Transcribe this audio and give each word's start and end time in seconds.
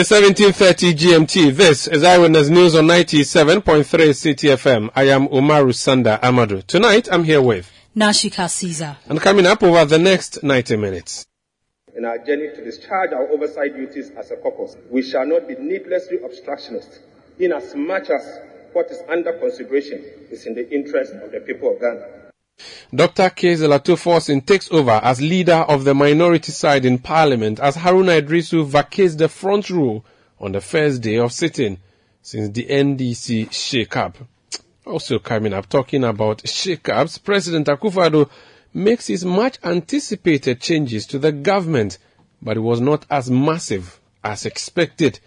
It's 0.00 0.12
1730 0.12 0.94
GMT. 0.94 1.56
This 1.56 1.88
is 1.88 2.04
Eyewitness 2.04 2.48
News 2.50 2.76
on 2.76 2.86
97.3 2.86 3.82
CTFM. 3.82 4.90
I 4.94 5.08
am 5.08 5.26
Umaru 5.26 5.72
Sanda 5.74 6.20
Amadu. 6.20 6.64
Tonight, 6.64 7.08
I'm 7.10 7.24
here 7.24 7.42
with 7.42 7.68
Nashika 7.96 8.48
Caesar. 8.48 8.96
And 9.06 9.20
coming 9.20 9.44
up 9.44 9.60
over 9.60 9.84
the 9.84 9.98
next 9.98 10.44
90 10.44 10.76
minutes. 10.76 11.26
In 11.96 12.04
our 12.04 12.16
journey 12.18 12.46
to 12.54 12.64
discharge 12.64 13.10
our 13.12 13.28
oversight 13.28 13.74
duties 13.74 14.12
as 14.16 14.30
a 14.30 14.36
caucus, 14.36 14.76
we 14.88 15.02
shall 15.02 15.26
not 15.26 15.48
be 15.48 15.56
needlessly 15.56 16.18
obstructionist, 16.24 17.00
in 17.40 17.50
as 17.50 17.74
much 17.74 18.08
as 18.08 18.38
what 18.74 18.92
is 18.92 19.02
under 19.08 19.32
consideration 19.32 19.98
is 20.30 20.46
in 20.46 20.54
the 20.54 20.70
interest 20.70 21.12
of 21.14 21.32
the 21.32 21.40
people 21.40 21.72
of 21.74 21.80
Ghana. 21.80 22.17
Dr. 22.94 23.30
Cassiel 23.30 23.74
Ato 23.74 23.96
Forson 23.96 24.44
takes 24.44 24.70
over 24.72 25.00
as 25.02 25.20
leader 25.20 25.64
of 25.68 25.84
the 25.84 25.94
minority 25.94 26.52
side 26.52 26.84
in 26.84 26.98
parliament 26.98 27.60
as 27.60 27.76
Haruna 27.76 28.22
Iddrisu 28.22 28.64
vacates 28.64 29.14
the 29.14 29.28
front 29.28 29.68
row 29.68 30.02
on 30.40 30.52
the 30.52 30.60
first 30.60 31.02
day 31.02 31.18
of 31.18 31.32
sitting 31.32 31.78
since 32.22 32.48
the 32.50 32.64
NDC 32.64 33.52
shake-up. 33.52 34.16
Also 34.86 35.18
coming 35.18 35.52
up, 35.52 35.68
talking 35.68 36.02
about 36.02 36.48
shake-ups, 36.48 37.18
President 37.18 37.66
Akufo-Addo 37.66 38.30
makes 38.72 39.06
his 39.06 39.24
much 39.24 39.58
anticipated 39.62 40.60
changes 40.60 41.06
to 41.06 41.18
the 41.18 41.32
government, 41.32 41.98
but 42.40 42.56
it 42.56 42.60
was 42.60 42.80
not 42.80 43.04
as 43.10 43.30
massive 43.30 44.00
as 44.24 44.46
expected. 44.46 45.20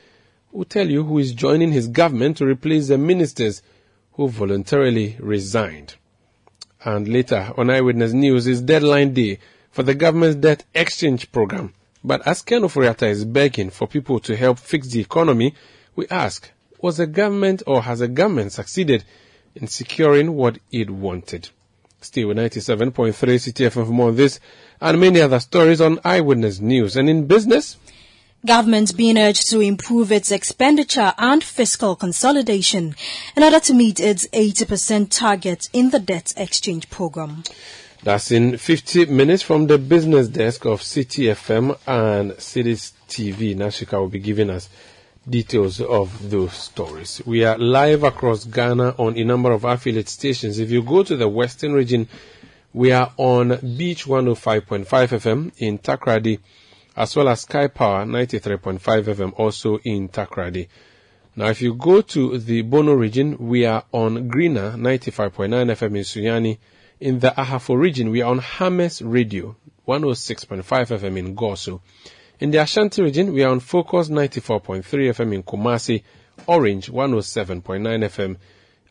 We'll 0.51 0.65
tell 0.65 0.89
you 0.89 1.03
who 1.03 1.19
is 1.19 1.33
joining 1.33 1.71
his 1.71 1.87
government 1.87 2.37
to 2.37 2.45
replace 2.45 2.87
the 2.87 2.97
ministers 2.97 3.61
who 4.13 4.27
voluntarily 4.27 5.15
resigned. 5.19 5.95
And 6.83 7.07
later 7.07 7.53
on 7.57 7.69
Eyewitness 7.69 8.13
News 8.13 8.47
is 8.47 8.61
deadline 8.61 9.13
day 9.13 9.39
for 9.71 9.83
the 9.83 9.93
government's 9.93 10.35
debt 10.35 10.63
exchange 10.73 11.31
program. 11.31 11.73
But 12.03 12.25
as 12.25 12.41
Ken 12.41 12.63
Ofori-Atta 12.63 13.07
is 13.07 13.25
begging 13.25 13.69
for 13.69 13.87
people 13.87 14.19
to 14.21 14.35
help 14.35 14.57
fix 14.57 14.87
the 14.87 15.01
economy, 15.01 15.53
we 15.95 16.07
ask, 16.09 16.51
was 16.81 16.97
the 16.97 17.05
government 17.05 17.61
or 17.67 17.83
has 17.83 17.99
the 17.99 18.07
government 18.07 18.53
succeeded 18.53 19.03
in 19.53 19.67
securing 19.67 20.33
what 20.33 20.57
it 20.71 20.89
wanted? 20.89 21.49
Stay 22.01 22.25
with 22.25 22.37
97.3 22.37 23.13
CTFM 23.13 23.71
for 23.71 23.85
more 23.85 24.07
on 24.07 24.15
this 24.15 24.39
and 24.79 24.99
many 24.99 25.21
other 25.21 25.39
stories 25.39 25.79
on 25.79 25.99
Eyewitness 26.03 26.59
News. 26.59 26.97
And 26.97 27.07
in 27.07 27.27
business, 27.27 27.77
Government 28.43 28.97
being 28.97 29.19
urged 29.19 29.51
to 29.51 29.59
improve 29.59 30.11
its 30.11 30.31
expenditure 30.31 31.13
and 31.19 31.43
fiscal 31.43 31.95
consolidation 31.95 32.95
in 33.37 33.43
order 33.43 33.59
to 33.59 33.73
meet 33.73 33.99
its 33.99 34.27
80% 34.29 35.09
target 35.11 35.69
in 35.73 35.91
the 35.91 35.99
debt 35.99 36.33
exchange 36.35 36.89
program. 36.89 37.43
That's 38.01 38.31
in 38.31 38.57
50 38.57 39.05
minutes 39.05 39.43
from 39.43 39.67
the 39.67 39.77
business 39.77 40.27
desk 40.27 40.65
of 40.65 40.81
City 40.81 41.25
FM 41.25 41.77
and 41.85 42.33
Cities 42.41 42.93
TV. 43.07 43.55
Nashika 43.55 43.99
will 43.99 44.09
be 44.09 44.17
giving 44.17 44.49
us 44.49 44.69
details 45.29 45.79
of 45.79 46.31
those 46.31 46.53
stories. 46.53 47.21
We 47.27 47.45
are 47.45 47.59
live 47.59 48.01
across 48.03 48.45
Ghana 48.45 48.95
on 48.97 49.19
a 49.19 49.23
number 49.23 49.51
of 49.51 49.65
affiliate 49.65 50.09
stations. 50.09 50.57
If 50.57 50.71
you 50.71 50.81
go 50.81 51.03
to 51.03 51.15
the 51.15 51.29
Western 51.29 51.73
region, 51.73 52.07
we 52.73 52.91
are 52.91 53.13
on 53.17 53.49
Beach 53.77 54.05
105.5 54.05 54.85
FM 54.85 55.51
in 55.59 55.77
Takoradi 55.77 56.39
as 56.95 57.15
well 57.15 57.29
as 57.29 57.41
Sky 57.41 57.67
Power 57.67 58.05
93.5 58.05 58.79
FM 58.79 59.33
also 59.37 59.77
in 59.83 60.09
Takoradi. 60.09 60.67
Now, 61.35 61.47
if 61.47 61.61
you 61.61 61.73
go 61.75 62.01
to 62.01 62.37
the 62.37 62.61
Bono 62.63 62.93
region, 62.93 63.37
we 63.39 63.65
are 63.65 63.85
on 63.93 64.27
Greener 64.27 64.71
95.9 64.71 65.49
FM 65.49 65.95
in 65.97 66.03
Sunyani. 66.03 66.57
In 66.99 67.19
the 67.19 67.29
Ahafo 67.29 67.77
region, 67.79 68.11
we 68.11 68.21
are 68.21 68.29
on 68.31 68.39
Hames 68.39 69.01
Radio 69.01 69.55
106.5 69.87 70.63
FM 70.63 71.17
in 71.17 71.35
Goaso. 71.35 71.81
In 72.39 72.51
the 72.51 72.57
Ashanti 72.57 73.01
region, 73.01 73.33
we 73.33 73.43
are 73.43 73.51
on 73.51 73.59
Focus 73.59 74.09
94.3 74.09 74.83
FM 74.83 75.35
in 75.35 75.43
Kumasi, 75.43 76.03
Orange 76.47 76.91
107.9 76.91 77.61
FM 77.61 78.37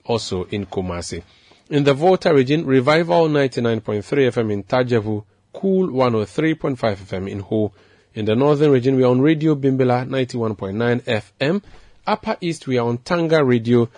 also 0.04 0.44
in 0.44 0.66
Kumasi. 0.66 1.22
In 1.68 1.84
the 1.84 1.94
Volta 1.94 2.32
region, 2.34 2.64
Revival 2.64 3.28
99.3 3.28 4.02
FM 4.02 4.52
in 4.52 4.64
Tajavu, 4.64 5.24
Cool 5.52 5.88
103.5 5.88 6.76
FM 6.76 7.30
in 7.30 7.40
Ho, 7.40 7.72
in 8.14 8.24
the 8.24 8.34
northern 8.34 8.70
region, 8.72 8.96
we 8.96 9.04
are 9.04 9.10
on 9.10 9.20
Radio 9.20 9.54
Bimbila 9.54 10.06
91.9 10.08 11.02
FM. 11.02 11.62
Upper 12.06 12.36
East, 12.40 12.66
we 12.66 12.76
are 12.78 12.86
on 12.88 12.98
Tanga 12.98 13.44
Radio 13.44 13.88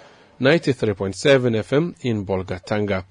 93.7 0.41 1.15
FM 1.15 1.95
in 2.03 2.27
Bolgatanga. 2.27 3.05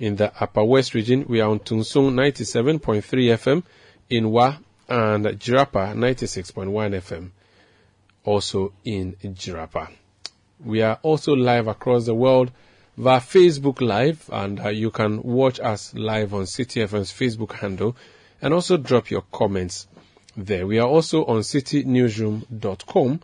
In 0.00 0.16
the 0.16 0.32
Upper 0.40 0.64
West 0.64 0.94
region, 0.94 1.26
we 1.28 1.40
are 1.40 1.50
on 1.50 1.60
Tunsung 1.60 2.12
97.3 2.14 3.02
FM 3.02 3.62
in 4.10 4.30
Wa 4.30 4.56
and 4.88 5.26
Jirapa 5.26 5.94
96.1 5.94 6.72
FM 6.72 7.30
also 8.24 8.72
in 8.84 9.14
Jirapa. 9.22 9.90
We 10.64 10.82
are 10.82 10.98
also 11.02 11.34
live 11.34 11.68
across 11.68 12.06
the 12.06 12.14
world 12.14 12.50
via 12.96 13.20
Facebook 13.20 13.80
Live 13.80 14.28
and 14.32 14.58
uh, 14.60 14.68
you 14.70 14.90
can 14.90 15.22
watch 15.22 15.60
us 15.60 15.94
live 15.94 16.34
on 16.34 16.42
CTFM's 16.42 17.12
Facebook 17.12 17.52
handle 17.52 17.96
and 18.42 18.52
also 18.52 18.76
drop 18.76 19.10
your 19.10 19.22
comments 19.32 19.86
there. 20.46 20.66
We 20.66 20.78
are 20.78 20.88
also 20.88 21.24
on 21.26 21.40
citynewsroom.com 21.40 23.20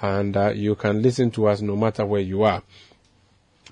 and 0.00 0.36
uh, 0.36 0.50
you 0.50 0.74
can 0.74 1.02
listen 1.02 1.30
to 1.32 1.48
us 1.48 1.60
no 1.60 1.76
matter 1.76 2.06
where 2.06 2.20
you 2.20 2.44
are. 2.44 2.62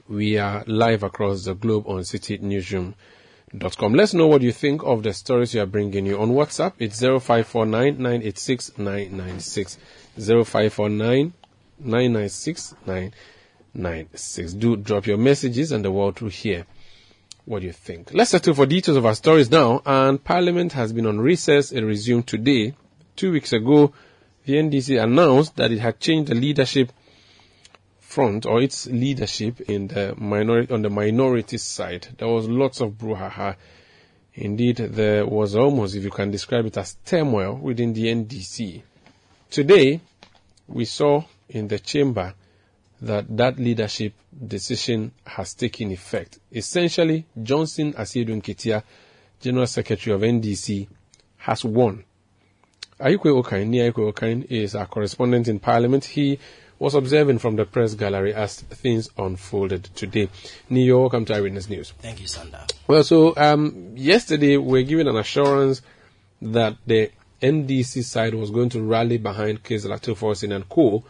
We 0.09 0.39
are 0.39 0.65
live 0.67 1.03
across 1.03 1.45
the 1.45 1.55
globe 1.55 1.87
on 1.87 2.01
citynewsroom.com. 2.01 3.95
Let's 3.95 4.15
know 4.15 4.27
what 4.27 4.43
you 4.43 4.53
think 4.53 4.83
of 4.83 5.03
the 5.03 5.13
stories 5.13 5.55
we 5.55 5.61
are 5.61 5.67
bringing 5.67 6.07
you 6.07 6.21
on 6.21 6.31
WhatsApp. 6.31 6.75
It's 6.79 7.01
0549 7.01 7.97
986 7.97 8.79
996. 8.79 9.79
0549 10.17 11.33
996 11.79 12.75
996. 12.87 14.53
Do 14.55 14.77
drop 14.77 15.07
your 15.07 15.19
messages 15.19 15.73
and 15.73 15.85
the 15.85 15.93
world 15.93 16.21
will 16.21 16.31
hear 16.31 16.67
what 17.51 17.63
do 17.63 17.67
you 17.67 17.73
think? 17.73 18.15
Let's 18.15 18.31
settle 18.31 18.55
for 18.55 18.65
details 18.65 18.97
of 18.97 19.05
our 19.05 19.17
stories 19.17 19.51
now. 19.51 19.83
And 19.85 20.23
Parliament 20.23 20.73
has 20.75 20.93
been 20.93 21.05
on 21.05 21.21
recess. 21.21 21.73
and 21.73 21.85
resumed 21.85 22.29
today. 22.29 22.75
Two 23.17 23.33
weeks 23.33 23.53
ago, 23.53 23.93
the 24.45 24.53
NDC 24.53 25.03
announced 25.03 25.57
that 25.57 25.73
it 25.73 25.81
had 25.81 25.99
changed 25.99 26.31
the 26.31 26.37
leadership 26.37 26.93
front 27.99 28.47
or 28.47 28.63
its 28.63 28.87
leadership 28.87 29.63
in 29.63 29.89
the 29.89 30.15
minority 30.17 30.73
on 30.73 30.83
the 30.83 30.91
minority 30.91 31.59
side. 31.59 32.07
There 32.19 32.29
was 32.29 32.49
lots 32.49 32.81
of 32.81 32.93
brouhaha. 32.93 33.57
Indeed, 34.35 34.77
there 34.77 35.27
was 35.27 35.57
almost, 35.57 35.97
if 35.97 36.05
you 36.05 36.11
can 36.11 36.31
describe 36.31 36.67
it 36.67 36.77
as 36.77 36.99
turmoil 37.05 37.57
within 37.57 37.93
the 37.95 38.15
NDC. 38.15 38.81
Today, 39.51 40.01
we 40.69 40.85
saw 40.85 41.25
in 41.49 41.67
the 41.67 41.81
chamber 41.81 42.33
that 43.03 43.37
that 43.37 43.59
leadership 43.59 44.15
decision 44.47 45.13
has 45.27 45.55
taken 45.55 45.91
effect. 45.91 46.39
Essentially, 46.53 47.27
Johnson 47.43 47.93
Asiedu 47.95 48.41
Nketia, 48.41 48.83
General 49.41 49.67
Secretary 49.67 50.15
of 50.15 50.21
NDC, 50.23 50.89
has 51.39 51.65
won. 51.65 52.05
Ayikwe 53.01 53.43
Okain, 53.43 53.71
Ayikwe 53.71 54.13
Okain 54.13 54.45
is 54.51 54.75
our 54.75 54.87
correspondent 54.87 55.49
in 55.49 55.59
Parliament. 55.59 56.05
He 56.05 56.39
was 56.79 56.95
observing 56.95 57.39
from 57.39 57.57
the 57.57 57.65
press 57.65 57.95
gallery 57.95 58.35
as 58.35 58.61
things 58.61 59.09
unfolded 59.17 59.85
today. 59.95 60.29
Niyo, 60.71 61.01
welcome 61.01 61.25
to 61.27 61.35
Eyewitness 61.35 61.69
News. 61.69 61.93
Thank 61.99 62.21
you, 62.21 62.27
Sanda. 62.27 62.71
Well, 62.87 63.05
so 63.05 63.35
um, 63.37 63.93
yesterday 63.97 64.57
we 64.57 64.81
were 64.81 64.87
given 64.87 65.09
an 65.09 65.17
assurance 65.17 65.81
that 66.43 66.77
the 66.87 67.11
NDC 67.43 68.05
side 68.05 68.35
was 68.35 68.51
going 68.51 68.69
to 68.71 68.83
rally 68.83 69.19
behind 69.19 69.63
Cassiel 69.63 69.95
Ato 69.95 70.15
Forson 70.15 70.55
and 70.55 70.69
co 70.69 71.05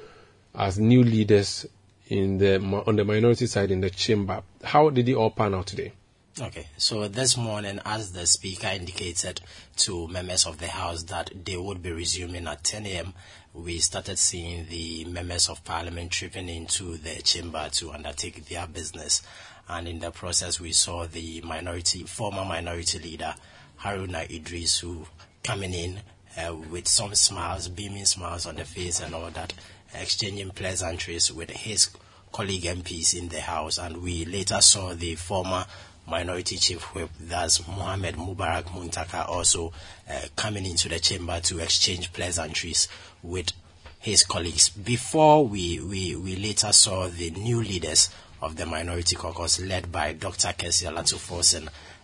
as 0.54 0.78
new 0.78 1.02
leaders 1.02 1.66
in 2.10 2.38
the 2.38 2.60
on 2.60 2.96
the 2.96 3.04
minority 3.04 3.46
side 3.46 3.70
in 3.70 3.80
the 3.80 3.88
chamber. 3.90 4.42
How 4.62 4.90
did 4.90 5.08
it 5.08 5.14
all 5.14 5.30
pan 5.30 5.54
out 5.54 5.66
today? 5.68 5.92
Okay, 6.40 6.68
so 6.76 7.08
this 7.08 7.36
morning, 7.36 7.80
as 7.84 8.12
the 8.12 8.24
speaker 8.26 8.68
indicated 8.68 9.40
to 9.76 10.08
members 10.08 10.46
of 10.46 10.58
the 10.58 10.68
House 10.68 11.02
that 11.04 11.30
they 11.44 11.56
would 11.56 11.82
be 11.82 11.90
resuming 11.90 12.46
at 12.46 12.62
10 12.64 12.86
a.m., 12.86 13.14
we 13.52 13.78
started 13.78 14.16
seeing 14.16 14.66
the 14.68 15.04
members 15.06 15.48
of 15.48 15.62
parliament 15.64 16.12
tripping 16.12 16.48
into 16.48 16.96
the 16.96 17.20
chamber 17.22 17.68
to 17.72 17.90
undertake 17.90 18.48
their 18.48 18.66
business. 18.66 19.22
And 19.68 19.88
in 19.88 19.98
the 19.98 20.12
process, 20.12 20.60
we 20.60 20.72
saw 20.72 21.06
the 21.06 21.40
minority, 21.42 22.04
former 22.04 22.44
minority 22.44 23.00
leader, 23.00 23.34
Haruna 23.80 24.28
Iddrisu, 24.28 25.06
coming 25.42 25.74
in 25.74 26.00
uh, 26.38 26.54
with 26.54 26.86
some 26.86 27.14
smiles, 27.14 27.68
beaming 27.68 28.04
smiles 28.04 28.46
on 28.46 28.54
the 28.54 28.64
face 28.64 29.00
and 29.00 29.14
all 29.14 29.30
that, 29.30 29.52
exchanging 29.94 30.50
pleasantries 30.50 31.32
with 31.32 31.50
his 31.50 31.90
colleague 32.32 32.62
MPs 32.62 33.18
in 33.18 33.28
the 33.28 33.40
House. 33.40 33.78
And 33.78 34.02
we 34.02 34.24
later 34.24 34.60
saw 34.60 34.94
the 34.94 35.14
former 35.16 35.64
Minority 36.06 36.56
Chief 36.56 36.82
Whip, 36.94 37.10
that's 37.20 37.66
Mohamed 37.68 38.16
Mubarak 38.16 38.64
Muntaka, 38.64 39.28
also 39.28 39.72
uh, 40.10 40.20
coming 40.34 40.66
into 40.66 40.88
the 40.88 40.98
chamber 40.98 41.38
to 41.40 41.60
exchange 41.60 42.12
pleasantries 42.12 42.88
with 43.22 43.52
his 44.00 44.24
colleagues. 44.24 44.70
Before 44.70 45.46
we, 45.46 45.78
we, 45.78 46.16
we 46.16 46.36
later 46.36 46.72
saw 46.72 47.06
the 47.08 47.30
new 47.30 47.62
leaders 47.62 48.10
of 48.42 48.56
the 48.56 48.66
Minority 48.66 49.14
Caucus, 49.16 49.60
led 49.60 49.92
by 49.92 50.14
Dr. 50.14 50.48
Cassiel 50.48 50.98
Ato 50.98 51.16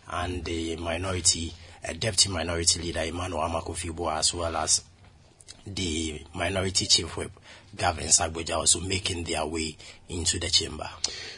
and 0.08 0.44
the 0.44 0.76
minority, 0.76 1.52
uh, 1.86 1.92
Deputy 1.92 2.28
Minority 2.28 2.80
Leader 2.80 3.00
Emmanuel 3.00 3.40
Armah-Kofi 3.40 3.90
Buah, 3.90 4.18
as 4.18 4.34
well 4.34 4.54
as 4.56 4.82
the 5.66 6.22
Minority 6.34 6.86
Chief 6.86 7.16
Whip, 7.16 7.32
Governs 7.76 8.18
Agbodza, 8.18 8.56
also 8.56 8.80
making 8.80 9.24
their 9.24 9.44
way 9.46 9.76
into 10.08 10.38
the 10.38 10.48
chamber. 10.48 10.88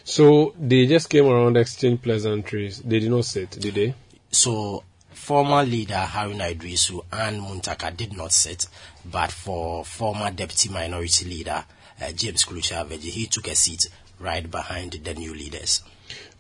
So 0.05 0.55
they 0.59 0.87
just 0.87 1.09
came 1.11 1.27
around 1.27 1.57
exchange 1.57 2.03
pleasantries. 2.03 2.81
They 2.81 3.01
did 3.01 3.11
not 3.11 3.25
sit, 3.25 3.51
did 3.51 3.75
they? 3.75 3.95
So 4.31 4.85
former 5.11 5.65
leader 5.65 6.07
Haruna 6.09 6.55
Iddrisu 6.55 7.05
and 7.13 7.43
Muntaka 7.43 7.97
did 7.97 8.17
not 8.17 8.33
sit, 8.33 8.67
but 9.05 9.31
for 9.31 9.85
former 9.85 10.31
deputy 10.31 10.69
minority 10.71 11.25
leader 11.27 11.65
uh, 12.01 12.13
James 12.13 12.45
Klutse 12.45 12.91
he 13.03 13.27
took 13.27 13.49
a 13.49 13.55
seat 13.55 13.89
right 14.19 14.49
behind 14.51 14.93
the 14.93 15.15
new 15.15 15.35
leaders. 15.35 15.83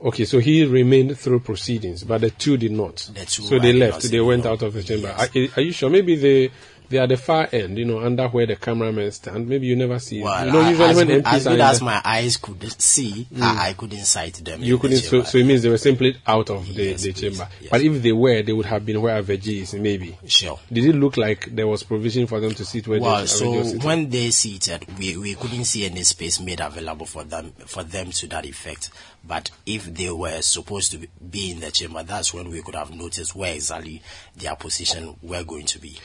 Okay, 0.01 0.25
so 0.25 0.39
he 0.39 0.65
remained 0.65 1.19
through 1.19 1.41
proceedings, 1.41 2.05
but 2.05 2.21
the 2.21 2.31
two 2.31 2.57
did 2.57 2.71
not. 2.71 2.97
The 3.13 3.27
two 3.27 3.43
so 3.43 3.59
they 3.59 3.73
left. 3.73 4.09
They 4.11 4.21
went 4.21 4.47
out 4.47 4.63
of 4.63 4.73
the 4.73 4.83
chamber. 4.83 5.09
Yes. 5.09 5.37
Are, 5.37 5.61
are, 5.61 5.63
you 5.63 5.73
sure? 5.73 5.91
Maybe 5.91 6.15
they 6.17 6.51
they 6.89 6.99
are 6.99 7.07
the 7.07 7.17
far 7.17 7.49
end, 7.53 7.79
you 7.79 7.85
know, 7.85 8.01
under 8.01 8.29
where 8.29 8.47
the 8.47 8.57
cameramen 8.57 9.11
stand. 9.13 9.49
Maybe 9.49 9.67
you 9.67 9.77
never 9.77 9.99
see. 9.99 10.23
Well, 10.23 10.47
you 10.47 10.53
know, 10.53 10.69
usually 10.69 10.89
as 10.89 10.97
when 10.97 11.07
good, 11.07 11.25
MPs 11.25 11.33
as, 11.33 11.45
good 11.45 11.61
as 11.61 11.83
my 11.83 12.01
eyes 12.05 12.37
could 12.37 12.81
see, 12.81 13.27
mm. 13.33 13.43
I, 13.43 13.69
I, 13.69 13.73
couldn't 13.75 14.05
sight 14.05 14.35
them. 14.35 14.63
You 14.63 14.79
couldn't. 14.79 14.97
The 14.97 15.03
so, 15.03 15.23
so 15.23 15.39
it 15.39 15.45
means 15.45 15.63
they 15.63 15.69
were 15.69 15.77
simply 15.79 16.17
out 16.27 16.51
of 16.51 16.67
the, 16.75 16.85
yes, 16.85 17.03
the 17.03 17.13
chamber. 17.13 17.49
Yes. 17.61 17.71
But 17.71 17.83
if 17.83 18.03
they 18.03 18.13
were, 18.13 18.43
they 18.43 18.53
would 18.53 18.67
have 18.67 18.87
been 18.87 19.01
where 19.03 19.23
Avedzi 19.23 19.63
is, 19.63 19.75
maybe. 19.75 20.19
Sure. 20.27 20.59
Did 20.73 20.87
it 20.87 20.95
look 20.95 21.17
like 21.17 21.55
there 21.55 21.67
was 21.67 21.83
provision 21.83 22.27
for 22.27 22.41
them 22.41 22.55
to 22.55 22.65
sit 22.65 22.89
where 22.89 23.01
well, 23.01 23.21
they, 23.21 23.27
so 23.27 23.65
when 23.79 24.09
they 24.09 24.31
seated, 24.31 24.87
we, 24.99 25.17
we 25.17 25.35
couldn't 25.35 25.65
see 25.65 25.85
any 25.85 26.03
space 26.05 26.41
made 26.41 26.61
available 26.61 27.07
for 27.07 27.25
them 27.25 27.53
for 27.67 27.83
them 27.83 28.11
to 28.13 28.27
that 28.29 28.47
effect. 28.47 28.91
But 29.25 29.51
if 29.67 29.85
they 29.85 30.11
were 30.11 30.41
supposed 30.43 30.93
to 30.93 31.07
be 31.31 31.51
in 31.51 31.61
the 31.61 31.71
chamber, 31.71 32.03
that's 32.03 32.33
when 32.33 32.49
we 32.51 32.63
could 32.63 32.75
have 32.75 32.95
noticed 32.95 33.35
where 33.35 33.55
exactly 33.55 34.03
their 34.37 34.57
position 34.57 35.17
were 35.23 35.45
going 35.45 35.67
to 35.67 35.79
be. 35.79 35.99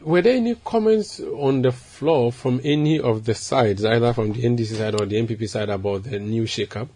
Were 0.00 0.22
there 0.22 0.36
any 0.36 0.56
comments 0.56 1.20
on 1.20 1.62
the 1.62 1.70
floor 1.70 2.32
from 2.32 2.60
any 2.64 2.98
of 2.98 3.24
the 3.24 3.34
sides, 3.34 3.84
either 3.84 4.12
from 4.12 4.32
the 4.32 4.42
NDC 4.42 4.76
side 4.76 5.00
or 5.00 5.06
the 5.06 5.16
NPP 5.16 5.48
side, 5.48 5.68
about 5.68 6.02
the 6.02 6.18
new 6.18 6.46
shake-up? 6.46 6.88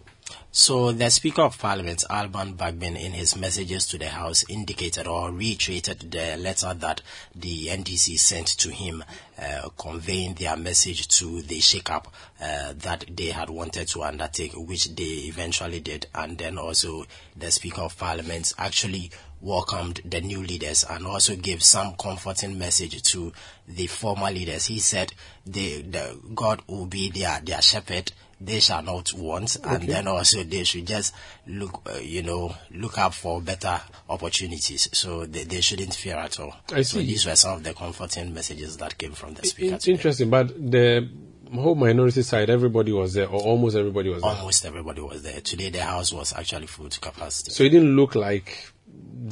So 0.50 0.90
the 0.90 1.08
Speaker 1.10 1.42
of 1.42 1.58
Parliament, 1.58 2.02
Alban 2.10 2.54
Bagbin, 2.54 3.00
in 3.00 3.12
his 3.12 3.36
messages 3.36 3.86
to 3.86 3.98
the 3.98 4.08
House, 4.08 4.44
indicated 4.48 5.06
or 5.06 5.30
reiterated 5.30 6.10
the 6.10 6.36
letter 6.36 6.74
that 6.74 7.02
the 7.34 7.68
NDC 7.68 8.18
sent 8.18 8.48
to 8.58 8.70
him, 8.70 9.04
uh, 9.40 9.68
conveying 9.78 10.34
their 10.34 10.56
message 10.56 11.06
to 11.18 11.40
the 11.42 11.60
shake-up 11.60 12.12
uh, 12.40 12.74
that 12.78 13.04
they 13.14 13.26
had 13.26 13.48
wanted 13.48 13.86
to 13.88 14.02
undertake, 14.02 14.54
which 14.54 14.94
they 14.96 15.28
eventually 15.28 15.78
did. 15.78 16.06
And 16.14 16.36
then 16.36 16.58
also 16.58 17.04
the 17.36 17.50
Speaker 17.52 17.82
of 17.82 17.96
Parliament 17.96 18.52
actually 18.58 19.12
welcomed 19.42 20.00
the 20.04 20.20
new 20.20 20.42
leaders 20.42 20.84
and 20.88 21.06
also 21.06 21.36
gave 21.36 21.62
some 21.62 21.94
comforting 21.96 22.58
message 22.58 23.02
to 23.02 23.32
the 23.68 23.86
former 23.88 24.30
leaders. 24.30 24.66
He 24.66 24.78
said 24.78 25.12
the, 25.44 25.82
the 25.82 26.18
God 26.34 26.62
will 26.66 26.86
be 26.86 27.10
their, 27.10 27.40
their 27.40 27.60
shepherd 27.60 28.12
they 28.44 28.60
shall 28.60 28.82
not 28.82 29.12
want, 29.12 29.56
okay. 29.60 29.74
and 29.74 29.88
then 29.88 30.08
also 30.08 30.42
they 30.42 30.64
should 30.64 30.86
just 30.86 31.14
look, 31.46 31.82
uh, 31.88 31.98
you 31.98 32.22
know, 32.22 32.54
look 32.72 32.98
up 32.98 33.14
for 33.14 33.40
better 33.40 33.80
opportunities. 34.08 34.88
So 34.92 35.26
they, 35.26 35.44
they 35.44 35.60
shouldn't 35.60 35.94
fear 35.94 36.16
at 36.16 36.40
all. 36.40 36.54
I 36.72 36.82
see. 36.82 36.84
So 36.84 36.98
these 36.98 37.26
were 37.26 37.36
some 37.36 37.58
of 37.58 37.64
the 37.64 37.72
comforting 37.72 38.34
messages 38.34 38.76
that 38.78 38.98
came 38.98 39.12
from 39.12 39.34
the 39.34 39.46
speaker. 39.46 39.76
It's 39.76 39.86
interesting, 39.86 40.28
but 40.28 40.48
the 40.48 41.08
whole 41.54 41.74
minority 41.74 42.22
side, 42.22 42.50
everybody 42.50 42.92
was 42.92 43.14
there, 43.14 43.28
or 43.28 43.40
almost 43.40 43.76
everybody 43.76 44.08
was 44.08 44.22
there. 44.22 44.30
Almost 44.30 44.64
everybody 44.64 45.00
was 45.00 45.22
there. 45.22 45.40
Today, 45.40 45.70
the 45.70 45.82
house 45.82 46.12
was 46.12 46.32
actually 46.32 46.66
full 46.66 46.88
to 46.88 47.00
capacity. 47.00 47.52
So 47.52 47.62
it 47.64 47.68
didn't 47.68 47.94
look 47.94 48.14
like 48.14 48.72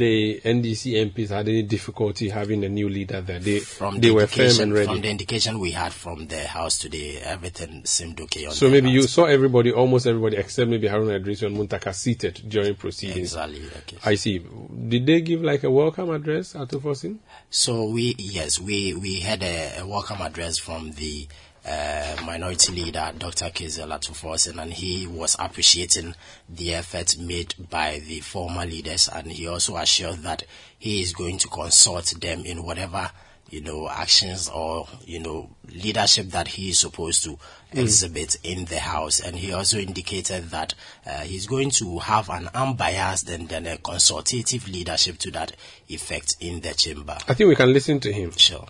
the 0.00 0.40
NDC 0.44 1.12
MPs 1.12 1.28
had 1.28 1.48
any 1.48 1.62
difficulty 1.62 2.30
having 2.30 2.64
a 2.64 2.68
new 2.68 2.88
leader 2.88 3.20
there. 3.20 3.38
They, 3.38 3.58
from 3.60 4.00
they 4.00 4.08
the 4.08 4.14
were 4.14 4.26
firm 4.26 4.60
and 4.60 4.72
ready. 4.72 4.86
From 4.86 5.00
the 5.02 5.10
indication 5.10 5.58
we 5.58 5.72
had 5.72 5.92
from 5.92 6.26
the 6.26 6.46
house 6.46 6.78
today, 6.78 7.18
everything 7.18 7.84
seemed 7.84 8.20
okay. 8.20 8.48
so 8.50 8.70
maybe 8.70 8.86
house. 8.86 8.94
you 8.94 9.02
saw 9.02 9.24
everybody, 9.24 9.72
almost 9.72 10.06
everybody, 10.06 10.36
except 10.36 10.70
maybe 10.70 10.88
Haruna 10.88 11.22
Iddrisu 11.22 11.46
and 11.46 11.56
Muntaka 11.56 11.94
seated 11.94 12.42
during 12.48 12.74
proceedings. 12.76 13.34
Exactly. 13.34 13.62
Okay. 13.82 13.98
I 14.04 14.14
see. 14.14 14.38
Did 14.38 15.06
they 15.06 15.20
give 15.20 15.42
like 15.42 15.64
a 15.64 15.70
welcome 15.70 16.10
address 16.10 16.54
at 16.54 16.68
the 16.70 16.78
Fosin? 16.78 17.18
So 17.50 17.84
we 17.86 18.14
yes 18.18 18.58
we 18.58 18.94
we 18.94 19.20
had 19.20 19.42
a, 19.42 19.80
a 19.80 19.86
welcome 19.86 20.20
address 20.22 20.58
from 20.58 20.92
the 20.92 21.28
uh, 21.66 22.16
minority 22.24 22.72
leader, 22.72 23.12
Dr. 23.16 23.50
Cassiel 23.50 23.92
Ato 23.92 24.60
and 24.60 24.72
he 24.72 25.06
was 25.06 25.36
appreciating 25.38 26.14
the 26.48 26.74
efforts 26.74 27.18
made 27.18 27.54
by 27.70 28.00
the 28.06 28.20
former 28.20 28.64
leaders, 28.64 29.08
and 29.08 29.30
he 29.30 29.46
also 29.46 29.76
assured 29.76 30.18
that 30.22 30.44
he 30.78 31.02
is 31.02 31.12
going 31.12 31.38
to 31.38 31.48
consult 31.48 32.06
them 32.20 32.44
in 32.44 32.64
whatever 32.64 33.10
you 33.50 33.60
know 33.60 33.88
actions 33.88 34.48
or 34.48 34.86
you 35.04 35.18
know 35.18 35.50
leadership 35.72 36.28
that 36.28 36.48
he 36.48 36.70
is 36.70 36.78
supposed 36.78 37.24
to 37.24 37.30
mm. 37.30 37.38
exhibit 37.72 38.36
in 38.44 38.64
the 38.66 38.78
house 38.78 39.20
and 39.20 39.36
he 39.36 39.52
also 39.52 39.76
indicated 39.78 40.50
that 40.50 40.72
uh, 41.04 41.18
he's 41.18 41.46
going 41.46 41.68
to 41.68 41.98
have 41.98 42.30
an 42.30 42.48
unbiased 42.54 43.28
and 43.28 43.48
then 43.48 43.66
a 43.66 43.76
consultative 43.78 44.68
leadership 44.68 45.18
to 45.18 45.30
that 45.32 45.52
effect 45.88 46.36
in 46.40 46.60
the 46.60 46.72
chamber 46.74 47.18
i 47.28 47.34
think 47.34 47.48
we 47.48 47.56
can 47.56 47.72
listen 47.72 47.98
to 47.98 48.12
him 48.12 48.30
sure 48.30 48.66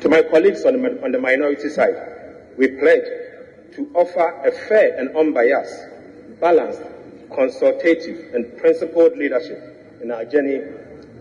to 0.00 0.08
my 0.08 0.22
colleagues 0.22 0.64
on 0.64 0.80
the, 0.80 1.04
on 1.04 1.12
the 1.12 1.18
minority 1.18 1.68
side, 1.68 1.94
we 2.56 2.68
pledge 2.68 3.04
to 3.74 3.90
offer 3.94 4.40
a 4.44 4.52
fair 4.68 4.96
and 4.98 5.16
unbiased, 5.16 6.40
balanced, 6.40 6.82
consultative, 7.34 8.34
and 8.34 8.56
principled 8.58 9.16
leadership 9.16 9.98
in 10.02 10.10
our 10.10 10.24
journey 10.24 10.60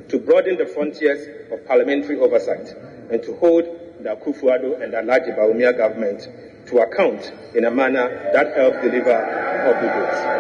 to 0.10 0.20
broaden 0.20 0.58
the 0.58 0.66
frontiers 0.66 1.52
of 1.52 1.66
parliamentary 1.68 2.20
oversight 2.20 2.74
and 3.12 3.22
to 3.24 3.36
hold 3.38 3.66
the 4.00 4.16
Akufo-Addo 4.16 4.82
and 4.82 4.94
the 4.94 4.98
Alhaji 4.98 5.38
Bawumia 5.38 5.76
government 5.76 6.28
to 6.68 6.80
account 6.80 7.32
in 7.56 7.66
a 7.66 7.72
manner 7.72 8.30
that 8.34 8.56
helps 8.56 8.78
deliver 8.82 9.14
public 9.66 9.94
goods. 9.94 10.38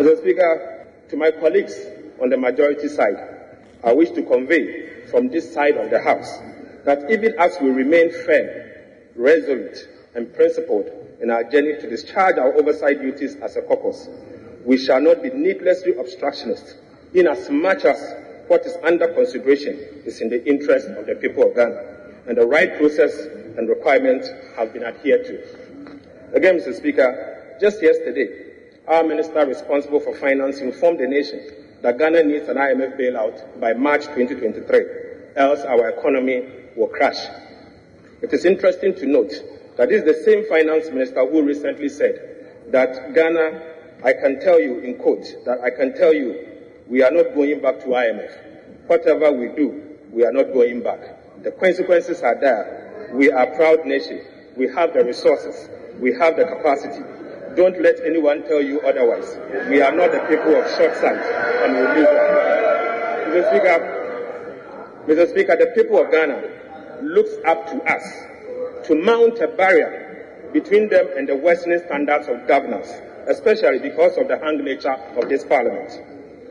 Mr. 0.00 0.18
Speaker, 0.18 0.86
to 1.08 1.16
my 1.16 1.30
colleagues 1.30 1.74
on 2.20 2.30
the 2.30 2.36
majority 2.36 2.88
side, 2.88 3.16
I 3.84 3.92
wish 3.92 4.10
to 4.12 4.22
convey 4.22 5.06
from 5.10 5.28
this 5.28 5.52
side 5.52 5.76
of 5.76 5.90
the 5.90 6.00
House 6.02 6.38
that 6.84 7.10
even 7.10 7.34
as 7.38 7.56
we 7.60 7.70
remain 7.70 8.12
firm, 8.24 8.48
resolute, 9.14 9.88
and 10.14 10.32
principled 10.34 10.90
in 11.20 11.30
our 11.30 11.44
journey 11.44 11.74
to 11.80 11.88
discharge 11.88 12.36
our 12.38 12.52
oversight 12.54 13.00
duties 13.00 13.36
as 13.36 13.56
a 13.56 13.62
caucus, 13.62 14.08
we 14.64 14.76
shall 14.76 15.00
not 15.00 15.22
be 15.22 15.30
needlessly 15.30 15.96
obstructionist 15.96 16.76
in 17.14 17.26
as 17.26 17.48
much 17.50 17.84
as 17.84 17.98
what 18.48 18.64
is 18.66 18.76
under 18.82 19.08
consideration 19.08 19.74
is 20.04 20.20
in 20.20 20.28
the 20.28 20.44
interest 20.46 20.88
of 20.88 21.06
the 21.06 21.14
people 21.14 21.48
of 21.48 21.54
Ghana, 21.54 21.82
and 22.26 22.36
the 22.36 22.46
right 22.46 22.76
process 22.76 23.16
and 23.56 23.68
requirements 23.68 24.28
have 24.56 24.72
been 24.72 24.84
adhered 24.84 25.24
to. 25.24 26.36
Again, 26.36 26.58
Mr. 26.58 26.74
Speaker, 26.74 27.56
just 27.60 27.82
yesterday, 27.82 28.28
our 28.88 29.04
minister 29.04 29.46
responsible 29.46 30.00
for 30.00 30.14
finance 30.16 30.58
informed 30.58 30.98
the 30.98 31.06
nation 31.06 31.40
that 31.82 31.98
Ghana 31.98 32.24
needs 32.24 32.48
an 32.48 32.56
IMF 32.56 32.98
bailout 32.98 33.60
by 33.60 33.72
March 33.72 34.02
2023, 34.06 34.84
else 35.36 35.60
our 35.60 35.88
economy 35.90 36.46
will 36.76 36.88
crash. 36.88 37.18
It 38.22 38.32
is 38.32 38.44
interesting 38.44 38.94
to 38.96 39.06
note 39.06 39.32
that 39.76 39.88
this 39.88 40.02
is 40.02 40.04
the 40.04 40.22
same 40.24 40.46
finance 40.48 40.88
minister 40.90 41.28
who 41.28 41.42
recently 41.42 41.88
said 41.88 42.70
that 42.70 43.14
Ghana, 43.14 43.62
I 44.04 44.12
can 44.12 44.40
tell 44.40 44.60
you 44.60 44.78
in 44.78 44.96
quote, 44.98 45.26
that 45.44 45.60
I 45.60 45.70
can 45.70 45.96
tell 45.96 46.14
you 46.14 46.48
we 46.88 47.02
are 47.02 47.10
not 47.10 47.34
going 47.34 47.60
back 47.60 47.80
to 47.80 47.86
IMF. 47.86 48.86
Whatever 48.86 49.32
we 49.32 49.48
do, 49.48 49.96
we 50.12 50.24
are 50.24 50.32
not 50.32 50.52
going 50.52 50.82
back. 50.82 51.42
The 51.42 51.52
consequences 51.52 52.22
are 52.22 52.38
there. 52.38 53.10
We 53.12 53.30
are 53.30 53.44
a 53.52 53.56
proud 53.56 53.84
nation. 53.86 54.20
We 54.56 54.68
have 54.68 54.92
the 54.92 55.04
resources. 55.04 55.68
We 55.98 56.12
have 56.14 56.36
the 56.36 56.44
capacity. 56.44 57.02
Don't 57.56 57.80
let 57.82 58.00
anyone 58.04 58.42
tell 58.44 58.62
you 58.62 58.80
otherwise. 58.82 59.36
We 59.68 59.82
are 59.82 59.92
not 59.92 60.12
the 60.12 60.20
people 60.20 60.54
of 60.54 60.64
short 60.76 60.94
sight 60.96 61.18
and 61.18 61.74
we 61.74 62.00
leave 62.00 62.08
Mr. 63.32 63.48
Speaker, 63.50 65.04
Mr. 65.06 65.30
Speaker, 65.30 65.56
the 65.56 65.72
people 65.74 66.00
of 66.00 66.10
Ghana 66.10 66.61
looks 67.02 67.30
up 67.46 67.66
to 67.66 67.82
us 67.82 68.02
to 68.86 68.94
mount 68.94 69.38
a 69.40 69.48
barrier 69.48 70.50
between 70.52 70.88
them 70.88 71.08
and 71.16 71.28
the 71.28 71.36
Western 71.36 71.78
standards 71.86 72.28
of 72.28 72.46
governance, 72.46 72.88
especially 73.26 73.78
because 73.78 74.16
of 74.18 74.28
the 74.28 74.38
hung 74.38 74.62
nature 74.64 74.96
of 75.16 75.28
this 75.28 75.44
parliament. 75.44 75.90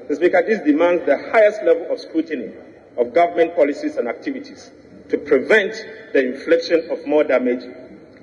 Mr. 0.08 0.16
Speaker, 0.16 0.44
this 0.46 0.60
demands 0.62 1.06
the 1.06 1.18
highest 1.32 1.64
level 1.64 1.88
of 1.92 2.00
scrutiny 2.00 2.52
of 2.98 3.14
government 3.14 3.56
policies 3.56 3.98
and 3.98 4.08
activities 4.08 4.72
to 5.10 5.18
prevent 5.18 5.74
the 6.14 6.34
infliction 6.34 6.90
of 6.90 7.06
more 7.06 7.24
damage 7.24 7.64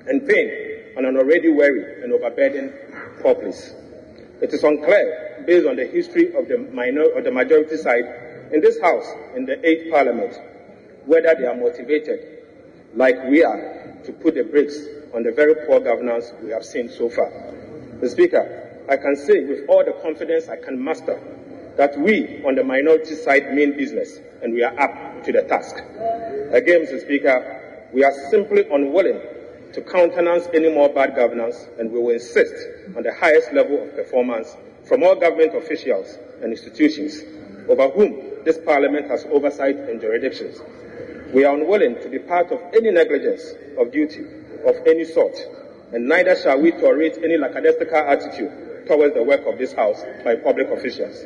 and 0.07 0.27
pain 0.27 0.95
on 0.97 1.05
an 1.05 1.17
already 1.17 1.49
weary 1.49 2.03
and 2.03 2.11
overburdened 2.11 2.73
populace. 3.23 3.73
It 4.41 4.53
is 4.53 4.63
unclear, 4.63 5.43
based 5.45 5.67
on 5.67 5.75
the 5.75 5.85
history 5.85 6.35
of 6.35 6.47
the, 6.47 6.57
minor, 6.57 7.09
of 7.11 7.23
the 7.23 7.31
majority 7.31 7.77
side 7.77 8.49
in 8.51 8.61
this 8.61 8.79
House, 8.81 9.05
in 9.35 9.45
the 9.45 9.55
8th 9.57 9.91
Parliament, 9.91 10.33
whether 11.09 11.33
they 11.33 11.45
are 11.45 11.55
motivated, 11.55 12.45
like 12.93 13.15
we 13.25 13.43
are, 13.43 13.97
to 14.05 14.13
put 14.13 14.35
the 14.35 14.43
brakes 14.43 14.77
on 15.15 15.23
the 15.23 15.31
very 15.31 15.55
poor 15.65 15.79
governance 15.79 16.31
we 16.43 16.51
have 16.51 16.63
seen 16.63 16.87
so 16.87 17.09
far. 17.09 17.31
Mr. 17.97 18.11
Speaker, 18.11 18.85
I 18.87 18.95
can 18.95 19.15
say 19.15 19.43
with 19.43 19.67
all 19.67 19.83
the 19.83 19.93
confidence 20.03 20.47
I 20.49 20.57
can 20.57 20.79
muster 20.79 21.19
that 21.77 21.97
we 21.99 22.43
on 22.45 22.53
the 22.53 22.63
minority 22.63 23.15
side 23.15 23.55
mean 23.55 23.75
business 23.75 24.19
and 24.43 24.53
we 24.53 24.63
are 24.63 24.79
up 24.79 25.23
to 25.23 25.31
the 25.31 25.41
task. 25.41 25.77
Again, 26.53 26.85
Mr. 26.85 27.01
Speaker, 27.01 27.87
we 27.91 28.03
are 28.03 28.13
simply 28.29 28.65
unwilling 28.71 29.19
to 29.73 29.81
countenance 29.81 30.47
any 30.53 30.71
more 30.71 30.89
bad 30.89 31.15
governance 31.15 31.67
and 31.79 31.91
we 31.91 31.99
will 31.99 32.11
insist 32.11 32.53
on 32.95 33.01
the 33.01 33.13
highest 33.15 33.51
level 33.51 33.81
of 33.81 33.95
performance 33.95 34.55
from 34.87 35.01
all 35.01 35.15
government 35.15 35.55
officials 35.55 36.19
and 36.43 36.51
institutions 36.51 37.23
over 37.67 37.89
whom 37.89 38.28
this 38.49 38.57
Parliament 38.65 39.07
has 39.07 39.25
oversight 39.25 39.75
and 39.77 40.01
jurisdictions. 40.01 40.59
We 41.35 41.45
are 41.45 41.55
unwilling 41.55 42.01
to 42.01 42.09
be 42.09 42.17
part 42.17 42.51
of 42.51 42.59
any 42.73 42.89
negligence 42.89 43.43
of 43.77 43.91
duty 43.91 44.25
of 44.65 44.75
any 44.87 45.05
sort, 45.05 45.37
and 45.93 46.07
neither 46.07 46.35
shall 46.35 46.59
we 46.59 46.71
tolerate 46.71 47.19
any 47.19 47.37
lackadaisical 47.37 47.95
attitude 47.95 48.87
towards 48.87 49.13
the 49.13 49.21
work 49.21 49.45
of 49.45 49.59
this 49.59 49.73
House 49.73 50.01
by 50.23 50.33
public 50.33 50.71
officials. 50.71 51.23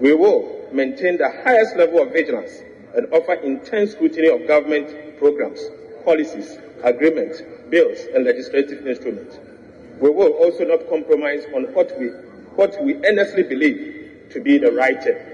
We 0.00 0.14
will 0.14 0.68
maintain 0.72 1.18
the 1.18 1.28
highest 1.42 1.74
level 1.76 2.00
of 2.00 2.12
vigilance 2.12 2.52
and 2.94 3.12
offer 3.12 3.34
intense 3.34 3.90
scrutiny 3.90 4.28
of 4.28 4.46
government 4.46 5.18
programs, 5.18 5.58
policies, 6.04 6.58
agreements, 6.84 7.42
bills, 7.70 7.98
and 8.14 8.24
legislative 8.24 8.86
instruments. 8.86 9.36
We 10.00 10.10
will 10.10 10.30
also 10.34 10.64
not 10.64 10.88
compromise 10.88 11.44
on 11.56 11.74
what 11.74 11.90
we, 11.98 12.06
what 12.54 12.80
we 12.84 13.04
earnestly 13.04 13.42
believe 13.42 14.28
to 14.30 14.40
be 14.40 14.58
the 14.58 14.70
right 14.70 15.02
thing. 15.02 15.31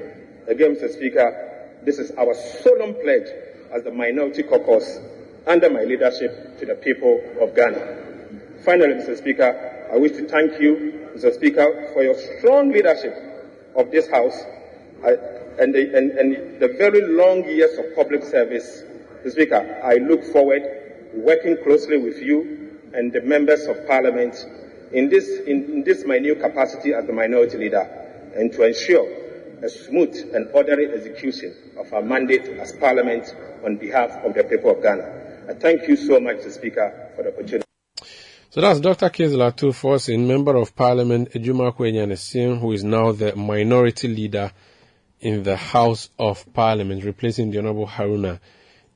Again, 0.48 0.76
Mr. 0.76 0.90
Speaker, 0.90 1.68
this 1.84 1.98
is 1.98 2.10
our 2.12 2.32
solemn 2.32 2.94
pledge 2.94 3.28
as 3.70 3.82
the 3.84 3.90
Minority 3.90 4.42
Caucus 4.42 4.98
under 5.46 5.68
my 5.68 5.84
leadership 5.84 6.58
to 6.58 6.64
the 6.64 6.74
people 6.74 7.20
of 7.38 7.54
Ghana. 7.54 8.62
Finally, 8.64 8.94
Mr. 8.94 9.18
Speaker, 9.18 9.88
I 9.92 9.98
wish 9.98 10.12
to 10.12 10.26
thank 10.26 10.58
you, 10.58 11.10
Mr. 11.14 11.34
Speaker, 11.34 11.90
for 11.92 12.02
your 12.02 12.14
strong 12.38 12.72
leadership 12.72 13.14
of 13.76 13.90
this 13.90 14.08
House 14.08 14.42
I, 15.04 15.10
and, 15.60 15.74
the, 15.74 15.94
and, 15.94 16.12
and 16.12 16.60
the 16.60 16.68
very 16.78 17.02
long 17.02 17.44
years 17.44 17.76
of 17.76 17.94
public 17.94 18.24
service. 18.24 18.84
Mr. 19.22 19.32
Speaker, 19.32 19.82
I 19.84 19.96
look 19.96 20.24
forward 20.24 20.62
to 20.62 21.20
working 21.20 21.58
closely 21.62 21.98
with 21.98 22.22
you 22.22 22.80
and 22.94 23.12
the 23.12 23.20
members 23.20 23.66
of 23.66 23.86
Parliament 23.86 24.34
in 24.92 25.10
this, 25.10 25.28
in, 25.40 25.64
in 25.64 25.84
this 25.84 26.06
my 26.06 26.18
new 26.18 26.36
capacity 26.36 26.94
as 26.94 27.06
the 27.06 27.12
minority 27.12 27.58
leader 27.58 27.86
and 28.34 28.50
to 28.52 28.62
ensure 28.64 29.27
a 29.62 29.68
smooth 29.68 30.14
and 30.34 30.48
orderly 30.52 30.86
execution 30.86 31.54
of 31.76 31.92
our 31.92 32.02
mandate 32.02 32.46
as 32.58 32.72
Parliament 32.72 33.34
on 33.64 33.76
behalf 33.76 34.10
of 34.24 34.34
the 34.34 34.44
people 34.44 34.70
of 34.70 34.82
Ghana. 34.82 35.46
I 35.48 35.54
thank 35.54 35.88
you 35.88 35.96
so 35.96 36.20
much, 36.20 36.36
Mr. 36.38 36.52
Speaker, 36.52 37.10
for 37.16 37.22
the 37.22 37.30
opportunity. 37.30 37.64
So 38.50 38.60
that's 38.60 38.80
Dr. 38.80 39.10
Kingsley 39.10 39.42
Ato 39.42 39.72
Forson, 39.72 40.26
Member 40.26 40.56
of 40.56 40.74
Parliament 40.74 41.32
Ajumako-Enyan-Esiam, 41.32 42.60
who 42.60 42.72
is 42.72 42.82
now 42.82 43.12
the 43.12 43.36
minority 43.36 44.08
leader 44.08 44.52
in 45.20 45.42
the 45.42 45.56
House 45.56 46.08
of 46.18 46.50
Parliament, 46.52 47.04
replacing 47.04 47.50
the 47.50 47.58
Honorable 47.58 47.86
Haruna 47.86 48.40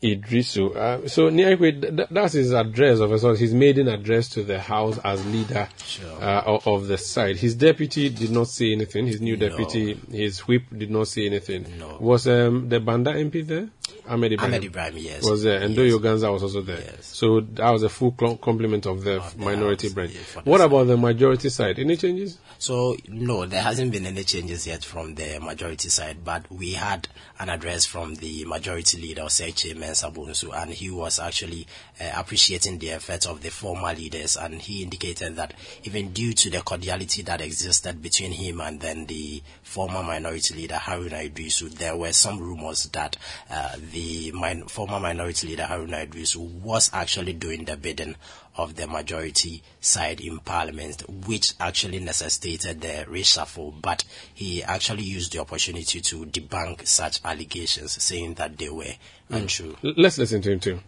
Iddrisu. 0.03 0.75
Uh, 0.77 1.09
so, 1.09 1.31
Niakwe, 1.31 1.81
th- 1.97 2.09
that's 2.11 2.33
his 2.35 2.53
address 2.53 2.99
of 2.99 3.11
his, 3.11 3.23
his 3.39 3.55
maiden 3.55 3.87
address 3.89 4.29
to 4.31 4.43
the 4.43 4.59
House 4.59 4.99
as 5.05 5.25
leader 5.27 5.69
Sure. 5.87 6.11
uh, 6.23 6.59
of, 6.67 6.89
the 6.89 6.99
side. 6.99 7.37
His 7.37 7.55
deputy 7.55 8.09
did 8.09 8.31
not 8.33 8.49
say 8.49 8.73
anything. 8.73 9.07
His 9.07 9.21
new 9.21 9.37
No. 9.37 9.49
deputy, 9.49 9.95
his 10.11 10.41
whip 10.41 10.65
did 10.77 10.91
not 10.91 11.07
say 11.09 11.27
anything. 11.27 11.67
No. 11.79 11.99
Was 12.01 12.27
um, 12.27 12.69
the 12.69 12.81
Banda 12.81 13.13
MP 13.13 13.47
there? 13.47 13.69
Ahmed 14.09 14.33
Ibrahim. 14.33 14.55
Ahmed 14.55 14.65
Ibrahim, 14.65 14.97
yes. 14.99 15.23
Was 15.29 15.45
there, 15.45 15.61
and 15.63 15.75
Yes. 15.77 15.93
Doyo 15.95 15.99
Ganza 16.01 16.33
was 16.33 16.43
also 16.43 16.63
there. 16.63 16.81
Yes. 16.81 17.07
So 17.07 17.41
that 17.41 17.71
was 17.71 17.85
a 17.85 17.89
full 17.89 18.15
cl- 18.19 18.37
complement 18.37 18.87
of 18.87 19.05
the 19.05 19.19
Of 19.19 19.39
minority 19.39 19.91
branch. 19.91 20.13
yeah, 20.15 20.41
what 20.43 20.61
about 20.61 20.89
the 20.89 20.97
majority 20.97 21.49
side? 21.51 21.79
Any 21.79 21.97
changes? 21.97 22.39
So 22.59 22.97
no, 23.07 23.47
there 23.47 23.63
hasn't 23.63 23.93
been 23.93 24.07
any 24.07 24.25
changes 24.25 24.67
yet 24.67 24.85
from 24.85 25.15
the 25.15 25.39
majority 25.41 25.89
side, 25.89 26.25
but 26.25 26.51
we 26.51 26.73
had 26.73 27.07
an 27.43 27.49
address 27.49 27.85
from 27.85 28.15
the 28.15 28.45
majority 28.45 29.01
leader, 29.01 29.29
Seche 29.29 29.75
Mensah 29.75 30.15
Bonsu, 30.15 30.53
and 30.55 30.71
he 30.71 30.91
was 30.91 31.19
actually 31.19 31.67
uh, 32.01 32.09
appreciating 32.15 32.79
the 32.79 32.93
efforts 32.93 33.27
of 33.27 33.43
the 33.43 33.51
former 33.51 33.93
leaders, 33.93 34.37
and 34.37 34.63
he 34.63 34.85
indicated 34.85 35.35
that 35.35 35.53
even 35.83 36.13
due 36.13 36.33
to 36.35 36.51
the 36.51 36.61
cordiality 36.61 37.21
that 37.23 37.41
existed 37.41 38.01
between 38.01 38.31
him 38.31 38.61
and 38.61 38.81
then 38.81 39.07
the 39.07 39.43
former 39.65 40.05
minority 40.05 40.55
leader 40.55 40.77
Haruna 40.77 41.29
Iddrisu, 41.29 41.69
there 41.71 41.97
were 41.97 42.13
some 42.13 42.39
rumors 42.39 42.85
that 42.85 43.17
uh, 43.51 43.75
the 43.91 44.31
min- 44.31 44.69
former 44.69 45.01
minority 45.01 45.49
leader 45.49 45.65
Haruna 45.65 46.07
Iddrisu 46.07 46.39
was 46.61 46.91
actually 46.93 47.33
doing 47.33 47.65
the 47.65 47.77
bidding 47.77 48.15
of 48.57 48.77
the 48.77 48.87
majority 48.87 49.63
side 49.81 50.21
in 50.21 50.39
parliament, 50.41 51.03
which 51.27 51.55
actually 51.61 52.01
necessitated 52.01 52.81
the 52.81 53.07
reshuffle. 53.09 53.75
But 53.81 54.05
he 54.35 54.63
actually 54.63 55.05
used 55.05 55.33
the 55.33 55.41
opportunity 55.41 56.01
to 56.01 56.27
debunk 56.27 56.87
such 56.87 57.21
allegations, 57.25 58.03
saying 58.03 58.35
that 58.35 58.59
they 58.59 58.69
were 58.69 58.95
hmm. 59.29 59.35
untrue. 59.35 59.77
L- 59.85 59.95
let's 59.97 60.19
listen 60.19 60.43
to 60.43 60.53
him 60.53 60.61
too. 60.61 60.81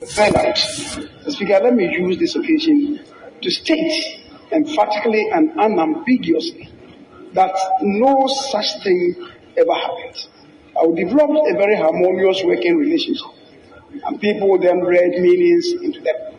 Third, 0.00 0.32
Mr. 0.32 1.30
Speaker, 1.30 1.60
let 1.62 1.74
me 1.74 1.84
use 1.84 2.18
this 2.18 2.34
occasion 2.34 3.04
to 3.42 3.50
state 3.50 4.20
emphatically 4.50 5.28
and 5.30 5.52
unambiguously 5.60 6.70
that 7.34 7.54
no 7.82 8.26
such 8.50 8.82
thing 8.82 9.14
ever 9.56 9.74
happened. 9.74 10.26
I 10.76 10.86
will 10.86 10.94
develop 10.94 11.30
a 11.30 11.52
very 11.54 11.76
harmonious 11.76 12.42
working 12.44 12.76
relationship, 12.76 13.26
and 14.04 14.20
people 14.20 14.58
then 14.58 14.80
read 14.80 15.20
meanings 15.20 15.72
into 15.82 16.00
them. 16.00 16.29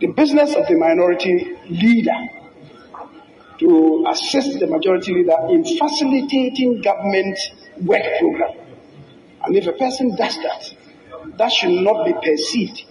The 0.00 0.06
business 0.06 0.54
of 0.54 0.66
the 0.66 0.76
minority 0.76 1.58
leader 1.68 2.16
to 3.58 4.06
assist 4.08 4.58
the 4.58 4.66
majority 4.66 5.12
leader 5.12 5.36
in 5.50 5.62
facilitating 5.62 6.80
government 6.80 7.38
work 7.82 8.02
program. 8.18 8.56
And 9.44 9.54
if 9.54 9.66
a 9.66 9.72
person 9.72 10.16
does 10.16 10.36
that, 10.36 10.74
that 11.36 11.52
should 11.52 11.84
not 11.84 12.06
be 12.06 12.14
perceived 12.14 12.84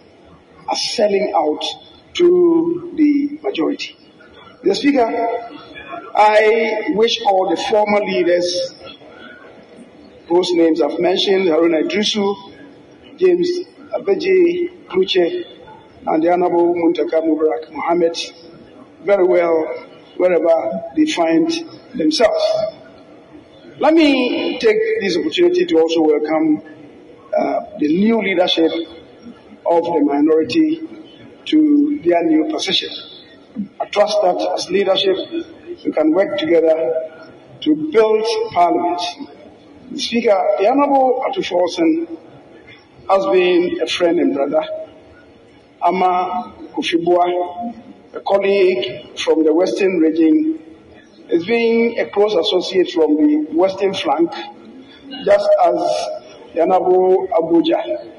as 0.71 0.93
selling 0.93 1.33
out 1.35 1.63
to 2.13 2.93
the 2.95 3.39
majority. 3.41 3.97
The 4.63 4.75
Speaker, 4.75 5.07
I 6.15 6.89
wish 6.89 7.19
all 7.25 7.49
the 7.49 7.57
former 7.57 8.01
leaders 8.01 8.75
whose 10.27 10.51
names 10.51 10.79
I've 10.79 10.99
mentioned, 10.99 11.47
Haruna 11.47 11.89
Iddrisu, 11.89 13.17
James 13.17 13.49
Avedzi 13.95 14.85
Klutse, 14.87 15.58
and 16.07 16.23
the 16.23 16.31
Honorable 16.31 16.73
Muntaka 16.75 17.21
Mubarak 17.21 17.71
Mohammed, 17.71 18.17
very 19.03 19.25
well 19.25 19.87
wherever 20.17 20.81
they 20.95 21.05
find 21.05 21.49
themselves. 21.95 22.43
Let 23.79 23.93
me 23.93 24.59
take 24.59 24.77
this 25.01 25.17
opportunity 25.17 25.65
to 25.65 25.75
also 25.79 26.01
welcome 26.01 26.61
uh, 27.37 27.59
the 27.79 27.87
new 27.87 28.21
leadership 28.21 28.71
of 29.65 29.83
the 29.83 30.01
minority 30.03 30.81
to 31.45 31.99
their 32.03 32.23
new 32.25 32.51
position. 32.51 32.89
I 33.79 33.85
trust 33.85 34.17
that 34.21 34.51
as 34.55 34.69
leadership, 34.69 35.15
we 35.85 35.91
can 35.91 36.11
work 36.11 36.37
together 36.37 37.21
to 37.61 37.89
build 37.91 38.25
parliament. 38.51 39.01
The 39.91 39.99
Speaker, 39.99 40.37
the 40.59 40.67
Honorable 40.69 41.23
Ato 41.27 41.41
Forson 41.41 42.17
has 43.09 43.25
been 43.33 43.81
a 43.81 43.87
friend 43.87 44.19
and 44.19 44.33
brother. 44.35 44.63
Armah-Kofi 45.81 47.03
Buah, 47.05 47.73
a 48.13 48.19
colleague 48.21 49.17
from 49.17 49.43
the 49.43 49.53
Western 49.53 49.99
region, 49.99 50.59
is 51.29 51.45
being 51.45 51.99
a 51.99 52.09
close 52.09 52.33
associate 52.33 52.89
from 52.91 53.15
the 53.15 53.47
Western 53.53 53.93
flank, 53.93 54.31
just 55.25 55.49
as 55.63 56.07
Honorable 56.59 57.27
Abuja, 57.31 58.11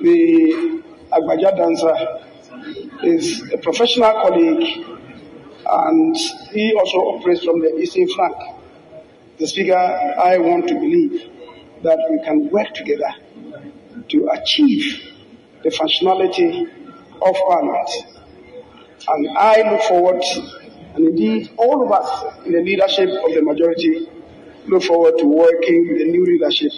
the 0.00 0.82
Agbaja 1.10 1.56
dancer, 1.56 1.96
is 3.02 3.52
a 3.52 3.58
professional 3.58 4.12
colleague 4.12 4.86
and 5.66 6.16
he 6.52 6.74
also 6.74 6.98
operates 6.98 7.44
from 7.44 7.60
the 7.60 7.76
eastern 7.78 8.06
flank. 8.08 8.36
The 9.38 9.46
Speaker, 9.46 9.74
I 9.74 10.38
want 10.38 10.68
to 10.68 10.74
believe 10.74 11.30
that 11.82 11.98
we 12.10 12.22
can 12.22 12.48
work 12.50 12.72
together 12.74 13.12
to 14.08 14.28
achieve 14.32 15.13
the 15.64 15.70
functionality 15.70 16.68
of 17.20 17.36
Parliament. 17.48 17.90
And 19.08 19.36
I 19.36 19.70
look 19.70 19.82
forward, 19.82 20.22
and 20.94 21.08
indeed 21.08 21.50
all 21.56 21.84
of 21.84 21.90
us 21.90 22.46
in 22.46 22.52
the 22.52 22.60
leadership 22.60 23.08
of 23.08 23.34
the 23.34 23.42
majority, 23.42 24.08
look 24.66 24.82
forward 24.82 25.18
to 25.18 25.26
working 25.26 25.88
with 25.88 25.98
the 25.98 26.04
new 26.04 26.24
leadership 26.24 26.72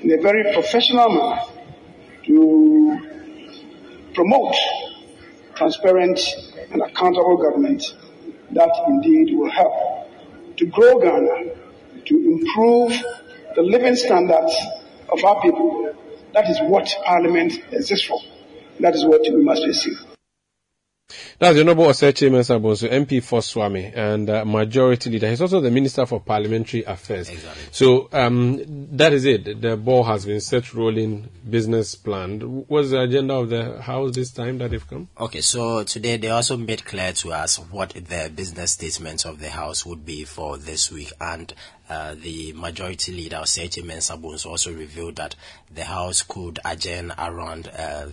in 0.00 0.12
a 0.12 0.22
very 0.22 0.52
professional 0.54 1.08
manner 1.08 1.42
to 2.24 3.00
promote 4.14 4.54
transparent 5.54 6.20
and 6.72 6.82
accountable 6.82 7.36
government 7.36 7.82
that 8.52 8.70
indeed 8.88 9.36
will 9.36 9.50
help 9.50 10.06
to 10.56 10.66
grow 10.66 10.98
Ghana, 10.98 11.54
to 12.06 12.14
improve 12.14 12.92
the 13.54 13.62
living 13.62 13.96
standards 13.96 14.54
of 15.08 15.24
our 15.24 15.40
people. 15.42 15.94
That 16.32 16.48
is 16.50 16.58
what 16.60 16.88
Parliament 17.04 17.54
exists 17.72 18.06
for. 18.06 18.20
That 18.80 18.94
is 18.94 19.04
what 19.04 19.22
we 19.22 19.42
must 19.42 19.64
pursue. 19.64 19.96
That's 21.38 21.54
the 21.54 21.60
Honorable 21.60 21.84
Osei 21.84 22.12
Kyei-Mensah-Bonsu, 22.12 22.90
MP 22.90 23.22
for 23.22 23.40
Suame 23.40 23.96
and 23.96 24.28
uh, 24.28 24.44
Majority 24.44 25.10
Leader. 25.10 25.28
He's 25.28 25.40
also 25.40 25.60
the 25.60 25.70
Minister 25.70 26.04
for 26.04 26.18
Parliamentary 26.20 26.82
Affairs. 26.82 27.28
Exactly. 27.28 27.62
So 27.70 28.08
um, 28.12 28.96
that 28.96 29.12
is 29.12 29.24
it. 29.24 29.60
The 29.60 29.76
ball 29.76 30.02
has 30.02 30.26
been 30.26 30.40
set 30.40 30.74
rolling, 30.74 31.28
business 31.48 31.94
planned. 31.94 32.42
What's 32.68 32.90
the 32.90 33.02
agenda 33.02 33.34
of 33.34 33.50
the 33.50 33.80
House 33.82 34.16
this 34.16 34.32
time 34.32 34.58
that 34.58 34.72
they've 34.72 34.88
come? 34.88 35.08
Okay, 35.20 35.42
so 35.42 35.84
today 35.84 36.16
they 36.16 36.30
also 36.30 36.56
made 36.56 36.84
clear 36.84 37.12
to 37.12 37.32
us 37.32 37.56
what 37.56 37.90
the 37.90 38.32
business 38.34 38.72
statements 38.72 39.24
of 39.24 39.38
the 39.38 39.50
House 39.50 39.86
would 39.86 40.04
be 40.04 40.24
for 40.24 40.58
this 40.58 40.90
week. 40.90 41.12
And 41.20 41.52
uh, 41.88 42.16
the 42.16 42.52
majority 42.54 43.12
leader, 43.12 43.36
Osei 43.36 43.68
Kyei-Mensah-Bonsu, 43.68 44.46
also 44.46 44.72
revealed 44.74 45.16
that 45.16 45.36
the 45.72 45.84
House 45.84 46.22
could 46.22 46.58
adjourn 46.64 47.12
around 47.16 47.68
uh, 47.68 48.06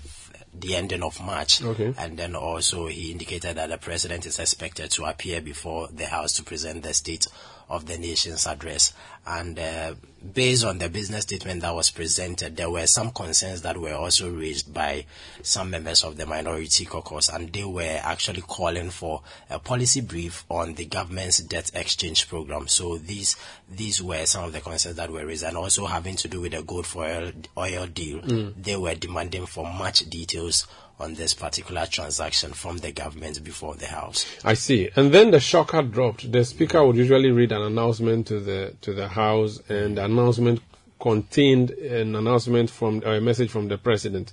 the 0.54 0.76
ending 0.76 1.04
of 1.04 1.20
March. 1.22 1.62
Okay. 1.62 1.94
And 1.98 2.18
then 2.18 2.36
also 2.36 2.88
he 2.88 3.12
indicated 3.12 3.58
that 3.58 3.70
the 3.70 3.78
president 3.78 4.26
is 4.26 4.40
expected 4.40 4.92
to 4.92 5.06
appear 5.06 5.42
before 5.42 5.88
the 5.92 6.06
House 6.06 6.34
to 6.34 6.44
present 6.44 6.84
the 6.84 6.94
State 6.94 7.28
of 7.70 7.86
the 7.86 7.98
Nation's 7.98 8.46
address. 8.46 8.94
And 9.26 9.58
uh, 9.58 9.96
based 10.34 10.66
on 10.66 10.80
the 10.80 10.90
business 10.90 11.24
statement 11.24 11.62
that 11.62 11.74
was 11.74 11.92
presented, 11.92 12.58
there 12.58 12.70
were 12.70 12.86
some 12.88 13.12
concerns 13.12 13.62
that 13.62 13.78
were 13.78 13.94
also 13.94 14.30
raised 14.30 14.74
by 14.74 15.06
some 15.42 15.70
members 15.70 16.04
of 16.04 16.18
the 16.18 16.26
minority 16.26 16.84
caucus, 16.86 17.30
and 17.30 17.52
they 17.54 17.64
were 17.64 18.00
actually 18.04 18.42
calling 18.42 18.90
for 18.90 19.22
a 19.50 19.60
policy 19.60 20.02
brief 20.02 20.44
on 20.50 20.74
the 20.74 20.86
government's 20.86 21.40
debt 21.40 21.72
exchange 21.74 22.28
program. 22.28 22.68
So 22.68 22.98
these 22.98 23.38
these 23.70 24.02
were 24.04 24.26
some 24.26 24.44
of 24.44 24.54
the 24.54 24.60
concerns 24.60 24.98
that 24.98 25.10
were 25.10 25.26
raised, 25.26 25.44
and 25.44 25.56
also 25.56 25.86
having 25.86 26.16
to 26.18 26.28
do 26.28 26.42
with 26.42 26.52
the 26.52 26.62
gold 26.62 26.86
for 26.86 27.06
oil, 27.06 27.32
oil 27.58 27.88
deal. 27.88 28.22
They 28.58 28.76
were 28.76 28.96
demanding 28.96 29.46
for 29.46 29.66
much 29.66 30.10
details 30.10 30.68
on 31.00 31.16
this 31.16 31.34
particular 31.34 31.86
transaction 31.86 32.54
from 32.54 32.78
the 32.78 32.92
government 32.92 33.44
before 33.44 33.76
the 33.76 33.88
House. 33.88 34.26
I 34.44 34.54
see. 34.54 34.90
And 34.96 35.12
then 35.12 35.32
the 35.32 35.40
shocker 35.40 35.82
dropped. 35.82 36.32
The 36.32 36.46
Speaker 36.46 36.86
would 36.86 36.96
usually 36.96 37.32
read 37.32 37.52
an 37.52 37.62
announcement 37.62 38.28
to 38.28 38.40
the 38.40 38.76
to 38.82 38.94
the 38.94 39.08
House, 39.08 39.60
and 39.70 39.98
the 39.98 40.06
announcement 40.06 40.62
contained 41.00 41.72
an 41.72 42.16
announcement 42.16 42.70
from 42.70 43.02
or 43.06 43.16
a 43.16 43.22
message 43.22 43.50
from 43.50 43.68
the 43.68 43.78
President, 43.78 44.32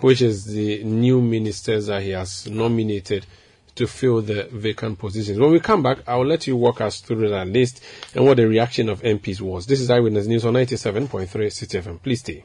which 0.00 0.22
is 0.22 0.44
the 0.44 0.84
new 0.84 1.20
ministers 1.20 1.86
that 1.86 2.02
he 2.02 2.10
has 2.10 2.48
nominated 2.48 3.26
to 3.74 3.86
fill 3.86 4.20
the 4.20 4.44
vacant 4.52 4.98
positions. 4.98 5.38
When 5.38 5.50
we 5.50 5.58
come 5.58 5.82
back, 5.82 5.98
I 6.06 6.16
will 6.16 6.26
let 6.26 6.46
you 6.46 6.56
walk 6.56 6.80
us 6.80 7.00
through 7.00 7.28
that 7.30 7.48
list 7.48 7.82
and 8.14 8.24
what 8.24 8.36
the 8.36 8.46
reaction 8.46 8.88
of 8.88 9.02
MPs 9.02 9.40
was. 9.40 9.66
This 9.66 9.80
is 9.80 9.90
Eyewitness 9.90 10.26
News 10.26 10.44
on 10.44 10.54
97.3 10.54 11.52
City 11.52 11.78
FM. 11.78 12.02
Please 12.02 12.20
stay. 12.20 12.44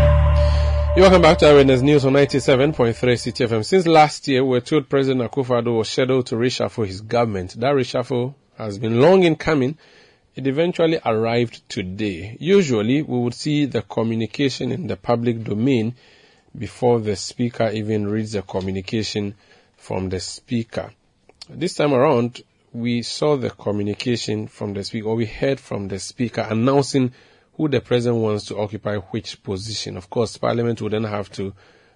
You're 0.93 1.03
welcome 1.05 1.21
back 1.21 1.37
to 1.37 1.47
Eyewitness 1.47 1.81
News 1.81 2.03
on 2.03 2.11
97.3 2.11 3.17
City 3.17 3.45
FM. 3.45 3.63
Since 3.63 3.87
last 3.87 4.27
year, 4.27 4.43
we're 4.43 4.59
told 4.59 4.89
President 4.89 5.31
Akufo-Addo 5.31 5.77
was 5.77 5.87
scheduled 5.87 6.25
to 6.25 6.35
reshuffle 6.35 6.85
his 6.85 6.99
government. 6.99 7.57
That 7.61 7.75
reshuffle 7.75 8.35
has 8.57 8.77
been 8.77 8.99
long 8.99 9.23
in 9.23 9.37
coming. 9.37 9.77
It 10.35 10.47
eventually 10.47 10.99
arrived 11.05 11.69
today. 11.69 12.35
Usually, 12.41 13.03
we 13.03 13.19
would 13.19 13.33
see 13.33 13.63
the 13.63 13.83
communication 13.83 14.73
in 14.73 14.87
the 14.87 14.97
public 14.97 15.45
domain 15.45 15.95
before 16.57 16.99
the 16.99 17.15
speaker 17.15 17.69
even 17.69 18.05
reads 18.09 18.33
the 18.33 18.41
communication 18.41 19.35
from 19.77 20.09
the 20.09 20.19
speaker. 20.19 20.91
This 21.49 21.75
time 21.75 21.93
around, 21.93 22.41
we 22.73 23.01
saw 23.01 23.37
the 23.37 23.49
communication 23.49 24.47
from 24.47 24.73
the 24.73 24.83
speaker, 24.83 25.07
or 25.07 25.15
we 25.15 25.25
heard 25.25 25.61
from 25.61 25.87
the 25.87 25.99
speaker 25.99 26.41
announcing 26.41 27.13
who 27.61 27.67
the 27.67 27.79
president 27.79 28.19
wants 28.19 28.45
to 28.45 28.57
occupy 28.57 28.95
which 28.95 29.43
position. 29.43 29.95
Of 29.95 30.09
course, 30.09 30.35
Parliament 30.35 30.81
would 30.81 30.93
then 30.93 31.03
have 31.03 31.31
to 31.33 31.53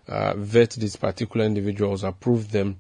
uh, 0.08 0.36
vet 0.36 0.70
these 0.70 0.96
particular 0.96 1.44
individuals, 1.44 2.04
approve 2.04 2.52
them 2.52 2.80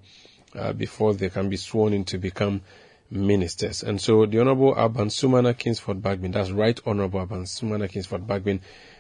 uh, 0.54 0.72
before 0.72 1.16
they 1.16 1.30
can 1.30 1.50
be 1.50 1.58
sworn 1.58 1.94
in 1.94 2.06
to 2.06 2.20
become 2.20 2.62
ministers. 3.10 3.82
And 3.82 4.00
so 4.00 4.28
the 4.28 4.40
Honorable 4.40 4.76
Alban 4.76 5.08
Sumana 5.08 5.58
Kingsford 5.58 6.00
Bagbin, 6.00 6.34
that's 6.34 6.52
Right 6.52 6.80
Honorable 6.86 7.22
Alban 7.22 7.46
Sumana 7.46 7.90
Kingsford 7.90 8.28
Bagbin, 8.28 8.60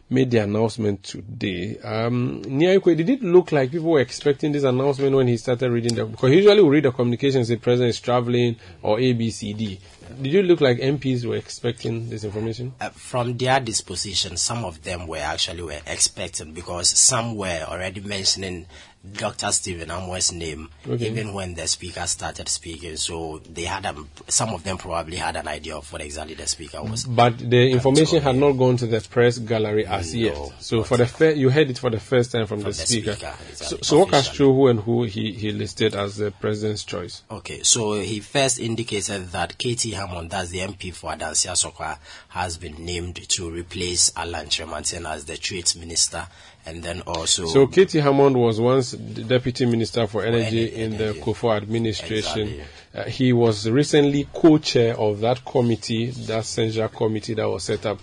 made 0.09 0.31
the 0.31 0.39
announcement 0.39 1.03
today. 1.03 1.77
Um, 1.83 2.41
did 2.41 3.09
it 3.09 3.21
look 3.21 3.51
like 3.51 3.69
people 3.69 3.91
were 3.91 3.99
expecting 3.99 4.51
this 4.51 4.63
announcement 4.63 5.15
when 5.15 5.27
he 5.27 5.37
started 5.37 5.71
reading 5.71 5.93
the, 5.93 6.05
because 6.05 6.31
usually 6.31 6.63
we 6.63 6.69
read 6.69 6.85
the 6.85 6.91
communications, 6.91 7.49
the 7.49 7.57
president 7.57 7.89
is 7.89 7.99
traveling 7.99 8.55
or 8.81 8.97
ABCD. 8.97 9.79
Did 10.21 10.31
you 10.31 10.43
look 10.43 10.61
like 10.61 10.77
MPs 10.77 11.25
were 11.25 11.35
expecting 11.35 12.09
this 12.09 12.23
information? 12.23 12.73
Uh, 12.79 12.89
from 12.89 13.37
their 13.37 13.59
disposition, 13.59 14.37
some 14.37 14.63
of 14.63 14.83
them 14.83 15.07
were 15.07 15.17
actually 15.17 15.63
were 15.63 15.81
expecting 15.85 16.53
because 16.53 16.89
some 16.89 17.35
were 17.35 17.65
already 17.67 18.01
mentioning 18.01 18.65
Dr. 19.13 19.51
Stephen 19.51 19.89
Amoah's 19.89 20.31
name 20.31 20.69
Okay. 20.87 21.09
even 21.09 21.33
when 21.33 21.53
the 21.53 21.67
speaker 21.67 22.05
started 22.07 22.49
speaking. 22.49 22.97
So 22.97 23.39
they 23.49 23.63
had 23.63 23.85
um, 23.85 24.09
some 24.27 24.49
of 24.53 24.63
them 24.63 24.77
probably 24.77 25.17
had 25.17 25.35
an 25.35 25.47
idea 25.47 25.75
of 25.75 25.91
what 25.91 26.01
exactly 26.01 26.35
the 26.35 26.47
speaker 26.47 26.81
was. 26.83 27.05
But 27.05 27.37
the 27.37 27.71
information 27.71 28.21
had 28.21 28.35
not 28.35 28.53
gone 28.53 28.77
to 28.77 28.87
the 28.87 28.99
press 29.09 29.37
gallery 29.37 29.85
as 29.85 30.13
No, 30.13 30.19
yet. 30.19 30.53
So 30.59 30.83
for 30.83 30.97
the 30.97 31.05
fir- 31.07 31.31
you 31.31 31.49
heard 31.49 31.69
it 31.69 31.77
for 31.77 31.89
the 31.89 31.99
first 31.99 32.31
time 32.31 32.45
from, 32.47 32.61
From 32.61 32.71
the 32.71 32.77
the 32.77 32.85
speaker. 32.85 33.13
speaker, 33.13 33.33
so, 33.37 33.49
exactly, 33.49 33.79
so 33.83 33.97
walk 33.99 34.13
us 34.13 34.29
through 34.29 34.53
who 34.53 34.67
and 34.67 34.79
who 34.79 35.03
he, 35.03 35.33
he 35.33 35.51
listed 35.51 35.95
as 35.95 36.17
the 36.17 36.31
president's 36.31 36.83
choice. 36.83 37.23
Okay, 37.31 37.63
so 37.63 37.93
he 37.99 38.19
first 38.19 38.59
indicated 38.59 39.29
that 39.31 39.57
K.T. 39.57 39.91
Hammond, 39.91 40.31
that's 40.31 40.49
the 40.49 40.59
MP 40.59 40.93
for 40.93 41.11
Adansi 41.11 41.47
Asokwa, 41.49 41.97
has 42.29 42.57
been 42.57 42.83
named 42.83 43.15
to 43.29 43.49
replace 43.49 44.11
Alan 44.15 44.47
Kyerematen 44.47 45.09
as 45.09 45.25
the 45.25 45.37
Trade 45.37 45.71
Minister, 45.77 46.27
and 46.65 46.81
then 46.83 47.01
also 47.01 47.45
So 47.45 47.67
K.T. 47.67 47.99
Hammond 47.99 48.35
was 48.37 48.59
once 48.59 48.91
deputy 48.93 49.65
minister 49.65 50.07
for 50.07 50.23
energy 50.25 50.67
Ener- 50.69 50.73
in 50.73 50.97
the 50.97 51.03
Energy. 51.05 51.21
Kufuor 51.21 51.57
administration. 51.57 52.47
Exactly. 52.47 52.63
Uh, 52.93 53.03
he 53.05 53.33
was 53.33 53.69
recently 53.69 54.27
co-chair 54.33 54.97
of 54.97 55.19
that 55.19 55.43
committee, 55.45 56.07
that 56.11 56.45
censure 56.45 56.87
committee 56.87 57.33
that 57.33 57.47
was 57.49 57.63
set 57.63 57.85
up 57.85 57.99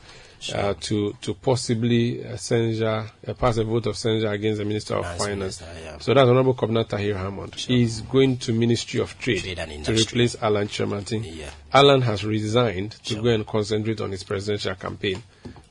uh, 0.54 0.74
to 0.80 1.12
to 1.20 1.34
possibly 1.34 2.24
uh, 2.26 2.36
censure, 2.36 3.08
uh, 3.26 3.32
pass 3.34 3.58
a 3.58 3.64
vote 3.64 3.86
of 3.86 3.96
censure 3.96 4.28
against 4.30 4.58
the 4.58 4.64
minister 4.64 4.96
of 4.96 5.04
Finance 5.16 5.60
minister, 5.60 5.66
yeah. 5.84 5.98
So 5.98 6.12
that's 6.14 6.28
Honorable 6.28 6.52
Governor 6.54 6.82
Tahir 6.84 7.16
Hammond. 7.16 7.54
He's 7.54 8.00
going 8.00 8.38
to 8.38 8.52
Ministry 8.52 8.98
of 9.00 9.16
Trade, 9.20 9.38
Trade 9.56 9.84
to 9.84 9.92
replace 9.92 10.34
Alan 10.42 10.66
Kyerematen. 10.66 11.24
Yeah. 11.36 11.48
Alan 11.72 12.02
has 12.02 12.24
resigned 12.24 12.90
to 13.04 13.14
Sure. 13.14 13.22
go 13.22 13.28
and 13.30 13.46
concentrate 13.46 14.00
on 14.00 14.10
his 14.10 14.24
presidential 14.24 14.74
campaign. 14.74 15.22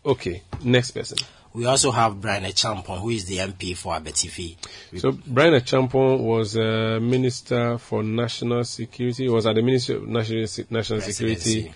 Okay, 0.06 0.42
next 0.64 0.92
person. 0.92 1.18
We 1.54 1.66
also 1.66 1.92
have 1.92 2.22
Bryan 2.22 2.44
Acheampong, 2.46 3.00
who 3.02 3.10
is 3.10 3.26
the 3.26 3.38
MP 3.40 3.76
for 3.76 3.94
Abetifi. 3.94 4.56
So 4.98 5.12
Bryan 5.12 5.54
Acheampong 5.56 6.22
was 6.22 6.56
a 6.56 7.00
minister 7.00 7.78
for 7.78 8.04
national 8.04 8.64
security. 8.64 9.24
He 9.24 9.30
was 9.30 9.46
at 9.46 9.56
the 9.56 9.62
Ministry 9.62 9.96
of 9.96 10.08
National, 10.08 10.46
national 10.70 11.02
Security, 11.02 11.74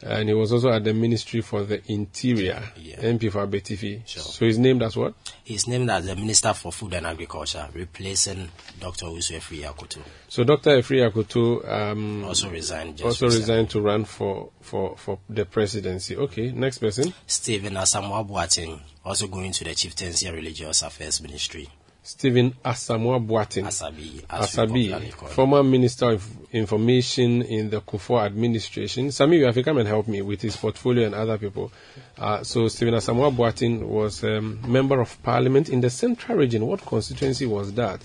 and 0.00 0.28
he 0.28 0.34
was 0.34 0.52
also 0.52 0.70
at 0.70 0.84
the 0.84 0.94
Ministry 0.94 1.40
for 1.42 1.64
the 1.64 1.82
Interior, 1.92 2.62
Yeah. 2.76 3.00
MP 3.02 3.30
for 3.30 3.46
Abetifi. 3.46 4.00
Sure. 4.06 4.22
So 4.22 4.46
he's 4.46 4.56
named 4.58 4.82
as 4.82 4.96
what? 4.96 5.14
He's 5.44 5.66
named 5.66 5.90
as 5.90 6.06
the 6.06 6.14
Minister 6.16 6.54
for 6.54 6.70
Food 6.72 6.94
and 6.94 7.04
Agriculture, 7.06 7.68
replacing 7.74 8.48
Dr. 8.80 9.06
Owusu 9.06 9.36
Afriyie 9.36 9.64
Akoto. 9.70 9.98
So 10.28 10.44
Dr. 10.44 10.70
Afriyie 10.80 11.10
Akoto 11.10 11.68
um, 11.68 12.24
Also 12.24 12.48
resigned. 12.48 13.02
Also 13.02 13.26
recently. 13.26 13.40
resigned 13.54 13.70
to 13.70 13.80
run 13.80 14.04
for, 14.04 14.50
for, 14.62 14.96
for 14.96 15.18
the 15.28 15.44
presidency. 15.44 16.16
Okay, 16.16 16.52
next 16.52 16.78
person. 16.78 17.12
Stephen 17.26 17.74
Asamoah 17.74 18.26
Boateng, 18.28 18.80
also 19.08 19.26
going 19.26 19.52
to 19.52 19.64
the 19.64 19.74
Chieftaincy 19.74 20.26
and 20.26 20.36
Religious 20.36 20.82
Affairs 20.82 21.22
Ministry. 21.22 21.68
Stephen 22.02 22.52
Asamoah 22.64 23.26
Boateng. 23.26 23.64
Asabi, 23.64 24.24
as 24.30 24.54
Asabi, 24.54 25.12
former 25.30 25.62
Minister 25.62 26.10
of 26.10 26.26
Information 26.52 27.42
in 27.42 27.70
the 27.70 27.80
Kufuor 27.80 28.24
administration. 28.24 29.10
Sami, 29.10 29.38
you 29.38 29.44
have 29.46 29.54
to 29.54 29.62
come 29.62 29.78
and 29.78 29.88
help 29.88 30.08
me 30.08 30.22
with 30.22 30.40
his 30.40 30.56
portfolio 30.56 31.06
and 31.06 31.14
other 31.14 31.36
people. 31.38 31.72
Uh, 32.18 32.42
so 32.42 32.68
Stephen 32.68 32.94
Asamoah 32.94 33.34
Boateng 33.34 33.82
was 33.82 34.24
um, 34.24 34.60
Member 34.70 35.00
of 35.00 35.22
Parliament 35.22 35.68
in 35.68 35.80
the 35.80 35.90
Central 35.90 36.38
Region. 36.38 36.66
What 36.66 36.84
constituency 36.84 37.46
was 37.46 37.72
that? 37.74 38.00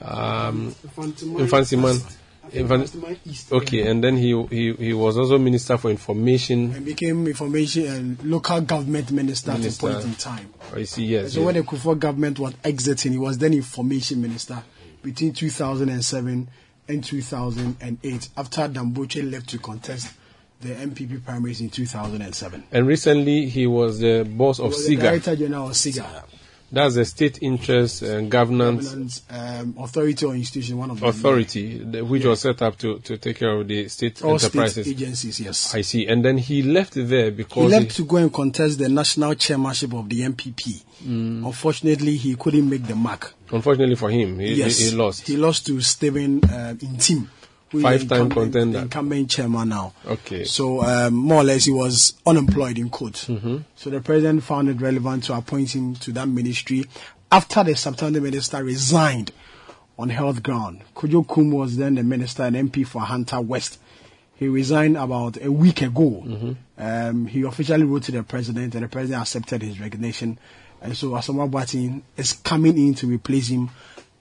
Um, 0.00 0.74
Infansiman. 0.96 2.02
Okay, 3.52 3.86
and 3.88 4.04
then 4.04 4.16
he, 4.16 4.46
he 4.50 4.72
he 4.74 4.92
was 4.92 5.16
also 5.16 5.38
Minister 5.38 5.76
for 5.76 5.90
Information. 5.90 6.72
and 6.74 6.84
became 6.84 7.26
information 7.26 7.86
and 7.86 8.24
local 8.24 8.60
government 8.60 9.10
minister, 9.10 9.52
Minister. 9.52 9.86
at 9.88 9.92
a 9.92 9.96
point 9.96 10.06
in 10.06 10.14
time. 10.14 10.54
I 10.74 10.84
see, 10.84 11.04
yes. 11.04 11.32
So 11.32 11.40
yes. 11.40 11.46
when 11.46 11.54
the 11.54 11.62
Kufuor 11.62 11.98
government 11.98 12.38
was 12.38 12.54
exiting, 12.62 13.12
he 13.12 13.18
was 13.18 13.38
then 13.38 13.54
information 13.54 14.20
minister 14.20 14.62
between 15.02 15.32
2007 15.32 16.48
and 16.88 17.04
2008 17.04 18.28
after 18.36 18.68
Dan 18.68 18.92
Botwe 18.92 19.30
left 19.30 19.48
to 19.50 19.58
contest 19.58 20.12
the 20.60 20.74
NPP 20.74 21.24
primaries 21.24 21.60
in 21.60 21.70
2007. 21.70 22.64
And 22.72 22.86
recently, 22.86 23.48
he 23.48 23.66
was 23.66 24.00
the 24.00 24.24
boss 24.24 24.58
He 24.58 24.64
of 24.64 24.72
SIGA. 24.72 25.00
Director 25.00 25.36
General 25.36 25.68
of 25.68 25.72
SIGA, 25.72 26.24
That's 26.74 26.94
the 26.96 27.04
State 27.04 27.38
Interest 27.42 28.02
and 28.02 28.30
Governance 28.30 28.84
Governance 28.86 29.22
um, 29.30 29.74
Authority 29.78 30.26
or 30.26 30.34
Institution, 30.34 30.76
one 30.78 30.90
of 30.90 31.00
them. 31.00 31.08
Authority, 31.08 31.78
the- 31.78 32.04
which 32.04 32.24
was 32.24 32.40
set 32.40 32.60
up 32.62 32.76
to, 32.78 32.98
to 33.00 33.16
take 33.16 33.38
care 33.38 33.50
of 33.58 33.66
the 33.68 33.88
state 33.88 34.22
All 34.22 34.38
state 34.38 34.48
enterprises. 34.54 34.88
agencies, 34.88 35.40
yes. 35.40 35.74
I 35.74 35.80
see. 35.82 36.06
And 36.06 36.24
then 36.24 36.38
he 36.38 36.62
left 36.62 36.92
there 36.94 37.30
because. 37.30 37.62
He 37.72 37.78
left 37.78 37.96
to 37.96 38.04
go 38.04 38.16
and 38.16 38.32
contest 38.32 38.78
the 38.78 38.88
national 38.88 39.34
chairmanship 39.34 39.94
of 39.94 40.08
the 40.08 40.20
NPP. 40.22 40.82
Mm. 41.04 41.44
Unfortunately, 41.46 42.16
he 42.16 42.34
couldn't 42.36 42.68
make 42.68 42.86
the 42.86 42.94
mark. 42.94 43.34
unfortunately 43.50 43.94
for 43.96 44.10
him, 44.10 44.38
he, 44.38 44.54
yes, 44.54 44.78
he, 44.78 44.90
he 44.90 44.96
lost. 44.96 45.26
He 45.28 45.36
lost 45.36 45.66
to 45.66 45.80
Stephen 45.80 46.42
uh, 46.44 46.74
is 46.80 47.08
the 47.08 47.26
Five-time 47.82 48.30
contender. 48.30 48.80
incumbent 48.80 49.30
chairman 49.30 49.68
now. 49.68 49.92
Okay. 50.06 50.44
So 50.44 50.82
um, 50.82 51.14
more 51.14 51.40
or 51.40 51.44
less, 51.44 51.64
he 51.64 51.70
was 51.70 52.14
unemployed 52.26 52.78
in 52.78 52.90
court. 52.90 53.14
Mm-hmm. 53.14 53.58
So 53.76 53.90
the 53.90 54.00
president 54.00 54.42
found 54.42 54.68
it 54.68 54.80
relevant 54.80 55.24
to 55.24 55.34
appoint 55.34 55.74
him 55.74 55.94
to 55.96 56.12
that 56.12 56.28
ministry 56.28 56.84
after 57.30 57.64
the 57.64 57.74
substantive 57.74 58.22
minister 58.22 58.62
resigned 58.62 59.32
on 59.98 60.08
health 60.08 60.42
ground. 60.42 60.82
Kojo 60.94 61.26
Kum 61.26 61.50
was 61.50 61.76
then 61.76 61.94
the 61.94 62.02
minister 62.02 62.42
and 62.44 62.56
MP 62.56 62.86
for 62.86 63.02
Ahanta 63.02 63.44
West. 63.44 63.78
He 64.36 64.48
resigned 64.48 64.96
about 64.96 65.40
a 65.40 65.50
week 65.50 65.82
ago. 65.82 66.22
Mm-hmm. 66.26 66.52
Um, 66.76 67.26
he 67.26 67.42
officially 67.42 67.84
wrote 67.84 68.02
to 68.04 68.12
the 68.12 68.22
president, 68.24 68.74
and 68.74 68.84
the 68.84 68.88
president 68.88 69.22
accepted 69.22 69.62
his 69.62 69.78
resignation. 69.78 70.38
And 70.82 70.96
so 70.96 71.10
Asamoah 71.10 71.50
Boateng 71.50 72.02
is 72.16 72.32
coming 72.32 72.76
in 72.76 72.94
to 72.94 73.06
replace 73.06 73.48
him 73.48 73.70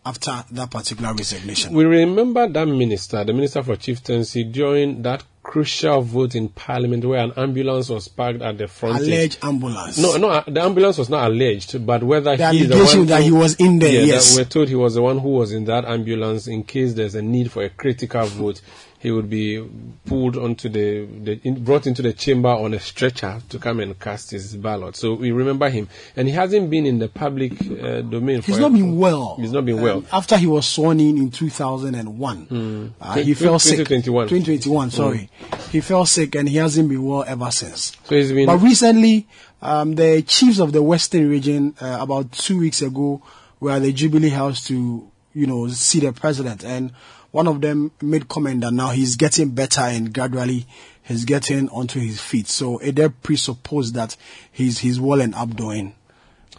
after 0.06 0.44
that 0.52 0.70
particular 0.70 1.14
resignation. 1.14 1.74
we 1.74 1.86
remember 1.86 2.48
that 2.48 2.66
minister, 2.66 3.24
the 3.24 3.34
minister 3.34 3.64
for 3.64 3.76
chieftaincy, 3.76 4.44
during 4.44 5.02
that 5.04 5.24
crucial 5.44 6.02
vote 6.02 6.36
in 6.36 6.48
parliament 6.50 7.04
where 7.04 7.20
an 7.20 7.34
ambulance 7.36 7.90
was 7.90 8.08
parked 8.08 8.42
at 8.42 8.58
the 8.58 8.68
front. 8.68 9.00
Alleged 9.00 9.40
ambulance. 9.44 9.98
No, 9.98 10.16
no, 10.16 10.30
uh, 10.30 10.44
the 10.48 10.62
ambulance 10.62 10.98
was 10.98 11.10
not 11.10 11.30
alleged, 11.30 11.86
but 11.86 12.02
whether 12.02 12.36
The 12.36 12.52
he 12.52 12.66
the 12.66 12.74
allegation 12.76 13.00
one 13.00 13.08
that 13.08 13.24
he 13.24 13.32
was 13.32 13.56
in 13.56 13.80
there, 13.80 13.92
yeah, 13.92 14.14
yes. 14.16 14.38
we're 14.38 14.46
told 14.46 14.70
he 14.70 14.76
was 14.76 14.96
the 14.96 15.02
one 15.02 15.20
who 15.20 15.30
was 15.30 15.52
in 15.52 15.66
that 15.66 15.86
ambulance 15.86 16.48
in 16.48 16.64
case 16.64 16.94
there's 16.94 17.16
a 17.16 17.22
need 17.22 17.52
for 17.52 17.64
a 17.64 17.70
critical 17.70 18.26
vote. 18.26 18.62
He 19.04 19.12
would 19.12 19.30
be 19.30 19.62
pulled 20.06 20.38
onto 20.38 20.70
the, 20.70 21.06
the 21.06 21.38
in, 21.44 21.62
brought 21.66 21.86
into 21.88 22.02
the 22.02 22.14
chamber 22.14 22.48
on 22.48 22.74
a 22.74 22.80
stretcher 22.80 23.42
to 23.50 23.60
come 23.60 23.82
and 23.82 24.00
cast 24.00 24.32
his 24.32 24.56
ballot. 24.56 24.96
So 24.96 25.14
we 25.16 25.34
remember 25.34 25.70
him, 25.70 25.90
and 26.16 26.26
he 26.30 26.34
hasn't 26.34 26.70
been 26.70 26.86
in 26.86 27.00
the 27.00 27.10
public 27.10 27.52
uh, 27.70 28.00
domain. 28.00 28.42
He's 28.42 28.56
for 28.56 28.62
not 28.62 28.72
a- 28.72 28.76
been 28.76 28.98
well. 28.98 29.36
He's 29.36 29.52
not 29.52 29.66
been 29.66 29.82
well. 29.82 30.00
Hmm. 30.00 30.06
Um, 30.16 30.20
after 30.20 30.38
he 30.38 30.48
was 30.48 30.66
sworn 30.66 31.02
in 31.02 31.18
in 31.18 31.32
2001, 31.32 32.94
uh, 33.02 33.16
he 33.16 33.34
fell 33.34 33.60
sick. 33.60 33.80
2021. 33.80 34.30
2021, 34.30 34.92
sorry. 34.92 35.30
He 35.70 35.82
fell 35.82 36.06
sick 36.06 36.36
and 36.36 36.48
he 36.48 36.56
hasn't 36.56 36.88
been 36.88 37.04
well 37.04 37.26
ever 37.28 37.52
since. 37.52 37.98
So 38.06 38.16
he's 38.16 38.32
been. 38.32 38.46
But 38.46 38.60
recently, 38.60 39.28
um, 39.62 39.96
the 39.96 40.22
chiefs 40.22 40.60
of 40.60 40.72
the 40.72 40.82
Western 40.82 41.30
region, 41.30 41.76
uh, 41.82 41.98
about 42.00 42.32
two 42.32 42.58
weeks 42.60 42.82
ago, 42.82 43.22
were 43.60 43.72
at 43.72 43.82
the 43.82 43.92
Jubilee 43.92 44.30
House 44.30 44.66
to, 44.68 45.10
you 45.34 45.46
know, 45.46 45.68
see 45.68 46.00
the 46.00 46.14
president. 46.14 46.64
And 46.64 46.94
one 47.34 47.48
of 47.48 47.62
them 47.62 47.92
made 48.00 48.30
comment 48.30 48.62
that 48.62 48.72
now 48.72 48.92
he's 48.92 49.16
getting 49.16 49.50
better 49.50 49.82
and 49.82 50.14
gradually 50.14 50.68
he's 51.02 51.26
getting 51.26 51.68
onto 51.70 52.00
his 52.00 52.22
feet. 52.22 52.48
So 52.48 52.78
it 52.78 52.94
did 52.94 53.24
presuppose 53.24 53.92
that 53.94 54.16
he's, 54.52 54.78
he's 54.78 55.00
well 55.00 55.20
and 55.20 55.34
updoing, 55.34 55.94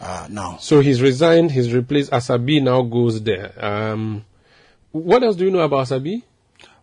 uh, 0.01 0.27
now. 0.29 0.57
So 0.57 0.81
he's 0.81 1.01
resigned. 1.01 1.53
He's 1.53 1.73
replaced. 1.73 2.11
Asabi 2.11 2.61
now 2.61 2.83
goes 2.83 3.23
there. 3.23 3.53
Um, 3.65 4.25
what 4.91 5.23
else 5.23 5.37
do 5.37 5.45
you 5.45 5.53
know 5.53 5.61
about 5.61 5.87
Asabi? 5.87 6.25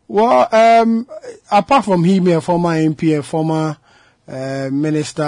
Well, 0.08 0.48
um, 0.56 1.06
apart 1.52 1.84
from 1.84 2.06
him, 2.06 2.28
a 2.30 2.40
former 2.40 2.70
MP, 2.70 3.20
a 3.20 3.22
former 3.22 3.76
uh, 4.26 4.70
minister, 4.72 5.22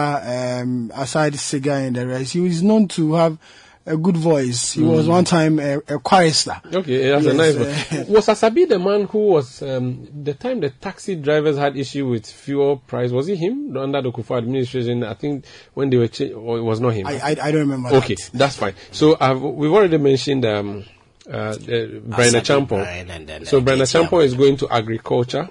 um, 0.63 0.89
aside 0.95 1.33
Siga 1.33 1.85
and 1.85 1.97
the 1.97 2.07
rest, 2.07 2.31
he 2.31 2.45
is 2.45 2.63
known 2.63 2.87
to 2.87 3.13
have 3.15 3.37
a 3.85 3.97
good 3.97 4.15
voice. 4.15 4.73
He 4.73 4.81
was 4.81 5.07
one 5.07 5.25
time 5.25 5.59
a, 5.59 5.77
a 5.79 5.99
chorister. 5.99 6.61
Okay, 6.73 7.09
that's 7.09 7.25
a 7.25 7.33
Yes, 7.33 7.55
nice 7.55 7.55
uh, 7.55 8.03
one. 8.05 8.07
Was 8.15 8.27
Asabi 8.27 8.67
the 8.67 8.79
man 8.79 9.03
who 9.07 9.27
was 9.27 9.61
um, 9.61 10.07
the 10.23 10.33
time 10.33 10.61
the 10.61 10.69
taxi 10.69 11.15
drivers 11.15 11.57
had 11.57 11.75
issue 11.75 12.07
with 12.07 12.25
fuel 12.25 12.77
price? 12.77 13.11
Was 13.11 13.27
it 13.27 13.37
him 13.37 13.75
under 13.75 14.01
the 14.01 14.11
Kufuor 14.11 14.37
administration? 14.37 15.03
I 15.03 15.13
think 15.15 15.45
when 15.73 15.89
they 15.89 15.97
were, 15.97 16.07
cha- 16.07 16.31
or 16.33 16.57
it 16.57 16.61
was 16.61 16.79
not 16.79 16.93
him. 16.93 17.07
I, 17.07 17.19
I, 17.19 17.29
I 17.29 17.51
don't 17.51 17.61
remember. 17.69 17.89
okay, 17.97 18.15
that. 18.15 18.29
that's 18.33 18.55
fine. 18.55 18.73
So 18.91 19.17
I've, 19.19 19.41
we've 19.41 19.71
already 19.73 19.97
mentioned 19.97 20.45
um, 20.45 20.85
uh, 21.29 21.33
uh, 21.35 21.55
Bryan 21.57 22.33
Acheampong. 22.35 22.67
Brian 22.67 23.09
and 23.09 23.27
then, 23.27 23.45
So 23.45 23.59
Bryan 23.59 23.79
Acheampong 23.79 24.23
is 24.23 24.33
going 24.33 24.57
to 24.57 24.69
agriculture, 24.69 25.49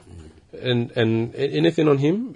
and 0.59 0.91
and 0.93 1.35
anything 1.35 1.89
on 1.89 1.99
him? 1.99 2.35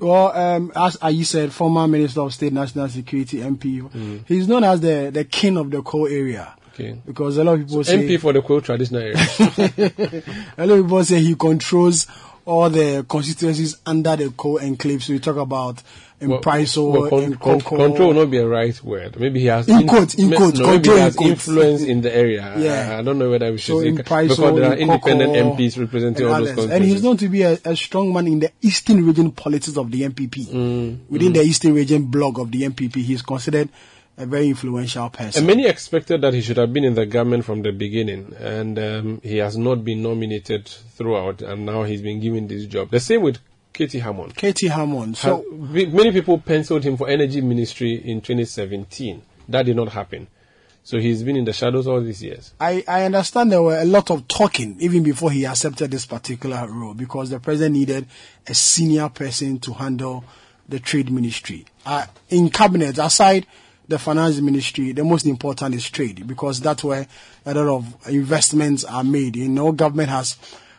Well, 0.00 0.32
um, 0.36 0.72
as 0.74 0.96
Ayi 0.96 1.24
said, 1.24 1.52
former 1.52 1.86
Minister 1.86 2.20
of 2.22 2.32
State 2.34 2.52
National 2.52 2.88
Security 2.88 3.38
MP, 3.38 3.80
Mm. 3.82 4.20
he's 4.26 4.48
known 4.48 4.64
as 4.64 4.80
the, 4.80 5.10
the 5.12 5.24
king 5.24 5.56
of 5.56 5.70
the 5.70 5.82
coal 5.82 6.06
area. 6.06 6.54
Okay. 6.74 6.98
Because 7.06 7.36
a 7.36 7.44
lot 7.44 7.54
of 7.60 7.66
people 7.66 7.84
say 7.84 7.98
MP 7.98 8.18
for 8.20 8.32
the 8.32 8.40
Kwahu 8.40 8.62
traditional 8.62 9.02
area. 9.02 9.16
A 10.56 10.66
lot 10.66 10.78
of 10.78 10.84
people 10.86 11.04
say 11.04 11.20
he 11.20 11.34
controls 11.34 12.06
all 12.46 12.70
the 12.70 13.04
constituencies 13.08 13.76
under 13.84 14.16
the 14.16 14.30
coal 14.30 14.58
enclave. 14.58 15.02
So 15.04 15.12
we 15.12 15.18
talk 15.18 15.36
about 15.36 15.82
in 16.20 16.38
price 16.40 16.76
or 16.76 17.08
con- 17.08 17.22
in 17.22 17.36
con- 17.36 17.60
control 17.60 18.08
will 18.08 18.14
not 18.14 18.30
be 18.30 18.36
a 18.38 18.46
right 18.46 18.82
word. 18.84 19.18
Maybe 19.18 19.40
he 19.40 19.46
has 19.46 19.66
In 19.68 19.86
quotes, 19.86 20.14
in 20.14 20.30
quotes, 20.30 20.58
no, 20.58 20.66
maybe 20.66 20.90
he 20.90 20.98
has 20.98 21.16
quotes. 21.16 21.30
influence 21.48 21.82
in 21.82 22.02
the 22.02 22.14
area. 22.14 22.54
Yeah. 22.58 22.94
I, 22.94 22.98
I 22.98 23.02
don't 23.02 23.18
know 23.18 23.30
whether 23.30 23.50
we 23.50 23.56
should 23.58 23.72
So 23.74 23.80
say 23.80 23.88
in 23.88 23.96
price 24.04 24.28
because 24.28 24.54
there 24.54 24.70
are 24.70 24.74
in 24.74 24.90
independent 24.90 25.32
MPs 25.32 25.78
representing 25.78 26.26
all 26.26 26.38
those 26.38 26.48
countries. 26.48 26.70
And 26.70 26.84
he's 26.84 27.02
known 27.02 27.16
to 27.18 27.28
be 27.28 27.42
a, 27.42 27.58
a 27.64 27.74
strong 27.74 28.12
man 28.12 28.26
in 28.26 28.40
the 28.40 28.52
eastern 28.60 29.06
region 29.06 29.32
politics 29.32 29.76
of 29.76 29.90
the 29.90 30.02
NPP. 30.02 30.46
Mm, 30.48 30.98
Within 31.08 31.32
the 31.32 31.42
eastern 31.42 31.74
region 31.74 32.04
bloc 32.04 32.38
of 32.38 32.50
the 32.52 32.62
NPP, 32.62 32.96
he's 32.96 33.22
considered 33.22 33.70
a 34.18 34.26
very 34.26 34.48
influential 34.48 35.08
person. 35.08 35.38
And 35.38 35.46
many 35.46 35.66
expected 35.66 36.20
that 36.20 36.34
he 36.34 36.42
should 36.42 36.58
have 36.58 36.70
been 36.74 36.84
in 36.84 36.94
the 36.94 37.06
government 37.06 37.46
from 37.46 37.62
the 37.62 37.72
beginning, 37.72 38.34
and 38.38 38.78
um, 38.78 39.20
he 39.22 39.38
has 39.38 39.56
not 39.56 39.82
been 39.82 40.02
nominated 40.02 40.66
throughout, 40.68 41.40
and 41.40 41.64
now 41.64 41.84
he's 41.84 42.02
been 42.02 42.20
given 42.20 42.46
this 42.46 42.66
job. 42.66 42.90
The 42.90 43.00
same 43.00 43.22
with 43.22 43.38
K.T. 43.80 43.98
Hammond. 44.00 44.36
K.T. 44.36 44.68
Hammond. 44.68 45.16
So 45.16 45.42
So 45.42 45.56
many 45.56 46.12
people 46.12 46.38
penciled 46.38 46.84
him 46.84 46.98
for 46.98 47.08
energy 47.08 47.40
ministry 47.40 47.94
in 47.94 48.20
2017. 48.20 49.22
That 49.48 49.64
did 49.64 49.74
not 49.74 49.88
happen. 49.88 50.26
So 50.84 50.98
he's 50.98 51.22
been 51.22 51.36
in 51.36 51.46
the 51.46 51.54
shadows 51.54 51.86
all 51.86 52.02
these 52.02 52.22
years. 52.22 52.52
I, 52.60 52.84
I 52.86 53.04
understand 53.04 53.50
there 53.50 53.62
were 53.62 53.78
a 53.78 53.86
lot 53.86 54.10
of 54.10 54.28
talking 54.28 54.76
even 54.80 55.02
before 55.02 55.30
he 55.30 55.46
accepted 55.46 55.90
this 55.90 56.04
particular 56.04 56.68
role 56.68 56.92
because 56.92 57.30
the 57.30 57.40
president 57.40 57.76
needed 57.76 58.06
a 58.46 58.52
senior 58.52 59.08
person 59.08 59.58
to 59.60 59.72
handle 59.72 60.24
the 60.68 60.78
trade 60.78 61.10
ministry. 61.10 61.64
Uh, 61.86 62.04
in 62.28 62.50
cabinet, 62.50 62.98
aside 62.98 63.46
the 63.88 63.98
finance 63.98 64.42
ministry, 64.42 64.92
the 64.92 65.04
most 65.04 65.24
important 65.24 65.74
is 65.74 65.88
trade 65.88 66.26
because 66.26 66.60
that's 66.60 66.84
where 66.84 67.06
a 67.46 67.54
lot 67.54 67.76
of 67.76 68.08
investments 68.10 68.84
are 68.84 69.04
made. 69.04 69.36
You 69.36 69.48
know, 69.48 69.72
government 69.72 70.10
has 70.10 70.36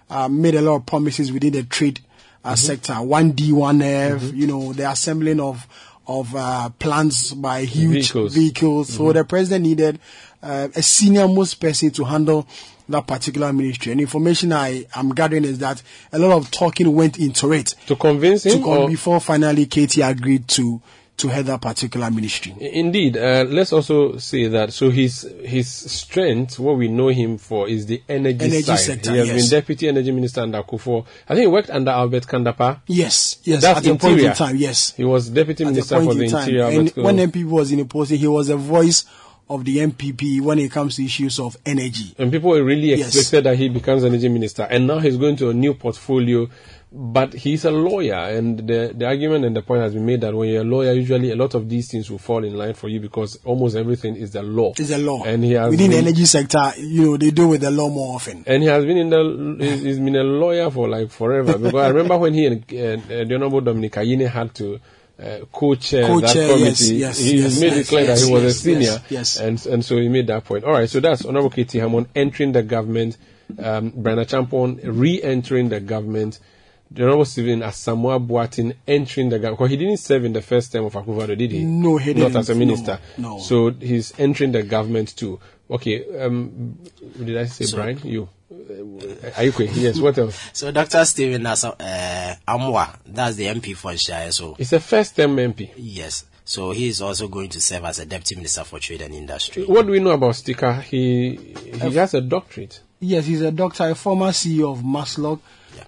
uh, 0.07 0.27
made 0.29 0.53
a 0.53 0.61
lot 0.61 0.75
of 0.75 0.85
promises 0.85 1.31
within 1.31 1.53
the 1.53 1.63
trade 1.63 1.99
uh, 2.43 2.55
sector. 2.55 2.95
One 2.95 3.31
D, 3.31 3.51
one 3.51 3.81
F. 3.81 4.23
You 4.33 4.47
know, 4.47 4.73
the 4.73 4.89
assembling 4.89 5.39
of 5.39 5.67
of 6.07 6.35
uh, 6.35 6.69
plants 6.79 7.33
by 7.33 7.61
huge 7.63 8.11
Vehicles. 8.11 8.33
vehicles. 8.33 8.89
So 8.93 9.13
the 9.13 9.23
president 9.23 9.63
needed 9.65 9.99
uh, 10.41 10.67
a 10.75 10.81
senior 10.81 11.27
most 11.27 11.55
person 11.61 11.91
to 11.91 12.03
handle 12.03 12.47
that 12.89 13.07
particular 13.07 13.53
ministry. 13.53 13.91
And 13.93 14.01
information 14.01 14.51
I 14.51 14.85
am 14.95 15.09
gathering 15.13 15.45
is 15.45 15.59
that 15.59 15.81
a 16.11 16.19
lot 16.19 16.31
of 16.35 16.51
talking 16.51 16.93
went 16.93 17.17
into 17.19 17.53
it 17.53 17.75
To 17.85 17.95
convince 17.95 18.43
to 18.43 18.49
him, 18.49 18.63
come 18.63 18.69
or- 18.79 18.87
before 18.89 19.21
finally 19.21 19.67
Katie 19.67 20.01
agreed 20.01 20.47
to 20.49 20.81
to 21.17 21.27
head 21.27 21.45
that 21.45 21.61
particular 21.61 22.09
ministry. 22.09 22.55
Indeed, 22.59 23.15
uh, 23.15 23.45
let's 23.47 23.71
also 23.73 24.17
say 24.17 24.47
that. 24.47 24.73
So 24.73 24.89
his 24.89 25.21
his 25.43 25.67
strength, 25.69 26.57
what 26.57 26.77
we 26.77 26.87
know 26.87 27.09
him 27.09 27.37
for, 27.37 27.67
is 27.69 27.85
the 27.85 28.01
energy, 28.09 28.45
Energy 28.45 28.61
side. 28.63 28.79
sector, 28.79 29.11
he 29.11 29.17
has 29.19 29.27
yes. 29.27 29.41
been 29.49 29.59
deputy 29.59 29.87
energy 29.87 30.11
minister 30.11 30.41
under 30.41 30.63
Kufuor. 30.63 31.05
I 31.29 31.35
think 31.35 31.41
he 31.41 31.47
worked 31.47 31.69
under 31.69 31.91
Albert 31.91 32.27
Kan-Dapaah. 32.27 32.81
Yes, 32.87 33.37
yes, 33.43 33.61
That's 33.61 33.77
at 33.77 33.83
the 33.83 33.95
point 33.97 34.19
in 34.19 34.33
time, 34.33 34.55
yes. 34.55 34.93
He 34.95 35.03
was 35.03 35.29
deputy 35.29 35.63
At 35.63 35.71
minister 35.71 35.95
point 35.97 36.07
for 36.07 36.13
the 36.15 36.23
in 36.25 36.31
time. 36.31 36.41
interior. 36.49 36.65
And 36.79 36.91
when 36.95 37.17
Kandapa. 37.17 37.31
MP 37.31 37.43
was 37.45 37.71
in 37.71 37.77
the 37.79 37.85
post, 37.85 38.11
he 38.11 38.27
was 38.27 38.49
a 38.49 38.57
voice 38.57 39.05
of 39.49 39.65
the 39.65 39.77
NPP 39.79 40.39
when 40.41 40.57
it 40.59 40.71
comes 40.71 40.95
to 40.95 41.03
issues 41.05 41.37
of 41.37 41.55
energy. 41.65 42.15
And 42.17 42.31
people 42.31 42.53
really 42.53 42.95
Yes. 42.95 43.13
expected 43.15 43.43
that 43.43 43.57
he 43.57 43.69
becomes 43.69 44.03
energy 44.03 44.29
minister, 44.29 44.63
and 44.63 44.87
now 44.87 44.97
he's 44.99 45.17
going 45.17 45.35
to 45.35 45.49
a 45.49 45.53
new 45.53 45.73
portfolio. 45.75 46.47
But 46.93 47.31
he's 47.33 47.63
a 47.63 47.71
lawyer, 47.71 48.15
and 48.15 48.59
the 48.67 48.91
the 48.93 49.05
argument 49.05 49.45
and 49.45 49.55
the 49.55 49.61
point 49.61 49.81
has 49.81 49.93
been 49.93 50.05
made 50.05 50.19
that 50.21 50.33
when 50.35 50.49
you're 50.49 50.63
a 50.63 50.65
lawyer, 50.65 50.91
usually 50.91 51.31
a 51.31 51.37
lot 51.37 51.53
of 51.53 51.69
these 51.69 51.89
things 51.89 52.11
will 52.11 52.17
fall 52.17 52.43
in 52.43 52.53
line 52.53 52.73
for 52.73 52.89
you 52.89 52.99
because 52.99 53.39
almost 53.45 53.77
everything 53.77 54.17
is 54.17 54.31
the 54.31 54.43
law. 54.43 54.73
It's 54.77 54.91
a 54.91 54.97
law. 54.97 55.23
and 55.23 55.41
he 55.41 55.53
has 55.53 55.69
Within 55.69 55.91
the 55.91 55.97
energy 55.99 56.25
sector, 56.25 56.73
you 56.77 57.03
know, 57.03 57.17
they 57.17 57.31
deal 57.31 57.47
with 57.47 57.61
the 57.61 57.71
law 57.71 57.87
more 57.87 58.15
often. 58.15 58.43
and 58.45 58.61
he 58.61 58.67
has 58.67 58.83
been 58.83 58.97
in 58.97 59.09
the 59.09 59.55
he's, 59.65 59.81
he's 59.83 59.99
been 59.99 60.17
a 60.17 60.23
lawyer 60.23 60.69
for 60.69 60.89
like 60.89 61.11
forever 61.11 61.57
because 61.57 61.75
I 61.81 61.87
remember 61.87 62.17
when 62.17 62.33
he 62.33 62.45
and 62.45 62.63
uh, 62.69 62.75
uh, 62.75 63.23
the 63.23 63.35
honorable 63.35 63.61
Dominic 63.61 63.93
Ayine 63.93 64.29
had 64.29 64.53
to 64.55 64.81
uh, 65.17 65.45
co-chair, 65.49 66.07
Co-chair, 66.07 66.47
that 66.47 66.59
yes, 66.59 66.79
committee. 66.79 66.95
yes, 66.95 67.17
he 67.19 67.37
yes, 67.37 67.61
made 67.61 67.67
yes, 67.67 67.77
it 67.77 67.87
clear 67.87 68.03
yes, 68.03 68.19
that 68.19 68.27
he 68.27 68.33
was 68.33 68.43
yes, 68.43 68.51
a 68.51 68.59
senior, 68.59 68.81
yes, 68.81 69.05
yes. 69.09 69.37
and 69.37 69.65
and 69.67 69.85
so 69.85 69.95
he 69.95 70.09
made 70.09 70.27
that 70.27 70.43
point. 70.43 70.65
All 70.65 70.73
right, 70.73 70.89
so 70.89 70.99
that's 70.99 71.23
honorable 71.23 71.51
K.T. 71.51 71.77
Hammond 71.77 72.07
entering 72.15 72.51
the 72.51 72.63
government, 72.63 73.17
um, 73.59 73.91
Bryan 73.91 74.19
Acheampong 74.19 74.81
re-entering 74.83 75.69
the 75.69 75.79
government. 75.79 76.39
The 76.93 77.03
honorable 77.03 77.23
Stephen 77.25 77.61
Asamoah 77.61 78.19
Boateng 78.27 78.75
entering 78.85 79.29
the 79.29 79.37
government 79.39 79.59
because 79.59 79.71
he 79.71 79.77
didn't 79.77 79.97
serve 79.97 80.25
in 80.25 80.33
the 80.33 80.41
first 80.41 80.73
term 80.73 80.85
of 80.85 80.93
Akufo-Addo, 80.93 81.37
did 81.37 81.51
he? 81.51 81.63
No, 81.63 81.95
he 81.97 82.13
didn't. 82.13 82.33
Not 82.33 82.39
as 82.41 82.49
a 82.49 82.55
minister. 82.55 82.99
No, 83.17 83.37
no. 83.37 83.39
So 83.39 83.71
he's 83.71 84.13
entering 84.19 84.51
the 84.51 84.63
government 84.63 85.15
too. 85.15 85.39
Okay, 85.69 86.19
um, 86.19 86.77
did 87.17 87.37
I 87.37 87.45
say 87.45 87.63
So- 87.65 87.77
Brian? 87.77 87.99
You. 88.03 88.27
Are 89.37 89.43
you 89.45 89.53
quick? 89.53 89.69
Yes, 89.73 89.99
what 89.99 90.17
else? 90.17 90.37
So 90.51 90.71
Dr. 90.71 91.05
Stephen 91.05 91.41
Nasa, 91.43 91.73
uh, 91.79 92.35
Amwa, 92.45 92.97
that's 93.05 93.37
the 93.37 93.45
MP 93.45 93.73
for 93.73 93.95
Shire. 93.95 94.29
So 94.31 94.57
It's 94.59 94.73
a 94.73 94.79
first 94.81 95.15
term 95.15 95.37
MP. 95.37 95.69
yes, 95.77 96.25
so 96.43 96.71
he 96.71 96.89
is 96.89 97.01
also 97.01 97.29
going 97.29 97.47
to 97.49 97.61
serve 97.61 97.85
as 97.85 97.99
a 97.99 98.05
deputy 98.05 98.35
minister 98.35 98.65
for 98.65 98.79
trade 98.79 99.01
and 99.01 99.13
industry. 99.15 99.63
What 99.63 99.85
do 99.85 99.93
we 99.93 99.99
know 99.99 100.11
about 100.11 100.35
Sticker? 100.35 100.73
He 100.81 101.53
he 101.81 101.93
has 101.95 102.13
a 102.13 102.19
doctorate. 102.21 102.81
Yes, 102.99 103.25
he's 103.25 103.41
a 103.41 103.51
doctor, 103.51 103.89
a 103.89 103.95
former 103.95 104.27
CEO 104.33 104.73
of 104.73 104.79
Maslog, 104.83 105.39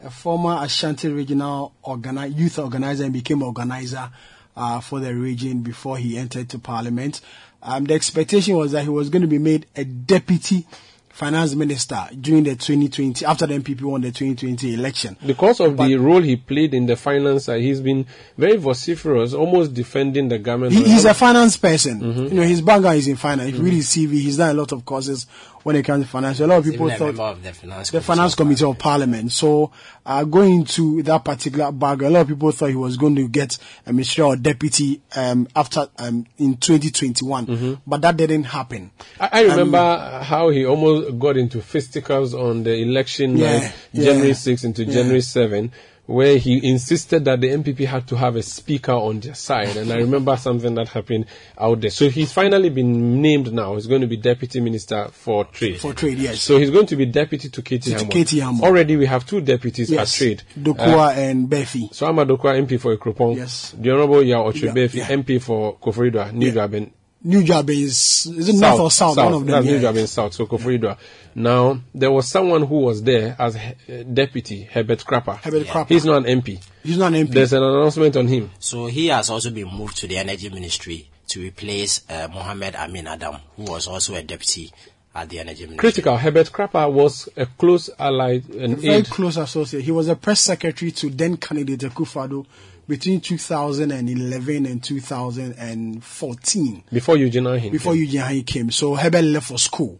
a 0.03 0.09
former 0.09 0.57
Ashanti 0.61 1.09
regional 1.09 1.73
organi- 1.83 2.37
youth 2.37 2.59
organizer, 2.59 3.03
and 3.03 3.13
became 3.13 3.43
organizer 3.43 4.09
uh, 4.55 4.79
for 4.79 4.99
the 4.99 5.13
region 5.13 5.61
before 5.61 5.97
he 5.97 6.17
entered 6.17 6.49
to 6.49 6.59
parliament. 6.59 7.21
Um, 7.61 7.85
the 7.85 7.93
expectation 7.93 8.55
was 8.55 8.71
that 8.73 8.83
he 8.83 8.89
was 8.89 9.09
going 9.09 9.21
to 9.21 9.27
be 9.27 9.39
made 9.39 9.65
a 9.75 9.83
deputy 9.83 10.65
finance 11.13 11.53
minister 11.53 12.07
during 12.19 12.43
the 12.43 12.55
2020, 12.55 13.23
after 13.25 13.45
the 13.45 13.53
NPP 13.59 13.81
won 13.83 14.01
the 14.01 14.11
2020 14.11 14.73
election. 14.73 15.15
Because 15.25 15.59
of 15.59 15.77
But- 15.77 15.87
the 15.87 15.95
role 15.97 16.21
he 16.21 16.35
played 16.35 16.73
in 16.73 16.87
the 16.87 16.95
finance 16.95 17.45
side, 17.45 17.61
he's 17.61 17.81
been 17.81 18.05
very 18.37 18.57
vociferous, 18.57 19.33
almost 19.33 19.73
defending 19.75 20.27
the 20.29 20.39
government. 20.39 20.73
He, 20.73 20.83
he's 20.83 21.05
a 21.05 21.13
finance 21.13 21.55
person. 21.55 22.01
Mm-hmm. 22.01 22.23
You 22.25 22.33
know, 22.33 22.41
his 22.41 22.61
background 22.61 22.97
is 22.97 23.07
in 23.07 23.15
finance. 23.15 23.49
If 23.49 23.55
you 23.57 23.61
read 23.63 23.73
his 23.73 23.87
CV, 23.89 24.11
he's 24.13 24.37
done 24.37 24.49
a 24.55 24.59
lot 24.59 24.71
of 24.71 24.83
courses 24.85 25.27
when 25.61 25.75
it 25.77 25.83
comes 25.85 26.03
to 26.03 26.11
finance. 26.11 26.39
A 26.41 26.47
lot 26.47 26.57
of 26.57 26.65
people 26.65 26.87
Even 26.87 26.95
a 26.95 26.97
thought 26.97 27.05
member 27.05 27.23
of 27.23 27.43
the 27.43 27.53
finance 27.53 27.87
the 27.89 27.91
committee 27.99 28.05
finance 28.07 28.33
of 28.33 28.37
committee 28.37 28.65
of 28.65 28.77
parliament. 28.79 29.31
So, 29.31 29.71
uh, 30.05 30.23
going 30.25 30.65
to 30.65 31.03
that 31.03 31.23
particular 31.23 31.71
background, 31.71 32.15
a 32.15 32.17
lot 32.17 32.21
of 32.23 32.27
people 32.27 32.51
thought 32.51 32.69
he 32.69 32.75
was 32.75 32.97
going 32.97 33.15
to 33.15 33.27
get 33.29 33.57
a 33.85 33.93
minister 33.93 34.23
or 34.23 34.35
deputy 34.35 35.01
um, 35.15 35.47
after 35.55 35.87
um, 35.99 36.25
in 36.37 36.57
2021, 36.57 37.45
Mm-hmm. 37.45 37.73
but 37.87 38.01
that 38.01 38.17
didn't 38.17 38.43
happen. 38.45 38.91
I, 39.19 39.29
I 39.31 39.41
remember 39.43 40.19
how 40.23 40.49
he 40.49 40.65
almost 40.65 41.02
got 41.11 41.37
into 41.37 41.61
fisticuffs 41.61 42.33
on 42.33 42.63
the 42.63 42.73
election 42.75 43.37
Yeah, 43.37 43.59
night, 43.59 43.73
yeah, 43.91 44.05
January 44.05 44.33
6 44.33 44.63
into 44.63 44.83
yeah. 44.83 44.93
January 44.93 45.21
7, 45.21 45.71
where 46.05 46.37
he 46.37 46.69
insisted 46.69 47.23
that 47.23 47.39
the 47.39 47.47
NPP 47.47 47.85
had 47.85 48.05
to 48.09 48.17
have 48.17 48.35
a 48.35 48.43
speaker 48.43 48.91
on 48.91 49.21
their 49.21 49.33
side. 49.35 49.77
And 49.77 49.89
I 49.89 49.97
remember 49.99 50.35
something 50.35 50.75
that 50.75 50.89
happened 50.89 51.27
out 51.57 51.79
there. 51.79 51.89
So 51.91 52.09
he's 52.09 52.33
finally 52.33 52.67
been 52.69 53.21
named 53.21 53.53
now. 53.53 53.75
He's 53.75 53.87
going 53.87 54.01
to 54.01 54.07
be 54.07 54.17
deputy 54.17 54.59
minister 54.59 55.07
for 55.13 55.45
trade. 55.45 55.79
For 55.79 55.93
trade, 55.93 56.17
yes. 56.17 56.41
So 56.41 56.57
he's 56.57 56.71
going 56.71 56.87
to 56.87 56.97
be 56.97 57.05
deputy 57.05 57.47
to 57.49 57.61
Katie 57.61 57.93
To 57.95 58.05
K.T. 58.05 58.37
Hammond. 58.39 58.63
Already 58.65 58.97
we 58.97 59.05
have 59.05 59.25
two 59.25 59.39
deputies 59.39 59.89
Yes, 59.89 60.13
at 60.13 60.17
trade. 60.17 60.43
Uh, 60.77 61.13
and 61.15 61.47
Befi. 61.49 61.93
so 61.93 62.05
Ama 62.07 62.25
Dokua 62.25 62.61
MP 62.67 62.77
for 62.79 62.97
Akropong. 62.97 63.37
Yes. 63.37 63.73
The 63.77 63.91
Honorable 63.91 64.23
Yao 64.23 64.43
Okyere 64.51 64.73
Baafi 64.73 64.95
Yeah, 64.95 65.07
yeah. 65.09 65.15
MP 65.15 65.41
for 65.41 65.77
Koforidua, 65.77 66.33
New 66.33 66.47
Yeah. 66.47 66.85
New 67.25 67.43
Job 67.43 67.69
is 67.69 68.25
is 68.25 68.49
it 68.49 68.55
north 68.55 68.79
or 68.79 68.91
south? 68.91 69.17
One 69.17 69.33
of 69.33 69.45
them. 69.45 69.47
That's 69.47 69.65
yeah. 69.65 69.71
New 69.71 69.79
Juaben 69.79 70.07
South, 70.07 70.33
so 70.33 70.45
Koforidua. 70.45 70.97
Now, 71.35 71.79
there 71.95 72.11
was 72.11 72.27
someone 72.27 72.63
who 72.63 72.79
was 72.79 73.01
there 73.01 73.35
as 73.39 73.55
uh, 73.55 74.03
deputy, 74.11 74.63
Herbert 74.63 74.99
Krapa. 74.99 75.37
Herbert 75.37 75.67
Krapa. 75.67 75.87
He's 75.87 76.05
not 76.05 76.25
an 76.25 76.41
MP. 76.41 76.61
He's 76.83 76.97
not 76.97 77.13
an 77.13 77.27
MP. 77.27 77.31
There's 77.31 77.53
an 77.53 77.63
announcement 77.63 78.17
on 78.17 78.27
him. 78.27 78.51
So 78.59 78.87
he 78.87 79.07
has 79.07 79.29
also 79.29 79.51
been 79.51 79.67
moved 79.67 79.97
to 79.97 80.07
the 80.07 80.17
energy 80.17 80.49
ministry 80.49 81.09
to 81.29 81.41
replace 81.41 82.01
uh, 82.09 82.27
Mohammed 82.31 82.75
Amin 82.75 83.07
Adam, 83.07 83.37
who 83.55 83.63
was 83.63 83.87
also 83.87 84.15
a 84.15 84.21
deputy 84.21 84.71
at 85.15 85.29
the 85.29 85.39
energy 85.39 85.63
ministry. 85.63 85.77
Critical. 85.77 86.17
Herbert 86.17 86.51
Krapa 86.51 86.91
was 86.91 87.29
a 87.37 87.45
close 87.45 87.89
ally 87.97 88.41
and 88.59 88.77
very 88.77 88.95
aide. 88.95 89.05
close 89.05 89.37
associate. 89.37 89.83
He 89.83 89.91
was 89.91 90.09
a 90.09 90.15
press 90.15 90.41
secretary 90.41 90.91
to 90.91 91.09
then 91.09 91.37
candidate 91.37 91.79
Akufo-Addo 91.79 92.45
between 92.87 93.21
2011 93.21 94.65
and 94.65 94.83
2014 94.83 96.83
Before 96.91 97.17
Eugene 97.17 97.43
Arhin. 97.45 97.71
before 97.71 97.95
Eugene 97.95 98.21
Arhin 98.21 98.45
came. 98.45 98.71
So 98.71 98.95
Herbert 98.95 99.23
left 99.23 99.47
for 99.47 99.57
school. 99.57 99.99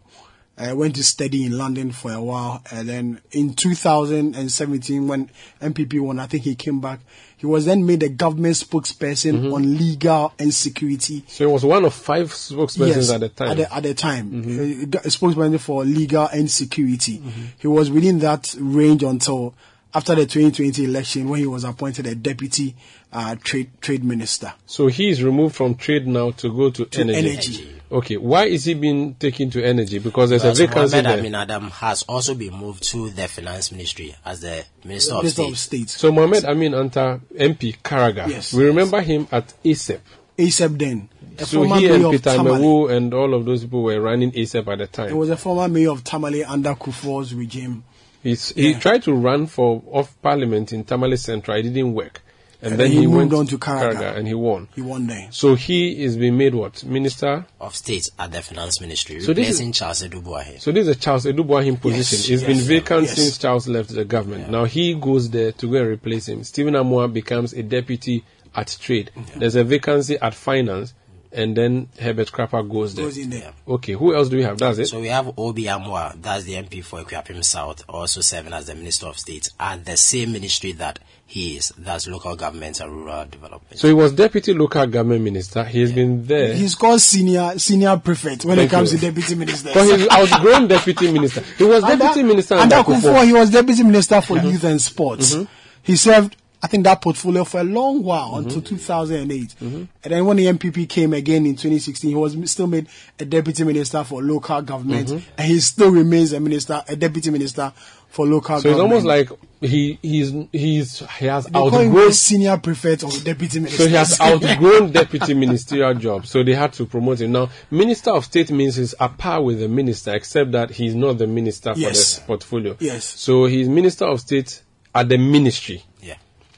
I 0.56 0.72
went 0.72 0.94
to 0.94 1.02
study 1.02 1.46
in 1.46 1.58
London 1.58 1.90
for 1.90 2.12
a 2.12 2.22
while, 2.22 2.62
and 2.70 2.88
then 2.88 3.20
in 3.32 3.54
2017, 3.54 5.08
when 5.08 5.28
NPP 5.60 5.98
won, 6.00 6.20
I 6.20 6.26
think 6.26 6.44
he 6.44 6.54
came 6.54 6.80
back. 6.80 7.00
He 7.36 7.44
was 7.46 7.64
then 7.66 7.84
made 7.84 8.04
a 8.04 8.08
government 8.08 8.54
spokesperson 8.54 9.32
Mm-hmm. 9.34 9.52
on 9.52 9.76
legal 9.76 10.32
and 10.38 10.54
security. 10.54 11.24
So 11.26 11.48
he 11.48 11.52
was 11.52 11.64
one 11.64 11.84
of 11.84 11.92
five 11.92 12.30
spokespersons 12.30 13.12
at 13.12 13.18
the 13.20 13.30
time. 13.30 13.48
At 13.48 13.56
the, 13.56 13.74
at 13.74 13.82
the 13.82 13.94
time, 13.94 14.88
Uh, 14.94 14.98
a 15.02 15.10
spokesman 15.10 15.58
for 15.58 15.84
legal 15.84 16.28
and 16.28 16.48
security. 16.48 17.20
He 17.58 17.66
was 17.66 17.90
within 17.90 18.20
that 18.20 18.54
range 18.60 19.02
until 19.02 19.54
after 19.94 20.14
the 20.14 20.26
2020 20.26 20.84
election 20.84 21.28
when 21.28 21.40
he 21.40 21.46
was 21.46 21.64
appointed 21.64 22.06
a 22.06 22.14
deputy 22.14 22.74
uh, 23.12 23.36
trade 23.42 23.70
trade 23.80 24.02
minister. 24.04 24.52
so 24.66 24.88
he 24.88 25.08
is 25.08 25.22
removed 25.22 25.54
from 25.54 25.74
trade 25.76 26.06
now 26.06 26.32
to 26.32 26.52
go 26.54 26.70
to, 26.70 26.88
energy. 27.00 27.28
energy. 27.30 27.70
Okay. 27.92 28.16
Why 28.16 28.46
is 28.46 28.64
he 28.64 28.74
being 28.74 29.14
taken 29.14 29.50
to 29.50 29.64
energy? 29.64 30.00
Because 30.00 30.30
there's 30.30 30.42
Whereas 30.42 30.58
a 30.58 30.66
vacancy 30.66 30.96
Mohammed 30.96 31.04
there. 31.04 31.18
Amin 31.20 31.34
Adam 31.36 31.70
has 31.70 32.02
also 32.04 32.34
been 32.34 32.54
moved 32.54 32.82
to 32.90 33.08
the 33.10 33.28
finance 33.28 33.70
ministry 33.70 34.16
as 34.24 34.40
the 34.40 34.64
minister 34.84 35.14
of 35.14 35.22
Minister 35.22 35.42
state. 35.42 35.52
of 35.52 35.58
State. 35.58 35.90
So 35.90 36.10
Mohammed 36.10 36.44
Amin 36.44 36.74
Adam 36.74 37.20
MP 37.36 37.76
Karaga. 37.82 38.26
Yes. 38.28 38.52
We 38.52 38.64
remember 38.64 39.00
him 39.00 39.28
at 39.30 39.54
ASEP. 39.64 40.00
ASAP 40.36 40.78
then. 40.78 41.08
A 41.38 41.46
So 41.46 41.62
he 41.62 41.88
and 41.88 42.10
Peter 42.10 42.30
Mewu 42.30 42.90
and 42.90 43.14
all 43.14 43.32
of 43.34 43.44
those 43.44 43.62
people 43.62 43.82
were 43.84 44.00
running 44.00 44.32
ASEP 44.32 44.66
at 44.66 44.78
the 44.78 44.86
time. 44.88 45.06
He 45.06 45.10
time. 45.10 45.18
was 45.18 45.30
a 45.30 45.36
former 45.36 45.68
mayor 45.68 45.90
of 45.90 46.02
Tamale 46.02 46.42
under 46.44 46.74
Kufuor's 46.74 47.32
regime. 47.34 47.84
He's, 48.24 48.48
he 48.52 48.72
Yeah. 48.72 48.78
tried 48.80 49.04
to 49.04 49.12
run 49.14 49.46
for 49.46 49.82
off 49.92 50.20
parliament 50.22 50.72
in 50.72 50.82
Tamale 50.82 51.16
Central. 51.16 51.56
It 51.58 51.62
didn't 51.62 51.94
work. 51.94 52.22
And, 52.62 52.72
And 52.72 52.80
then 52.80 52.86
then 52.88 52.92
he 52.92 53.00
he, 53.02 53.06
moved 53.06 53.18
went 53.18 53.32
on 53.34 53.46
to 53.48 53.58
Karaga. 53.58 54.16
and 54.16 54.26
he 54.26 54.32
won. 54.32 54.68
He 54.74 54.80
won 54.80 55.06
there. 55.06 55.28
So 55.30 55.54
he 55.54 56.02
is 56.02 56.16
being 56.16 56.38
made 56.38 56.54
what? 56.54 56.82
Minister? 56.82 57.44
of 57.60 57.76
state 57.76 58.08
at 58.18 58.32
the 58.32 58.40
finance 58.40 58.80
ministry, 58.80 59.20
So 59.20 59.34
this 59.34 59.48
is- 59.50 59.60
replacing 59.60 59.72
Charles 59.72 60.02
Adu 60.02 60.22
Boahen. 60.22 60.58
So 60.60 60.72
this 60.72 60.88
is 60.88 60.96
a 60.96 60.98
Charles 60.98 61.26
Adu 61.26 61.46
Boahen 61.46 61.78
position. 61.78 62.18
Yes, 62.20 62.30
it's 62.30 62.42
been 62.42 62.56
vacant 62.66 63.02
yes. 63.02 63.16
since 63.16 63.36
Charles 63.38 63.68
left 63.68 63.90
the 63.94 64.06
government. 64.06 64.48
Now 64.50 64.64
he 64.64 64.94
goes 64.94 65.28
there 65.28 65.52
to 65.52 65.70
go 65.70 65.76
and 65.76 65.88
replace 65.88 66.26
him. 66.26 66.42
Stephen 66.42 66.72
Amoah 66.72 67.12
becomes 67.12 67.52
a 67.52 67.62
deputy 67.62 68.24
at 68.56 68.74
trade. 68.80 69.10
There's 69.36 69.56
a 69.56 69.64
vacancy 69.64 70.16
at 70.18 70.32
finance 70.34 70.94
and 71.34 71.56
then 71.56 71.88
Herbert 72.00 72.30
Krapa 72.32 72.68
goes 72.70 72.94
there. 72.94 73.04
Goes 73.04 73.18
in 73.18 73.30
there. 73.30 73.52
Okay, 73.66 73.92
who 73.92 74.14
else 74.14 74.28
do 74.28 74.36
we 74.36 74.42
have? 74.44 74.58
That's 74.58 74.78
it. 74.78 74.86
So 74.86 75.00
we 75.00 75.08
have 75.08 75.32
O.B. 75.38 75.64
Amoah, 75.64 76.20
that's 76.22 76.44
the 76.44 76.54
MP 76.54 76.82
for 76.84 77.02
Akuapem 77.02 77.44
South, 77.44 77.82
also 77.88 78.20
serving 78.20 78.52
as 78.52 78.66
the 78.66 78.74
Minister 78.74 79.06
of 79.06 79.18
State 79.18 79.50
at 79.58 79.84
the 79.84 79.96
same 79.96 80.32
ministry 80.32 80.72
that 80.72 80.98
he 81.26 81.56
is, 81.56 81.72
that's 81.78 82.06
local 82.06 82.36
government 82.36 82.80
and 82.80 82.92
rural 82.92 83.24
development. 83.24 83.78
So 83.80 83.88
he 83.88 83.94
was 83.94 84.12
deputy 84.12 84.52
local 84.52 84.86
government 84.86 85.22
minister. 85.22 85.64
He 85.64 85.80
has 85.80 85.90
been 85.90 86.24
there. 86.26 86.54
He's 86.54 86.74
called 86.74 87.00
senior 87.00 87.58
senior 87.58 87.96
prefect 87.96 88.44
when 88.44 88.58
Thank 88.58 88.70
it 88.70 88.74
comes 88.74 88.92
you. 88.92 88.98
to 88.98 89.06
deputy 89.06 89.34
ministers. 89.34 89.72
But 89.74 89.84
he's 89.98 90.08
outgrown 90.12 90.68
deputy 90.68 91.10
minister. 91.10 91.40
He 91.56 91.64
was 91.64 91.82
deputy 91.82 92.04
Under- 92.20 92.24
minister 92.24 92.54
under 92.56 92.76
under 92.76 92.90
Kufuor, 92.92 93.14
Kufuor. 93.14 93.24
he 93.24 93.32
was 93.32 93.50
deputy 93.50 93.82
minister 93.84 94.20
for 94.20 94.36
Mm-hmm. 94.36 94.46
youth 94.48 94.64
and 94.64 94.80
sports. 94.82 95.34
He 95.82 95.96
served, 95.96 96.36
I 96.64 96.66
think, 96.66 96.84
that 96.84 97.02
portfolio 97.02 97.44
for 97.44 97.60
a 97.60 97.64
long 97.64 98.02
while 98.02 98.30
Mm-hmm. 98.32 98.44
until 98.48 98.62
2008. 98.62 99.54
And 99.60 99.88
then 100.02 100.24
when 100.24 100.38
the 100.38 100.46
NPP 100.46 100.88
came 100.88 101.12
again 101.12 101.44
in 101.44 101.52
2016, 101.56 102.08
he 102.10 102.16
was 102.16 102.36
still 102.50 102.66
made 102.66 102.86
a 103.18 103.24
deputy 103.26 103.64
minister 103.64 104.02
for 104.02 104.22
local 104.22 104.62
government, 104.62 105.08
Mm-hmm. 105.08 105.30
and 105.38 105.46
he 105.46 105.60
still 105.60 105.90
remains 105.90 106.32
a 106.32 106.40
minister, 106.40 106.82
a 106.88 106.96
deputy 106.96 107.30
minister 107.30 107.72
for 108.08 108.26
local 108.26 108.60
government. 108.60 108.62
So 108.62 108.70
it's 108.70 108.80
almost 108.80 109.04
like 109.06 109.28
he 109.60 109.98
he's 110.00 110.32
he's 110.52 110.98
he 111.18 111.26
has 111.26 111.46
they 111.46 111.58
outgrown. 111.58 112.12
senior 112.12 112.56
prefect 112.58 113.02
of 113.02 113.24
deputy 113.24 113.58
minister. 113.60 113.82
So 113.82 113.88
he 113.88 113.94
has 113.96 114.20
outgrown 114.28 114.92
deputy 114.92 115.34
ministerial 115.34 115.94
job. 115.94 116.26
So 116.26 116.42
they 116.44 116.54
had 116.54 116.72
to 116.74 116.86
promote 116.86 117.20
him. 117.20 117.32
Now, 117.32 117.50
minister 117.70 118.10
of 118.12 118.24
state 118.24 118.50
means 118.50 118.76
he's 118.76 118.94
a 119.00 119.08
par 119.08 119.42
with 119.42 119.58
the 119.60 119.68
minister, 119.68 120.14
except 120.14 120.52
that 120.52 120.70
he's 120.70 120.94
not 120.94 121.18
the 121.18 121.26
minister 121.26 121.74
for 121.74 121.80
Yes. 121.80 122.18
the 122.18 122.24
portfolio. 122.26 122.76
Yes. 122.80 123.04
So 123.04 123.46
he's 123.46 123.68
minister 123.68 124.04
of 124.06 124.20
state 124.20 124.62
at 124.94 125.08
the 125.08 125.18
ministry. 125.18 125.82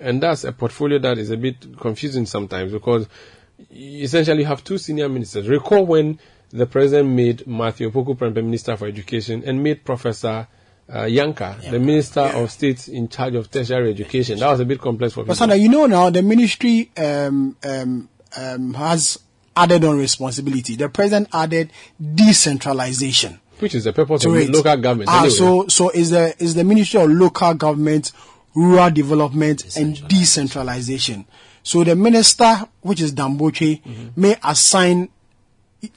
Yeah. 0.01 0.09
And 0.09 0.23
that's 0.23 0.45
a 0.45 0.53
portfolio 0.53 0.99
that 1.01 1.19
is 1.19 1.31
a 1.31 1.37
bit 1.37 1.79
confusing 1.79 2.27
sometimes 2.27 2.73
because 2.73 3.07
essentially 3.71 4.41
you 4.41 4.47
have 4.47 4.65
two 4.65 4.79
senior 4.79 5.09
ministers. 5.09 5.49
Recall 5.49 5.87
when 5.87 6.19
the 6.51 6.67
president 6.67 7.11
made 7.11 7.47
Matthew 7.47 7.91
Opoku 7.91 8.17
Prempeh 8.17 8.45
Minister 8.45 8.77
for 8.77 8.87
Education 8.87 9.43
and 9.45 9.63
made 9.63 9.85
Professor 9.85 10.47
uh, 10.89 11.01
Yankah, 11.01 11.71
the 11.71 11.81
Minister 11.81 12.21
of 12.21 12.51
State 12.51 12.89
in 12.89 13.09
charge 13.09 13.35
of 13.35 13.51
tertiary 13.51 13.91
education. 13.91 14.39
That 14.39 14.51
was 14.51 14.61
a 14.61 14.65
bit 14.65 14.81
complex 14.81 15.15
for 15.15 15.21
me. 15.21 15.27
But. 15.27 15.37
Sandra, 15.37 15.57
you 15.57 15.69
know 15.69 15.87
now 15.87 16.11
the 16.11 16.23
ministry 16.23 16.91
um, 16.97 17.57
um, 17.65 18.09
um, 18.37 18.75
has 18.75 19.19
added 19.57 19.85
on 19.85 19.99
responsibility. 19.99 20.77
The 20.77 20.89
president 20.89 21.29
added 21.33 21.73
decentralization. 22.15 23.41
Which 23.59 23.75
is 23.75 23.85
the 23.85 23.93
purpose 23.93 24.25
of 24.25 24.37
it. 24.37 24.51
local 24.51 24.77
government. 24.77 25.09
Ah, 25.11 25.21
anyway. 25.21 25.31
so 25.31 25.67
so 25.69 25.89
is 25.91 26.11
the 26.11 26.35
is 26.39 26.55
the 26.55 26.63
Ministry 26.63 27.01
of 27.01 27.11
Local 27.11 27.55
Government, 27.55 28.13
Rural 28.57 28.91
Development 28.91 29.77
and 29.77 30.09
Decentralization. 30.09 31.27
So 31.63 31.85
the 31.85 31.95
minister, 31.95 32.67
which 32.81 33.01
is 33.01 33.13
Dan 33.13 33.37
Botwe, 33.39 33.83
Mm-hmm. 33.83 34.21
may 34.21 34.37
assign 34.43 35.09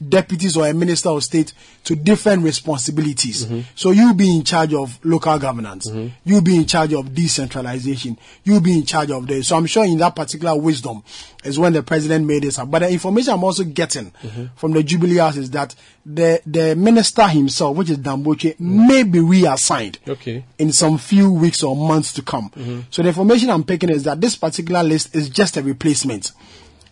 deputies 0.07 0.55
or 0.57 0.67
a 0.67 0.73
minister 0.73 1.09
of 1.09 1.23
state 1.23 1.53
to 1.85 1.95
different 1.95 2.43
responsibilities. 2.43 3.45
Mm-hmm. 3.45 3.61
So 3.75 3.91
you 3.91 4.13
be 4.13 4.35
in 4.35 4.43
charge 4.43 4.73
of 4.73 4.99
local 5.03 5.39
governance, 5.39 5.89
you 6.25 6.41
be 6.41 6.55
in 6.57 6.65
charge 6.65 6.93
of 6.93 7.13
decentralization, 7.15 8.17
you 8.43 8.59
be 8.61 8.73
in 8.73 8.85
charge 8.85 9.09
of 9.11 9.25
this. 9.25 9.47
So 9.47 9.57
I'm 9.57 9.65
sure 9.65 9.85
in 9.85 9.97
that 9.99 10.15
particular 10.15 10.55
wisdom 10.59 11.01
is 11.43 11.57
when 11.57 11.73
the 11.73 11.81
president 11.81 12.25
made 12.27 12.43
this 12.43 12.59
up. 12.59 12.69
But 12.69 12.79
the 12.79 12.91
information 12.91 13.33
I'm 13.33 13.43
also 13.43 13.63
getting 13.63 14.11
Mm-hmm. 14.19 14.45
from 14.55 14.73
the 14.73 14.83
Jubilee 14.83 15.17
House 15.17 15.37
is 15.37 15.49
that 15.51 15.73
the 16.05 16.41
the 16.45 16.75
minister 16.75 17.27
himself, 17.27 17.75
which 17.77 17.89
is 17.89 17.97
Dan 17.97 18.23
Botwe, 18.23 18.59
may 18.59 19.03
be 19.03 19.19
reassigned 19.19 19.99
Okay. 20.07 20.43
in 20.57 20.71
some 20.71 20.97
few 20.97 21.31
weeks 21.31 21.63
or 21.63 21.75
months 21.75 22.13
to 22.13 22.21
come. 22.21 22.51
So 22.91 23.01
the 23.01 23.09
information 23.09 23.49
I'm 23.49 23.63
picking 23.63 23.89
is 23.89 24.03
that 24.03 24.19
this 24.21 24.35
particular 24.35 24.83
list 24.83 25.15
is 25.15 25.29
just 25.29 25.57
a 25.57 25.63
replacement. 25.63 26.31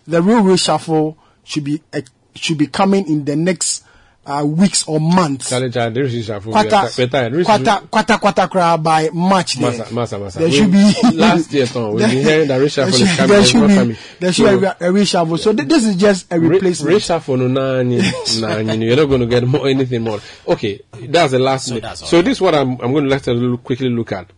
The 0.08 0.22
real 0.22 0.42
reshuffle 0.42 1.16
should 1.44 1.64
be 1.64 1.82
uh, 1.94 2.02
should 2.40 2.58
be 2.58 2.68
coming 2.68 3.08
in 3.08 3.26
the 3.26 3.36
next 3.36 3.84
uh, 4.26 4.44
weeks 4.46 4.86
or 4.90 5.00
months. 5.00 5.50
Charlie, 5.50 5.70
Charlie, 5.72 5.94
there 5.94 6.04
is 6.04 6.14
reshuffle. 6.28 6.52
Quarter, 6.52 6.70
Better, 6.70 7.08
better. 7.08 7.44
quarter, 7.46 7.88
quarter, 7.90 8.18
quarter, 8.18 8.48
quarter 8.50 8.78
by 8.84 9.10
March. 9.14 9.54
There, 9.56 9.72
Massa, 9.72 9.94
massa, 9.94 10.20
massa. 10.20 10.40
there 10.40 10.50
We- 10.50 10.54
should 10.54 10.72
be 10.72 10.94
last 11.18 11.54
year, 11.54 11.66
Tom, 11.66 11.94
we've 11.94 12.10
been 12.10 12.26
hearing 12.26 12.48
that 12.50 12.60
reshuffle 12.60 13.28
there 13.28 13.40
is 13.40 13.50
should- 13.50 13.60
coming, 13.62 13.68
There 13.70 13.74
should 13.74 13.88
be, 13.88 13.98
there 14.20 14.34
should 14.34 14.46
So- 14.48 14.60
be 14.60 14.66
a, 14.66 14.72
a 14.72 14.92
reshuffle. 14.92 15.40
So 15.40 15.54
th- 15.54 15.70
this 15.70 15.86
is 15.86 15.96
just 15.96 16.28
a 16.30 16.38
Re- 16.38 16.50
replacement. 16.50 16.96
reshuffle, 16.98 17.38
no, 17.40 17.48
nah, 17.48 17.84
nah, 17.84 18.62
nah, 18.64 18.74
you're 18.74 18.98
not 18.98 19.06
going 19.06 19.22
to 19.22 19.28
get 19.28 19.48
more, 19.48 19.66
anything 19.66 20.02
more. 20.02 20.20
Okay, 20.46 20.82
that's 21.04 21.32
the 21.32 21.40
last. 21.40 21.68
So, 21.68 21.80
that's 21.80 22.02
all. 22.02 22.08
so 22.10 22.22
this 22.22 22.40
is 22.40 22.42
what 22.42 22.54
I'm, 22.54 22.72
I'm 22.82 22.92
going 22.92 23.06
to 23.06 23.10
let 23.10 23.26
us 23.30 23.60
quickly 23.64 23.90
look 23.90 24.12
at. 24.12 24.30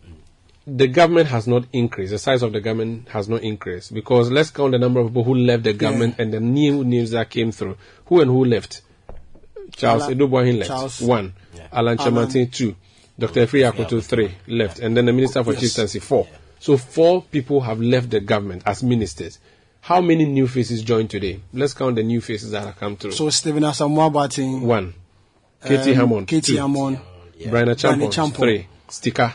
The 0.66 0.86
government 0.88 1.28
has 1.28 1.46
not 1.46 1.64
increased. 1.72 2.12
The 2.12 2.18
size 2.18 2.42
of 2.42 2.52
the 2.52 2.60
government 2.60 3.08
has 3.08 3.28
not 3.28 3.42
increased 3.42 3.92
because 3.94 4.30
let's 4.30 4.50
count 4.50 4.72
the 4.72 4.78
number 4.78 5.00
of 5.00 5.08
people 5.08 5.24
who 5.24 5.34
left 5.34 5.62
the 5.64 5.72
government 5.72 6.16
and 6.18 6.32
the 6.32 6.40
new 6.40 6.84
news 6.84 7.10
that 7.12 7.30
came 7.30 7.50
through. 7.50 7.76
Who 8.06 8.20
and 8.20 8.30
who 8.30 8.44
left? 8.44 8.82
Charles 9.72 10.02
Alan- 10.04 10.18
Adu 10.18 10.28
Boahen 10.30 10.58
left. 10.58 10.68
Charles. 10.68 11.00
One. 11.00 11.32
Alan 11.72 11.96
Kyerematen, 11.98 12.52
two. 12.52 12.76
Dr. 13.18 13.46
Afriyie 13.46 13.70
Akoto, 13.70 14.02
three. 14.02 14.34
Left. 14.46 14.78
And 14.80 14.96
then 14.96 15.06
the 15.06 15.12
Minister 15.12 15.42
for 15.44 15.54
Chieftaincy, 15.54 15.98
four. 15.98 16.26
So 16.58 16.76
four 16.76 17.22
people 17.22 17.60
have 17.62 17.80
left 17.80 18.10
the 18.10 18.20
government 18.20 18.62
as 18.66 18.82
ministers. 18.82 19.38
How 19.82 20.00
many 20.02 20.26
new 20.26 20.46
faces 20.46 20.82
joined 20.82 21.08
today? 21.10 21.40
Let's 21.54 21.72
count 21.72 21.96
the 21.96 22.02
new 22.02 22.20
faces 22.20 22.50
that 22.50 22.64
have 22.64 22.76
come 22.76 22.96
through. 22.96 23.12
so 23.12 23.30
Stephen 23.30 23.62
Asamoah 23.62 24.12
Boateng, 24.12 24.60
One. 24.62 24.94
K.T. 25.64 25.90
um, 25.92 25.96
Hammond. 25.96 26.28
K.T. 26.28 26.52
two. 26.52 26.58
Hammond, 26.58 27.00
Bryan 27.48 27.68
Acheampong. 27.68 28.08
Acheampong. 28.12 28.36
Three. 28.36 28.66
Sticker. 28.88 29.34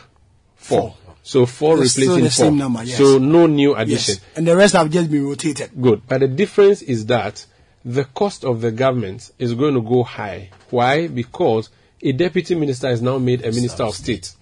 Four. 0.56 0.94
So 1.26 1.44
four 1.44 1.82
It's 1.82 1.98
replacing 1.98 2.30
four. 2.30 2.52
number, 2.52 2.84
yes. 2.84 2.98
So 2.98 3.18
no 3.18 3.46
new 3.48 3.74
addition. 3.74 4.14
yes, 4.14 4.20
and 4.36 4.46
the 4.46 4.54
rest 4.56 4.74
have 4.74 4.88
just 4.90 5.10
been 5.10 5.26
rotated. 5.26 5.70
Good. 5.80 6.02
But 6.06 6.20
the 6.20 6.28
difference 6.28 6.82
is 6.82 7.06
that 7.06 7.44
the 7.84 8.04
cost 8.04 8.44
of 8.44 8.60
the 8.60 8.70
government 8.70 9.32
is 9.36 9.52
going 9.54 9.74
to 9.74 9.80
go 9.82 10.04
high. 10.04 10.50
Why? 10.70 11.08
Because 11.08 11.70
a 12.00 12.12
deputy 12.12 12.54
minister 12.54 12.88
is 12.90 13.02
now 13.02 13.18
made 13.18 13.40
a 13.44 13.50
minister 13.50 13.82
of 13.82 13.96
state. 13.96 14.34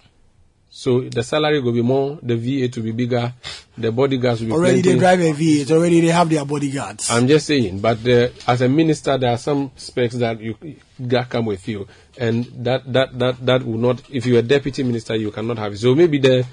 So 0.69 1.01
the 1.01 1.23
salary 1.23 1.59
will 1.59 1.71
be 1.71 1.81
more, 1.81 2.19
the 2.21 2.35
VA 2.35 2.67
to 2.67 2.81
be 2.81 2.91
bigger, 2.91 3.33
the 3.77 3.91
bodyguards 3.91 4.41
will 4.41 4.47
be 4.47 4.53
Already 4.53 4.81
plenty. 4.83 4.93
they 4.93 4.99
drive 4.99 5.19
a 5.21 5.31
V8. 5.33 5.71
Already 5.71 6.01
they 6.01 6.07
have 6.07 6.29
their 6.29 6.45
bodyguards. 6.45 7.09
I'm 7.09 7.27
just 7.27 7.47
saying, 7.47 7.79
but 7.79 8.03
the, 8.03 8.31
as 8.45 8.61
a 8.61 8.69
minister, 8.69 9.17
there 9.17 9.31
are 9.31 9.37
some 9.39 9.71
specs 9.75 10.15
that 10.15 10.39
you 10.39 10.55
that 10.99 11.29
come 11.29 11.45
with 11.45 11.67
you, 11.67 11.87
and 12.17 12.45
that 12.65 12.91
that 12.93 13.17
that 13.17 13.45
that 13.45 13.63
will 13.65 13.77
not. 13.79 14.01
If 14.11 14.25
you're 14.25 14.39
a 14.39 14.43
deputy 14.43 14.83
minister, 14.83 15.15
you 15.15 15.31
cannot 15.31 15.57
have 15.57 15.73
it. 15.73 15.77
So 15.77 15.95
maybe 15.95 16.19
the 16.19 16.45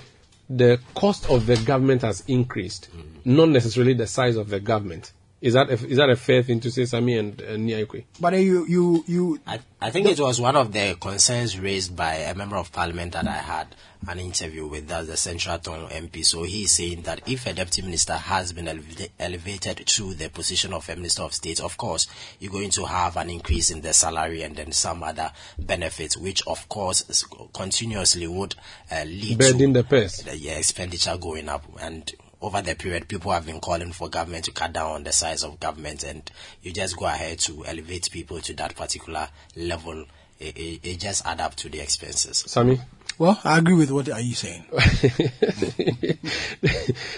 the 0.57 0.79
cost 0.95 1.29
of 1.31 1.47
the 1.47 1.57
government 1.57 2.03
has 2.03 2.23
increased, 2.29 2.88
not 3.25 3.49
necessarily 3.49 3.95
the 3.95 4.07
size 4.07 4.37
of 4.37 4.51
the 4.51 4.61
government. 4.61 5.12
Is 5.42 5.55
that 5.55 5.68
a, 5.70 5.72
is 5.72 5.96
that 5.96 6.09
a 6.09 6.14
fair 6.14 6.44
thing 6.44 6.61
to 6.61 6.70
say, 6.70 6.85
Sami 6.85 7.18
and, 7.18 7.40
and 7.40 7.68
Niaikwe? 7.68 8.05
but 8.20 8.31
then 8.31 8.42
you 8.42 8.64
you 8.66 9.05
you 9.09 9.40
I, 9.44 9.59
I 9.81 9.90
think 9.90 10.07
it 10.07 10.20
was 10.20 10.40
one 10.40 10.55
of 10.55 10.72
the 10.72 10.96
concerns 11.00 11.59
raised 11.59 11.96
by 11.96 12.14
a 12.14 12.35
member 12.35 12.57
of 12.57 12.70
parliament 12.70 13.12
that 13.14 13.26
I 13.26 13.38
had 13.38 13.74
an 14.07 14.18
interview 14.20 14.66
with, 14.66 14.87
that's 14.88 15.09
the 15.09 15.16
Central 15.16 15.59
Town 15.59 15.88
MP. 15.88 16.24
So 16.24 16.44
he's 16.44 16.70
saying 16.72 17.02
that 17.02 17.28
if 17.28 17.46
a 17.46 17.52
deputy 17.52 17.83
minister 17.83 18.14
has 18.14 18.52
been 18.52 18.66
eleva- 18.66 19.11
elevated 19.18 19.85
to 19.85 20.14
the 20.14 20.28
position 20.28 20.72
of 20.72 20.88
a 20.88 20.94
minister 20.96 21.22
of 21.22 21.35
state, 21.35 21.61
of 21.61 21.76
course, 21.76 22.07
you're 22.38 22.52
going 22.52 22.70
to 22.70 22.85
have 22.85 23.16
an 23.16 23.31
increase 23.31 23.70
in 23.70 23.81
the 23.81 23.92
salary 23.92 24.42
and 24.42 24.55
then 24.57 24.70
some 24.72 25.02
other 25.02 25.33
benefits, 25.59 26.16
which 26.16 26.46
of 26.46 26.68
course 26.68 27.24
continuously 27.52 28.26
would 28.28 28.55
uh, 28.90 29.02
lead 29.05 29.38
Burden 29.38 29.74
to 29.74 29.83
the 29.83 29.88
purse. 29.88 30.22
the 30.22 30.37
yeah, 30.37 30.55
expenditure 30.59 31.16
going 31.16 31.48
up 31.48 31.64
and 31.81 32.12
over 32.42 32.61
the 32.61 32.74
period 32.74 33.09
people 33.09 33.33
have 33.33 33.46
been 33.46 33.61
calling 33.61 33.92
for 33.92 34.09
government 34.09 34.44
to 34.44 34.52
cut 34.52 34.72
down 34.72 34.90
on 34.90 35.05
the 35.05 35.12
size 35.12 35.44
of 35.44 35.59
government 35.61 36.02
and 36.02 36.31
you 36.62 36.72
just 36.72 36.96
go 36.96 37.07
ahead 37.07 37.38
to 37.38 37.64
elevate 37.64 38.11
people 38.11 38.40
to 38.40 38.52
that 38.55 38.74
particular 38.76 39.28
level 39.57 40.05
it, 40.38 40.57
it, 40.59 40.81
it 40.83 41.00
just 41.00 41.24
add 41.24 41.40
up 41.40 41.55
to 41.55 41.68
the 41.68 41.81
expenses 41.81 42.44
Sami? 42.46 42.81
well, 43.18 43.40
I 43.44 43.59
agree 43.59 43.74
with 43.74 43.90
what 43.90 44.09
are 44.09 44.20
you 44.20 44.35
saying. 44.35 44.64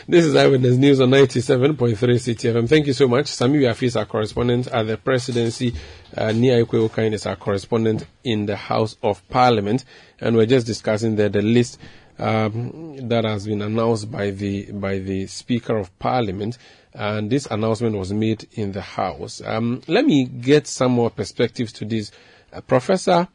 this 0.09 0.25
is 0.25 0.37
Eyewitness 0.37 0.77
News 0.77 1.01
on 1.01 1.11
97.3 1.11 1.77
Citi 1.77 2.53
FM. 2.53 2.69
Thank 2.69 2.87
you 2.87 2.93
so 2.93 3.09
much. 3.09 3.29
Sami 3.29 3.61
Wiafi 3.61 3.85
is 3.85 3.97
our 3.97 4.05
correspondent 4.05 4.67
at 4.67 4.87
the 4.87 4.99
presidency. 4.99 5.75
Uh, 6.15 6.33
Nia 6.33 6.65
Ikwe 6.65 7.13
is 7.13 7.27
our 7.27 7.37
correspondent 7.37 8.07
in 8.25 8.47
the 8.47 8.57
House 8.57 8.97
of 9.03 9.27
Parliament. 9.29 9.85
And 10.21 10.37
we're 10.37 10.47
just 10.47 10.67
discussing 10.67 11.17
there 11.17 11.29
the 11.29 11.43
list 11.43 11.79
um, 12.19 13.09
that 13.09 13.25
has 13.25 13.47
been 13.47 13.63
announced 13.63 14.11
by 14.11 14.31
the, 14.31 14.71
by 14.73 14.99
the 14.99 15.27
Speaker 15.27 15.77
of 15.77 15.97
Parliament. 15.99 16.59
And 16.93 17.29
this 17.31 17.47
announcement 17.47 17.97
was 17.97 18.13
made 18.13 18.47
in 18.53 18.73
the 18.73 18.81
House. 18.81 19.43
Um, 19.45 19.83
let 19.89 20.05
me 20.05 20.25
get 20.27 20.67
some 20.67 20.93
more 20.93 21.11
perspectives 21.11 21.73
to 21.75 21.85
this. 21.85 22.13
Uh, 22.53 22.61
Professor 22.61 23.29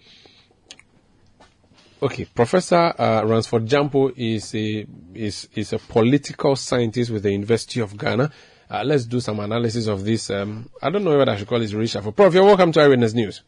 Okay, 2.02 2.24
Professor 2.24 2.94
uh, 2.98 3.26
Ransford 3.26 3.66
Gyampo 3.66 4.14
is 4.16 4.56
a 4.56 4.88
is 5.14 5.50
is 5.54 5.74
a 5.74 5.80
political 5.80 6.56
scientist 6.56 7.12
with 7.12 7.24
the 7.24 7.32
University 7.32 7.82
of 7.82 7.98
Ghana. 7.98 8.32
Uh, 8.70 8.84
let's 8.86 9.04
do 9.04 9.20
some 9.20 9.42
analysis 9.42 9.88
of 9.88 10.06
this. 10.06 10.30
Um, 10.30 10.70
I 10.82 10.92
don't 10.92 11.04
know 11.04 11.18
what 11.18 11.28
I 11.28 11.36
should 11.36 11.48
call 11.48 11.60
this 11.60 11.74
reshuffle. 11.74 12.16
Prof, 12.16 12.34
you're 12.34 12.46
welcome 12.46 12.72
to 12.72 12.82
Eyewitness 12.82 13.14
News. 13.14 13.42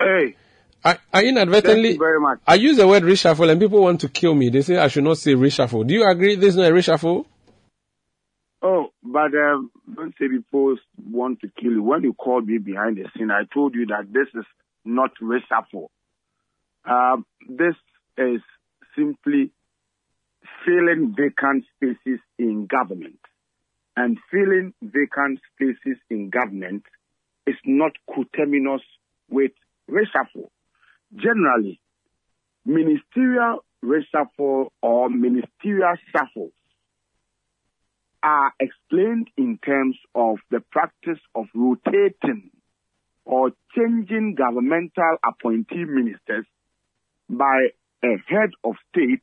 Hey, 0.00 0.36
I, 0.86 0.98
I 1.12 1.24
inadvertently 1.24 1.82
Thank 1.82 1.94
you 1.94 1.98
very 1.98 2.20
much. 2.20 2.38
I 2.46 2.54
use 2.54 2.76
the 2.76 2.86
word 2.86 3.02
reshuffle 3.02 3.50
and 3.50 3.60
people 3.60 3.82
want 3.82 4.02
to 4.02 4.08
kill 4.08 4.36
me. 4.36 4.50
They 4.50 4.62
say 4.62 4.76
I 4.76 4.86
should 4.86 5.02
not 5.02 5.18
say 5.18 5.34
reshuffle. 5.34 5.84
Do 5.84 5.92
you 5.92 6.08
agree 6.08 6.36
this 6.36 6.50
is 6.50 6.56
not 6.56 6.66
a 6.66 6.70
reshuffle? 6.72 7.26
oh, 8.62 8.86
but 9.02 9.34
um, 9.34 9.70
don't 9.94 10.14
say 10.18 10.28
people 10.28 10.76
want 11.10 11.40
to 11.40 11.48
kill 11.60 11.72
you. 11.72 11.82
When 11.82 12.02
you 12.04 12.14
called 12.14 12.46
me 12.46 12.58
behind 12.58 12.98
the 12.98 13.08
scene, 13.16 13.32
I 13.32 13.42
told 13.52 13.74
you 13.74 13.86
that 13.86 14.12
this 14.12 14.28
is 14.34 14.46
not 14.84 15.10
reshuffle. 15.20 15.88
Um, 16.84 17.26
this 17.48 17.74
is 18.16 18.40
simply 18.96 19.50
filling 20.64 21.16
vacant 21.16 21.64
spaces 21.74 22.20
in 22.38 22.66
government. 22.66 23.18
And 23.96 24.18
filling 24.30 24.72
vacant 24.82 25.40
spaces 25.54 25.98
in 26.10 26.30
government 26.30 26.84
is 27.46 27.56
not 27.64 27.92
coterminous 28.14 28.82
with 29.28 29.52
reshuffle. 29.90 30.48
Generally, 31.14 31.80
ministerial 32.64 33.64
reshuffle 33.84 34.70
or 34.82 35.08
ministerial 35.08 35.94
shuffle 36.10 36.50
are 38.22 38.52
explained 38.58 39.30
in 39.36 39.58
terms 39.64 39.96
of 40.14 40.38
the 40.50 40.60
practice 40.72 41.20
of 41.34 41.46
rotating 41.54 42.50
or 43.24 43.52
changing 43.76 44.34
governmental 44.34 45.16
appointee 45.24 45.84
ministers 45.84 46.46
by 47.28 47.68
a 48.02 48.16
head 48.26 48.50
of 48.64 48.74
state 48.90 49.22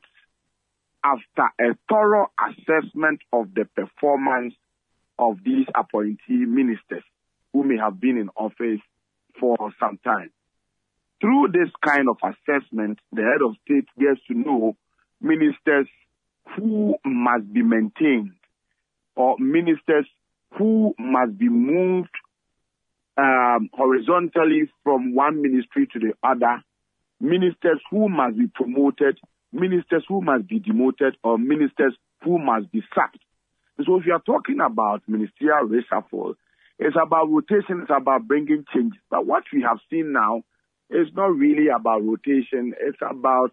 after 1.02 1.50
a 1.60 1.76
thorough 1.88 2.30
assessment 2.48 3.20
of 3.32 3.52
the 3.54 3.66
performance 3.76 4.54
of 5.18 5.36
these 5.44 5.66
appointee 5.74 6.44
ministers 6.46 7.04
who 7.52 7.62
may 7.62 7.76
have 7.76 8.00
been 8.00 8.16
in 8.16 8.30
office 8.36 8.80
for 9.38 9.56
some 9.78 9.98
time. 10.02 10.30
Through 11.24 11.52
this 11.52 11.70
kind 11.82 12.06
of 12.10 12.18
assessment, 12.22 12.98
the 13.10 13.22
head 13.22 13.40
of 13.42 13.56
state 13.64 13.86
gets 13.98 14.20
to 14.28 14.34
know 14.34 14.76
ministers 15.22 15.88
who 16.54 16.96
must 17.02 17.50
be 17.50 17.62
maintained 17.62 18.32
or 19.16 19.36
ministers 19.38 20.06
who 20.58 20.94
must 20.98 21.38
be 21.38 21.48
moved 21.48 22.10
um, 23.16 23.70
horizontally 23.72 24.70
from 24.82 25.14
one 25.14 25.40
ministry 25.40 25.88
to 25.94 25.98
the 25.98 26.12
other, 26.22 26.62
ministers 27.22 27.80
who 27.90 28.10
must 28.10 28.36
be 28.36 28.48
promoted, 28.54 29.18
ministers 29.50 30.04
who 30.06 30.20
must 30.20 30.46
be 30.46 30.58
demoted, 30.58 31.16
or 31.24 31.38
ministers 31.38 31.96
who 32.22 32.38
must 32.38 32.70
be 32.70 32.82
sacked. 32.94 33.20
So 33.86 33.96
if 33.98 34.04
you 34.04 34.12
are 34.12 34.20
talking 34.20 34.60
about 34.60 35.00
ministerial 35.08 35.68
reshuffle, 35.68 36.34
it's 36.78 36.96
about 37.02 37.30
rotation, 37.30 37.80
it's 37.80 37.90
about 37.90 38.28
bringing 38.28 38.66
change. 38.74 38.92
But 39.10 39.24
what 39.24 39.44
we 39.54 39.62
have 39.62 39.78
seen 39.90 40.12
now 40.12 40.42
is 40.94 41.08
not 41.14 41.36
really 41.36 41.68
about 41.68 42.04
rotation, 42.04 42.74
it's 42.80 42.98
about 43.02 43.50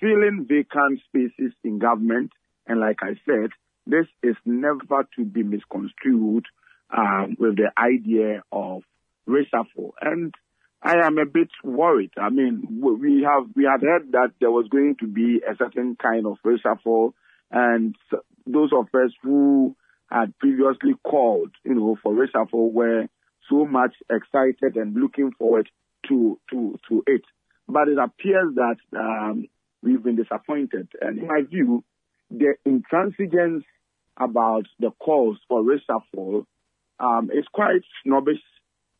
filling 0.00 0.46
vacant 0.48 1.00
spaces 1.06 1.52
in 1.62 1.78
government. 1.78 2.32
And 2.66 2.80
like 2.80 2.98
I 3.02 3.14
said, 3.26 3.50
this 3.86 4.06
is 4.22 4.36
never 4.44 5.06
to 5.16 5.24
be 5.24 5.42
misconstrued 5.42 6.44
um, 6.96 7.36
with 7.38 7.56
the 7.56 7.70
idea 7.78 8.42
of 8.52 8.82
reshuffle. 9.28 9.90
And 10.00 10.34
I 10.82 11.06
am 11.06 11.18
a 11.18 11.26
bit 11.26 11.48
worried. 11.64 12.12
I 12.16 12.30
mean, 12.30 12.80
we 12.80 13.22
have 13.22 13.48
we 13.56 13.64
had 13.64 13.82
heard 13.82 14.12
that 14.12 14.32
there 14.40 14.50
was 14.50 14.68
going 14.68 14.96
to 15.00 15.06
be 15.06 15.40
a 15.46 15.56
certain 15.56 15.96
kind 16.00 16.26
of 16.26 16.36
reshuffle, 16.46 17.14
and 17.50 17.96
those 18.46 18.70
of 18.72 18.86
us 18.94 19.10
who 19.22 19.74
had 20.10 20.38
previously 20.38 20.94
called, 21.04 21.50
you 21.64 21.74
know, 21.74 21.98
for 22.02 22.14
reshuffle 22.14 22.72
were 22.72 23.06
so 23.50 23.66
much 23.66 23.94
excited 24.08 24.76
and 24.76 24.94
looking 24.94 25.32
forward 25.32 25.68
to 26.08 26.38
to 26.50 26.78
to 26.88 27.02
it. 27.06 27.22
But 27.68 27.88
it 27.88 27.98
appears 27.98 28.54
that 28.54 28.76
um, 28.98 29.46
we've 29.82 30.02
been 30.02 30.16
disappointed. 30.16 30.88
And 31.00 31.18
in 31.18 31.26
my 31.26 31.42
view, 31.42 31.84
the 32.30 32.54
intransigence 32.66 33.64
about 34.16 34.64
the 34.80 34.90
calls 34.98 35.38
for 35.48 35.62
reshuffle 35.62 36.46
um, 36.98 37.30
is 37.32 37.44
quite 37.52 37.82
snobbish 38.02 38.40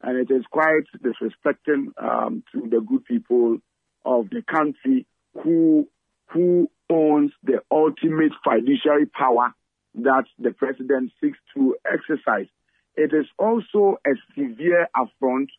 and 0.02 0.16
it 0.16 0.32
is 0.32 0.44
quite 0.50 0.84
disrespecting 1.02 1.88
um, 2.00 2.44
to 2.52 2.68
the 2.70 2.80
good 2.80 3.04
people 3.04 3.59
of 4.04 4.30
the 4.30 4.42
country 4.42 5.06
who 5.42 5.88
who 6.28 6.70
owns 6.90 7.32
the 7.42 7.61
ultimate 7.70 8.32
fiduciary 8.44 9.06
power 9.06 9.54
that 9.94 10.24
the 10.38 10.50
president 10.52 11.11
seeks 11.20 11.38
to 11.54 11.74
exercise. 11.90 12.46
It 12.96 13.12
is 13.14 13.26
also 13.38 13.96
a 14.06 14.11
severe 14.34 14.88
affront 14.94 15.50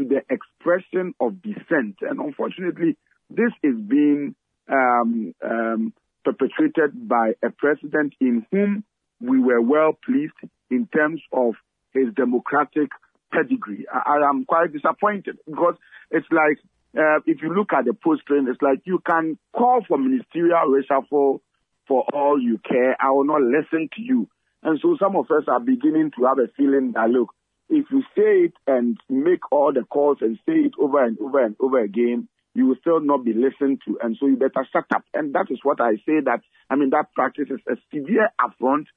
to 0.00 0.08
the 0.08 0.22
expression 0.30 1.14
of 1.20 1.42
dissent, 1.42 1.96
and 2.00 2.20
unfortunately, 2.20 2.96
this 3.28 3.52
is 3.62 3.74
being 3.86 4.34
um, 4.70 5.34
um, 5.44 5.92
perpetrated 6.24 7.08
by 7.08 7.32
a 7.44 7.50
president 7.50 8.14
in 8.20 8.46
whom 8.50 8.84
we 9.20 9.38
were 9.38 9.60
well 9.60 9.92
pleased 10.04 10.32
in 10.70 10.86
terms 10.86 11.20
of 11.32 11.54
his 11.92 12.06
democratic 12.14 12.88
pedigree. 13.32 13.86
I, 13.92 14.16
I 14.16 14.28
am 14.28 14.44
quite 14.46 14.72
disappointed 14.72 15.38
because 15.46 15.74
it's 16.10 16.26
like 16.30 16.58
uh, 16.96 17.20
if 17.26 17.42
you 17.42 17.54
look 17.54 17.72
at 17.72 17.84
the 17.84 17.94
post 17.94 18.22
it's 18.28 18.62
like 18.62 18.80
you 18.84 19.00
can 19.06 19.38
call 19.56 19.80
for 19.86 19.98
ministerial 19.98 20.66
reshuffle 20.66 21.40
for 21.86 22.04
all 22.12 22.40
you 22.40 22.58
care. 22.58 22.96
I 23.00 23.10
will 23.10 23.24
not 23.24 23.42
listen 23.42 23.88
to 23.96 24.02
you. 24.02 24.28
And 24.62 24.78
so 24.80 24.96
some 25.00 25.16
of 25.16 25.26
us 25.26 25.44
are 25.48 25.60
beginning 25.60 26.12
to 26.18 26.26
have 26.26 26.38
a 26.38 26.48
feeling 26.56 26.92
that 26.94 27.10
look, 27.10 27.34
if 27.70 27.86
you 27.90 28.02
say 28.16 28.46
it 28.46 28.52
and 28.66 28.98
make 29.08 29.50
all 29.52 29.72
the 29.72 29.84
calls 29.84 30.18
and 30.20 30.38
say 30.46 30.54
it 30.54 30.72
over 30.78 31.02
and 31.04 31.16
over 31.20 31.44
and 31.44 31.56
over 31.60 31.78
again, 31.78 32.28
you 32.54 32.66
will 32.66 32.76
still 32.80 33.00
not 33.00 33.24
be 33.24 33.32
listened 33.32 33.80
to. 33.86 33.96
And 34.02 34.16
so 34.18 34.26
you 34.26 34.36
better 34.36 34.66
shut 34.72 34.86
up. 34.94 35.04
And 35.14 35.34
that 35.34 35.46
is 35.50 35.60
what 35.62 35.80
I 35.80 35.94
say 36.06 36.20
that, 36.24 36.40
I 36.68 36.74
mean, 36.74 36.90
that 36.90 37.14
practice 37.14 37.48
is 37.48 37.60
a 37.68 37.76
severe 37.94 38.28
affront 38.44 38.88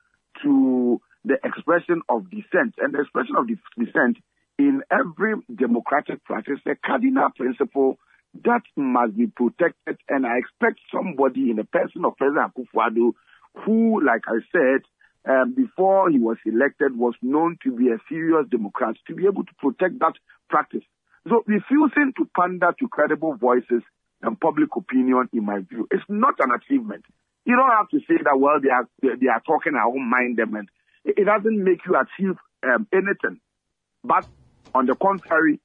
to 0.42 1.00
the 1.24 1.36
expression 1.44 2.02
of 2.10 2.30
dissent. 2.32 2.76
And 2.80 2.94
the 2.94 3.02
expression 3.02 3.36
of 3.38 3.48
dissent 3.48 4.18
in 4.58 4.82
every 4.92 5.36
democratic 5.54 6.24
practice, 6.26 6.60
a 6.66 6.76
cardinal 6.76 7.30
principle 7.36 8.00
that 8.44 8.64
must 8.76 9.16
be 9.16 9.28
protected. 9.28 9.98
And 10.10 10.26
I 10.26 10.38
expect 10.38 10.80
somebody 10.92 11.52
in 11.52 11.58
the 11.58 11.64
person 11.64 12.06
of 12.06 12.18
President 12.18 12.52
Akufo-Addo, 12.56 13.14
who, 13.64 14.04
like 14.04 14.24
I 14.28 14.42
said, 14.52 14.82
um, 15.30 15.54
before 15.56 16.10
he 16.10 16.20
was 16.20 16.38
elected, 16.46 16.98
was 16.98 17.16
known 17.22 17.58
to 17.64 17.72
be 17.72 17.90
a 17.90 17.98
serious 18.10 18.46
Democrat, 18.50 18.96
to 19.08 19.16
be 19.16 19.26
able 19.26 19.44
to 19.46 19.54
protect 19.60 20.00
that 20.00 20.14
practice. 20.50 20.84
So 21.28 21.44
refusing 21.48 22.14
to 22.18 22.30
pander 22.38 22.74
to 22.80 22.88
credible 22.90 23.36
voices 23.36 23.82
and 24.22 24.40
public 24.40 24.70
opinion, 24.76 25.30
in 25.34 25.46
my 25.46 25.60
view, 25.60 25.88
is 25.92 26.02
not 26.10 26.36
an 26.40 26.52
achievement. 26.52 27.06
You 27.46 27.56
don't 27.56 27.78
have 27.78 27.90
to 27.90 28.00
say 28.00 28.22
that, 28.24 28.38
well, 28.38 28.60
they 28.62 28.70
are, 28.70 28.88
they 29.02 29.28
are 29.28 29.42
talking, 29.46 29.74
I 29.76 29.88
won't 29.88 30.10
mind 30.10 30.38
them. 30.38 30.56
And 30.56 30.70
it 31.06 31.26
doesn't 31.26 31.64
make 31.64 31.80
you 31.86 31.96
achieve 31.96 32.36
um, 32.64 32.88
anything. 32.94 33.40
But 34.04 34.26
on 34.74 34.86
the 34.86 34.96
contrary, 34.96 35.60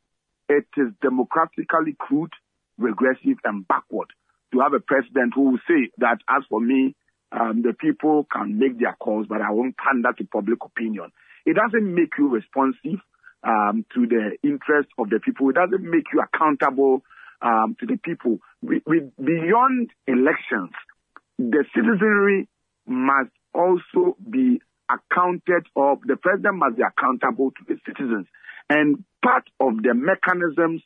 it 0.49 0.67
is 0.77 0.89
democratically 1.03 1.95
crude, 1.99 2.33
regressive, 2.79 3.39
and 3.45 3.67
backward 3.67 4.09
to 4.53 4.61
have 4.61 4.73
a 4.73 4.81
president 4.81 5.35
who 5.35 5.51
will 5.51 5.59
say 5.69 5.91
that, 5.99 6.19
as 6.29 6.43
for 6.49 6.61
me, 6.61 6.95
um, 7.33 7.62
the 7.62 7.74
people 7.74 8.26
can 8.33 8.59
make 8.59 8.79
their 8.79 8.97
calls, 8.99 9.26
but 9.29 9.43
I 9.43 9.51
won't 9.51 9.76
pander 9.76 10.12
to 10.16 10.24
public 10.24 10.59
opinion. 10.64 11.12
It 11.45 11.57
doesn't 11.57 11.95
make 11.95 12.12
you 12.18 12.29
responsive 12.29 13.01
um, 13.43 13.85
to 13.95 14.07
the 14.07 14.37
interest 14.43 14.89
of 14.99 15.11
the 15.11 15.20
people. 15.20 15.51
It 15.51 15.55
doesn't 15.55 15.83
make 15.83 16.07
you 16.12 16.20
accountable 16.20 17.03
um, 17.43 17.76
to 17.81 17.87
the 17.87 17.97
people. 17.97 18.39
We, 18.62 18.83
we, 18.87 19.01
beyond 19.22 19.91
elections, 20.07 20.72
the 21.39 21.64
citizenry 21.74 22.49
must 22.87 23.31
also 23.55 24.16
be 24.29 24.61
accounted 24.91 25.66
of, 25.76 25.99
the 26.05 26.16
president 26.16 26.57
must 26.57 26.76
be 26.76 26.83
accountable 26.83 27.51
to 27.51 27.64
the 27.68 27.79
citizens. 27.87 28.26
And 28.70 29.05
part 29.22 29.45
of 29.61 29.83
the 29.83 29.95
mechanisms 29.95 30.83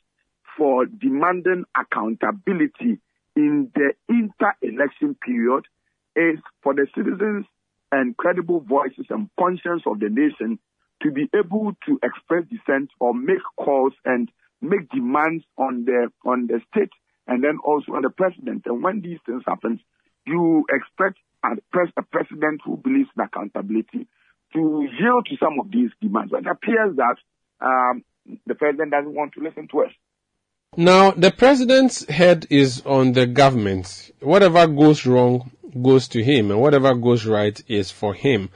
for 0.57 0.85
demanding 0.85 1.63
accountability 1.75 2.99
in 3.35 3.71
the 3.73 3.93
inter-election 4.07 5.15
period 5.15 5.65
is 6.15 6.39
for 6.61 6.73
the 6.73 6.87
citizens 6.95 7.45
and 7.91 8.17
credible 8.17 8.61
voices 8.61 9.05
and 9.09 9.29
conscience 9.39 9.83
of 9.85 9.99
the 9.99 10.09
nation 10.09 10.59
to 11.01 11.11
be 11.11 11.29
able 11.35 11.73
to 11.85 11.99
express 12.03 12.43
dissent 12.49 12.89
or 12.99 13.13
make 13.13 13.43
calls 13.57 13.93
and 14.05 14.29
make 14.61 14.89
demands 14.89 15.43
on 15.57 15.85
the 15.85 16.09
on 16.25 16.47
the 16.47 16.59
state 16.71 16.89
and 17.27 17.43
then 17.43 17.57
also 17.63 17.93
on 17.93 18.01
the 18.01 18.09
president. 18.09 18.63
And 18.65 18.83
when 18.83 19.01
these 19.01 19.19
things 19.25 19.43
happen, 19.45 19.79
you 20.25 20.65
expect 20.69 21.19
a, 21.43 21.49
pres- 21.71 21.93
a 21.97 22.01
president 22.01 22.61
who 22.65 22.77
believes 22.77 23.09
in 23.15 23.23
accountability 23.23 24.07
to 24.53 24.87
yield 24.99 25.27
to 25.29 25.37
some 25.37 25.59
of 25.59 25.71
these 25.71 25.89
demands. 26.01 26.31
But 26.31 26.41
it 26.41 26.47
appears 26.47 26.95
that 26.97 27.15
um, 27.61 28.03
the 28.45 28.55
president 28.55 28.91
doesn't 28.91 29.13
want 29.13 29.33
to 29.33 29.41
listen 29.41 29.67
to 29.71 29.81
us. 29.83 29.91
Now, 30.75 31.11
the 31.11 31.31
president's 31.31 32.05
head 32.09 32.47
is 32.49 32.81
on 32.85 33.13
the 33.13 33.27
government. 33.27 34.11
Whatever 34.21 34.65
goes 34.67 35.05
wrong 35.05 35.51
goes 35.81 36.07
to 36.09 36.23
him, 36.23 36.51
and 36.51 36.61
whatever 36.61 36.93
goes 36.93 37.25
right 37.25 37.61
is 37.67 37.91
for 37.91 38.13
him. 38.13 38.49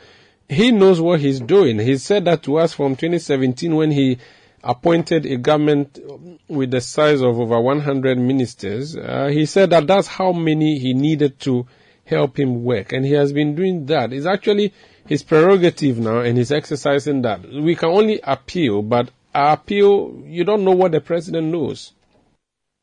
He 0.49 0.71
knows 0.71 1.01
what 1.01 1.19
he's 1.19 1.39
doing. 1.39 1.79
He 1.79 1.97
said 1.97 2.25
that 2.25 2.43
to 2.43 2.57
us 2.57 2.73
from 2.73 2.95
2017 2.95 3.75
when 3.75 3.91
he 3.91 4.17
appointed 4.63 5.25
a 5.25 5.37
government 5.37 5.99
with 6.47 6.71
the 6.71 6.81
size 6.81 7.21
of 7.21 7.39
over 7.39 7.59
100 7.59 8.17
ministers. 8.17 8.95
Uh, 8.95 9.27
he 9.27 9.45
said 9.45 9.69
that 9.71 9.87
that's 9.87 10.07
how 10.07 10.31
many 10.31 10.79
he 10.79 10.93
needed 10.93 11.39
to 11.41 11.67
help 12.05 12.39
him 12.39 12.63
work, 12.63 12.93
and 12.93 13.05
he 13.05 13.13
has 13.13 13.33
been 13.33 13.55
doing 13.55 13.85
that. 13.87 14.13
It's 14.13 14.25
actually 14.25 14.73
his 15.05 15.23
prerogative 15.23 15.99
now, 15.99 16.19
and 16.19 16.37
he's 16.37 16.51
exercising 16.51 17.21
that. 17.23 17.41
We 17.49 17.75
can 17.75 17.89
only 17.89 18.19
appeal, 18.23 18.81
but 18.81 19.11
our 19.33 19.53
appeal, 19.53 20.23
you 20.25 20.43
don't 20.43 20.63
know 20.63 20.71
what 20.71 20.91
the 20.93 21.01
president 21.01 21.47
knows. 21.47 21.93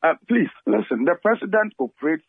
Uh, 0.02 0.14
please 0.28 0.50
listen. 0.66 1.04
The 1.04 1.16
president 1.22 1.72
operates 1.78 2.24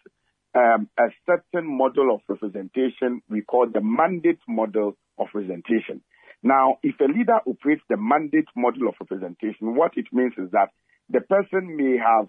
a 0.56 1.10
certain 1.26 1.78
model 1.78 2.14
of 2.14 2.22
representation 2.28 3.22
we 3.30 3.41
call 3.41 3.68
the 3.68 3.82
mandate 3.82 4.39
model 4.47 4.97
of 5.18 5.28
representation. 5.34 6.01
Now, 6.43 6.78
if 6.84 6.99
a 6.99 7.06
leader 7.06 7.39
operates 7.45 7.82
the 7.89 7.97
mandate 7.97 8.47
model 8.56 8.88
of 8.88 8.95
representation, 8.99 9.76
what 9.76 9.93
it 9.97 10.06
means 10.12 10.34
is 10.38 10.51
that 10.51 10.70
the 11.10 11.22
person 11.22 11.76
may 11.76 11.97
have 11.97 12.28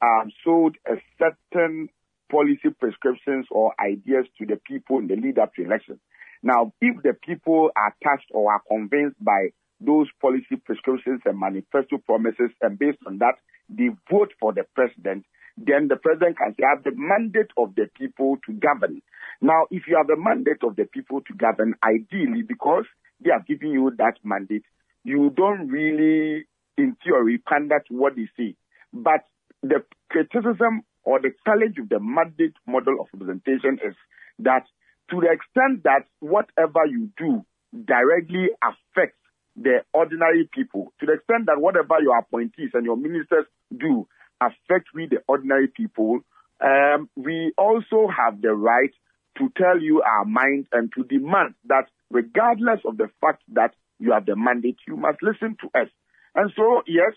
um, 0.00 0.30
sold 0.44 0.76
a 0.86 0.94
certain 1.18 1.88
policy 2.30 2.70
prescriptions 2.78 3.46
or 3.50 3.72
ideas 3.80 4.26
to 4.38 4.46
the 4.46 4.60
people 4.66 4.98
in 4.98 5.08
the 5.08 5.16
lead 5.16 5.38
up 5.38 5.54
to 5.54 5.64
election. 5.64 5.98
Now, 6.42 6.72
if 6.80 7.02
the 7.02 7.14
people 7.14 7.70
are 7.76 7.94
touched 8.02 8.30
or 8.30 8.52
are 8.52 8.62
convinced 8.68 9.16
by 9.22 9.48
those 9.80 10.06
policy 10.20 10.56
prescriptions 10.64 11.20
and 11.24 11.38
manifesto 11.38 11.98
promises, 11.98 12.50
and 12.60 12.78
based 12.78 12.98
on 13.06 13.18
that, 13.18 13.34
they 13.68 13.88
vote 14.10 14.32
for 14.40 14.52
the 14.52 14.64
president, 14.74 15.24
then 15.66 15.88
the 15.88 15.96
president 15.96 16.38
can 16.38 16.54
say, 16.54 16.64
I 16.64 16.76
have 16.76 16.84
the 16.84 16.92
mandate 16.94 17.50
of 17.56 17.74
the 17.74 17.88
people 17.98 18.36
to 18.46 18.52
govern. 18.52 19.02
Now, 19.40 19.66
if 19.70 19.84
you 19.86 19.96
have 19.96 20.06
the 20.06 20.16
mandate 20.16 20.62
of 20.62 20.76
the 20.76 20.84
people 20.84 21.20
to 21.22 21.34
govern, 21.34 21.74
ideally, 21.82 22.42
because 22.42 22.84
they 23.20 23.30
are 23.30 23.44
giving 23.46 23.70
you 23.70 23.90
that 23.98 24.14
mandate, 24.22 24.64
you 25.04 25.30
don't 25.36 25.68
really, 25.68 26.46
in 26.76 26.96
theory, 27.02 27.38
pander 27.38 27.82
to 27.88 27.94
what 27.94 28.14
they 28.14 28.28
say. 28.36 28.54
But 28.92 29.24
the 29.62 29.84
criticism 30.10 30.82
or 31.04 31.20
the 31.20 31.32
challenge 31.44 31.78
of 31.78 31.88
the 31.88 31.98
mandate 32.00 32.54
model 32.66 33.00
of 33.00 33.08
representation 33.12 33.78
is 33.84 33.94
that 34.40 34.64
to 35.10 35.20
the 35.20 35.32
extent 35.32 35.82
that 35.84 36.04
whatever 36.20 36.86
you 36.86 37.10
do 37.16 37.44
directly 37.84 38.48
affects 38.62 39.18
the 39.56 39.82
ordinary 39.92 40.48
people 40.52 40.92
to 41.00 41.06
the 41.06 41.14
extent 41.14 41.46
that 41.46 41.60
whatever 41.60 42.00
your 42.00 42.16
appointees 42.18 42.70
and 42.74 42.84
your 42.84 42.96
ministers 42.96 43.44
do 43.76 44.06
affect 44.40 44.88
we 44.94 45.06
the 45.06 45.18
ordinary 45.26 45.68
people. 45.68 46.20
Um, 46.60 47.08
we 47.16 47.52
also 47.56 48.08
have 48.08 48.40
the 48.40 48.54
right 48.54 48.90
to 49.38 49.52
tell 49.56 49.80
you 49.80 50.02
our 50.02 50.24
mind 50.24 50.66
and 50.72 50.90
to 50.96 51.04
demand 51.04 51.54
that 51.66 51.84
regardless 52.10 52.80
of 52.84 52.96
the 52.96 53.08
fact 53.20 53.42
that 53.52 53.74
you 53.98 54.12
have 54.12 54.26
the 54.26 54.36
mandate, 54.36 54.78
you 54.86 54.96
must 54.96 55.18
listen 55.22 55.56
to 55.60 55.80
us. 55.80 55.88
And 56.34 56.52
so, 56.56 56.82
yes, 56.86 57.12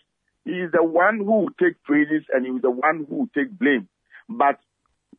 he 0.46 0.52
is 0.52 0.72
the 0.72 0.84
one 0.84 1.18
who 1.18 1.42
will 1.42 1.56
take 1.60 1.82
praises 1.84 2.24
and 2.34 2.46
he 2.46 2.52
is 2.52 2.62
the 2.62 2.72
one 2.72 3.06
who 3.08 3.16
will 3.16 3.30
take 3.36 3.58
blame. 3.58 3.88
But 4.30 4.60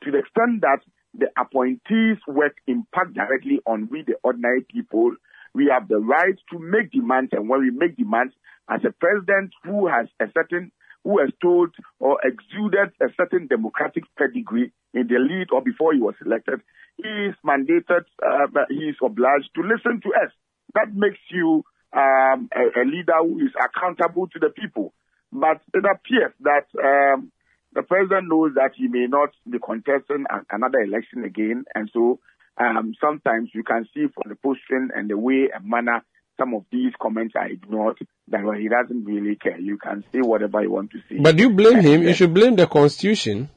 to 0.03 0.11
the 0.11 0.19
extent 0.19 0.63
that 0.63 0.81
the 1.15 1.29
appointees 1.39 2.19
work 2.27 2.57
impact 2.67 3.15
directly 3.15 3.61
on 3.67 3.89
we, 3.91 4.03
the 4.03 4.15
ordinary 4.23 4.63
people, 4.63 5.13
we 5.55 5.71
have 5.71 5.89
the 5.89 5.99
right 5.99 6.37
to 6.51 6.59
make 6.59 6.91
demands. 6.91 7.31
And 7.33 7.49
when 7.49 7.61
we 7.61 7.71
make 7.71 7.97
demands, 7.97 8.35
as 8.69 8.81
a 8.85 8.93
president 8.93 9.53
who 9.65 9.87
has 9.87 10.07
a 10.21 10.27
certain, 10.35 10.73
who 11.05 11.19
has 11.19 11.31
told 11.41 11.75
or 11.99 12.19
exuded 12.25 12.93
a 13.01 13.07
certain 13.17 13.47
democratic 13.47 14.05
pedigree 14.17 14.73
in 14.95 15.07
the 15.09 15.19
lead 15.19 15.49
or 15.53 15.63
before 15.63 15.93
he 15.93 16.01
was 16.01 16.15
elected, 16.25 16.61
he 16.97 17.09
is 17.09 17.35
mandated, 17.45 18.05
uh, 18.25 18.47
he 18.69 18.91
is 18.91 18.97
obliged 19.03 19.51
to 19.55 19.63
listen 19.63 20.01
to 20.03 20.09
us. 20.11 20.31
That 20.75 20.95
makes 20.95 21.19
you 21.31 21.65
um, 21.93 22.49
a, 22.55 22.81
a, 22.81 22.85
leader 22.85 23.19
who 23.21 23.39
is 23.41 23.53
accountable 23.59 24.29
to 24.29 24.39
the 24.39 24.51
people. 24.51 24.95
But 25.33 25.61
it 25.75 25.85
appears 25.85 26.33
that 26.41 26.67
um, 26.79 27.33
the 27.73 27.83
president 27.83 28.29
knows 28.29 28.53
that 28.55 28.73
he 28.77 28.89
may 28.89 29.07
not 29.09 29.31
be 29.49 29.59
contesting 29.59 30.25
another 30.51 30.81
election 30.81 31.25
again, 31.25 31.65
and 31.75 31.91
so 31.93 32.21
um, 32.59 32.95
sometimes 33.01 33.51
you 33.55 33.63
can 33.63 33.89
see 33.95 34.07
from 34.13 34.29
the 34.29 34.37
posting 34.37 34.91
and 34.95 35.09
the 35.09 35.17
way 35.17 35.49
and 35.53 35.65
manner 35.65 36.05
some 36.39 36.55
of 36.55 36.65
these 36.71 36.93
comments 37.01 37.35
are 37.37 37.49
ignored 37.49 37.99
that 38.29 38.43
well, 38.45 38.59
he 38.59 38.69
doesn't 38.69 39.05
really 39.05 39.37
care. 39.37 39.59
You 39.59 39.79
can 39.79 40.05
say 40.13 40.21
whatever 40.21 40.63
you 40.63 40.71
want 40.71 40.91
to 40.93 40.99
say. 41.09 41.19
But 41.21 41.39
you 41.39 41.51
blame 41.51 41.77
and 41.77 41.87
him. 41.87 42.03
You 42.03 42.15
should 42.15 42.35
blame 42.35 42.57
the 42.57 42.67
constitution. 42.67 43.51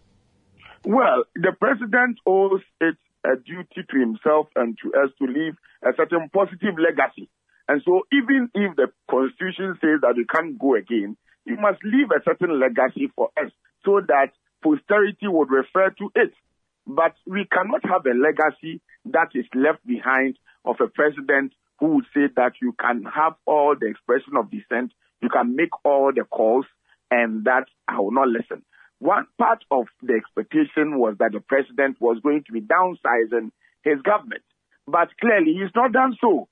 Well, 0.84 1.24
the 1.36 1.52
president 1.60 2.20
owes 2.26 2.62
it 2.80 2.96
a 3.26 3.38
duty 3.38 3.88
to 3.90 4.00
himself 4.00 4.48
and 4.56 4.78
to 4.84 4.94
us 5.00 5.10
to 5.20 5.26
leave 5.26 5.56
a 5.82 5.92
certain 5.98 6.30
positive 6.32 6.76
legacy. 6.78 7.30
And 7.68 7.82
so 7.84 8.02
even 8.14 8.50
if 8.54 8.76
the 8.76 8.88
constitution 9.10 9.78
says 9.82 10.02
that 10.02 10.14
you 10.16 10.26
can't 10.26 10.60
go 10.60 10.76
again, 10.76 11.18
you 11.46 11.58
must 11.58 11.84
leave 11.84 12.12
a 12.12 12.22
certain 12.24 12.60
legacy 12.60 13.12
for 13.16 13.30
us 13.38 13.52
so 13.84 14.02
that 14.08 14.32
posterity 14.64 15.28
would 15.28 15.50
refer 15.50 15.90
to 15.90 16.12
it. 16.16 16.34
But 16.86 17.16
we 17.26 17.46
cannot 17.46 17.84
have 17.86 18.06
a 18.06 18.14
legacy 18.14 18.82
that 19.06 19.30
is 19.34 19.46
left 19.56 19.86
behind 19.88 20.38
of 20.64 20.76
a 20.80 20.88
president 20.88 21.54
who 21.80 21.96
would 21.96 22.06
say 22.14 22.28
that 22.36 22.54
you 22.62 22.74
can 22.80 23.04
have 23.04 23.34
all 23.46 23.76
the 23.80 23.88
expression 23.88 24.38
of 24.38 24.52
dissent, 24.52 24.94
you 25.22 25.30
can 25.30 25.56
make 25.56 25.72
all 25.84 26.12
the 26.16 26.24
calls, 26.24 26.66
and 27.12 27.46
that 27.46 27.66
I 27.88 28.00
will 28.00 28.12
not 28.12 28.28
listen. 28.28 28.64
One 29.00 29.28
part 29.38 29.64
of 29.72 29.86
the 30.02 30.14
expectation 30.14 30.98
was 30.98 31.16
that 31.20 31.32
the 31.34 31.42
president 31.42 31.98
was 32.00 32.20
going 32.24 32.44
to 32.48 32.54
be 32.54 32.62
downsizing 32.62 33.52
his 33.84 34.02
government. 34.02 34.44
But 34.88 35.10
clearly, 35.20 35.54
he's 35.54 35.74
not 35.76 35.92
done 35.92 36.16
so. 36.22 36.48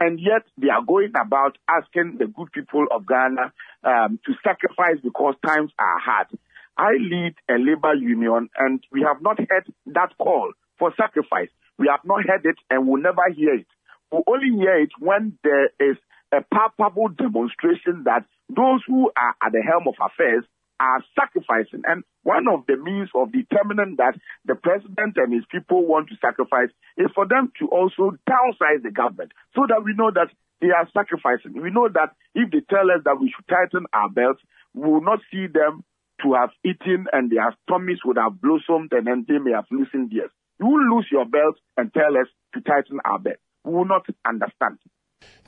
And 0.00 0.20
yet, 0.20 0.42
they 0.56 0.68
are 0.68 0.84
going 0.84 1.12
about 1.20 1.58
asking 1.68 2.18
the 2.18 2.26
good 2.26 2.52
people 2.52 2.86
of 2.92 3.06
Ghana 3.06 3.52
um, 3.82 4.20
to 4.26 4.32
sacrifice 4.44 5.00
because 5.02 5.34
times 5.44 5.72
are 5.78 5.98
hard. 5.98 6.28
I 6.76 6.92
lead 6.92 7.34
a 7.50 7.58
labor 7.58 7.94
union, 7.94 8.48
and 8.56 8.80
we 8.92 9.02
have 9.02 9.20
not 9.20 9.38
heard 9.38 9.66
that 9.86 10.16
call 10.18 10.52
for 10.78 10.92
sacrifice. 10.96 11.48
We 11.78 11.88
have 11.90 12.04
not 12.04 12.24
heard 12.24 12.46
it, 12.46 12.56
and 12.70 12.86
will 12.86 13.02
never 13.02 13.22
hear 13.34 13.54
it. 13.54 13.66
We'll 14.10 14.24
only 14.26 14.56
hear 14.56 14.80
it 14.80 14.90
when 14.98 15.38
there 15.44 15.70
is 15.80 15.96
a 16.32 16.44
palpable 16.52 17.08
demonstration 17.08 18.04
that 18.04 18.24
those 18.48 18.80
who 18.86 19.10
are 19.16 19.34
at 19.44 19.52
the 19.52 19.62
helm 19.62 19.88
of 19.88 19.94
affairs 20.00 20.44
are 20.80 21.02
sacrificing. 21.18 21.82
And 21.84 22.04
one 22.22 22.46
of 22.48 22.64
the 22.66 22.76
means 22.76 23.08
of 23.14 23.32
determining 23.32 23.96
that 23.98 24.14
the 24.44 24.54
president 24.54 25.16
and 25.16 25.32
his 25.32 25.44
people 25.50 25.86
want 25.86 26.08
to 26.08 26.16
sacrifice 26.20 26.70
is 26.96 27.10
for 27.14 27.26
them 27.26 27.52
to 27.58 27.66
also 27.68 28.16
downsize 28.28 28.82
the 28.82 28.92
government 28.92 29.32
so 29.54 29.66
that 29.68 29.82
we 29.84 29.94
know 29.94 30.10
that 30.14 30.28
they 30.60 30.70
are 30.70 30.88
sacrificing. 30.92 31.60
We 31.60 31.70
know 31.70 31.88
that 31.88 32.14
if 32.34 32.50
they 32.50 32.62
tell 32.68 32.90
us 32.90 33.02
that 33.04 33.20
we 33.20 33.32
should 33.34 33.48
tighten 33.48 33.86
our 33.92 34.08
belts, 34.08 34.40
we 34.74 34.88
will 34.88 35.02
not 35.02 35.20
see 35.30 35.46
them 35.46 35.84
to 36.22 36.34
have 36.34 36.50
eaten 36.64 37.06
and 37.12 37.30
their 37.30 37.54
stomachs 37.62 38.04
would 38.04 38.18
have 38.18 38.40
blossomed 38.40 38.92
and 38.92 39.06
then 39.06 39.24
they 39.28 39.38
may 39.38 39.52
have 39.52 39.70
loosened 39.70 40.10
theirs. 40.10 40.30
You 40.58 40.66
will 40.66 40.96
lose 40.96 41.06
your 41.10 41.24
belt 41.24 41.56
and 41.76 41.92
tell 41.94 42.16
us 42.18 42.26
to 42.54 42.60
tighten 42.60 42.98
our 43.04 43.18
belt. 43.18 43.38
We 43.64 43.74
will 43.74 43.84
not 43.84 44.06
understand. 44.26 44.78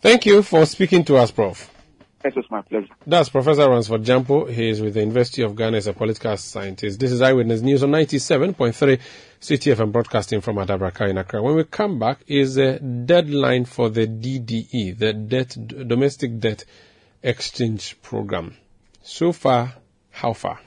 Thank 0.01 0.27
you 0.27 0.43
for 0.43 0.67
speaking 0.67 1.05
to 1.05 1.17
us, 1.17 1.31
Prof. 1.31 1.71
It 2.23 2.37
is 2.37 2.45
my 2.51 2.61
pleasure. 2.61 2.89
That's 3.07 3.31
Professor 3.31 3.69
Ransford 3.71 4.03
Gyampo. 4.05 4.51
He 4.51 4.69
is 4.69 4.83
with 4.83 4.93
the 4.93 5.01
University 5.01 5.41
of 5.41 5.57
Ghana 5.57 5.79
as 5.79 5.87
a 5.87 5.95
political 5.95 6.37
scientist. 6.37 7.01
This 7.01 7.13
is 7.13 7.23
Eyewitness 7.23 7.63
News 7.63 7.83
on 7.83 7.91
97.3 7.93 9.01
Citi 9.41 9.75
FM 9.75 9.91
broadcasting 9.91 10.43
from 10.43 10.57
Adabraka 10.57 11.09
in 11.09 11.17
Accra. 11.17 11.43
When 11.43 11.57
we 11.57 11.65
come 11.65 11.99
back, 11.99 12.19
is 12.27 12.59
a 12.59 12.79
deadline 12.79 13.65
for 13.65 13.89
the 13.89 14.07
DDE, 14.07 14.99
the 14.99 15.15
debt, 15.15 15.57
Domestic 15.89 16.39
Debt 16.39 16.67
Exchange 17.23 17.97
Program. 18.03 18.55
So 19.03 19.33
far, 19.33 19.77
how 20.11 20.35
far? 20.35 20.61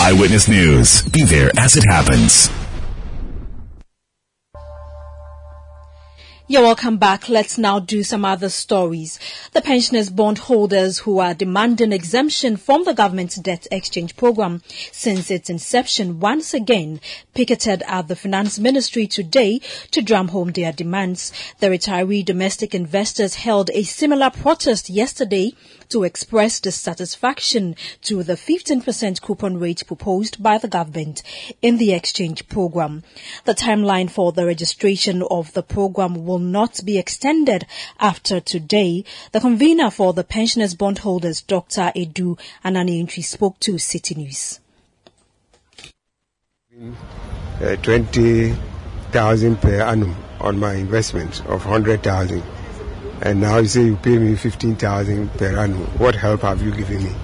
Eyewitness 0.00 0.48
News. 0.48 1.02
Be 1.02 1.22
there 1.22 1.50
as 1.56 1.76
it 1.76 1.84
happens. 1.88 2.50
You're 6.50 6.62
welcome 6.62 6.96
back. 6.96 7.28
Let's 7.28 7.58
now 7.58 7.78
do 7.78 8.02
some 8.02 8.24
other 8.24 8.48
stories. 8.48 9.20
The 9.52 9.62
pensioners 9.62 10.10
bondholders 10.10 10.98
who 10.98 11.20
are 11.20 11.32
demanding 11.32 11.92
exemption 11.92 12.56
from 12.56 12.82
the 12.82 12.92
government's 12.92 13.36
debt 13.36 13.68
exchange 13.70 14.16
program 14.16 14.60
since 14.90 15.30
its 15.30 15.48
inception 15.48 16.18
once 16.18 16.52
again 16.52 17.00
picketed 17.34 17.84
at 17.86 18.08
the 18.08 18.16
finance 18.16 18.58
ministry 18.58 19.06
today 19.06 19.60
to 19.92 20.02
drum 20.02 20.26
home 20.26 20.50
their 20.50 20.72
demands. 20.72 21.32
The 21.60 21.68
retiree 21.68 22.24
domestic 22.24 22.74
investors 22.74 23.36
held 23.36 23.70
a 23.70 23.84
similar 23.84 24.30
protest 24.30 24.90
yesterday 24.90 25.52
to 25.90 26.04
express 26.04 26.60
dissatisfaction 26.60 27.76
to 28.02 28.22
the 28.22 28.34
15% 28.34 29.20
coupon 29.20 29.58
rate 29.58 29.84
proposed 29.86 30.42
by 30.42 30.58
the 30.58 30.68
government 30.68 31.22
in 31.60 31.76
the 31.76 31.92
exchange 31.92 32.48
program. 32.48 33.02
The 33.44 33.54
timeline 33.54 34.10
for 34.10 34.32
the 34.32 34.46
registration 34.46 35.22
of 35.30 35.52
the 35.52 35.62
program 35.62 36.24
will 36.24 36.38
not 36.38 36.80
be 36.84 36.98
extended 36.98 37.66
after 37.98 38.40
today. 38.40 39.04
The 39.32 39.40
convener 39.40 39.90
for 39.90 40.12
the 40.12 40.24
pensioners 40.24 40.74
bondholders, 40.74 41.42
Dr. 41.42 41.92
Edu 41.94 42.38
Ananientri, 42.64 43.24
spoke 43.24 43.58
to 43.60 43.78
City 43.78 44.14
News. 44.14 44.60
Uh, 47.60 47.76
20,000 47.76 49.56
per 49.60 49.82
annum 49.82 50.16
on 50.40 50.58
my 50.58 50.74
investment 50.74 51.40
of 51.40 51.66
100,000 51.66 52.42
and 53.22 53.40
now 53.40 53.58
you 53.58 53.66
say 53.66 53.84
you 53.84 53.96
pay 53.96 54.18
me 54.18 54.34
15,000 54.34 55.32
per 55.34 55.58
annum. 55.58 55.78
What 55.98 56.14
help 56.14 56.40
have 56.42 56.62
you 56.62 56.70
given 56.70 57.04
me? 57.04 57.14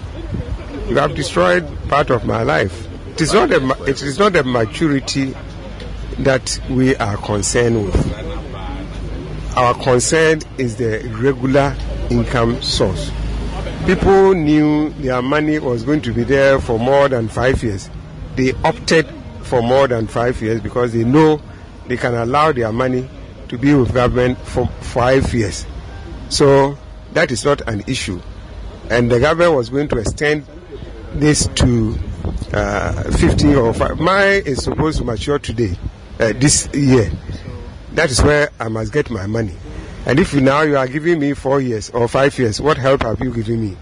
You 0.89 0.97
have 0.97 1.15
destroyed 1.15 1.67
part 1.89 2.11
of 2.11 2.27
my 2.27 2.43
life. 2.43 2.87
It 3.13 3.23
is 3.23 3.33
not 3.33 3.51
a, 3.51 3.85
it 3.85 4.03
is 4.03 4.19
not 4.19 4.33
maturity 4.45 5.35
that 6.19 6.61
we 6.69 6.95
are 6.97 7.17
concerned 7.17 7.87
with. 7.87 9.57
Our 9.57 9.73
concern 9.75 10.41
is 10.59 10.77
the 10.77 11.09
regular 11.19 11.75
income 12.11 12.61
source. 12.63 13.11
People 13.87 14.35
knew 14.35 14.91
their 14.91 15.23
money 15.23 15.59
was 15.59 15.83
going 15.83 16.03
to 16.03 16.13
be 16.13 16.25
there 16.25 16.61
for 16.61 16.79
more 16.79 17.09
than 17.09 17.29
five 17.29 17.63
years. 17.63 17.89
They 18.35 18.53
opted 18.65 19.09
for 19.43 19.63
more 19.63 19.89
than 19.89 20.09
five 20.09 20.43
years 20.43 20.61
because 20.61 20.93
they 20.93 21.05
know 21.05 21.41
they 21.87 21.97
can 21.97 22.15
allow 22.15 22.53
their 22.53 22.73
money 22.73 23.09
to 23.49 23.57
be 23.57 23.75
with 23.75 23.95
government 23.95 24.39
for 24.39 24.67
five 24.81 25.33
years. 25.33 25.65
So 26.29 26.79
that 27.13 27.31
is 27.31 27.45
not 27.45 27.63
an 27.69 27.85
issue. 27.87 28.21
And 28.91 29.11
the 29.11 29.21
government 29.21 29.55
was 29.55 29.71
going 29.71 29.89
to 29.89 29.99
extend 29.99 30.47
this 31.15 31.47
to 31.57 31.99
uh, 32.53 33.11
50 33.13 33.55
or 33.57 33.73
5. 33.75 33.99
Mine 33.99 34.43
is 34.45 34.63
supposed 34.63 34.99
to 34.99 35.05
mature 35.05 35.39
today, 35.39 35.77
uh, 36.21 36.33
this 36.37 36.69
year. 36.75 37.11
That 37.93 38.11
is 38.11 38.23
where 38.23 38.51
I 38.61 38.69
must 38.69 38.93
get 38.93 39.11
my 39.11 39.27
money. 39.27 39.55
And 40.05 40.21
if 40.21 40.35
now 40.35 40.63
you 40.63 40.77
are 40.77 40.87
giving 40.87 41.19
me 41.19 41.33
four 41.33 41.61
years 41.61 41.91
or 41.91 42.07
five 42.07 42.39
years, 42.39 42.61
what 42.61 42.77
help 42.77 43.03
have 43.03 43.21
you 43.21 43.33
given 43.33 43.61
me? 43.61 43.77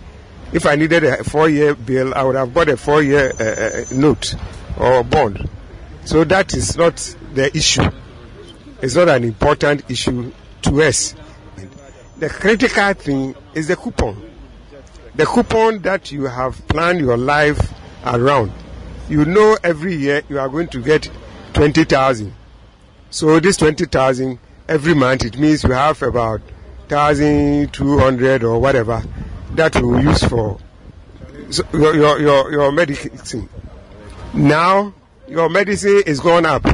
If 0.53 0.67
I 0.67 0.77
needed 0.77 1.05
a 1.05 1.25
four-year 1.25 1.75
bill, 1.75 2.15
I 2.15 2.23
would 2.23 2.37
have 2.37 2.55
bought 2.55 2.69
a 2.69 2.77
four-year 2.77 3.33
uh, 3.39 3.45
uh 3.45 3.85
note 3.95 4.35
or 4.79 5.03
bond. 5.03 5.49
So 6.05 6.25
that 6.25 6.55
is 6.55 6.77
not 6.77 6.97
the 7.35 7.55
issue. 7.57 7.91
It's 8.81 8.95
not 8.95 9.09
an 9.09 9.25
important 9.25 9.91
issue 9.91 10.33
to 10.63 10.83
us. 10.83 11.15
The 12.19 12.29
critical 12.29 12.93
thing 12.95 13.35
is 13.55 13.69
the 13.69 13.77
coupon. 13.77 14.31
The 15.15 15.27
coupon 15.27 15.81
that 15.83 16.13
you 16.13 16.25
have 16.25 16.67
planned 16.69 17.01
your 17.01 17.17
life 17.17 17.73
around. 18.05 18.53
You 19.09 19.25
know 19.25 19.57
every 19.63 19.95
year 19.95 20.23
you 20.29 20.39
are 20.39 20.49
going 20.49 20.69
to 20.69 20.81
get 20.81 21.11
20,000. 21.55 22.33
So 23.11 23.41
this 23.41 23.57
20,000 23.57 24.39
every 24.69 24.95
month, 24.95 25.25
it 25.25 25.39
means 25.39 25.65
you 25.65 25.73
have 25.73 26.03
about 26.03 26.41
thousand 26.89 27.73
two 27.73 27.99
hundred 27.99 28.45
or 28.45 28.59
whatever 28.59 29.03
that 29.53 29.75
we 29.77 30.03
use 30.03 30.23
for 30.23 30.59
your 31.73 31.95
your 31.95 32.21
your, 32.21 32.53
your 32.53 32.73
medicine. 32.73 33.49
Now 34.33 34.95
your 35.27 35.49
medicine 35.49 36.03
is 36.07 36.21
gone 36.21 36.45
up. 36.47 36.67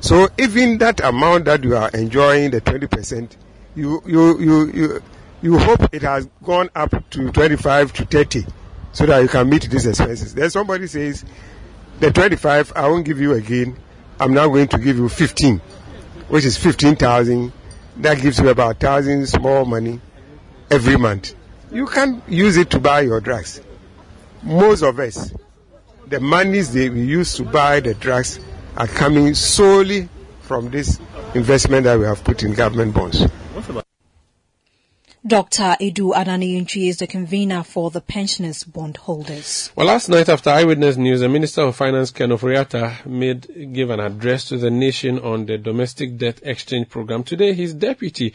So 0.00 0.28
even 0.38 0.78
that 0.78 1.00
amount 1.00 1.44
that 1.46 1.64
you 1.64 1.76
are 1.76 1.90
enjoying, 1.90 2.50
the 2.50 2.60
twenty 2.60 2.86
percent, 2.86 3.36
you 3.76 4.02
you 4.06 4.38
you 4.40 4.72
you 4.72 5.02
you 5.42 5.58
hope 5.58 5.94
it 5.94 6.02
has 6.02 6.26
gone 6.42 6.70
up 6.74 6.90
to 7.10 7.30
twenty 7.30 7.56
five 7.56 7.92
to 7.92 8.04
thirty, 8.04 8.44
so 8.92 9.06
that 9.06 9.20
you 9.20 9.28
can 9.28 9.48
meet 9.48 9.70
these 9.70 9.86
expenses. 9.86 10.34
Then 10.34 10.50
somebody 10.50 10.86
says, 10.86 11.24
the 12.00 12.10
twenty 12.10 12.36
five 12.36 12.72
I 12.74 12.88
won't 12.88 13.04
give 13.04 13.20
you 13.20 13.34
again. 13.34 13.76
I'm 14.18 14.32
now 14.32 14.48
going 14.48 14.68
to 14.68 14.78
give 14.78 14.96
you 14.96 15.08
fifteen, 15.08 15.60
which 16.28 16.44
is 16.44 16.56
fifteen 16.56 16.96
thousand. 16.96 17.52
That 17.98 18.20
gives 18.20 18.38
you 18.38 18.48
about 18.48 18.80
thousand 18.80 19.26
small 19.26 19.64
money 19.64 20.00
every 20.70 20.96
month. 20.96 21.34
You 21.70 21.86
can 21.86 22.22
use 22.28 22.56
it 22.56 22.70
to 22.70 22.80
buy 22.80 23.00
your 23.00 23.20
drugs. 23.20 23.60
Most 24.42 24.82
of 24.82 24.98
us, 24.98 25.32
the 26.06 26.20
monies 26.20 26.72
they 26.72 26.88
we 26.88 27.02
use 27.02 27.34
to 27.36 27.44
buy 27.44 27.80
the 27.80 27.94
drugs 27.94 28.40
are 28.76 28.86
coming 28.86 29.34
solely 29.34 30.08
from 30.42 30.70
this 30.70 31.00
investment 31.34 31.84
that 31.84 31.98
we 31.98 32.04
have 32.04 32.22
put 32.22 32.42
in 32.42 32.54
government 32.54 32.94
bonds. 32.94 33.26
Dr. 35.26 35.74
Edu 35.80 36.14
Ananiyunchi 36.14 36.88
is 36.88 36.98
the 36.98 37.06
convener 37.08 37.64
for 37.64 37.90
the 37.90 38.00
pensioners 38.00 38.62
bondholders. 38.62 39.72
Well, 39.74 39.88
last 39.88 40.08
night 40.08 40.28
after 40.28 40.50
Eyewitness 40.50 40.96
News, 40.96 41.18
the 41.18 41.28
Minister 41.28 41.62
of 41.62 41.74
Finance, 41.74 42.12
Ken 42.12 42.28
Ofori-Atta, 42.28 43.08
made 43.08 43.72
give 43.72 43.90
an 43.90 43.98
address 43.98 44.44
to 44.50 44.56
the 44.56 44.70
nation 44.70 45.18
on 45.18 45.46
the 45.46 45.58
domestic 45.58 46.16
debt 46.16 46.38
exchange 46.44 46.88
program. 46.90 47.24
Today, 47.24 47.54
his 47.54 47.74
deputy, 47.74 48.34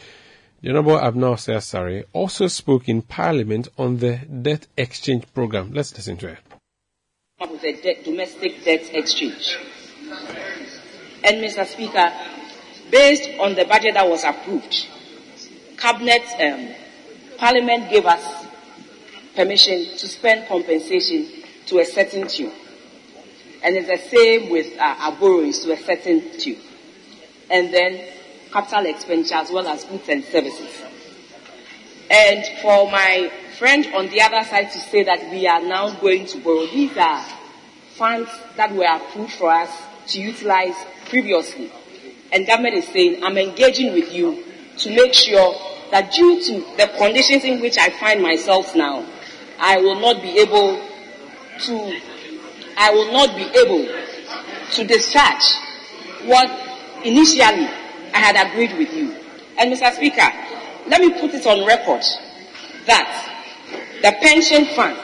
the 0.60 0.70
Honorable 0.70 0.98
Abena 0.98 1.36
Osei-Asare, 1.36 2.04
also 2.12 2.48
spoke 2.48 2.90
in 2.90 3.02
Parliament 3.02 3.70
on 3.78 4.00
the 4.00 4.18
debt 4.18 4.68
exchange 4.76 5.24
program. 5.34 5.72
Let's 5.72 5.96
listen 5.96 6.18
to 6.18 6.28
it. 6.28 6.40
With 7.40 7.62
the 7.62 7.72
de- 7.72 8.04
domestic 8.04 8.66
debt 8.66 8.94
exchange. 8.94 9.58
And 11.24 11.38
Mr. 11.42 11.66
Speaker, 11.66 12.12
based 12.92 13.30
on 13.40 13.56
the 13.56 13.64
budget 13.64 13.94
that 13.94 14.10
was 14.10 14.26
approved, 14.26 14.88
Cabinet, 15.82 16.22
um, 16.40 16.76
Parliament 17.40 17.90
gave 17.90 18.06
us 18.06 18.46
permission 19.36 19.84
to 19.98 20.08
spend 20.08 20.48
compensation 20.48 21.28
to 21.66 21.80
a 21.80 21.86
certain 21.86 22.28
tune. 22.28 22.52
And 23.64 23.76
it's 23.76 23.88
the 23.88 23.98
same 24.16 24.52
with 24.52 24.78
uh, 24.78 24.96
our 25.00 25.12
borrowings 25.14 25.62
to 25.62 25.72
a 25.72 25.78
certain 25.78 26.38
tune. 26.38 26.60
And 27.50 27.74
then 27.74 28.00
capital 28.54 28.86
expenditure 28.86 29.34
as 29.34 29.50
well 29.50 29.68
as 29.68 29.84
goods 29.86 30.08
and 30.08 30.24
services. 30.24 30.70
And 32.12 32.46
for 32.62 32.92
my 32.92 33.32
friend 33.58 33.88
on 33.96 34.10
the 34.10 34.22
other 34.22 34.48
side 34.48 34.72
to 34.74 34.80
say 34.80 35.02
that 35.02 35.32
we 35.32 35.48
are 35.48 35.64
now 35.64 35.90
going 36.00 36.28
to 36.28 36.38
borrow, 36.38 36.68
these 36.68 36.96
are 36.96 37.26
funds 37.96 38.30
that 38.56 38.72
were 38.72 38.86
approved 38.86 39.34
for 39.34 39.50
us 39.50 39.76
to 40.10 40.22
utilize 40.22 40.76
previously. 41.10 41.72
And 42.32 42.46
government 42.46 42.76
is 42.76 42.88
saying, 42.90 43.24
I'm 43.24 43.40
engaging 43.40 43.94
with 43.94 44.14
you 44.14 44.44
to 44.78 44.96
make 44.96 45.16
sure 45.16 45.71
that 45.92 46.12
due 46.12 46.42
to 46.44 46.54
the 46.78 46.88
conditions 46.98 47.44
in 47.44 47.62
which 47.62 47.78
I 47.78 47.90
find 47.90 48.22
myself 48.22 48.76
now, 48.76 49.06
I 49.60 49.78
will 49.78 50.00
not 50.00 50.22
be 50.22 50.40
able 50.40 50.82
to, 51.60 52.00
I 52.78 52.92
will 52.92 53.12
not 53.12 53.36
be 53.36 53.44
able 53.44 53.86
to 54.72 54.84
discharge 54.86 55.44
what 56.26 56.50
initially 57.04 57.68
I 58.14 58.20
had 58.20 58.48
agreed 58.48 58.78
with 58.78 58.94
you. 58.94 59.16
And 59.58 59.72
Mr. 59.72 59.94
Speaker, 59.94 60.32
let 60.88 61.02
me 61.02 61.12
put 61.20 61.34
it 61.34 61.46
on 61.46 61.66
record 61.68 62.04
that 62.88 63.32
the 64.02 64.12
pension 64.22 64.66
funds 64.76 65.00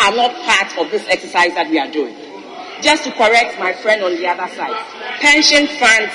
are 0.00 0.14
not 0.14 0.34
part 0.44 0.78
of 0.78 0.90
this 0.90 1.06
exercise 1.08 1.54
that 1.54 1.70
we 1.70 1.78
are 1.78 1.90
doing. 1.90 2.16
Just 2.82 3.04
to 3.04 3.12
correct 3.12 3.58
my 3.58 3.72
friend 3.72 4.02
on 4.02 4.12
the 4.16 4.26
other 4.26 4.52
side, 4.54 4.76
pension 5.20 5.66
funds 5.78 6.12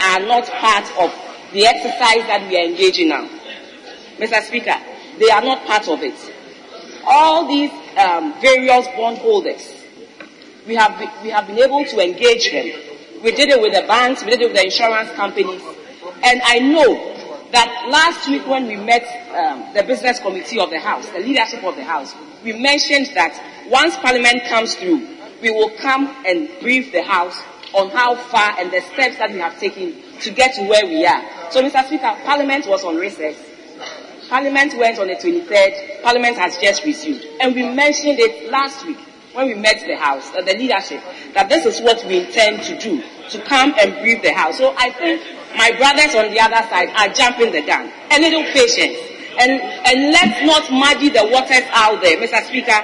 are 0.00 0.20
not 0.20 0.44
part 0.58 0.84
of 0.98 1.14
the 1.52 1.66
exercise 1.66 2.26
that 2.26 2.46
we 2.48 2.56
are 2.56 2.64
engaging 2.64 3.08
now. 3.08 3.28
Mr. 4.18 4.42
Speaker, 4.42 4.76
they 5.18 5.30
are 5.30 5.42
not 5.42 5.66
part 5.66 5.88
of 5.88 6.02
it. 6.02 6.14
All 7.04 7.46
these 7.46 7.70
um, 7.98 8.40
various 8.40 8.86
bondholders, 8.96 9.82
we 10.66 10.74
have, 10.76 10.98
be, 10.98 11.06
we 11.22 11.30
have 11.30 11.46
been 11.46 11.58
able 11.58 11.84
to 11.84 12.00
engage 12.00 12.50
them. 12.50 12.72
We 13.22 13.32
did 13.32 13.50
it 13.50 13.60
with 13.60 13.74
the 13.74 13.86
banks, 13.86 14.24
we 14.24 14.30
did 14.30 14.40
it 14.42 14.46
with 14.46 14.56
the 14.56 14.64
insurance 14.64 15.10
companies, 15.12 15.62
and 16.22 16.40
I 16.44 16.58
know 16.58 17.12
that 17.52 17.86
last 17.88 18.28
week 18.28 18.46
when 18.46 18.66
we 18.66 18.76
met 18.76 19.04
um, 19.34 19.74
the 19.74 19.82
business 19.82 20.18
committee 20.18 20.58
of 20.58 20.70
the 20.70 20.80
House, 20.80 21.08
the 21.10 21.20
leadership 21.20 21.62
of 21.64 21.76
the 21.76 21.84
House, 21.84 22.14
we 22.42 22.52
mentioned 22.54 23.10
that 23.14 23.40
once 23.68 23.96
Parliament 23.96 24.44
comes 24.48 24.74
through, 24.74 25.06
we 25.40 25.50
will 25.50 25.70
come 25.78 26.06
and 26.26 26.48
brief 26.60 26.92
the 26.92 27.02
House 27.02 27.40
on 27.74 27.90
how 27.90 28.14
far 28.14 28.58
and 28.58 28.70
the 28.70 28.80
steps 28.92 29.18
that 29.18 29.30
we 29.32 29.38
have 29.38 29.58
taken 29.58 29.94
to 30.20 30.30
get 30.30 30.54
to 30.54 30.62
where 30.62 30.86
we 30.86 31.04
are. 31.06 31.22
So, 31.50 31.62
Mr. 31.62 31.84
Speaker, 31.86 32.16
Parliament 32.24 32.66
was 32.66 32.84
on 32.84 32.96
recess. 32.96 33.36
Parliament 34.32 34.72
went 34.78 34.98
on 34.98 35.08
the 35.08 35.16
23rd. 35.20 36.00
Parliament 36.02 36.38
has 36.38 36.56
just 36.56 36.82
resumed. 36.88 37.20
And 37.38 37.54
we 37.54 37.68
mentioned 37.68 38.16
it 38.16 38.50
last 38.50 38.80
week 38.86 38.96
when 39.36 39.44
we 39.44 39.52
met 39.52 39.84
the 39.84 39.92
House, 39.94 40.32
uh, 40.32 40.40
the 40.40 40.56
leadership, 40.56 41.04
that 41.36 41.50
this 41.50 41.68
is 41.68 41.84
what 41.84 42.00
we 42.08 42.24
intend 42.24 42.64
to 42.64 42.72
do, 42.80 43.04
to 43.28 43.36
come 43.44 43.74
and 43.76 43.92
brief 44.00 44.22
the 44.22 44.32
House. 44.32 44.56
So 44.56 44.72
I 44.72 44.88
think 44.88 45.20
my 45.52 45.76
brothers 45.76 46.16
on 46.16 46.32
the 46.32 46.40
other 46.40 46.64
side 46.72 46.88
are 46.96 47.12
jumping 47.12 47.52
the 47.52 47.60
gun. 47.60 47.92
A 48.08 48.16
little 48.16 48.40
patience. 48.56 48.96
And, 49.36 49.60
and 49.60 50.16
let's 50.16 50.40
not 50.48 50.64
muddy 50.72 51.12
the 51.12 51.28
waters 51.28 51.68
out 51.76 52.00
there, 52.00 52.16
Mr. 52.16 52.40
Speaker. 52.48 52.80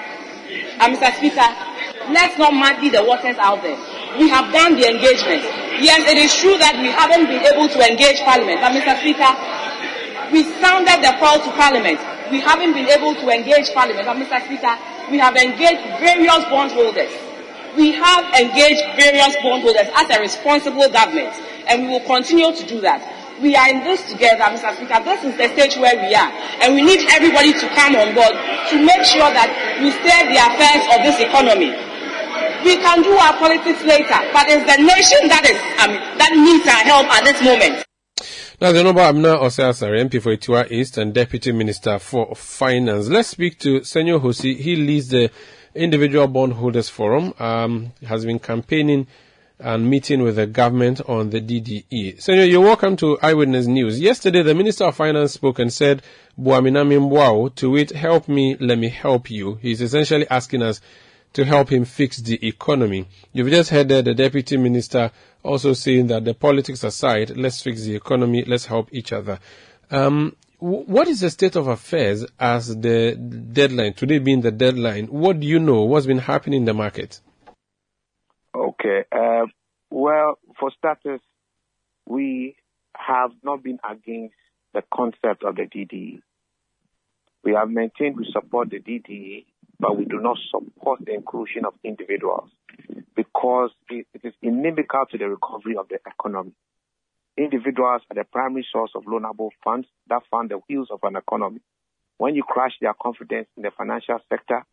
Uh, 0.77 0.93
Mr. 0.93 1.17
Speaker, 1.17 1.49
let's 2.13 2.37
not 2.37 2.53
muddy 2.53 2.93
the 2.93 3.01
waters 3.01 3.41
out 3.41 3.65
there. 3.65 3.81
We 4.21 4.29
have 4.29 4.53
done 4.53 4.77
the 4.77 4.85
engagement. 4.85 5.49
Yes, 5.81 6.05
it 6.13 6.21
is 6.21 6.29
true 6.37 6.61
that 6.61 6.77
we 6.77 6.93
haven't 6.93 7.25
been 7.25 7.41
able 7.41 7.73
to 7.73 7.81
engage 7.81 8.21
Parliament, 8.21 8.61
but 8.61 8.77
Mr. 8.77 9.01
Speaker, 9.01 9.33
we 10.33 10.45
sounded 10.61 11.01
the 11.01 11.17
call 11.19 11.39
to 11.41 11.51
Parliament. 11.57 11.99
We 12.31 12.41
haven't 12.41 12.73
been 12.73 12.89
able 12.89 13.15
to 13.15 13.27
engage 13.31 13.73
Parliament. 13.73 14.07
Mr. 14.07 14.45
Speaker, 14.45 14.77
we 15.11 15.19
have 15.19 15.37
engaged 15.37 15.85
various 16.01 16.45
bondholders. 16.53 17.13
We 17.77 17.93
have 17.93 18.25
engaged 18.35 18.85
various 18.97 19.37
bondholders 19.43 19.89
as 19.95 20.11
a 20.11 20.21
responsible 20.21 20.89
government, 20.89 21.33
and 21.69 21.83
we 21.83 21.89
will 21.89 22.07
continue 22.07 22.53
to 22.53 22.65
do 22.67 22.81
that. 22.81 23.01
We 23.41 23.55
are 23.55 23.71
in 23.71 23.85
this 23.85 24.03
together, 24.11 24.51
Mr. 24.51 24.75
Speaker. 24.75 24.99
This 25.05 25.23
is 25.23 25.37
the 25.39 25.49
stage 25.55 25.79
where 25.79 25.95
we 25.95 26.11
are, 26.15 26.31
and 26.61 26.75
we 26.75 26.83
need 26.83 27.07
everybody 27.09 27.53
to 27.55 27.67
come 27.79 27.95
on 27.95 28.13
board 28.13 28.35
to 28.35 28.77
make 28.83 29.05
sure 29.07 29.31
that 29.31 29.49
we 29.79 29.95
steer 29.95 30.27
the 30.27 30.43
affairs 30.43 30.85
of 30.91 30.99
this 31.07 31.23
economy. 31.23 31.71
We 32.67 32.77
can 32.83 33.03
do 33.07 33.15
our 33.15 33.39
politics 33.39 33.81
later, 33.87 34.19
but 34.35 34.51
it's 34.51 34.67
the 34.67 34.83
nation 34.83 35.31
that 35.31 35.47
is 35.47 35.57
mean, 35.87 36.03
that 36.19 36.35
needs 36.35 36.67
our 36.67 36.83
help 36.83 37.07
at 37.15 37.23
this 37.25 37.41
moment. 37.41 37.88
Now, 38.61 38.73
the 38.73 38.81
Honorable 38.81 39.03
Abena 39.03 39.41
Osei-Asare, 39.41 40.05
MP 40.05 40.21
for 40.21 40.37
Atiwa 40.37 40.69
East 40.69 40.99
and 40.99 41.15
Deputy 41.15 41.53
Minister 41.53 42.01
for 42.01 42.35
Finance. 42.35 43.07
Let's 43.07 43.29
speak 43.29 43.57
to 43.61 43.83
Senyo 43.83 44.21
Hosi. 44.21 44.57
He 44.57 44.75
leads 44.75 45.11
the 45.11 45.31
Individual 45.77 46.27
Bondholders 46.27 46.89
Forum, 46.89 47.35
um, 47.39 47.93
has 48.05 48.25
been 48.25 48.41
campaigning 48.41 49.07
and 49.61 49.89
meeting 49.89 50.25
with 50.25 50.35
the 50.35 50.49
government 50.49 51.01
on 51.09 51.31
the 51.31 51.41
DDE. 51.41 52.17
Senyo, 52.17 52.51
you're 52.51 52.61
welcome 52.61 52.97
to 52.97 53.17
Eyewitness 53.23 53.69
News. 53.69 54.01
Yesterday, 54.01 54.43
the 54.43 54.57
Minister 54.57 54.87
of 54.87 54.97
Finance 54.97 55.35
spoke 55.35 55.61
and 55.61 55.73
said, 55.73 56.03
Buaminami 56.37 56.99
Mbwao, 56.99 57.55
to 57.55 57.77
it, 57.77 57.91
help 57.91 58.27
me, 58.27 58.57
let 58.59 58.77
me 58.81 58.89
help 58.89 59.31
you. 59.31 59.55
He's 59.63 59.81
essentially 59.81 60.29
asking 60.29 60.63
us 60.63 60.81
to 61.35 61.45
help 61.45 61.71
him 61.71 61.85
fix 61.85 62.19
the 62.19 62.47
economy. 62.47 63.07
You've 63.33 63.51
just 63.51 63.71
heard 63.71 63.89
the 63.89 64.03
Deputy 64.03 64.57
Minister 64.57 65.11
also 65.43 65.73
saying 65.73 66.09
that 66.09 66.25
the 66.25 66.35
politics 66.35 66.85
aside, 66.85 67.37
let's 67.37 67.63
fix 67.63 67.83
the 67.83 67.95
economy, 67.95 68.45
let's 68.45 68.67
help 68.67 68.89
each 68.93 69.13
other. 69.13 69.39
Um, 69.91 70.37
what 70.59 71.07
is 71.07 71.21
the 71.21 71.31
state 71.31 71.55
of 71.55 71.69
affairs 71.69 72.27
as 72.39 72.75
the 72.77 73.15
deadline, 73.15 73.95
today 73.95 74.19
being 74.19 74.41
the 74.41 74.51
deadline? 74.51 75.07
What 75.07 75.41
do 75.41 75.47
you 75.47 75.61
know? 75.61 75.83
What's 75.83 76.07
been 76.07 76.19
happening 76.19 76.61
in 76.61 76.65
the 76.65 76.75
market? 76.75 77.21
Okay. 78.55 79.05
Uh, 79.13 79.47
well, 79.91 80.39
for 80.59 80.73
starters, 80.77 81.21
we 82.07 82.57
have 82.97 83.31
not 83.45 83.63
been 83.63 83.79
against 83.89 84.35
the 84.75 84.83
concept 84.93 85.45
of 85.45 85.55
the 85.55 85.63
DDE. 85.63 86.21
We 87.45 87.53
have 87.55 87.71
maintained 87.71 88.17
we 88.17 88.29
support 88.33 88.71
the 88.71 88.81
DDE, 88.81 89.47
but 89.81 89.97
we 89.97 90.05
do 90.05 90.21
not 90.21 90.37
support 90.51 91.01
the 91.05 91.15
inclusion 91.15 91.65
of 91.65 91.75
individuals 91.85 92.51
because 93.15 93.71
it, 93.91 94.07
it 94.15 94.21
is 94.25 94.35
inimical 94.43 95.05
to 95.11 95.19
the 95.19 95.29
recovery 95.29 95.77
of 95.77 95.89
the 95.89 95.99
economy. 96.07 96.53
Individuals 97.37 98.03
are 98.11 98.15
the 98.15 98.25
primary 98.25 98.67
source 98.71 98.91
of 98.95 99.05
loanable 99.05 99.51
funds 99.63 99.87
that 100.09 100.23
fund 100.31 100.51
the 100.51 100.59
wheels 100.69 100.89
of 100.91 100.99
an 101.05 101.17
economy. 101.17 101.61
When 102.17 102.35
you 102.35 102.43
crush 102.43 102.73
their 102.81 102.95
confidence 103.01 103.47
in 103.57 103.63
the 103.63 103.71
financial 103.71 104.19
sector 104.29 104.65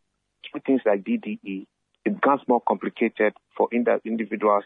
through 0.50 0.62
things 0.66 0.80
like 0.84 1.04
DDE, 1.04 1.66
it 2.04 2.14
becomes 2.14 2.40
more 2.48 2.60
complicated 2.60 3.34
for 3.56 3.68
individuals 3.72 4.64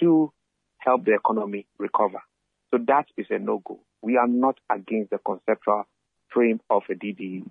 to 0.00 0.32
help 0.78 1.04
the 1.04 1.14
economy 1.14 1.66
recover. 1.78 2.22
So 2.70 2.78
that 2.86 3.06
is 3.16 3.26
a 3.30 3.38
no-go. 3.38 3.80
We 4.02 4.16
are 4.16 4.28
not 4.28 4.58
against 4.70 5.10
the 5.10 5.18
conceptual 5.18 5.86
frame 6.32 6.60
of 6.70 6.82
a 6.90 6.94
DDE. 6.94 7.44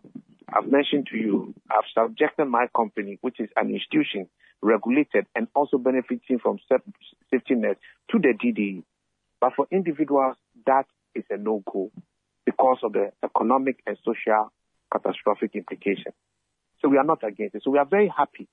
I've 0.51 0.71
mentioned 0.71 1.07
to 1.11 1.17
you, 1.17 1.53
I've 1.69 1.83
subjected 1.93 2.45
my 2.45 2.67
company, 2.75 3.17
which 3.21 3.39
is 3.39 3.49
an 3.55 3.69
institution 3.69 4.27
regulated 4.61 5.25
and 5.35 5.47
also 5.55 5.77
benefiting 5.77 6.39
from 6.39 6.59
safety 7.31 7.55
net, 7.55 7.77
to 8.11 8.19
the 8.19 8.33
DDE. 8.33 8.83
But 9.39 9.53
for 9.55 9.67
individuals, 9.71 10.35
that 10.65 10.85
is 11.15 11.23
a 11.29 11.37
no-go 11.37 11.91
because 12.45 12.79
of 12.83 12.93
the 12.93 13.11
economic 13.23 13.79
and 13.85 13.97
social 14.03 14.51
catastrophic 14.91 15.55
implications. 15.55 16.15
So 16.81 16.89
we 16.89 16.97
are 16.97 17.03
not 17.03 17.23
against 17.23 17.55
it. 17.55 17.61
So 17.63 17.71
we 17.71 17.77
are 17.77 17.85
very 17.85 18.11
happy 18.15 18.47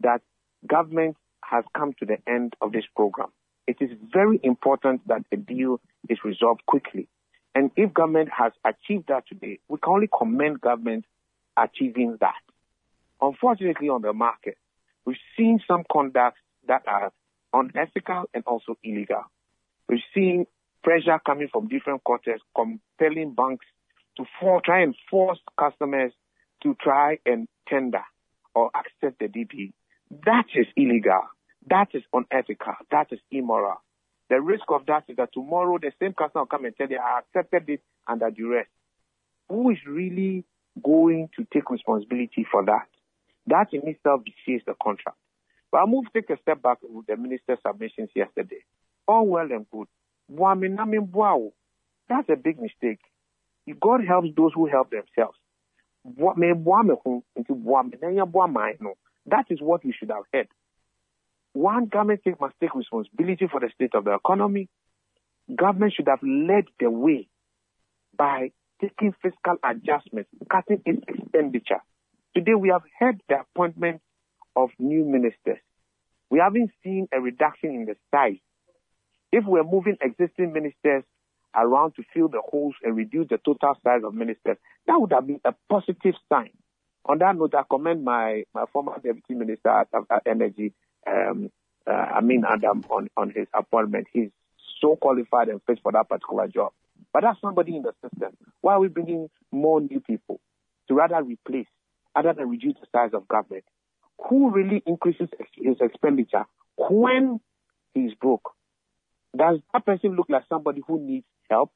that 0.00 0.22
government 0.66 1.16
has 1.44 1.64
come 1.76 1.92
to 1.98 2.06
the 2.06 2.16
end 2.26 2.54
of 2.60 2.72
this 2.72 2.84
program. 2.96 3.28
It 3.66 3.76
is 3.80 3.90
very 4.12 4.40
important 4.42 5.06
that 5.08 5.22
a 5.30 5.36
deal 5.36 5.80
is 6.08 6.18
resolved 6.24 6.64
quickly. 6.66 7.08
And 7.54 7.70
if 7.76 7.92
government 7.92 8.30
has 8.36 8.52
achieved 8.64 9.08
that 9.08 9.24
today, 9.28 9.58
we 9.68 9.78
can 9.78 9.92
only 9.92 10.08
commend 10.16 10.60
government 10.60 11.04
achieving 11.56 12.16
that. 12.20 12.40
Unfortunately, 13.20 13.88
on 13.88 14.02
the 14.02 14.12
market, 14.12 14.56
we've 15.04 15.16
seen 15.36 15.60
some 15.68 15.84
conducts 15.90 16.40
that 16.66 16.82
are 16.86 17.12
unethical 17.52 18.24
and 18.32 18.42
also 18.46 18.78
illegal. 18.82 19.24
We've 19.88 20.00
seen 20.14 20.46
pressure 20.82 21.20
coming 21.24 21.48
from 21.52 21.68
different 21.68 22.02
quarters 22.04 22.40
compelling 22.56 23.34
banks 23.34 23.66
to 24.16 24.24
for, 24.40 24.60
try 24.60 24.82
and 24.82 24.94
force 25.10 25.38
customers 25.58 26.12
to 26.62 26.76
try 26.80 27.18
and 27.24 27.48
tender 27.68 28.02
or 28.54 28.70
accept 28.74 29.18
the 29.20 29.26
DP. 29.26 29.72
That 30.24 30.46
is 30.54 30.66
illegal. 30.76 31.22
That 31.68 31.88
is 31.94 32.02
unethical. 32.12 32.74
That 32.90 33.08
is 33.12 33.20
immoral. 33.30 33.82
The 34.30 34.40
risk 34.40 34.64
of 34.68 34.86
that 34.86 35.04
is 35.08 35.16
that 35.16 35.32
tomorrow 35.32 35.78
the 35.78 35.92
same 36.00 36.14
customer 36.14 36.42
will 36.42 36.46
come 36.46 36.64
and 36.64 36.76
tell 36.76 36.88
you, 36.88 36.98
I 36.98 37.20
accepted 37.20 37.68
it 37.68 37.82
under 38.06 38.30
duress. 38.30 38.66
Who 39.48 39.70
is 39.70 39.78
really 39.86 40.44
going 40.82 41.28
to 41.36 41.46
take 41.52 41.70
responsibility 41.70 42.46
for 42.50 42.64
that? 42.64 42.86
That 43.46 43.72
in 43.72 43.86
itself 43.88 44.22
defies 44.24 44.62
the 44.66 44.74
contract. 44.82 45.18
But 45.70 45.78
I'll 45.78 45.86
move, 45.86 46.04
take 46.14 46.30
a 46.30 46.38
step 46.40 46.62
back 46.62 46.78
with 46.82 47.06
the 47.06 47.16
minister's 47.16 47.58
submissions 47.66 48.10
yesterday. 48.14 48.64
All 49.06 49.26
well 49.26 49.50
and 49.50 49.66
good. 49.70 49.88
That's 52.08 52.28
a 52.28 52.36
big 52.36 52.60
mistake. 52.60 53.00
If 53.66 53.80
God 53.80 54.04
helps 54.06 54.28
those 54.36 54.52
who 54.54 54.66
help 54.66 54.90
themselves. 54.90 55.38
That 59.26 59.44
is 59.50 59.60
what 59.60 59.84
we 59.84 59.92
should 59.92 60.10
have 60.10 60.24
heard. 60.32 60.48
One 61.52 61.86
government 61.86 62.22
must 62.40 62.54
take 62.60 62.74
responsibility 62.74 63.46
for 63.50 63.60
the 63.60 63.70
state 63.74 63.94
of 63.94 64.04
the 64.04 64.14
economy. 64.14 64.68
Government 65.54 65.92
should 65.94 66.08
have 66.08 66.22
led 66.22 66.64
the 66.80 66.90
way 66.90 67.28
by 68.16 68.52
taking 68.80 69.14
fiscal 69.22 69.56
adjustments, 69.62 70.30
cutting 70.50 70.82
its 70.86 71.02
expenditure. 71.06 71.82
Today 72.34 72.54
we 72.54 72.70
have 72.70 72.82
had 72.98 73.20
the 73.28 73.40
appointment 73.40 74.00
of 74.56 74.70
new 74.78 75.04
ministers. 75.04 75.58
We 76.30 76.38
haven't 76.38 76.70
seen 76.82 77.08
a 77.12 77.20
reduction 77.20 77.70
in 77.70 77.84
the 77.84 77.96
size. 78.10 78.40
If 79.30 79.44
we're 79.46 79.64
moving 79.64 79.96
existing 80.00 80.52
ministers 80.52 81.04
around 81.54 81.94
to 81.96 82.02
fill 82.14 82.28
the 82.28 82.40
holes 82.42 82.74
and 82.82 82.96
reduce 82.96 83.28
the 83.28 83.38
total 83.38 83.74
size 83.84 84.00
of 84.04 84.14
ministers, 84.14 84.56
that 84.86 84.98
would 84.98 85.12
have 85.12 85.26
been 85.26 85.40
a 85.44 85.54
positive 85.68 86.14
sign. 86.30 86.50
On 87.04 87.18
that 87.18 87.36
note, 87.36 87.54
I 87.54 87.62
commend 87.68 88.04
my, 88.04 88.44
my 88.54 88.64
former 88.72 88.94
deputy 88.94 89.34
minister 89.34 89.68
at 89.68 89.88
Energy, 90.26 90.72
um, 91.06 91.50
uh, 91.86 92.06
Amin 92.16 92.44
Adam, 92.48 92.84
on, 92.90 93.08
on 93.16 93.30
his 93.30 93.46
appointment. 93.54 94.06
He's 94.12 94.30
so 94.80 94.96
qualified 94.96 95.48
and 95.48 95.60
fit 95.66 95.80
for 95.82 95.92
that 95.92 96.08
particular 96.08 96.48
job. 96.48 96.72
But 97.12 97.22
that's 97.22 97.40
somebody 97.40 97.76
in 97.76 97.82
the 97.82 97.92
system. 98.02 98.36
Why 98.60 98.74
are 98.74 98.80
we 98.80 98.88
bringing 98.88 99.28
more 99.50 99.80
new 99.80 100.00
people 100.00 100.40
to 100.88 100.94
rather 100.94 101.22
replace, 101.22 101.66
rather 102.14 102.32
than 102.32 102.48
reduce 102.48 102.74
the 102.80 102.86
size 102.92 103.10
of 103.12 103.28
government? 103.28 103.64
Who 104.28 104.50
really 104.50 104.82
increases 104.86 105.28
his 105.54 105.76
expenditure 105.80 106.44
when 106.76 107.40
he's 107.94 108.14
broke? 108.14 108.52
Does 109.36 109.58
that 109.72 109.84
person 109.84 110.14
look 110.14 110.26
like 110.28 110.44
somebody 110.48 110.82
who 110.86 111.00
needs 111.00 111.26
help? 111.50 111.72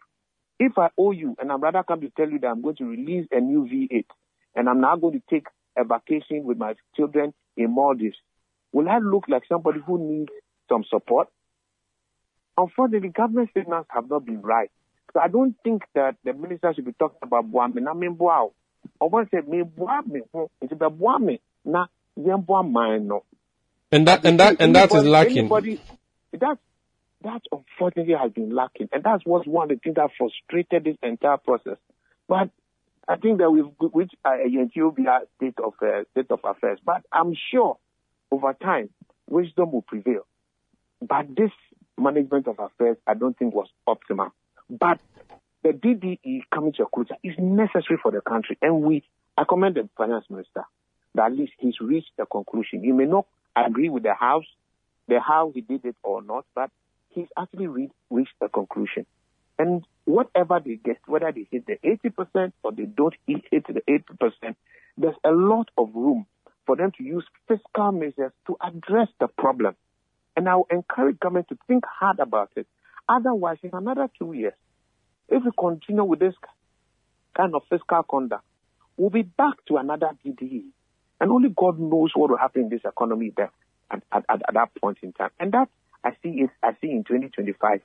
If 0.58 0.78
I 0.78 0.88
owe 0.96 1.10
you 1.10 1.36
and 1.38 1.50
I'm 1.50 1.60
rather 1.60 1.82
come 1.82 2.00
to 2.00 2.10
tell 2.16 2.30
you 2.30 2.38
that 2.38 2.46
I'm 2.46 2.62
going 2.62 2.76
to 2.76 2.84
release 2.84 3.26
a 3.30 3.40
new 3.40 3.64
V8 3.64 4.06
and 4.54 4.68
I'm 4.68 4.80
now 4.80 4.96
going 4.96 5.20
to 5.20 5.22
take 5.28 5.46
a 5.76 5.84
vacation 5.84 6.44
with 6.44 6.56
my 6.56 6.74
children 6.96 7.34
in 7.56 7.74
Maldives, 7.74 8.16
will 8.76 8.90
I 8.90 8.98
look 8.98 9.24
like 9.26 9.44
somebody 9.48 9.80
who 9.86 9.98
needs 9.98 10.32
some 10.68 10.84
support? 10.90 11.28
Unfortunately, 12.58 13.08
government 13.08 13.48
signals 13.54 13.86
have 13.88 14.10
not 14.10 14.26
been 14.26 14.42
right. 14.42 14.70
So 15.14 15.20
I 15.20 15.28
don't 15.28 15.54
think 15.64 15.84
that 15.94 16.16
the 16.24 16.34
minister 16.34 16.74
should 16.74 16.84
be 16.84 16.92
talking 16.92 17.18
about 17.22 17.50
Buame. 17.50 17.88
I 17.88 17.94
mean, 17.94 18.18
wow. 18.18 18.52
I 19.00 19.06
want 19.06 19.30
to 19.30 19.36
say, 19.36 19.50
me 19.50 19.62
Buame, 19.62 20.20
it's 20.60 20.72
about 20.72 20.98
Buame. 20.98 21.40
Na, 21.64 21.86
no. 22.18 23.24
And 23.92 24.06
that, 24.06 24.26
and 24.26 24.38
that, 24.40 24.60
and 24.60 24.76
that 24.76 24.94
is 24.94 25.04
lacking. 25.04 25.38
Anybody, 25.38 25.80
that's, 26.32 26.60
that 27.22 27.40
unfortunately 27.50 28.14
has 28.20 28.30
been 28.32 28.54
lacking. 28.54 28.90
And 28.92 29.02
that's 29.02 29.22
what's 29.24 29.46
one 29.46 29.70
of 29.70 29.78
the 29.78 29.80
things 29.82 29.96
that 29.96 30.10
frustrated 30.18 30.84
this 30.84 30.96
entire 31.02 31.38
process. 31.38 31.78
But 32.28 32.50
I 33.08 33.16
think 33.16 33.38
that 33.38 33.50
we've 33.50 33.72
reached 33.94 34.16
uh, 34.22 34.36
Ethiopia 34.46 35.20
state 35.36 35.54
of 35.64 35.72
uh, 35.80 36.04
state 36.12 36.30
of 36.30 36.40
affairs. 36.44 36.78
But 36.84 37.02
I'm 37.10 37.34
sure 37.50 37.78
over 38.30 38.54
time 38.54 38.90
wisdom 39.28 39.72
will 39.72 39.82
prevail. 39.82 40.26
But 41.00 41.34
this 41.36 41.50
management 41.98 42.46
of 42.48 42.58
affairs, 42.58 42.96
I 43.06 43.14
don't 43.14 43.36
think 43.38 43.54
was 43.54 43.68
optimal. 43.88 44.30
But 44.68 45.00
the 45.62 45.70
DDE 45.70 46.42
coming 46.52 46.72
to 46.74 46.84
a 46.84 46.86
closure 46.86 47.16
is 47.22 47.34
necessary 47.38 47.98
for 48.02 48.10
the 48.12 48.20
country, 48.20 48.58
and 48.62 48.82
we 48.82 49.02
I 49.36 49.44
commend 49.44 49.76
the 49.76 49.88
finance 49.96 50.24
minister 50.30 50.64
that 51.14 51.26
at 51.26 51.32
least 51.36 51.52
he's 51.58 51.80
reached 51.80 52.12
a 52.18 52.26
conclusion. 52.26 52.82
He 52.82 52.92
may 52.92 53.04
not 53.04 53.26
agree 53.54 53.88
with 53.88 54.02
the 54.02 54.14
house, 54.14 54.46
the 55.08 55.20
how 55.20 55.50
he 55.54 55.60
did 55.60 55.84
it 55.84 55.96
or 56.02 56.22
not, 56.22 56.46
but 56.54 56.70
he's 57.10 57.28
actually 57.36 57.66
reached, 57.66 57.94
reached 58.10 58.34
a 58.40 58.48
conclusion. 58.48 59.06
And 59.58 59.84
whatever 60.04 60.60
they 60.64 60.76
get, 60.76 60.98
whether 61.06 61.32
they 61.32 61.46
hit 61.50 61.66
the 61.66 61.78
80% 61.84 62.52
or 62.62 62.72
they 62.72 62.84
don't 62.84 63.14
hit 63.26 63.66
the 63.66 63.82
80%, 63.88 64.54
there's 64.98 65.14
a 65.24 65.30
lot 65.30 65.70
of 65.76 65.90
room 65.94 66.26
for 66.66 66.76
them 66.76 66.92
to 66.98 67.04
use 67.04 67.24
fiscal 67.48 67.92
measures 67.92 68.32
to 68.46 68.56
address 68.60 69.08
the 69.20 69.28
problem. 69.28 69.76
And 70.36 70.48
I 70.48 70.56
will 70.56 70.66
encourage 70.70 71.18
government 71.18 71.48
to 71.48 71.58
think 71.66 71.84
hard 71.86 72.18
about 72.18 72.50
it. 72.56 72.66
Otherwise, 73.08 73.58
in 73.62 73.70
another 73.72 74.08
two 74.18 74.32
years, 74.32 74.54
if 75.28 75.42
we 75.44 75.50
continue 75.58 76.04
with 76.04 76.18
this 76.18 76.34
kind 77.36 77.54
of 77.54 77.62
fiscal 77.70 78.02
conduct, 78.02 78.44
we'll 78.96 79.10
be 79.10 79.22
back 79.22 79.54
to 79.68 79.76
another 79.76 80.10
DDE. 80.24 80.64
And 81.20 81.30
only 81.30 81.48
God 81.48 81.78
knows 81.78 82.10
what 82.14 82.30
will 82.30 82.36
happen 82.36 82.62
in 82.62 82.68
this 82.68 82.82
economy 82.84 83.32
there 83.34 83.50
at, 83.90 84.02
at, 84.12 84.24
at, 84.28 84.54
that 84.54 84.70
point 84.80 84.98
in 85.02 85.12
time. 85.12 85.30
And 85.40 85.52
that 85.52 85.68
I 86.04 86.10
see 86.22 86.30
is 86.30 86.50
I 86.62 86.72
see 86.80 86.90
in 86.90 87.04
2025 87.04 87.80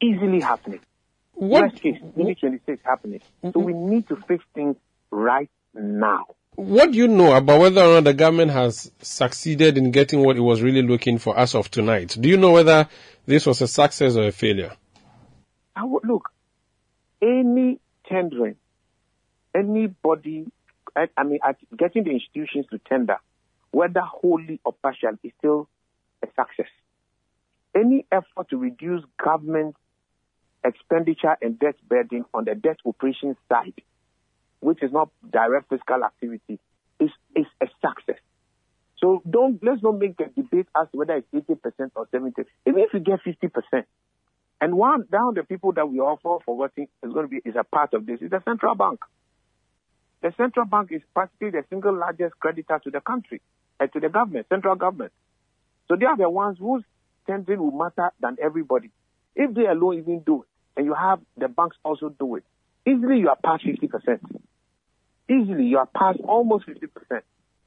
easily 0.00 0.40
happening. 0.40 0.80
What? 1.34 1.62
Worst 1.62 1.82
case, 1.82 1.98
2026 2.00 2.82
happening. 2.84 3.20
So 3.52 3.60
we 3.60 3.72
need 3.72 4.08
to 4.08 4.16
fix 4.16 4.44
things 4.54 4.76
right 5.10 5.50
now. 5.74 6.26
What 6.56 6.92
do 6.92 6.98
you 6.98 7.08
know 7.08 7.34
about 7.34 7.60
whether 7.60 7.82
or 7.82 7.94
not 7.94 8.04
the 8.04 8.14
government 8.14 8.52
has 8.52 8.88
succeeded 9.02 9.76
in 9.76 9.90
getting 9.90 10.22
what 10.22 10.36
it 10.36 10.40
was 10.40 10.62
really 10.62 10.82
looking 10.82 11.18
for 11.18 11.36
as 11.36 11.56
of 11.56 11.68
tonight? 11.68 12.16
Do 12.18 12.28
you 12.28 12.36
know 12.36 12.52
whether 12.52 12.88
this 13.26 13.44
was 13.44 13.60
a 13.60 13.66
success 13.66 14.14
or 14.14 14.28
a 14.28 14.32
failure? 14.32 14.72
Would, 15.76 16.04
look, 16.04 16.30
any 17.20 17.80
tendering, 18.08 18.54
anybody, 19.52 20.46
I, 20.94 21.08
I 21.16 21.24
mean, 21.24 21.40
getting 21.76 22.04
the 22.04 22.10
institutions 22.10 22.66
to 22.70 22.78
tender, 22.78 23.16
whether 23.72 24.00
wholly 24.00 24.60
or 24.64 24.74
partial, 24.74 25.18
is 25.24 25.32
still 25.38 25.68
a 26.22 26.26
success. 26.28 26.70
Any 27.74 28.06
effort 28.12 28.50
to 28.50 28.58
reduce 28.58 29.02
government 29.22 29.74
expenditure 30.64 31.36
and 31.42 31.58
debt 31.58 31.74
burden 31.88 32.24
on 32.32 32.44
the 32.44 32.54
debt 32.54 32.78
operation 32.86 33.36
side 33.48 33.74
which 34.64 34.82
is 34.82 34.90
not 34.92 35.10
direct 35.30 35.68
fiscal 35.68 36.02
activity, 36.02 36.58
is, 36.98 37.10
is 37.36 37.46
a 37.60 37.66
success. 37.80 38.20
So 38.98 39.22
don't 39.28 39.62
let's 39.62 39.82
not 39.82 39.98
make 39.98 40.18
a 40.20 40.28
debate 40.28 40.66
as 40.74 40.88
to 40.92 40.98
whether 40.98 41.16
it's 41.16 41.28
80% 41.50 41.90
or 41.94 42.08
70. 42.10 42.42
Even 42.66 42.80
if 42.80 42.94
you 42.94 43.00
get 43.00 43.20
50%, 43.22 43.84
and 44.60 44.74
one 44.76 45.04
down 45.12 45.34
the 45.34 45.42
people 45.42 45.72
that 45.72 45.86
we 45.90 45.98
offer 45.98 46.42
for 46.44 46.56
voting 46.56 46.88
is 47.02 47.12
going 47.12 47.26
to 47.26 47.28
be 47.28 47.42
is 47.44 47.54
a 47.58 47.64
part 47.64 47.92
of 47.92 48.06
this 48.06 48.20
is 48.22 48.30
the 48.30 48.40
central 48.44 48.74
bank. 48.74 49.00
The 50.22 50.32
central 50.38 50.64
bank 50.64 50.88
is 50.90 51.02
practically 51.12 51.50
the 51.50 51.64
single 51.68 51.94
largest 51.94 52.40
creditor 52.40 52.80
to 52.84 52.90
the 52.90 53.00
country 53.02 53.42
and 53.78 53.92
to 53.92 54.00
the 54.00 54.08
government, 54.08 54.46
central 54.48 54.76
government. 54.76 55.12
So 55.88 55.96
they 55.96 56.06
are 56.06 56.16
the 56.16 56.30
ones 56.30 56.56
whose 56.58 56.82
tendering 57.26 57.60
will 57.60 57.72
matter 57.72 58.10
than 58.20 58.38
everybody. 58.42 58.90
If 59.36 59.52
they 59.52 59.66
alone 59.66 59.98
even 59.98 60.20
do 60.20 60.42
it, 60.42 60.48
and 60.78 60.86
you 60.86 60.94
have 60.94 61.20
the 61.36 61.48
banks 61.48 61.76
also 61.84 62.08
do 62.08 62.36
it, 62.36 62.44
easily 62.86 63.18
you 63.18 63.28
are 63.28 63.36
past 63.36 63.64
50% 63.64 64.18
easily 65.28 65.64
you 65.64 65.78
are 65.78 65.86
past 65.86 66.18
almost 66.24 66.66
50%. 66.66 67.22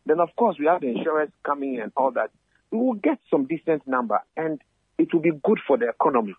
Then 0.05 0.19
of 0.19 0.29
course 0.35 0.57
we 0.59 0.65
have 0.65 0.81
the 0.81 0.87
insurance 0.87 1.31
coming 1.45 1.75
in 1.75 1.81
and 1.81 1.91
all 1.95 2.11
that. 2.11 2.31
We 2.71 2.77
will 2.79 2.93
get 2.93 3.19
some 3.29 3.45
decent 3.45 3.87
number 3.87 4.19
and 4.35 4.61
it 4.97 5.13
will 5.13 5.21
be 5.21 5.31
good 5.31 5.59
for 5.67 5.77
the 5.77 5.89
economy. 5.89 6.35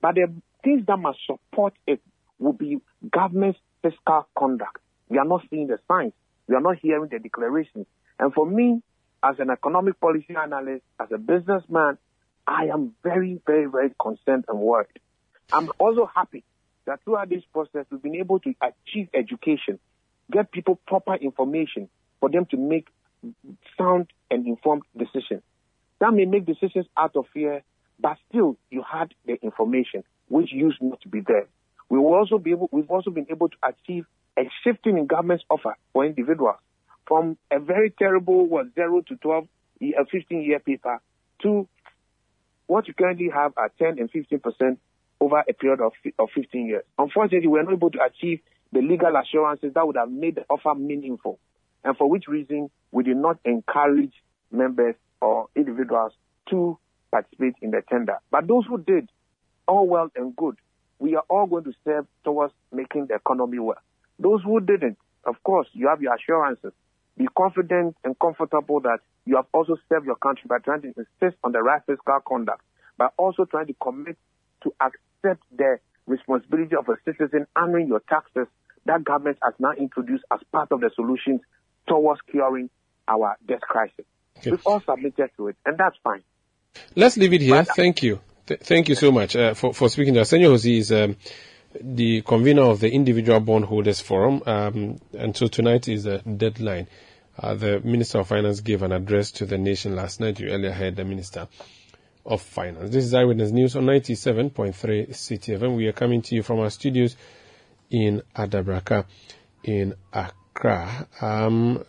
But 0.00 0.16
the 0.16 0.32
things 0.62 0.86
that 0.86 0.96
must 0.98 1.18
support 1.26 1.74
it 1.86 2.00
will 2.38 2.52
be 2.52 2.78
government's 3.10 3.58
fiscal 3.82 4.26
conduct. 4.36 4.78
We 5.08 5.18
are 5.18 5.24
not 5.24 5.42
seeing 5.50 5.66
the 5.66 5.78
signs. 5.88 6.12
We 6.48 6.54
are 6.54 6.60
not 6.60 6.78
hearing 6.80 7.08
the 7.10 7.18
declarations. 7.18 7.86
And 8.18 8.32
for 8.32 8.46
me, 8.46 8.82
as 9.22 9.36
an 9.38 9.50
economic 9.50 10.00
policy 10.00 10.34
analyst, 10.36 10.82
as 11.00 11.08
a 11.12 11.18
businessman, 11.18 11.98
I 12.46 12.64
am 12.72 12.94
very, 13.02 13.40
very, 13.46 13.66
very 13.66 13.92
concerned 14.00 14.46
and 14.48 14.58
worried. 14.58 14.98
I'm 15.52 15.70
also 15.78 16.10
happy 16.12 16.44
that 16.86 17.02
throughout 17.04 17.28
this 17.28 17.44
process, 17.52 17.86
we've 17.90 18.02
been 18.02 18.16
able 18.16 18.40
to 18.40 18.54
achieve 18.60 19.08
education, 19.14 19.78
get 20.32 20.50
people 20.50 20.78
proper 20.86 21.14
information 21.14 21.88
for 22.20 22.30
them 22.30 22.46
to 22.50 22.56
make 22.56 22.88
sound 23.78 24.08
and 24.30 24.46
informed 24.46 24.82
decisions. 24.96 25.42
That 26.00 26.12
may 26.12 26.24
make 26.24 26.46
decisions 26.46 26.86
out 26.96 27.14
of 27.14 27.26
fear, 27.32 27.62
but 28.00 28.16
still 28.28 28.56
you 28.70 28.82
had 28.82 29.14
the 29.26 29.34
information 29.42 30.02
which 30.28 30.52
used 30.52 30.78
not 30.80 31.00
to 31.02 31.08
be 31.08 31.20
there. 31.20 31.46
We 31.88 31.98
will 31.98 32.14
also 32.14 32.38
be 32.38 32.52
able, 32.52 32.68
we've 32.72 32.90
also 32.90 33.10
been 33.10 33.26
able 33.30 33.50
to 33.50 33.56
achieve 33.62 34.06
a 34.38 34.42
shifting 34.64 34.98
in 34.98 35.06
government's 35.06 35.44
offer 35.50 35.76
for 35.92 36.04
individuals 36.06 36.56
from 37.06 37.36
a 37.50 37.60
very 37.60 37.90
terrible 37.90 38.46
what 38.46 38.74
zero 38.74 39.02
to 39.02 39.16
12, 39.16 39.46
a 39.82 40.00
uh, 40.00 40.04
15 40.10 40.42
year 40.42 40.58
paper 40.58 41.00
to 41.42 41.68
what 42.66 42.88
you 42.88 42.94
currently 42.94 43.28
have 43.28 43.52
at 43.62 43.76
10 43.78 43.98
and 43.98 44.10
15 44.10 44.40
percent 44.40 44.78
over 45.20 45.44
a 45.48 45.52
period 45.52 45.80
of, 45.80 45.92
of 46.18 46.28
15 46.34 46.66
years. 46.66 46.84
Unfortunately, 46.98 47.46
we 47.46 47.58
are 47.58 47.64
not 47.64 47.74
able 47.74 47.90
to 47.90 47.98
achieve 48.02 48.40
the 48.72 48.80
legal 48.80 49.12
assurances 49.16 49.72
that 49.74 49.86
would 49.86 49.96
have 49.96 50.10
made 50.10 50.36
the 50.36 50.44
offer 50.48 50.74
meaningful, 50.74 51.38
and 51.84 51.96
for 51.96 52.08
which 52.08 52.24
reason 52.26 52.70
we 52.90 53.04
did 53.04 53.16
not 53.16 53.38
encourage 53.44 54.12
members 54.50 54.94
or 55.20 55.48
individuals 55.54 56.12
to 56.50 56.78
participate 57.10 57.54
in 57.60 57.70
the 57.70 57.82
tender. 57.88 58.18
But 58.30 58.48
those 58.48 58.64
who 58.66 58.78
did, 58.78 59.08
all 59.68 59.86
well 59.86 60.10
and 60.16 60.34
good. 60.34 60.56
We 60.98 61.16
are 61.16 61.24
all 61.28 61.46
going 61.46 61.64
to 61.64 61.72
serve 61.84 62.06
towards 62.24 62.54
making 62.72 63.06
the 63.06 63.14
economy 63.14 63.58
work. 63.58 63.82
Those 64.18 64.42
who 64.42 64.60
didn't, 64.60 64.98
of 65.24 65.42
course, 65.42 65.68
you 65.72 65.88
have 65.88 66.00
your 66.00 66.14
assurances. 66.14 66.72
Be 67.16 67.26
confident 67.36 67.96
and 68.04 68.18
comfortable 68.18 68.80
that 68.80 69.00
you 69.26 69.36
have 69.36 69.46
also 69.52 69.76
served 69.88 70.06
your 70.06 70.16
country 70.16 70.44
by 70.48 70.58
trying 70.58 70.82
to 70.82 70.88
insist 70.88 71.36
on 71.44 71.52
the 71.52 71.62
right 71.62 71.82
fiscal 71.86 72.18
conduct, 72.26 72.62
but 72.96 73.12
also 73.16 73.44
trying 73.44 73.66
to 73.66 73.74
commit 73.74 74.16
to 74.62 74.72
accept 74.80 75.42
the 75.56 75.78
responsibility 76.06 76.74
of 76.74 76.88
a 76.88 76.96
citizen 77.04 77.46
honoring 77.54 77.88
your 77.88 78.00
taxes 78.08 78.46
that 78.86 79.04
government 79.04 79.38
has 79.42 79.54
now 79.58 79.72
introduced 79.72 80.24
as 80.30 80.40
part 80.50 80.72
of 80.72 80.80
the 80.80 80.90
solutions 80.94 81.40
towards 81.86 82.20
curing 82.30 82.70
our 83.08 83.36
debt 83.46 83.60
crisis. 83.60 84.04
Okay. 84.38 84.50
We've 84.50 84.66
all 84.66 84.80
submitted 84.80 85.30
to 85.36 85.48
it, 85.48 85.56
and 85.64 85.78
that's 85.78 85.96
fine. 86.02 86.22
Let's 86.96 87.16
leave 87.16 87.32
it 87.32 87.42
here. 87.42 87.62
But, 87.64 87.76
Thank 87.76 88.02
you. 88.02 88.20
Th- 88.46 88.60
thank 88.60 88.88
you 88.88 88.94
so 88.94 89.12
much 89.12 89.36
uh, 89.36 89.54
for, 89.54 89.72
for 89.72 89.88
speaking 89.88 90.14
to 90.14 90.22
us. 90.22 90.32
Senyo 90.32 90.52
Hosi 90.52 90.78
is 90.78 90.90
um, 90.90 91.16
the 91.80 92.22
convener 92.22 92.62
of 92.62 92.80
the 92.80 92.90
Individual 92.90 93.40
Bondholders 93.40 94.00
Forum, 94.00 94.42
um, 94.46 95.00
and 95.16 95.36
so 95.36 95.46
tonight 95.46 95.88
is 95.88 96.06
a 96.06 96.18
deadline. 96.18 96.88
Uh, 97.38 97.54
the 97.54 97.80
Minister 97.80 98.20
of 98.20 98.28
Finance 98.28 98.60
gave 98.60 98.82
an 98.82 98.92
address 98.92 99.30
to 99.32 99.46
the 99.46 99.58
nation 99.58 99.96
last 99.96 100.20
night. 100.20 100.40
You 100.40 100.48
earlier 100.48 100.72
heard 100.72 100.96
the 100.96 101.04
Minister 101.04 101.48
of 102.26 102.42
Finance. 102.42 102.90
This 102.90 103.04
is 103.04 103.14
Eyewitness 103.14 103.52
News 103.52 103.76
on 103.76 103.84
97.3 103.84 105.10
Citi 105.10 105.58
FM. 105.58 105.76
We 105.76 105.86
are 105.86 105.92
coming 105.92 106.22
to 106.22 106.34
you 106.34 106.42
from 106.42 106.58
our 106.60 106.70
studios 106.70 107.16
in 107.92 108.22
Adabraka 108.34 109.04
in 109.62 109.94
Accra. 110.12 111.06
Um, 111.20 111.84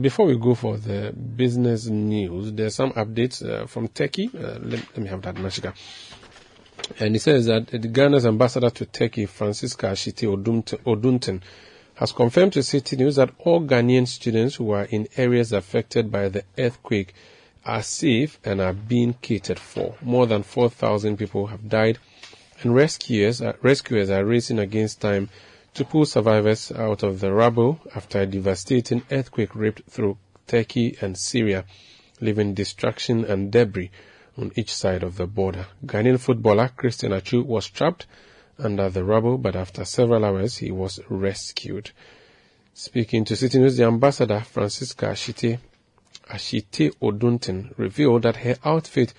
before 0.00 0.26
we 0.26 0.36
go 0.38 0.54
for 0.54 0.76
the 0.76 1.12
business 1.12 1.86
news, 1.86 2.52
there's 2.52 2.74
some 2.74 2.92
updates 2.92 3.44
uh, 3.48 3.66
from 3.66 3.88
Turkey. 3.88 4.30
Uh, 4.34 4.58
let, 4.60 4.80
let, 4.80 4.98
me 4.98 5.08
have 5.08 5.22
that, 5.22 5.36
Mashika. 5.36 5.74
And 7.00 7.14
he 7.14 7.18
says 7.18 7.46
that 7.46 7.68
the 7.68 7.78
Ghana's 7.78 8.26
ambassador 8.26 8.70
to 8.70 8.86
Turkey, 8.86 9.26
Francisca 9.26 9.86
Ashietey 9.86 10.28
Odunton, 10.84 11.40
has 11.94 12.12
confirmed 12.12 12.52
to 12.52 12.58
Citi 12.60 12.98
News 12.98 13.16
that 13.16 13.30
all 13.38 13.60
Ghanaian 13.60 14.06
students 14.06 14.56
who 14.56 14.72
are 14.72 14.84
in 14.84 15.08
areas 15.16 15.52
affected 15.52 16.10
by 16.10 16.28
the 16.28 16.44
earthquake 16.58 17.14
are 17.64 17.82
safe 17.82 18.38
and 18.44 18.60
are 18.60 18.72
being 18.72 19.14
catered 19.14 19.58
for. 19.58 19.94
More 20.02 20.26
than 20.26 20.42
4,000 20.42 21.16
people 21.16 21.46
have 21.46 21.68
died, 21.68 21.98
and 22.64 22.74
rescuers 22.74 23.42
are, 23.42 23.50
uh, 23.50 23.56
rescuers 23.60 24.08
are 24.08 24.24
racing 24.24 24.58
against 24.58 25.00
time 25.00 25.28
to 25.74 25.84
pull 25.84 26.06
survivors 26.06 26.72
out 26.72 27.02
of 27.02 27.20
the 27.20 27.32
rubble 27.32 27.78
after 27.94 28.22
a 28.22 28.26
devastating 28.26 29.02
earthquake 29.10 29.54
ripped 29.54 29.82
through 29.90 30.16
Turkey 30.46 30.96
and 31.00 31.18
Syria, 31.18 31.64
leaving 32.20 32.54
destruction 32.54 33.24
and 33.24 33.52
debris 33.52 33.90
on 34.38 34.50
each 34.56 34.74
side 34.74 35.02
of 35.02 35.16
the 35.16 35.26
border. 35.26 35.66
Ghanaian 35.84 36.18
footballer 36.18 36.70
Christian 36.74 37.12
Atsu 37.12 37.42
was 37.42 37.68
trapped 37.68 38.06
under 38.58 38.88
the 38.88 39.04
rubble, 39.04 39.36
but 39.36 39.56
after 39.56 39.84
several 39.84 40.24
hours 40.24 40.56
he 40.56 40.70
was 40.70 41.00
rescued. 41.08 41.90
Speaking 42.72 43.24
to 43.26 43.34
Citi 43.34 43.60
News, 43.60 43.76
the 43.76 43.84
ambassador 43.84 44.40
Francisca 44.40 45.06
Ashietey, 45.06 45.58
Ashietey 46.30 46.94
Odunton 47.02 47.76
revealed 47.76 48.22
that 48.22 48.36
her 48.36 48.56
outfit 48.64 49.12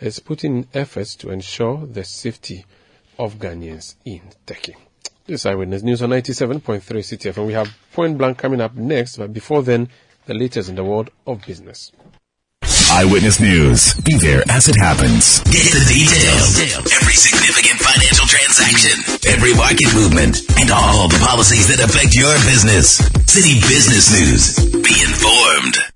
is 0.00 0.18
putting 0.18 0.56
in 0.56 0.66
efforts 0.74 1.14
to 1.16 1.30
ensure 1.30 1.86
the 1.86 2.04
safety 2.04 2.64
of 3.18 3.38
Ghanaians 3.38 3.94
in 4.04 4.22
Turkey. 4.44 4.76
This 5.26 5.40
is 5.40 5.46
Eyewitness 5.46 5.82
News 5.82 6.02
on 6.02 6.10
97.3 6.10 6.80
Citi 6.80 7.32
FM. 7.32 7.46
We 7.46 7.52
have 7.54 7.74
Point 7.92 8.16
Blank 8.18 8.38
coming 8.38 8.60
up 8.60 8.74
next, 8.74 9.16
but 9.16 9.32
before 9.32 9.62
then, 9.62 9.88
the 10.26 10.34
latest 10.34 10.68
in 10.68 10.76
the 10.76 10.84
world 10.84 11.10
of 11.26 11.44
business. 11.44 11.92
Eyewitness 12.92 13.40
News. 13.40 13.94
Be 14.04 14.16
there 14.18 14.42
as 14.48 14.68
it 14.68 14.76
happens. 14.76 15.40
Get 15.40 15.66
the 15.72 15.84
details. 15.88 16.60
Every 16.94 17.14
significant 17.14 17.80
financial 17.80 18.26
transaction, 18.26 19.02
every 19.26 19.54
market 19.54 19.92
movement, 19.94 20.38
and 20.60 20.70
all 20.70 21.08
the 21.08 21.18
policies 21.18 21.68
that 21.68 21.82
affect 21.82 22.14
your 22.14 22.32
business. 22.46 23.00
Citi 23.26 23.60
Business 23.68 24.14
News. 24.14 24.82
Be 24.82 24.94
informed. 25.02 25.95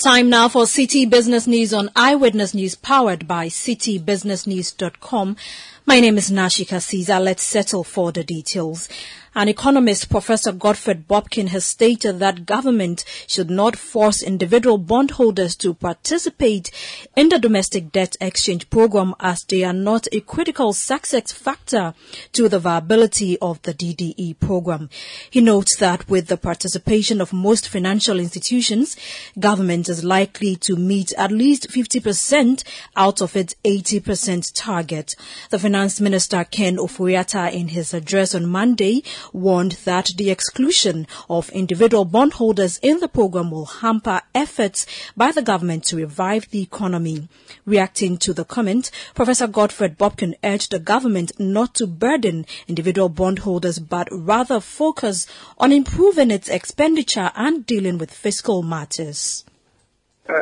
Time 0.00 0.30
now 0.30 0.48
for 0.48 0.62
Citi 0.62 1.08
Business 1.10 1.46
News 1.46 1.74
on 1.74 1.90
Eyewitness 1.94 2.54
News 2.54 2.74
powered 2.74 3.28
by 3.28 3.48
citibusinessnews.com. 3.48 5.36
My 5.84 6.00
name 6.00 6.16
is 6.16 6.30
Nashika 6.30 6.80
Caesar. 6.80 7.20
Let's 7.20 7.42
settle 7.42 7.84
for 7.84 8.10
the 8.10 8.24
details. 8.24 8.88
An 9.32 9.48
economist, 9.48 10.10
Professor 10.10 10.50
Godfred 10.50 11.06
Bokpin, 11.06 11.48
has 11.48 11.64
stated 11.64 12.18
that 12.18 12.46
government 12.46 13.04
should 13.28 13.48
not 13.48 13.76
force 13.76 14.24
individual 14.24 14.76
bondholders 14.76 15.54
to 15.56 15.72
participate 15.72 16.72
in 17.14 17.28
the 17.28 17.38
domestic 17.38 17.92
debt 17.92 18.16
exchange 18.20 18.68
program 18.70 19.14
as 19.20 19.44
they 19.44 19.62
are 19.62 19.72
not 19.72 20.08
a 20.10 20.20
critical 20.20 20.72
success 20.72 21.30
factor 21.30 21.94
to 22.32 22.48
the 22.48 22.58
viability 22.58 23.38
of 23.38 23.62
the 23.62 23.72
DDE 23.72 24.40
program. 24.40 24.90
He 25.30 25.40
notes 25.40 25.76
that 25.76 26.08
with 26.08 26.26
the 26.26 26.36
participation 26.36 27.20
of 27.20 27.32
most 27.32 27.68
financial 27.68 28.18
institutions, 28.18 28.96
government 29.38 29.88
is 29.88 30.02
likely 30.02 30.56
to 30.56 30.74
meet 30.74 31.12
at 31.12 31.30
least 31.30 31.68
50% 31.70 32.64
out 32.96 33.22
of 33.22 33.36
its 33.36 33.54
80% 33.64 34.50
target. 34.56 35.14
The 35.50 35.58
Finance 35.60 36.00
Minister 36.00 36.42
Ken 36.42 36.78
Ofori-Atta 36.78 37.56
in 37.56 37.68
his 37.68 37.94
address 37.94 38.34
on 38.34 38.46
Monday 38.46 39.04
warned 39.32 39.72
that 39.84 40.12
the 40.16 40.30
exclusion 40.30 41.06
of 41.28 41.50
individual 41.50 42.04
bondholders 42.04 42.78
in 42.82 43.00
the 43.00 43.08
program 43.08 43.50
will 43.50 43.66
hamper 43.66 44.20
efforts 44.34 44.86
by 45.16 45.32
the 45.32 45.42
government 45.42 45.84
to 45.84 45.96
revive 45.96 46.48
the 46.50 46.62
economy. 46.62 47.28
Reacting 47.64 48.16
to 48.18 48.32
the 48.32 48.44
comment, 48.44 48.90
Professor 49.14 49.46
Godfred 49.46 49.98
Bokpin 49.98 50.34
urged 50.42 50.70
the 50.70 50.78
government 50.78 51.32
not 51.38 51.74
to 51.74 51.86
burden 51.86 52.46
individual 52.68 53.08
bondholders 53.08 53.78
but 53.78 54.08
rather 54.10 54.60
focus 54.60 55.26
on 55.58 55.72
improving 55.72 56.30
its 56.30 56.48
expenditure 56.48 57.30
and 57.34 57.66
dealing 57.66 57.98
with 57.98 58.10
fiscal 58.10 58.62
matters. 58.62 59.44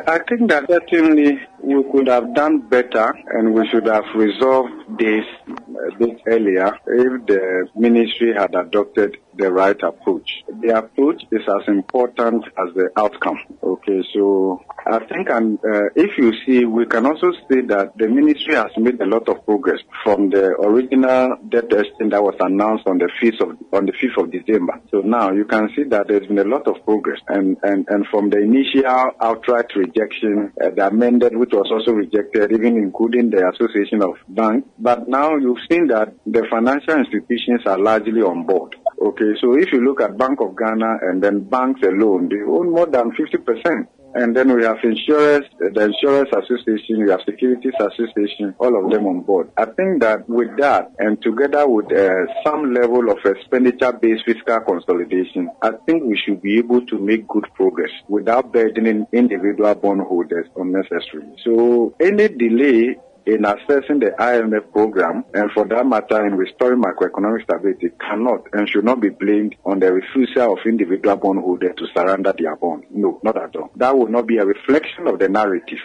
I 0.07 0.19
think 0.29 0.51
that 0.51 0.67
certainly 0.69 1.41
we 1.63 1.83
could 1.91 2.09
have 2.09 2.35
done 2.35 2.59
better 2.61 3.15
and 3.33 3.55
we 3.55 3.67
should 3.69 3.87
have 3.87 4.05
resolved 4.15 4.99
this 4.99 5.25
uh, 5.49 5.89
a 5.89 5.99
bit 5.99 6.21
earlier 6.27 6.79
if 6.87 7.27
the 7.27 7.69
ministry 7.75 8.35
had 8.35 8.55
adopted 8.55 9.17
the 9.39 9.51
right 9.53 9.81
approach. 9.83 10.29
The 10.61 10.77
approach 10.77 11.23
is 11.31 11.43
as 11.49 11.69
important 11.69 12.45
as 12.45 12.75
the 12.75 12.91
outcome. 12.97 13.39
Okay, 13.63 14.03
so 14.13 14.61
I 14.87 14.99
think, 15.01 15.29
and 15.31 15.59
uh, 15.59 15.91
if 15.95 16.19
you 16.19 16.33
see, 16.45 16.65
we 16.65 16.87
can 16.87 17.07
also 17.07 17.33
see 17.49 17.61
that 17.69 17.97
the 17.97 18.09
ministry 18.09 18.55
has 18.55 18.71
made 18.77 19.01
a 19.01 19.07
lot 19.07 19.29
of 19.29 19.45
progress 19.45 19.81
from 20.03 20.31
the 20.31 20.47
original 20.61 21.37
debt 21.49 21.71
testing 21.71 22.11
that 22.11 22.23
was 22.23 22.35
announced 22.41 22.87
on 22.87 22.99
the 22.99 23.11
5th 23.21 23.41
of 23.41 23.57
on 23.73 23.87
the 23.87 23.93
5th 23.93 24.25
of 24.25 24.31
December. 24.33 24.81
So 24.91 25.01
now 25.01 25.33
you 25.33 25.45
can 25.45 25.69
see 25.77 25.85
that 25.85 26.09
there's 26.09 26.27
been 26.27 26.39
a 26.39 26.45
lot 26.45 26.67
of 26.67 26.85
progress, 26.85 27.21
and 27.29 27.57
and 27.63 27.87
and 27.89 28.07
from 28.11 28.31
the 28.31 28.39
initial 28.39 28.85
outright 29.21 29.67
rejection, 29.77 30.53
uh, 30.63 30.71
the 30.71 30.89
amended, 30.89 31.37
which 31.37 31.53
was 31.53 31.71
also 31.71 31.93
rejected, 31.93 32.53
even 32.53 32.77
including 32.77 33.31
the 33.31 33.49
Association 33.49 34.03
of 34.03 34.17
Banks. 34.29 34.69
But 34.79 35.09
now 35.09 35.37
you've 35.37 35.63
seen 35.71 35.89
that 35.89 36.15
the 36.27 36.47
financial 36.51 36.95
institutions 36.95 37.63
are 37.67 37.79
largely 37.79 38.23
on 38.23 38.45
board. 38.47 38.75
Okay, 39.01 39.33
so 39.41 39.57
if 39.57 39.73
you 39.73 39.81
look 39.81 40.01
at 40.01 40.19
Bank 40.19 40.41
of 40.41 40.57
Ghana 40.57 40.99
and 41.03 41.23
then 41.23 41.41
banks 41.41 41.83
alone, 41.83 42.29
they 42.29 42.43
own 42.43 42.71
more 42.71 42.87
than 42.87 43.13
50% 43.13 43.87
and 44.15 44.37
then 44.37 44.55
we 44.55 44.65
have 44.65 44.79
insurers, 44.83 45.45
the 45.59 45.81
insurance 45.81 46.31
association, 46.33 47.05
we 47.05 47.11
have 47.11 47.21
securities 47.25 47.75
association, 47.79 48.55
all 48.59 48.85
of 48.85 48.91
them 48.91 49.07
on 49.07 49.21
board. 49.21 49.51
I 49.57 49.67
think 49.67 50.03
that 50.03 50.29
with 50.29 50.57
that, 50.59 50.93
and 50.99 51.21
together 51.23 51.69
with 51.69 51.93
uh, 51.93 52.27
some 52.45 52.73
level 52.73 53.11
of 53.11 53.19
expenditure-based 53.25 54.25
fiscal 54.25 54.61
consolidation, 54.61 55.51
I 55.63 55.73
think 55.87 56.05
we 56.05 56.19
should 56.25 56.41
be 56.41 56.59
able 56.59 56.85
to 56.87 56.99
make 56.99 57.29
good 57.29 57.47
progress 57.55 57.91
without 58.09 58.53
burdening 58.53 59.07
individual 59.13 59.75
bondholders 59.75 60.47
unnecessarily. 60.57 61.37
So 61.45 61.95
any 62.01 62.29
delay 62.29 62.97
in 63.29 63.45
assessing 63.45 63.99
the 64.01 64.15
IMF 64.19 64.73
program 64.73 65.23
and 65.35 65.51
for 65.53 65.67
that 65.67 65.87
matter 65.87 66.27
in 66.27 66.35
restoring 66.35 66.81
macroeconomic 66.81 67.43
stability 67.43 67.91
cannot 68.01 68.47
and 68.55 68.67
should 68.67 68.87
not 68.87 69.03
be 69.03 69.11
blamed 69.11 69.55
on 69.67 69.81
the 69.81 69.93
refusal 69.93 70.55
of 70.55 70.61
individual 70.65 71.15
bondholders 71.15 71.77
to 71.77 71.87
surrender 71.95 72.33
their 72.39 72.57
bond. 72.57 72.85
No, 72.91 73.21
not 73.23 73.37
at 73.37 73.55
all. 73.55 73.71
That 73.77 73.95
will 73.95 74.09
not 74.09 74.27
be 74.27 74.39
a 74.39 74.47
reflection 74.47 75.07
of 75.07 75.19
the 75.19 75.29
narrative. 75.29 75.79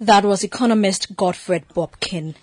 That 0.00 0.24
was 0.24 0.44
economist 0.44 1.16
Godfred 1.16 1.64
Bokpin. 1.74 2.36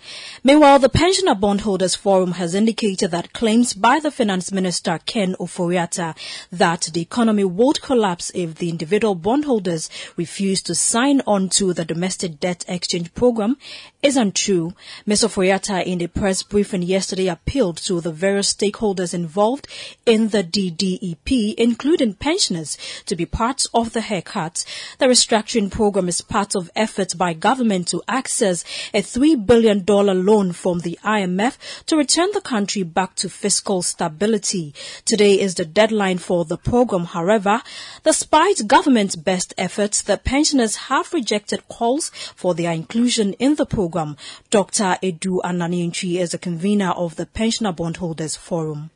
Meanwhile, 0.44 0.78
the 0.78 0.90
Pensioner 0.90 1.34
Bondholders 1.34 1.94
Forum 1.94 2.32
has 2.32 2.54
indicated 2.54 3.12
that 3.12 3.32
claims 3.32 3.72
by 3.72 3.98
the 3.98 4.10
Finance 4.10 4.52
Minister 4.52 5.00
Ken 5.06 5.34
Ofori-Atta 5.40 6.14
that 6.52 6.90
the 6.92 7.00
economy 7.00 7.44
would 7.44 7.80
collapse 7.80 8.30
if 8.34 8.56
the 8.56 8.68
individual 8.68 9.14
bondholders 9.14 9.88
refuse 10.16 10.60
to 10.64 10.74
sign 10.74 11.22
on 11.26 11.48
to 11.48 11.72
the 11.72 11.86
domestic 11.86 12.40
debt 12.40 12.62
exchange 12.68 13.14
program 13.14 13.56
is 14.02 14.18
untrue. 14.18 14.74
Ms. 15.06 15.22
Ofori-Atta 15.22 15.88
in 15.88 16.02
a 16.02 16.08
press 16.08 16.42
briefing 16.42 16.82
yesterday 16.82 17.28
appealed 17.28 17.78
to 17.78 18.02
the 18.02 18.12
various 18.12 18.52
stakeholders 18.52 19.14
involved 19.14 19.66
in 20.04 20.28
the 20.28 20.44
DDEP, 20.44 21.54
including 21.54 22.12
pensioners, 22.12 22.76
to 23.06 23.16
be 23.16 23.24
part 23.24 23.64
of 23.72 23.94
the 23.94 24.02
haircut. 24.02 24.62
The 24.98 25.06
restructuring 25.06 25.70
program 25.70 26.08
is 26.08 26.20
part 26.20 26.54
of 26.54 26.70
efforts 26.76 27.14
by 27.14 27.32
government 27.50 27.86
to 27.86 28.02
access 28.08 28.64
a 28.92 29.00
$3 29.02 29.46
billion 29.46 29.84
loan 29.86 30.50
from 30.50 30.80
the 30.80 30.98
IMF 31.04 31.56
to 31.86 31.96
return 31.96 32.28
the 32.32 32.40
country 32.40 32.82
back 32.82 33.14
to 33.14 33.28
fiscal 33.28 33.82
stability. 33.82 34.74
Today 35.04 35.38
is 35.38 35.54
the 35.54 35.64
deadline 35.64 36.18
for 36.18 36.44
the 36.44 36.56
program. 36.56 37.04
However, 37.04 37.62
despite 38.02 38.66
government's 38.66 39.14
best 39.14 39.54
efforts, 39.56 40.02
the 40.02 40.16
pensioners 40.16 40.74
have 40.90 41.12
rejected 41.12 41.68
calls 41.68 42.10
for 42.34 42.52
their 42.52 42.72
inclusion 42.72 43.34
in 43.34 43.54
the 43.54 43.66
program. 43.66 44.16
Dr. 44.50 44.98
Adu 45.00 45.40
Anane 45.44 45.86
Antwi 45.86 46.18
is 46.18 46.32
the 46.32 46.38
convener 46.38 46.90
of 46.90 47.14
the 47.14 47.26
Pensioner 47.26 47.70
Bondholders 47.70 48.34
Forum. 48.34 48.90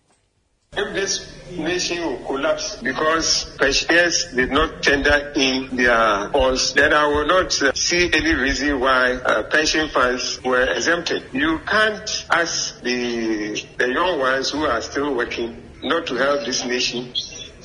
If 0.77 0.95
this 0.95 1.29
nation 1.51 1.99
will 1.99 2.25
collapse 2.25 2.77
because 2.77 3.57
pensioners 3.59 4.33
did 4.33 4.53
not 4.53 4.85
tender 4.85 5.33
in 5.35 5.75
their 5.75 6.29
bonds, 6.29 6.75
then 6.75 6.93
I 6.95 7.09
will 7.09 7.27
not 7.27 7.61
uh, 7.61 7.73
see 7.75 8.09
any 8.13 8.35
reason 8.35 8.79
why 8.79 9.15
uh, 9.15 9.43
pension 9.51 9.89
funds 9.89 10.41
were 10.45 10.63
exempted. 10.63 11.25
You 11.33 11.59
can't 11.67 12.09
ask 12.31 12.81
the, 12.83 13.67
the 13.79 13.93
young 13.93 14.21
ones 14.21 14.51
who 14.51 14.65
are 14.65 14.81
still 14.81 15.13
working 15.13 15.61
not 15.83 16.07
to 16.07 16.15
help 16.15 16.47
this 16.47 16.65
nation 16.65 17.15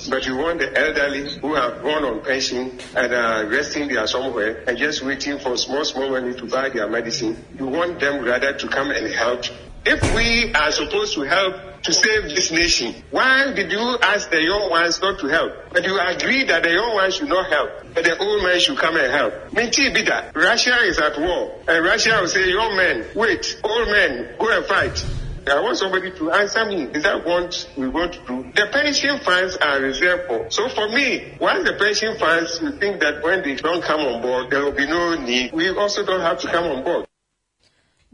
but 0.10 0.26
you 0.26 0.36
want 0.36 0.60
the 0.60 0.78
elderly 0.78 1.40
who 1.40 1.56
have 1.56 1.82
gone 1.82 2.04
on 2.04 2.22
pension 2.22 2.80
and 2.96 3.14
are 3.14 3.46
resting 3.48 3.88
there 3.88 4.06
somewhere 4.08 4.64
and 4.68 4.78
just 4.78 5.04
waiting 5.04 5.40
for 5.40 5.56
small, 5.58 5.86
small 5.86 6.10
money 6.10 6.34
to 6.34 6.46
buy 6.46 6.70
their 6.70 6.90
medicine. 6.90 7.44
You 7.58 7.68
want 7.68 8.00
them 8.00 8.24
rather 8.24 8.54
to 8.54 8.68
come 8.68 8.92
and 8.92 9.08
help. 9.14 9.46
If 9.88 10.02
we 10.16 10.52
are 10.54 10.72
supposed 10.72 11.14
to 11.14 11.22
help 11.22 11.84
to 11.84 11.94
save 11.94 12.24
this 12.24 12.50
nation, 12.50 12.96
why 13.12 13.54
did 13.54 13.72
you 13.72 13.98
ask 14.02 14.32
the 14.32 14.42
young 14.42 14.72
ones 14.72 15.00
not 15.00 15.20
to 15.20 15.28
help? 15.28 15.54
But 15.72 15.86
you 15.86 16.00
agree 16.00 16.44
that 16.46 16.64
the 16.64 16.72
young 16.72 16.96
ones 16.96 17.18
should 17.18 17.30
not 17.30 17.52
help, 17.52 17.70
but 17.94 18.04
the 18.04 18.18
old 18.18 18.42
men 18.42 18.60
should 18.60 18.80
come 18.80 18.98
and 18.98 19.12
help. 19.12 19.54
Minti 19.54 19.94
Bida, 19.94 20.36
Russia 20.36 20.76
is 20.82 20.98
at 20.98 21.20
war, 21.20 21.62
and 21.68 21.86
Russia 21.86 22.18
will 22.20 22.28
say, 22.28 22.50
young 22.50 22.76
men, 22.76 23.06
wait, 23.14 23.62
old 23.64 23.88
men, 23.90 24.36
go 24.40 24.58
and 24.58 24.66
fight. 24.66 25.06
I 25.48 25.62
want 25.62 25.78
somebody 25.78 26.10
to 26.10 26.32
answer 26.32 26.66
me. 26.66 26.86
Is 26.86 27.04
that 27.04 27.24
what 27.24 27.70
we 27.78 27.88
want 27.88 28.14
to 28.14 28.20
do? 28.26 28.52
The 28.56 28.66
pension 28.72 29.20
funds 29.20 29.56
are 29.58 29.80
reserved 29.80 30.28
for. 30.28 30.50
So 30.50 30.68
for 30.70 30.90
me, 30.90 31.38
once 31.40 31.70
the 31.70 31.76
pension 31.78 32.18
funds, 32.18 32.60
we 32.60 32.72
think 32.80 33.02
that 33.02 33.22
when 33.22 33.44
they 33.44 33.54
don't 33.54 33.84
come 33.84 34.00
on 34.00 34.24
board, 34.24 34.50
there 34.50 34.66
will 34.66 34.72
be 34.72 34.88
no 34.88 35.14
need. 35.14 35.54
We 35.54 35.70
also 35.70 36.04
don't 36.04 36.22
have 36.22 36.40
to 36.40 36.48
come 36.48 36.64
on 36.64 36.84
board. 36.84 37.06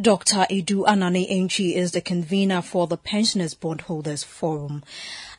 Dr. 0.02 0.48
Idu 0.50 0.84
Edu 0.84 0.84
Ananientwi 0.88 1.76
is 1.76 1.92
the 1.92 2.02
convener 2.02 2.64
for 2.64 2.88
the 2.88 2.98
Pensioners 2.98 3.54
Bondholders 3.54 4.24
Forum. 4.24 4.84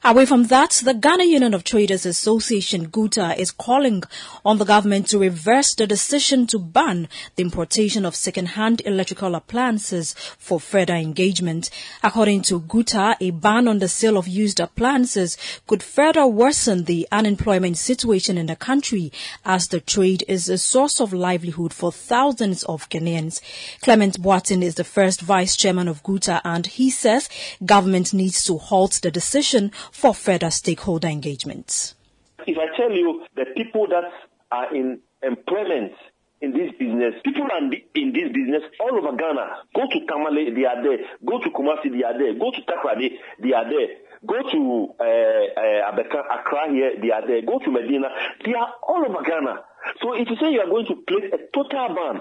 Away 0.04 0.26
from 0.26 0.48
that, 0.48 0.82
the 0.84 0.94
Ghana 0.94 1.22
Union 1.22 1.54
of 1.54 1.62
Traders 1.62 2.04
Association, 2.04 2.88
GUTA, 2.88 3.38
is 3.38 3.52
calling 3.52 4.02
on 4.44 4.58
the 4.58 4.64
government 4.64 5.06
to 5.10 5.18
reverse 5.20 5.76
the 5.76 5.86
decision 5.86 6.48
to 6.48 6.58
ban 6.58 7.08
the 7.36 7.44
importation 7.44 8.04
of 8.04 8.16
second-hand 8.16 8.82
electrical 8.84 9.36
appliances 9.36 10.14
for 10.38 10.58
further 10.58 10.94
engagement. 10.94 11.70
According 12.02 12.42
to 12.42 12.58
GUTA, 12.62 13.18
a 13.20 13.30
ban 13.30 13.68
on 13.68 13.78
the 13.78 13.86
sale 13.86 14.16
of 14.16 14.26
used 14.26 14.58
appliances 14.58 15.38
could 15.68 15.84
further 15.84 16.26
worsen 16.26 16.82
the 16.82 17.06
unemployment 17.12 17.78
situation 17.78 18.36
in 18.36 18.46
the 18.46 18.56
country 18.56 19.12
as 19.44 19.68
the 19.68 19.78
trade 19.78 20.24
is 20.26 20.48
a 20.48 20.58
source 20.58 21.00
of 21.00 21.12
livelihood 21.12 21.72
for 21.72 21.92
thousands 21.92 22.64
of 22.64 22.88
Ghanaians. 22.88 23.40
Clement 23.82 24.20
Boateng 24.20 24.64
is 24.64 24.74
the 24.74 24.82
first 24.82 25.20
vice 25.20 25.54
chairman 25.54 25.86
of 25.86 26.02
GUTA 26.02 26.40
and 26.44 26.66
he 26.66 26.90
says 26.90 27.28
government 27.64 28.12
needs 28.12 28.42
to 28.42 28.58
halt 28.58 28.98
the 29.04 29.12
decision 29.12 29.70
for 29.92 30.14
further 30.14 30.50
stakeholder 30.50 31.06
engagements. 31.08 31.94
If 32.46 32.58
I 32.58 32.76
tell 32.76 32.90
you 32.90 33.24
the 33.36 33.44
people 33.56 33.86
that 33.88 34.04
are 34.50 34.74
in 34.74 34.98
employment 35.22 35.92
in 36.40 36.52
this 36.52 36.72
business, 36.78 37.14
people 37.24 37.44
are 37.44 37.58
in 37.62 38.12
this 38.12 38.32
business 38.32 38.62
all 38.80 38.98
over 38.98 39.16
Ghana. 39.16 39.62
Go 39.76 39.82
to 39.86 40.06
Tamale, 40.06 40.50
they 40.50 40.64
are 40.64 40.82
there. 40.82 40.98
Go 41.24 41.38
to 41.38 41.50
Kumasi, 41.50 41.92
they 41.92 42.02
are 42.02 42.18
there. 42.18 42.34
Go 42.34 42.50
to 42.50 42.60
Takoradi, 42.62 43.10
they 43.38 43.52
are 43.52 43.68
there. 43.68 43.88
Go 44.26 44.42
to 44.50 44.94
uh, 44.98 45.04
uh, 45.04 45.92
Abeka, 45.92 46.18
Accra 46.30 46.70
here, 46.72 46.92
they 47.00 47.10
are 47.12 47.26
there. 47.26 47.42
Go 47.42 47.58
to 47.60 47.70
Medina, 47.70 48.08
they 48.44 48.54
are 48.54 48.72
all 48.82 49.04
over 49.06 49.22
Ghana. 49.22 49.62
So 50.00 50.14
if 50.14 50.28
you 50.28 50.36
say 50.36 50.50
you 50.52 50.60
are 50.60 50.68
going 50.70 50.86
to 50.86 50.96
place 51.06 51.30
a 51.32 51.38
total 51.54 51.94
ban 51.94 52.20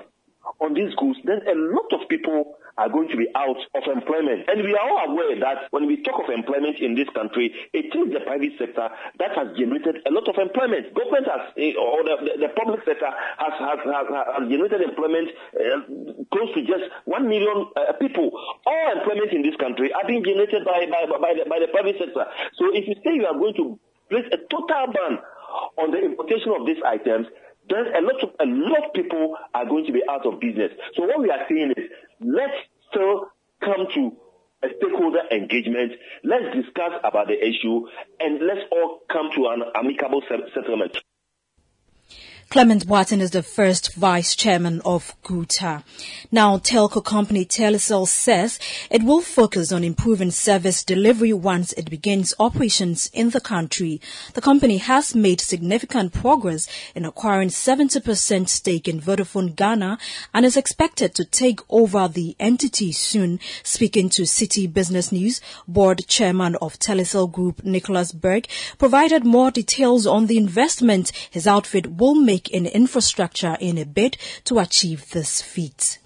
on 0.59 0.73
these 0.73 0.93
goods, 0.95 1.19
then 1.23 1.41
a 1.47 1.55
lot 1.55 1.89
of 1.93 2.07
people 2.09 2.57
are 2.77 2.89
going 2.89 3.09
to 3.09 3.17
be 3.17 3.27
out 3.35 3.59
of 3.75 3.83
employment. 3.85 4.47
And 4.47 4.63
we 4.63 4.73
are 4.73 4.89
all 4.89 5.11
aware 5.11 5.37
that 5.39 5.69
when 5.71 5.87
we 5.87 6.01
talk 6.01 6.23
of 6.23 6.29
employment 6.29 6.79
in 6.79 6.95
this 6.95 7.09
country, 7.13 7.53
it 7.73 7.93
is 7.93 8.07
the 8.13 8.21
private 8.25 8.57
sector 8.57 8.89
that 9.19 9.31
has 9.35 9.57
generated 9.57 10.01
a 10.07 10.11
lot 10.11 10.25
of 10.29 10.35
employment. 10.39 10.93
Government 10.95 11.27
has, 11.27 11.53
eh, 11.57 11.73
or 11.77 12.03
the, 12.03 12.47
the, 12.47 12.49
public 12.55 12.81
sector 12.85 13.09
has, 13.09 13.53
has, 13.59 13.79
has, 13.85 14.07
has 14.09 14.43
generated 14.49 14.81
employment 14.81 15.29
uh, 15.53 15.85
close 16.31 16.49
to 16.55 16.61
just 16.63 16.89
one 17.05 17.27
million 17.27 17.67
uh, 17.75 17.93
people. 17.99 18.31
All 18.65 18.87
employment 18.97 19.33
in 19.33 19.43
this 19.43 19.55
country 19.59 19.91
are 19.93 20.07
being 20.07 20.23
generated 20.23 20.63
by, 20.65 20.87
by, 20.89 21.05
by, 21.05 21.33
the, 21.37 21.43
by 21.49 21.59
the 21.59 21.69
private 21.69 21.99
sector. 21.99 22.25
So 22.55 22.71
if 22.73 22.87
you 22.87 22.95
say 23.03 23.13
you 23.19 23.27
are 23.27 23.37
going 23.37 23.55
to 23.61 23.77
place 24.09 24.25
a 24.31 24.39
total 24.49 24.89
ban 24.89 25.19
on 25.77 25.91
the 25.91 25.99
importation 25.99 26.51
of 26.55 26.65
these 26.65 26.79
items, 26.85 27.27
then 27.71 27.95
a 27.95 28.01
lot 28.01 28.23
of 28.23 28.29
a 28.39 28.45
lot 28.45 28.85
of 28.87 28.93
people 28.93 29.37
are 29.53 29.65
going 29.65 29.85
to 29.85 29.93
be 29.93 30.01
out 30.09 30.25
of 30.25 30.39
business. 30.39 30.71
So 30.95 31.03
what 31.03 31.19
we 31.21 31.29
are 31.29 31.45
saying 31.49 31.73
is 31.77 31.85
let's 32.19 32.57
still 32.89 33.31
come 33.63 33.87
to 33.95 34.11
a 34.63 34.67
stakeholder 34.77 35.21
engagement. 35.31 35.93
Let's 36.23 36.55
discuss 36.55 36.93
about 37.03 37.27
the 37.27 37.37
issue 37.37 37.87
and 38.19 38.39
let's 38.45 38.61
all 38.71 38.99
come 39.11 39.29
to 39.35 39.47
an 39.47 39.63
amicable 39.75 40.21
settlement. 40.53 40.97
Clement 42.51 42.85
Boateng 42.85 43.21
is 43.21 43.31
the 43.31 43.43
first 43.43 43.95
vice 43.95 44.35
chairman 44.35 44.81
of 44.83 45.15
GUTA. 45.23 45.85
Now, 46.33 46.57
telco 46.57 47.01
company 47.01 47.45
Telecel 47.45 48.05
says 48.05 48.59
it 48.89 49.03
will 49.03 49.21
focus 49.21 49.71
on 49.71 49.85
improving 49.85 50.31
service 50.31 50.83
delivery 50.83 51.31
once 51.31 51.71
it 51.71 51.89
begins 51.89 52.33
operations 52.39 53.09
in 53.13 53.29
the 53.29 53.39
country. 53.39 54.01
The 54.33 54.41
company 54.41 54.79
has 54.79 55.15
made 55.15 55.39
significant 55.39 56.11
progress 56.11 56.67
in 56.93 57.05
acquiring 57.05 57.47
70% 57.47 58.49
stake 58.49 58.89
in 58.89 58.99
Vodafone 58.99 59.55
Ghana 59.55 59.97
and 60.33 60.45
is 60.45 60.57
expected 60.57 61.15
to 61.15 61.23
take 61.23 61.61
over 61.69 62.09
the 62.09 62.35
entity 62.37 62.91
soon. 62.91 63.39
Speaking 63.63 64.09
to 64.09 64.23
Citi 64.23 64.71
Business 64.71 65.13
News, 65.13 65.39
board 65.69 66.05
chairman 66.05 66.57
of 66.57 66.77
Telecel 66.79 67.31
Group, 67.31 67.63
Nicholas 67.63 68.11
Berg, 68.11 68.49
provided 68.77 69.23
more 69.23 69.51
details 69.51 70.05
on 70.05 70.27
the 70.27 70.37
investment 70.37 71.13
his 71.29 71.47
outfit 71.47 71.93
will 71.95 72.15
make 72.15 72.40
in 72.49 72.65
infrastructure 72.65 73.57
in 73.59 73.77
a 73.77 73.85
bid 73.85 74.17
to 74.45 74.59
achieve 74.59 75.09
this 75.11 75.41
feat? 75.41 75.99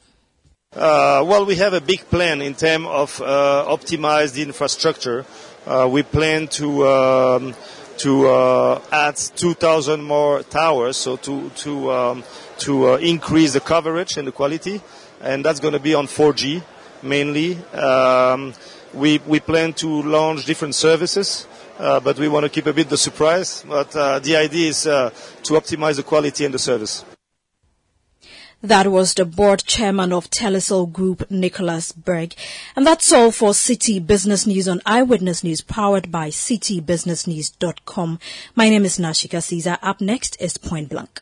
Uh, 0.74 1.24
well, 1.26 1.46
we 1.46 1.56
have 1.56 1.74
a 1.74 1.82
big 1.82 2.02
plan 2.10 2.42
in 2.42 2.54
terms 2.54 2.86
of 2.88 3.22
uh, 3.22 3.66
optimize 3.68 4.34
the 4.34 4.42
infrastructure. 4.42 5.26
Uh, 5.66 5.88
we 5.90 6.04
plan 6.04 6.48
to 6.48 6.86
um, 6.88 7.56
to 7.98 8.28
uh, 8.28 8.82
add 8.92 9.16
2,000 9.16 10.04
more 10.04 10.44
towers, 10.44 10.98
so 10.98 11.16
to 11.16 11.50
to 11.52 11.92
um, 11.92 12.24
to 12.58 12.90
uh, 12.90 12.98
increase 12.98 13.54
the 13.54 13.62
coverage 13.62 14.18
and 14.18 14.28
the 14.28 14.32
quality, 14.32 14.82
and 15.22 15.46
that's 15.46 15.60
going 15.60 15.74
to 15.74 15.80
be 15.80 15.94
on 15.96 16.08
4G 16.08 16.62
mainly. 17.06 17.56
Um, 17.74 18.54
we, 18.94 19.20
we 19.20 19.40
plan 19.40 19.74
to 19.74 20.04
launch 20.04 20.46
different 20.46 20.76
services. 20.76 21.48
Uh, 21.78 22.00
but 22.00 22.18
we 22.18 22.28
want 22.28 22.44
to 22.44 22.50
keep 22.50 22.66
a 22.68 22.74
bit 22.74 22.90
the 22.90 22.98
surprise. 22.98 23.64
But 23.68 23.96
uh, 23.96 24.20
the 24.20 24.36
idea 24.38 24.70
is 24.70 24.88
uh, 24.88 25.10
to 25.44 25.54
optimize 25.54 25.98
the 25.98 26.04
quality 26.04 26.46
and 26.46 26.54
the 26.54 26.60
service. 26.60 27.04
That 28.64 28.88
was 28.88 29.14
the 29.14 29.26
board 29.26 29.64
chairman 29.66 30.12
of 30.12 30.32
Telecel 30.32 30.92
Group, 30.92 31.30
Nicholas 31.30 31.92
Berg. 31.92 32.34
And 32.76 32.88
that's 32.88 33.14
all 33.14 33.30
for 33.32 33.52
Citi 33.52 34.04
Business 34.06 34.48
News 34.48 34.68
on 34.68 34.82
Eyewitness 34.88 35.44
News, 35.44 35.62
powered 35.62 36.12
by 36.12 36.30
citibusinessnews.com. 36.30 38.20
My 38.56 38.70
name 38.70 38.86
is 38.86 38.98
Nashika 38.98 39.44
Caesar. 39.44 39.78
Up 39.84 40.02
next 40.02 40.42
is 40.42 40.58
Point 40.58 40.90
Blank. 40.90 41.22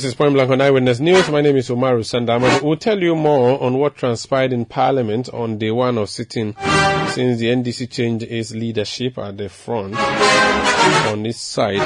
This 0.00 0.12
is 0.12 0.14
Point 0.14 0.32
Blank 0.32 0.50
on 0.50 0.62
Eyewitness 0.62 0.98
News. 0.98 1.28
My 1.28 1.42
name 1.42 1.56
is 1.56 1.68
Umaru 1.68 2.00
Sandaman. 2.00 2.62
We'll 2.62 2.78
tell 2.78 2.98
you 2.98 3.14
more 3.14 3.62
on 3.62 3.76
what 3.76 3.96
transpired 3.96 4.50
in 4.50 4.64
Parliament 4.64 5.28
on 5.28 5.58
day 5.58 5.70
one 5.70 5.98
of 5.98 6.08
sitting 6.08 6.56
since 7.08 7.38
the 7.38 7.48
NDC 7.48 7.90
changed 7.90 8.24
its 8.24 8.52
leadership 8.52 9.18
at 9.18 9.36
the 9.36 9.50
front 9.50 9.94
on 9.96 11.26
its 11.26 11.38
side. 11.40 11.80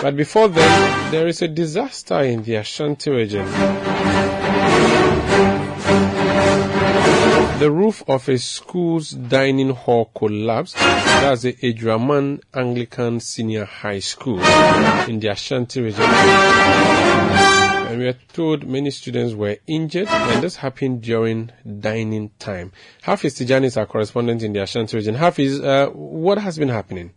But 0.00 0.16
before 0.16 0.46
then, 0.46 1.10
there 1.10 1.26
is 1.26 1.42
a 1.42 1.48
disaster 1.48 2.20
in 2.20 2.44
the 2.44 2.54
Ashanti 2.54 3.10
region. 3.10 3.44
The 7.58 7.70
roof 7.72 8.04
of 8.06 8.28
a 8.28 8.38
school's 8.38 9.10
dining 9.10 9.70
hall 9.70 10.12
collapsed. 10.14 10.76
That's 10.76 11.42
the 11.42 11.54
Ejuraman 11.54 12.40
Anglican 12.54 13.18
Senior 13.18 13.64
High 13.64 13.98
School 13.98 14.38
in 15.08 15.18
the 15.18 15.32
Ashanti 15.32 15.80
region. 15.80 17.11
And 17.92 18.00
we 18.00 18.08
are 18.08 18.16
told 18.32 18.66
many 18.66 18.90
students 18.90 19.34
were 19.34 19.58
injured, 19.66 20.08
and 20.08 20.42
this 20.42 20.56
happened 20.56 21.02
during 21.02 21.52
dining 21.78 22.30
time. 22.38 22.72
Half 23.02 23.20
Hafiz 23.20 23.38
Tijani 23.38 23.64
is 23.66 23.76
our 23.76 23.84
correspondent 23.84 24.42
in 24.42 24.54
the 24.54 24.62
Ashanti 24.62 24.96
region. 24.96 25.14
Hafiz, 25.14 25.60
uh, 25.60 25.88
what 25.88 26.38
has 26.38 26.56
been 26.56 26.70
happening? 26.70 27.12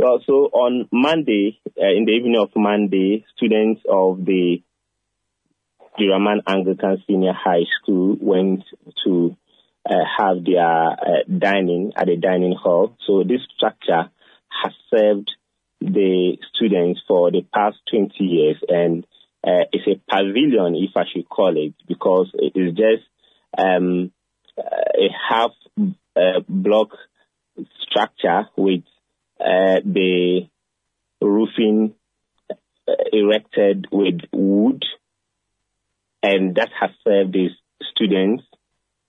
Well, 0.00 0.18
so 0.26 0.32
on 0.52 0.88
Monday, 0.90 1.60
uh, 1.64 1.94
in 1.96 2.06
the 2.06 2.10
evening 2.10 2.36
of 2.42 2.50
Monday, 2.56 3.24
students 3.36 3.82
of 3.88 4.24
the 4.24 4.64
Ejuraman 5.96 6.40
Anglican 6.48 7.04
Senior 7.06 7.32
High 7.32 7.66
School 7.80 8.16
went 8.20 8.64
to 9.04 9.36
uh, 9.88 9.94
have 10.18 10.44
their 10.44 10.90
uh, 10.90 11.22
dining 11.38 11.92
at 11.94 12.08
a 12.08 12.16
dining 12.16 12.56
hall. 12.60 12.96
So 13.06 13.22
this 13.22 13.42
structure 13.56 14.10
has 14.64 14.72
served 14.90 15.30
the 15.80 16.36
students 16.52 17.00
for 17.06 17.30
the 17.30 17.46
past 17.54 17.76
20 17.92 18.12
years 18.24 18.56
and 18.68 19.06
uh, 19.46 19.64
it's 19.72 19.86
a 19.86 20.00
pavilion, 20.10 20.74
if 20.74 20.96
I 20.96 21.04
should 21.12 21.28
call 21.28 21.56
it, 21.56 21.74
because 21.86 22.30
it 22.34 22.52
is 22.56 22.74
just 22.74 23.04
um, 23.56 24.12
a 24.58 25.08
half 25.30 25.52
uh, 26.16 26.40
block 26.48 26.90
structure 27.82 28.48
with 28.56 28.82
uh, 29.40 29.80
the 29.84 30.48
roofing 31.20 31.94
uh, 32.50 32.54
erected 33.12 33.86
with 33.90 34.20
wood 34.32 34.84
and 36.26 36.56
that 36.56 36.70
has 36.80 36.90
served 37.04 37.32
the 37.32 37.48
students, 37.92 38.42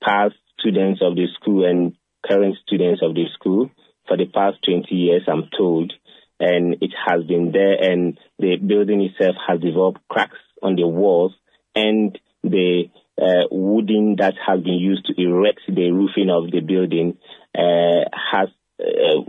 past 0.04 0.36
students 0.60 1.02
of 1.02 1.16
the 1.16 1.28
school 1.40 1.66
and 1.66 1.96
current 2.26 2.56
students 2.66 3.02
of 3.02 3.16
the 3.16 3.26
school 3.34 3.72
for 4.08 4.18
the 4.18 4.26
past 4.26 4.58
20 4.66 4.94
years, 4.94 5.24
I'm 5.28 5.50
told. 5.58 5.94
And 6.40 6.76
it 6.82 6.92
has 7.08 7.24
been 7.24 7.52
there 7.52 7.76
and 7.82 8.18
the 8.38 8.58
building 8.58 9.02
itself 9.02 9.36
has 9.48 9.60
developed 9.60 10.00
cracks 10.08 10.38
on 10.62 10.76
the 10.76 10.88
walls 10.88 11.34
and 11.76 12.18
the 12.44 12.86
uh, 13.20 13.48
wooden 13.50 14.16
that 14.20 14.36
has 14.46 14.62
been 14.62 14.76
used 14.76 15.06
to 15.08 15.20
erect 15.22 15.62
the 15.68 15.92
roofing 15.92 16.30
of 16.30 16.52
the 16.52 16.60
building 16.60 17.18
uh, 17.58 18.06
has 18.32 18.50
uh, 18.80 19.22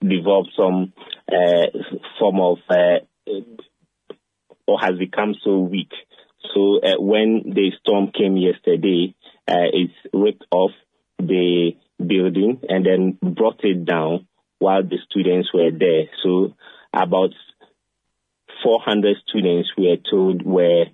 developed 0.00 0.50
some 0.56 0.92
uh, 1.30 1.66
form 2.18 2.40
of 2.40 2.58
uh, 2.68 2.98
or 4.66 4.80
has 4.80 4.98
become 4.98 5.34
so 5.44 5.58
weak. 5.60 5.92
So 6.52 6.80
uh, 6.80 7.00
when 7.00 7.52
the 7.54 7.70
storm 7.80 8.10
came 8.10 8.36
yesterday, 8.36 9.14
it 9.46 9.90
ripped 10.12 10.44
off 10.50 10.72
the 11.18 11.72
building 11.98 12.60
and 12.68 12.84
then 12.84 13.18
brought 13.34 13.60
it 13.62 13.84
down 13.84 14.26
while 14.62 14.84
the 14.84 14.98
students 15.10 15.48
were 15.52 15.70
there. 15.76 16.04
So 16.22 16.54
about 16.94 17.30
400 18.62 19.16
students 19.28 19.70
were 19.76 19.96
told 20.08 20.42
were 20.46 20.84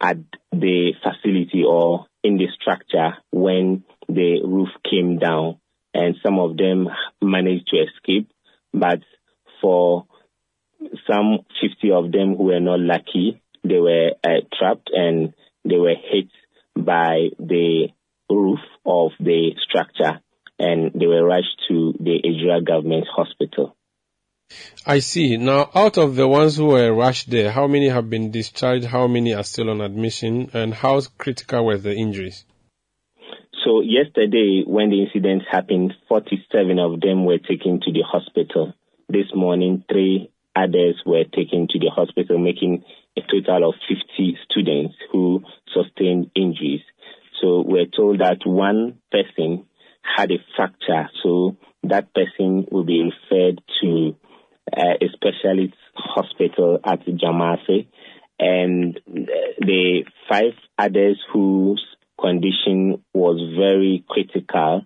at 0.00 0.18
the 0.52 0.92
facility 1.02 1.64
or 1.66 2.06
in 2.22 2.36
the 2.36 2.46
structure 2.60 3.16
when 3.32 3.82
the 4.08 4.40
roof 4.44 4.68
came 4.88 5.18
down 5.18 5.58
and 5.92 6.14
some 6.24 6.38
of 6.38 6.56
them 6.56 6.86
managed 7.20 7.66
to 7.68 7.78
escape. 7.78 8.30
But 8.72 9.00
for 9.60 10.06
some 11.10 11.40
50 11.60 11.90
of 11.90 12.12
them 12.12 12.36
who 12.36 12.44
were 12.44 12.60
not 12.60 12.78
lucky, 12.78 13.42
they 13.64 13.80
were 13.80 14.10
uh, 14.24 14.46
trapped 14.56 14.90
and 14.92 15.34
they 15.64 15.76
were 15.76 15.96
hit 15.96 16.28
by 16.76 17.30
the 17.40 17.88
roof 18.30 18.60
of 18.86 19.10
the 19.18 19.50
structure 19.68 20.20
and 20.58 20.92
they 20.94 21.06
were 21.06 21.24
rushed 21.24 21.60
to 21.68 21.94
the 21.98 22.20
Ejura 22.24 22.64
government 22.64 23.06
hospital. 23.14 23.76
I 24.86 25.00
see. 25.00 25.36
Now, 25.36 25.70
out 25.74 25.98
of 25.98 26.16
the 26.16 26.26
ones 26.26 26.56
who 26.56 26.66
were 26.66 26.92
rushed 26.92 27.30
there, 27.30 27.50
how 27.50 27.66
many 27.66 27.88
have 27.88 28.08
been 28.08 28.30
discharged? 28.30 28.86
How 28.86 29.06
many 29.06 29.34
are 29.34 29.42
still 29.42 29.68
on 29.68 29.80
admission? 29.80 30.50
And 30.54 30.72
how 30.72 31.00
critical 31.18 31.66
were 31.66 31.76
the 31.76 31.94
injuries? 31.94 32.44
So 33.64 33.82
yesterday, 33.82 34.62
when 34.66 34.88
the 34.88 35.02
incident 35.02 35.42
happened, 35.50 35.92
47 36.08 36.78
of 36.78 37.00
them 37.00 37.26
were 37.26 37.38
taken 37.38 37.80
to 37.80 37.92
the 37.92 38.02
hospital. 38.02 38.72
This 39.08 39.26
morning, 39.34 39.84
three 39.90 40.30
others 40.56 40.96
were 41.04 41.24
taken 41.24 41.68
to 41.68 41.78
the 41.78 41.90
hospital, 41.94 42.38
making 42.38 42.84
a 43.16 43.20
total 43.20 43.68
of 43.70 43.74
50 43.88 44.38
students 44.50 44.94
who 45.12 45.42
sustained 45.74 46.30
injuries. 46.34 46.80
So 47.40 47.62
we're 47.66 47.86
told 47.86 48.20
that 48.20 48.38
one 48.44 48.98
person 49.12 49.66
had 50.16 50.30
a 50.30 50.38
fracture, 50.56 51.08
so 51.22 51.56
that 51.84 52.12
person 52.14 52.66
will 52.70 52.84
be 52.84 53.02
referred 53.02 53.60
to 53.82 54.16
uh, 54.76 54.94
a 55.00 55.06
specialist 55.14 55.74
hospital 55.94 56.78
at 56.84 57.04
Jamase, 57.06 57.86
and 58.38 59.00
the 59.58 60.04
five 60.28 60.52
others 60.78 61.18
whose 61.32 61.84
condition 62.20 63.02
was 63.14 63.40
very 63.56 64.04
critical, 64.08 64.82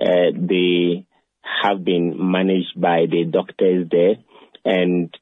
uh, 0.00 0.30
they 0.34 1.06
have 1.62 1.84
been 1.84 2.16
managed 2.18 2.80
by 2.80 3.06
the 3.10 3.24
doctors 3.24 3.88
there, 3.90 4.16
and 4.64 5.16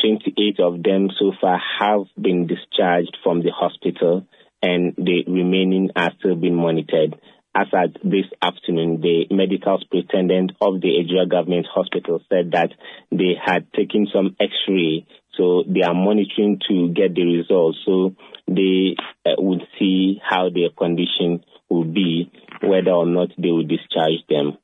28 0.00 0.60
of 0.60 0.82
them 0.82 1.08
so 1.18 1.32
far 1.40 1.60
have 1.80 2.06
been 2.20 2.46
discharged 2.46 3.16
from 3.22 3.42
the 3.42 3.50
hospital 3.50 4.26
and 4.62 4.94
the 4.96 5.24
remaining 5.26 5.90
are 5.96 6.12
still 6.18 6.36
being 6.36 6.56
monitored. 6.56 7.16
As 7.58 7.66
at 7.72 7.94
this 8.04 8.26
afternoon, 8.40 9.00
the 9.00 9.26
medical 9.34 9.80
superintendent 9.80 10.52
of 10.60 10.80
the 10.80 10.90
Ejura 11.00 11.28
Government 11.28 11.66
Hospital 11.74 12.20
said 12.28 12.52
that 12.52 12.70
they 13.10 13.34
had 13.44 13.72
taken 13.72 14.06
some 14.12 14.36
x-ray 14.38 15.04
So 15.38 15.62
they 15.66 15.82
are 15.82 15.94
monitoring 15.94 16.60
to 16.68 16.88
get 16.92 17.14
the 17.14 17.24
results. 17.24 17.78
So 17.86 18.14
they 18.46 18.96
uh, 19.24 19.30
would 19.38 19.62
see 19.78 20.20
how 20.22 20.50
their 20.50 20.70
condition 20.76 21.44
will 21.68 21.84
be, 21.84 22.30
whether 22.62 22.90
or 22.90 23.06
not 23.06 23.28
they 23.38 23.50
will 23.50 23.66
discharge 23.66 24.22
them. 24.28 24.58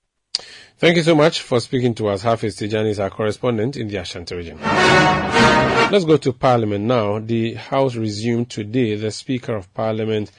Thank 0.77 0.97
you 0.97 1.03
so 1.03 1.15
much 1.15 1.41
for 1.43 1.61
speaking 1.61 1.95
to 1.97 2.09
us. 2.09 2.23
Hafiz 2.23 2.57
Tijani 2.57 2.91
is 2.91 3.01
our 3.01 3.11
correspondent 3.11 3.77
in 3.77 3.89
the 3.89 3.97
Ashanti 3.97 4.35
region. 4.35 4.59
Let's 4.61 6.05
go 6.05 6.16
to 6.16 6.33
Parliament 6.33 6.85
now. 6.85 7.21
The 7.21 7.55
House 7.55 7.95
resumed 7.95 8.51
today. 8.51 8.97
The 8.97 9.11
Speaker 9.11 9.55
of 9.57 9.73
Parliament 9.75 10.33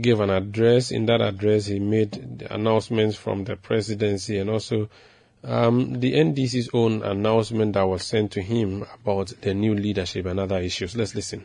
gave 0.00 0.20
an 0.20 0.30
address. 0.30 0.90
In 0.90 1.06
that 1.06 1.20
address, 1.20 1.66
he 1.66 1.78
made 1.78 2.46
announcements 2.50 3.16
from 3.16 3.44
the 3.44 3.56
presidency 3.56 4.38
and 4.38 4.50
also 4.50 4.88
um, 5.44 6.00
the 6.00 6.12
NDC's 6.12 6.70
own 6.72 7.02
announcement 7.02 7.74
that 7.74 7.84
was 7.84 8.02
sent 8.04 8.32
to 8.32 8.42
him 8.42 8.84
about 8.94 9.32
the 9.40 9.54
new 9.54 9.74
leadership 9.74 10.26
and 10.26 10.40
other 10.40 10.58
issues. 10.58 10.96
Let's 10.96 11.14
listen. 11.14 11.44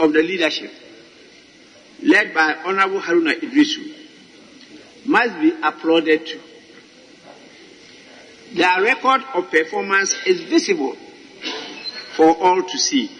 Of 0.00 0.12
the 0.12 0.22
leadership, 0.22 0.72
led 2.02 2.34
by 2.34 2.54
Honorable 2.64 3.00
Haruna 3.00 3.38
Iddrisu, 3.40 3.94
must 5.06 5.38
be 5.40 5.52
applauded 5.62 6.26
too. 6.26 6.40
Their 8.54 8.82
record 8.82 9.22
of 9.34 9.50
performance 9.50 10.14
is 10.26 10.40
visible 10.42 10.96
for 12.16 12.36
all 12.36 12.62
to 12.62 12.78
see. 12.78 13.10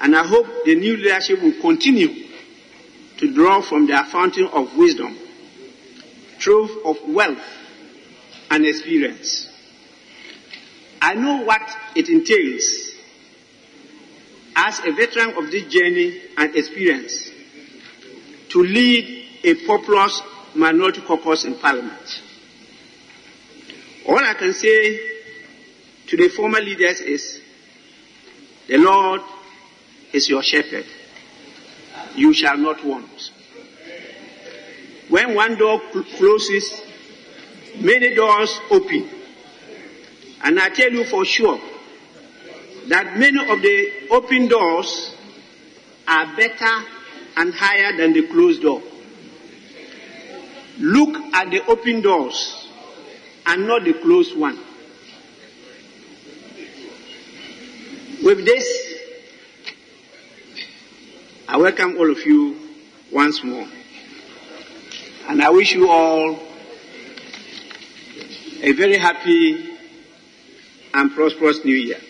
And 0.00 0.14
I 0.16 0.26
hope 0.26 0.46
the 0.64 0.74
new 0.74 0.96
leadership 0.96 1.42
will 1.42 1.60
continue 1.60 2.28
to 3.18 3.34
draw 3.34 3.60
from 3.60 3.86
their 3.86 4.04
fountain 4.04 4.46
of 4.46 4.76
wisdom, 4.76 5.16
trove 6.38 6.70
of 6.84 6.96
wealth, 7.08 7.42
and 8.50 8.64
experience. 8.64 9.48
I 11.02 11.14
know 11.14 11.42
what 11.42 11.62
it 11.94 12.08
entails 12.08 12.92
as 14.56 14.80
a 14.80 14.92
veteran 14.92 15.36
of 15.36 15.50
this 15.50 15.72
journey 15.72 16.20
and 16.36 16.54
experience 16.56 17.30
to 18.50 18.62
lead 18.62 19.26
a 19.44 19.54
populous 19.66 20.20
minority 20.54 21.00
caucus 21.00 21.44
in 21.44 21.54
parliament. 21.56 22.22
All 24.06 24.18
I 24.18 24.34
can 24.34 24.52
say 24.54 25.00
to 26.06 26.16
the 26.16 26.28
former 26.30 26.60
leaders 26.60 27.00
is, 27.00 27.40
the 28.66 28.78
Lord 28.78 29.20
is 30.12 30.28
your 30.28 30.42
shepherd. 30.42 30.86
You 32.14 32.32
shall 32.32 32.56
not 32.56 32.84
want. 32.84 33.30
When 35.08 35.34
one 35.34 35.56
door 35.56 35.80
cl- 35.92 36.04
closes, 36.04 36.82
many 37.80 38.14
doors 38.14 38.60
open. 38.70 39.08
And 40.42 40.60
I 40.60 40.68
tell 40.68 40.90
you 40.90 41.04
for 41.04 41.24
sure 41.24 41.60
that 42.88 43.18
many 43.18 43.50
of 43.50 43.60
the 43.62 44.08
open 44.10 44.48
doors 44.48 45.14
are 46.06 46.36
better 46.36 46.84
and 47.36 47.54
higher 47.54 47.96
than 47.96 48.12
the 48.12 48.26
closed 48.28 48.62
door. 48.62 48.82
Look 50.78 51.16
at 51.34 51.50
the 51.50 51.66
open 51.66 52.00
doors 52.02 52.68
and 53.46 53.66
not 53.66 53.84
the 53.84 53.94
closed 53.94 54.36
one. 54.36 54.58
With 58.22 58.44
this, 58.44 58.66
I 61.50 61.56
welcome 61.56 61.96
all 61.96 62.10
of 62.10 62.18
you 62.26 62.58
once 63.10 63.42
more. 63.42 63.66
And 65.28 65.42
I 65.42 65.48
wish 65.48 65.72
you 65.72 65.88
all 65.88 66.38
a 68.60 68.72
very 68.72 68.98
happy 68.98 69.70
and 70.92 71.10
prosperous 71.14 71.64
new 71.64 71.74
year. 71.74 72.00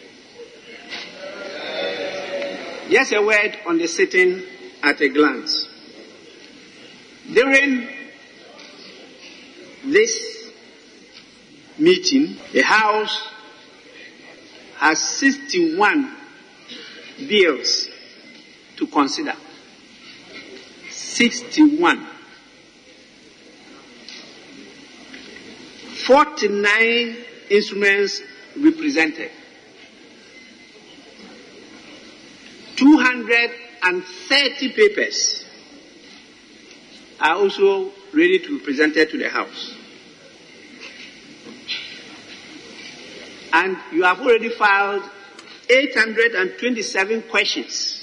Just 2.90 3.12
a 3.12 3.23
word 3.23 3.56
on 3.65 3.78
the 3.78 3.86
sitting 3.86 4.43
at 4.82 5.01
a 5.01 5.09
glance. 5.09 5.69
During 7.32 7.89
this 9.85 10.51
meeting, 11.78 12.39
the 12.52 12.62
House 12.62 13.28
has 14.78 14.98
61 14.98 16.16
bills 17.28 17.88
to 18.78 18.86
consider. 18.86 19.34
61. 20.90 22.06
49 26.06 27.16
instruments 27.50 28.22
represented. 28.56 29.30
230 32.76 34.68
papers 34.72 35.44
are 37.20 37.34
also 37.34 37.90
ready 38.14 38.38
to 38.38 38.59
be 38.59 38.64
presented 38.64 39.10
to 39.10 39.18
the 39.18 39.28
House. 39.28 39.74
And 43.52 43.76
you 43.92 44.05
have 44.05 44.20
already 44.20 44.50
filed 44.50 45.02
827 45.68 47.22
questions. 47.22 47.98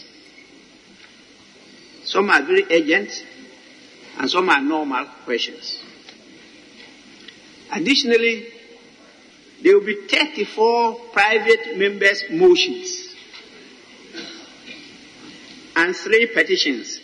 Some 2.15 2.29
are 2.29 2.41
very 2.43 2.63
urgent 2.71 3.25
and 4.17 4.31
some 4.31 4.47
are 4.47 4.61
normal 4.61 5.03
questions. 5.25 5.83
Additionally, 7.69 8.53
there 9.61 9.77
will 9.77 9.85
be 9.85 10.07
34 10.07 10.95
private 11.11 11.77
members' 11.77 12.23
motions 12.29 13.13
and 15.75 15.93
three 15.93 16.27
petitions. 16.33 17.01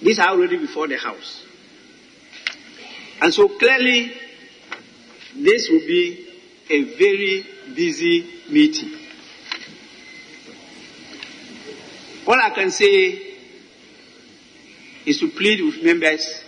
These 0.00 0.18
are 0.18 0.30
already 0.30 0.56
before 0.56 0.88
the 0.88 0.96
House. 0.96 1.44
And 3.20 3.34
so 3.34 3.46
clearly, 3.58 4.10
this 5.34 5.68
will 5.68 5.80
be 5.86 6.30
a 6.70 6.82
very 6.96 7.44
busy 7.74 8.26
meeting. 8.48 9.05
All 12.26 12.40
I 12.40 12.50
can 12.50 12.70
say 12.70 13.34
is 15.04 15.20
to 15.20 15.28
plead 15.30 15.64
with 15.64 15.84
members, 15.84 16.42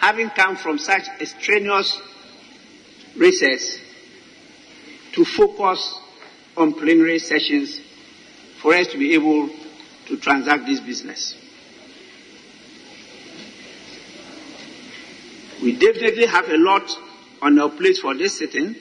having 0.00 0.30
come 0.30 0.56
from 0.56 0.78
such 0.78 1.02
a 1.20 1.26
strenuous 1.26 2.00
recess, 3.14 3.78
to 5.12 5.24
focus 5.26 6.00
on 6.56 6.72
plenary 6.72 7.18
sessions 7.18 7.80
for 8.62 8.72
us 8.74 8.86
to 8.88 8.98
be 8.98 9.12
able 9.12 9.50
to 10.06 10.16
transact 10.16 10.64
this 10.64 10.80
business. 10.80 11.36
We 15.62 15.76
definitely 15.76 16.26
have 16.26 16.48
a 16.48 16.56
lot 16.56 16.90
on 17.42 17.58
our 17.58 17.68
plate 17.68 17.98
for 17.98 18.14
this 18.14 18.38
sitting. 18.38 18.74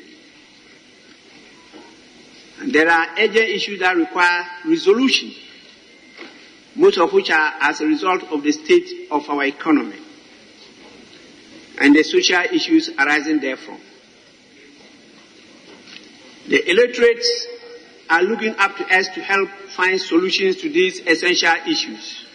There 2.63 2.89
are 2.89 3.07
urgent 3.17 3.49
issues 3.49 3.79
that 3.79 3.97
require 3.97 4.45
resolution, 4.65 5.31
most 6.75 6.99
of 6.99 7.11
which 7.11 7.31
are 7.31 7.53
as 7.59 7.81
a 7.81 7.87
result 7.87 8.23
of 8.31 8.43
the 8.43 8.51
state 8.51 9.07
of 9.09 9.27
our 9.29 9.45
economy 9.45 9.97
and 11.79 11.95
the 11.95 12.03
social 12.03 12.43
issues 12.53 12.89
arising 12.99 13.39
therefrom. 13.39 13.79
The 16.47 16.69
electorates 16.69 17.47
are 18.09 18.21
looking 18.21 18.55
up 18.57 18.77
to 18.77 18.85
us 18.95 19.07
to 19.15 19.21
help 19.21 19.49
find 19.75 19.99
solutions 19.99 20.57
to 20.57 20.69
these 20.69 20.99
essential 20.99 21.55
issues. 21.67 22.25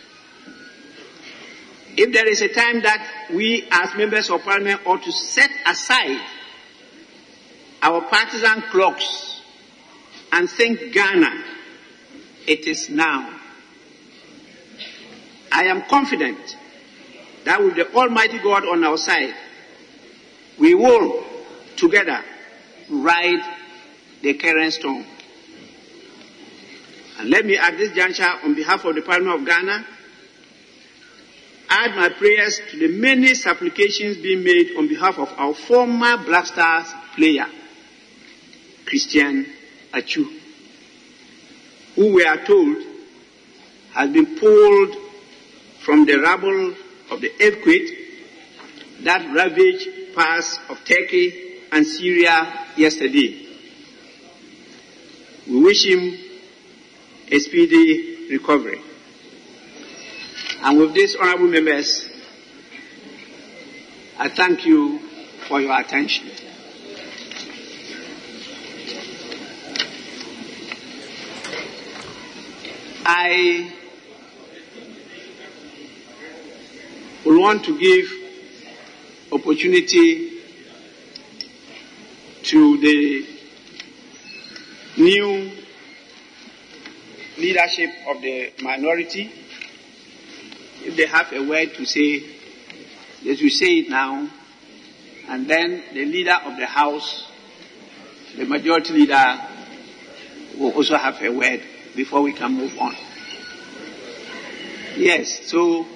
If 1.97 2.13
there 2.13 2.29
is 2.29 2.43
a 2.43 2.49
time 2.49 2.83
that 2.83 3.29
we 3.33 3.69
as 3.71 3.95
members 3.95 4.29
of 4.31 4.43
parliament 4.43 4.81
ought 4.87 5.05
to 5.05 5.13
set 5.13 5.51
aside 5.67 6.21
our 7.83 8.01
partisan 8.03 8.63
clocks 8.73 9.36
and 10.33 10.51
think 10.51 10.93
Ghana, 10.93 11.45
it 12.47 12.67
is 12.67 12.91
now. 12.91 13.33
I 15.51 15.65
am 15.65 15.83
confident 15.83 16.57
that 17.45 17.63
with 17.63 17.77
the 17.77 17.93
Almighty 17.95 18.39
God 18.39 18.65
on 18.67 18.85
our 18.85 18.99
side, 18.99 19.35
we 20.59 20.75
will 20.75 21.25
together 21.77 22.23
ride 22.91 23.43
the 24.23 24.35
current 24.35 24.73
storm. 24.73 25.05
And 27.19 27.31
let 27.31 27.47
me 27.47 27.57
at 27.57 27.79
this 27.79 27.93
juncture, 27.93 28.31
on 28.45 28.55
behalf 28.55 28.85
of 28.85 28.95
the 28.95 29.03
Parliament 29.03 29.41
of 29.41 29.47
Ghana, 29.47 29.87
add 31.69 31.97
my 31.97 32.09
prayers 32.11 32.61
to 32.71 32.79
the 32.79 32.89
many 32.89 33.35
supplications 33.35 34.19
being 34.19 34.45
made 34.45 34.77
on 34.77 34.89
behalf 34.89 35.19
of 35.19 35.33
our 35.37 35.55
former 35.55 36.19
Black 36.19 36.47
Stars 36.47 36.93
player, 37.15 37.47
Christian 38.85 39.47
Atsu, 39.97 40.25
who 41.95 42.13
we 42.13 42.25
are 42.25 42.45
told 42.45 42.77
has 43.95 44.11
been 44.11 44.39
pulled 44.39 44.97
from 45.85 46.05
the 46.05 46.17
rubble 46.19 46.75
of 47.11 47.21
the 47.21 47.31
earthquake 47.41 47.89
that 49.05 49.35
ravaged 49.35 50.15
parts 50.15 50.59
of 50.69 50.79
Turkey 50.85 51.63
and 51.73 51.87
Syria 51.87 52.67
yesterday. 52.77 53.47
We 55.49 55.61
wish 55.63 55.87
him 55.87 56.19
a 57.31 57.39
speedy 57.39 58.29
recovery. 58.31 58.81
And 60.63 60.79
with 60.79 60.95
this, 60.95 61.17
honorable 61.17 61.49
members, 61.49 62.09
I 64.19 64.29
thank 64.29 64.67
you 64.67 64.99
for 65.49 65.61
your 65.61 65.79
attention. 65.79 66.31
I 73.09 73.73
will 77.25 77.41
want 77.41 77.65
to 77.67 77.79
give 77.79 78.11
opportunity 79.31 80.41
to 82.43 82.79
the 82.79 83.27
new 84.97 85.53
leadership 87.39 87.91
of 88.09 88.23
the 88.23 88.53
minority. 88.61 89.31
If 90.83 90.97
they 90.97 91.07
have 91.07 91.33
a 91.33 91.49
word 91.49 91.75
to 91.75 91.85
say, 91.85 92.25
they 93.23 93.37
should 93.37 93.53
say 93.53 93.79
it 93.79 93.89
now. 93.89 94.29
And 95.29 95.49
then 95.49 95.85
the 95.95 96.07
leader 96.07 96.39
of 96.45 96.57
the 96.57 96.67
house, 96.67 97.31
the 98.37 98.47
majority 98.47 98.95
leader, 98.95 99.41
will 100.59 100.73
also 100.73 100.97
have 100.97 101.23
a 101.23 101.31
word 101.31 101.63
before 101.97 102.23
we 102.23 102.33
can 102.33 102.53
move 102.53 102.79
on. 102.79 102.95
Yes, 104.97 105.47
so 105.51 105.87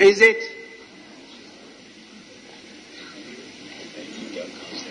is 0.00 0.20
it? 0.20 0.52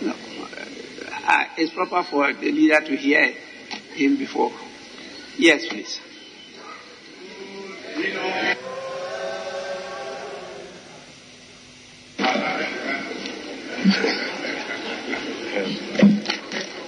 No, 0.01 0.11
uh, 0.11 1.45
it's 1.57 1.73
proper 1.73 2.03
for 2.03 2.33
the 2.33 2.51
leader 2.51 2.81
to 2.81 2.95
hear 2.95 3.33
him 3.95 4.17
before. 4.17 4.51
Yes, 5.37 5.65
please. 5.67 6.01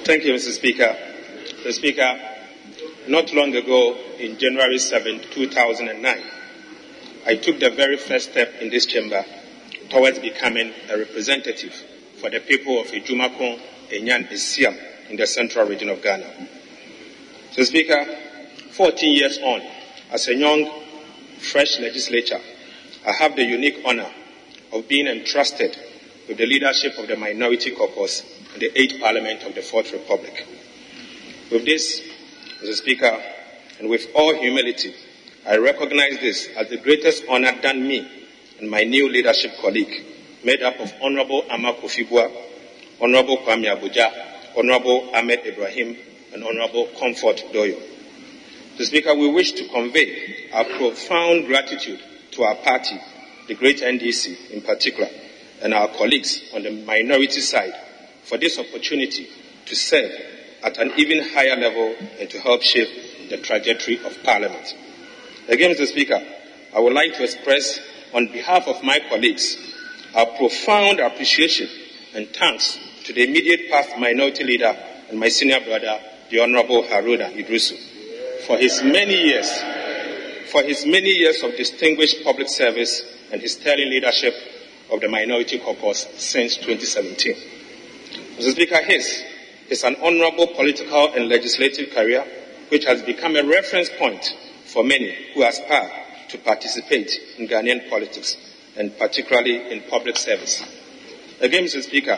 Thank 0.07 0.23
you, 0.23 0.31
Mr. 0.35 0.51
Speaker. 0.53 0.95
Mr. 1.65 1.73
Speaker, 1.73 2.17
not 3.09 3.33
long 3.33 3.53
ago, 3.53 3.97
in 4.17 4.37
January 4.37 4.79
7, 4.79 5.19
2009, 5.31 6.23
I 7.25 7.35
took 7.35 7.59
the 7.59 7.71
very 7.71 7.97
first 7.97 8.31
step 8.31 8.53
in 8.61 8.69
this 8.69 8.85
chamber 8.85 9.25
towards 9.89 10.19
becoming 10.19 10.71
a 10.89 10.97
representative 10.97 11.73
for 12.21 12.29
the 12.29 12.39
people 12.39 12.79
of 12.79 12.87
Ijumakon, 12.87 13.59
Enyan, 13.89 14.29
Isiam 14.31 14.77
in 15.09 15.17
the 15.17 15.27
central 15.27 15.67
region 15.67 15.89
of 15.89 16.01
Ghana. 16.01 16.47
Mr. 17.51 17.65
Speaker, 17.65 18.05
14 18.71 19.13
years 19.13 19.37
on, 19.39 19.61
as 20.11 20.29
a 20.29 20.35
young, 20.35 20.71
fresh 21.51 21.81
legislature, 21.81 22.39
I 23.05 23.11
have 23.19 23.35
the 23.35 23.43
unique 23.43 23.81
honor 23.85 24.09
of 24.71 24.87
being 24.87 25.07
entrusted 25.07 25.77
with 26.29 26.37
the 26.37 26.45
leadership 26.45 26.97
of 26.97 27.09
the 27.09 27.17
Minority 27.17 27.71
Caucus 27.71 28.36
the 28.59 28.69
8th 28.71 28.99
Parliament 28.99 29.43
of 29.43 29.55
the 29.55 29.61
Fourth 29.61 29.91
Republic. 29.93 30.45
With 31.51 31.65
this, 31.65 32.01
Mr. 32.61 32.73
Speaker, 32.73 33.21
and 33.79 33.89
with 33.89 34.07
all 34.15 34.35
humility, 34.35 34.93
I 35.47 35.57
recognize 35.57 36.19
this 36.19 36.49
as 36.57 36.69
the 36.69 36.77
greatest 36.77 37.23
honor 37.29 37.53
done 37.61 37.87
me 37.87 38.07
and 38.59 38.69
my 38.69 38.83
new 38.83 39.09
leadership 39.09 39.51
colleague, 39.61 40.05
made 40.43 40.61
up 40.63 40.79
of 40.79 40.91
Honorable 41.01 41.43
Armah-Kofi 41.43 42.07
Buah, 42.07 42.31
Honorable 42.99 43.37
Kwame 43.39 43.73
Agbodza, 43.73 44.57
Honorable 44.57 45.11
Ahmed 45.15 45.45
Ibrahim, 45.45 45.95
and 46.33 46.43
Honorable 46.43 46.87
Comfort 46.99 47.43
Doyo. 47.53 47.79
Mr. 48.75 48.85
Speaker, 48.85 49.15
we 49.15 49.29
wish 49.29 49.51
to 49.53 49.67
convey 49.69 50.49
our 50.53 50.65
profound 50.65 51.45
gratitude 51.45 52.01
to 52.31 52.43
our 52.43 52.55
party, 52.55 52.99
the 53.47 53.53
great 53.53 53.81
NDC 53.81 54.51
in 54.51 54.61
particular, 54.61 55.09
and 55.61 55.73
our 55.73 55.87
colleagues 55.89 56.51
on 56.53 56.63
the 56.63 56.71
minority 56.71 57.39
side 57.39 57.73
for 58.27 58.37
this 58.37 58.59
opportunity 58.59 59.29
to 59.65 59.75
serve 59.75 60.11
at 60.63 60.77
an 60.77 60.91
even 60.97 61.23
higher 61.33 61.55
level 61.55 61.95
and 62.19 62.29
to 62.29 62.39
help 62.39 62.61
shape 62.61 63.29
the 63.29 63.37
trajectory 63.37 64.03
of 64.05 64.21
Parliament. 64.23 64.75
Again, 65.47 65.73
Mr. 65.73 65.87
Speaker, 65.87 66.21
I 66.75 66.79
would 66.79 66.93
like 66.93 67.15
to 67.15 67.23
express 67.23 67.79
on 68.13 68.27
behalf 68.27 68.67
of 68.67 68.83
my 68.83 68.99
colleagues 69.09 69.57
our 70.15 70.25
profound 70.25 70.99
appreciation 70.99 71.67
and 72.13 72.27
thanks 72.29 72.77
to 73.05 73.13
the 73.13 73.23
immediate 73.23 73.69
past 73.71 73.97
minority 73.97 74.43
leader 74.43 74.75
and 75.09 75.19
my 75.19 75.29
senior 75.29 75.59
brother, 75.61 75.99
the 76.29 76.41
Honorable 76.41 76.83
Haruna 76.83 77.31
Iddrisu, 77.31 77.77
for 78.45 78.57
his 78.57 78.83
many 78.83 79.15
years, 79.15 79.49
for 80.51 80.63
his 80.63 80.85
many 80.85 81.09
years 81.09 81.41
of 81.43 81.55
distinguished 81.55 82.23
public 82.23 82.49
service 82.49 83.01
and 83.31 83.41
his 83.41 83.53
sterling 83.53 83.89
leadership 83.89 84.33
of 84.91 84.99
the 84.99 85.07
Minority 85.07 85.59
Caucus 85.59 86.07
since 86.17 86.57
2017. 86.57 87.56
Mr. 88.37 88.51
Speaker, 88.51 88.77
his 88.83 89.23
is 89.67 89.83
an 89.83 89.95
honorable 89.95 90.45
political 90.45 91.11
and 91.13 91.27
legislative 91.27 91.89
career 91.89 92.23
which 92.69 92.85
has 92.85 93.01
become 93.01 93.35
a 93.35 93.43
reference 93.43 93.89
point 93.97 94.31
for 94.65 94.83
many 94.83 95.11
who 95.33 95.43
aspire 95.43 95.89
to 96.29 96.37
participate 96.37 97.11
in 97.39 97.47
Ghanaian 97.47 97.89
politics 97.89 98.37
and 98.75 98.95
particularly 98.95 99.71
in 99.71 99.81
public 99.89 100.17
service. 100.17 100.61
Again, 101.39 101.63
Mr. 101.63 101.81
Speaker, 101.81 102.15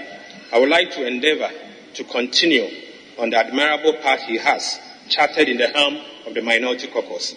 I 0.52 0.60
would 0.60 0.68
like 0.68 0.92
to 0.92 1.08
endeavor 1.08 1.50
to 1.94 2.04
continue 2.04 2.68
on 3.18 3.30
the 3.30 3.38
admirable 3.38 3.94
path 3.94 4.20
he 4.24 4.38
has 4.40 4.78
charted 5.08 5.48
in 5.48 5.58
the 5.58 5.70
helm 5.70 6.00
of 6.28 6.34
the 6.34 6.42
Minority 6.42 6.88
Caucus 6.88 7.34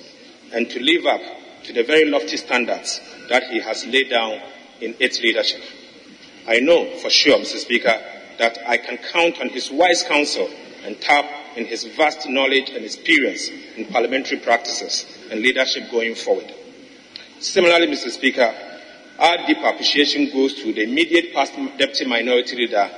and 0.53 0.69
to 0.69 0.83
live 0.83 1.07
up 1.07 1.21
to 1.65 1.73
the 1.73 1.85
very 1.85 2.11
lofty 2.11 2.37
standards 2.37 3.01
that 3.29 3.45
he 3.45 3.61
has 3.61 3.87
laid 3.87 4.11
down 4.11 4.41
in 4.81 4.97
its 4.99 5.21
leadership. 5.21 5.63
I 6.49 6.59
know 6.59 6.97
for 6.99 7.11
sure, 7.11 7.39
Mr. 7.39 7.59
Speaker, 7.59 8.01
that 8.39 8.59
I 8.67 8.77
can 8.77 8.99
count 8.99 9.41
on 9.41 9.49
his 9.49 9.71
wise 9.71 10.03
counsel 10.03 10.49
and 10.85 11.01
tap 11.01 11.25
in 11.57 11.67
his 11.67 11.85
vast 11.85 12.29
knowledge 12.29 12.71
and 12.71 12.85
experience 12.85 13.49
in 13.77 13.87
parliamentary 13.87 14.39
practices 14.39 15.07
and 15.31 15.41
leadership 15.41 15.91
going 15.91 16.15
forward. 16.15 16.53
Similarly, 17.41 17.89
Mr. 17.89 18.11
Speaker, 18.11 18.55
our 19.19 19.47
deep 19.47 19.59
appreciation 19.59 20.31
goes 20.33 20.55
to 20.55 20.73
the 20.73 20.85
immediate 20.85 21.35
past 21.35 21.55
deputy 21.79 22.07
minority 22.07 22.57
leader 22.57 22.91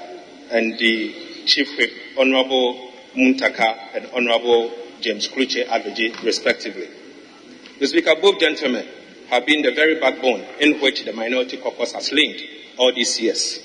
and 0.51 0.79
the 0.79 1.45
chief 1.47 1.77
whip, 1.77 1.93
Honorable 2.19 2.93
Muntaka 3.17 3.95
and 3.95 4.09
Honorable 4.15 4.73
James 5.01 5.29
Klutse 5.29 5.67
Avedzi, 5.67 6.23
respectively. 6.23 6.89
Mr. 7.79 7.89
Speaker, 7.89 8.15
both 8.21 8.39
gentlemen 8.39 8.87
have 9.29 9.47
been 9.47 9.63
the 9.63 9.73
very 9.73 9.99
backbone 9.99 10.45
in 10.61 10.81
which 10.81 11.05
the 11.05 11.13
minority 11.13 11.57
caucus 11.57 11.93
has 11.93 12.13
leaned 12.13 12.41
all 12.79 12.93
these 12.93 13.21
years. 13.21 13.61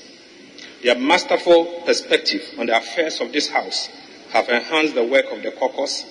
Their 0.82 0.98
masterful 0.98 1.82
perspective 1.84 2.42
on 2.58 2.66
the 2.66 2.76
affairs 2.76 3.20
of 3.20 3.32
this 3.32 3.48
House 3.48 3.88
have 4.30 4.48
enhanced 4.48 4.94
the 4.94 5.04
work 5.04 5.26
of 5.30 5.42
the 5.42 5.50
caucus 5.50 6.06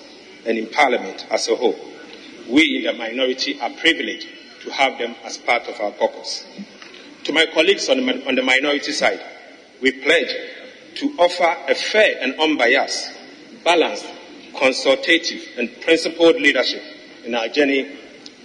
and 0.46 0.56
in 0.56 0.68
Parliament 0.68 1.26
as 1.30 1.48
a 1.48 1.56
whole. 1.56 1.78
We 2.48 2.78
in 2.78 2.84
the 2.84 2.92
minority 2.92 3.60
are 3.60 3.70
privileged 3.70 4.28
to 4.62 4.70
have 4.70 4.98
them 4.98 5.14
as 5.24 5.38
part 5.38 5.66
of 5.68 5.80
our 5.80 5.92
caucus. 5.92 6.46
To 7.24 7.32
my 7.32 7.46
colleagues 7.46 7.88
on 7.88 7.98
the, 8.04 8.28
on 8.28 8.34
the 8.34 8.42
minority 8.42 8.92
side, 8.92 9.20
we 9.80 9.92
pledge 9.92 10.34
to 10.96 11.16
offer 11.18 11.56
a 11.68 11.74
fair 11.74 12.16
and 12.20 12.38
unbiased, 12.40 13.10
balanced, 13.64 14.06
consultative, 14.56 15.42
and 15.58 15.80
principled 15.80 16.36
leadership 16.36 16.82
in 17.24 17.34
our 17.34 17.48
journey 17.48 17.96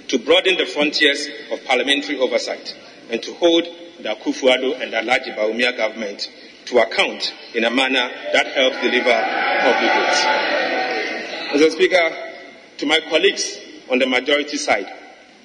to 0.07 0.19
broaden 0.19 0.57
the 0.57 0.65
frontiers 0.65 1.27
of 1.52 1.64
parliamentary 1.65 2.18
oversight 2.19 2.76
and 3.10 3.22
to 3.23 3.34
hold 3.35 3.68
the 4.01 4.09
Akufo-Addo 4.09 4.81
and 4.81 4.93
the 4.93 4.97
Alhaji 4.97 5.35
Bawumia 5.35 5.76
government 5.76 6.30
to 6.65 6.80
account 6.80 7.34
in 7.53 7.63
a 7.63 7.69
manner 7.69 8.09
that 8.34 8.47
helps 8.47 8.77
deliver 8.81 9.13
public 9.61 9.93
goods. 9.93 10.19
Mr. 11.53 11.72
Speaker, 11.72 12.09
to 12.77 12.85
my 12.85 12.99
colleagues 13.09 13.59
on 13.89 13.99
the 13.99 14.07
majority 14.07 14.57
side, 14.57 14.91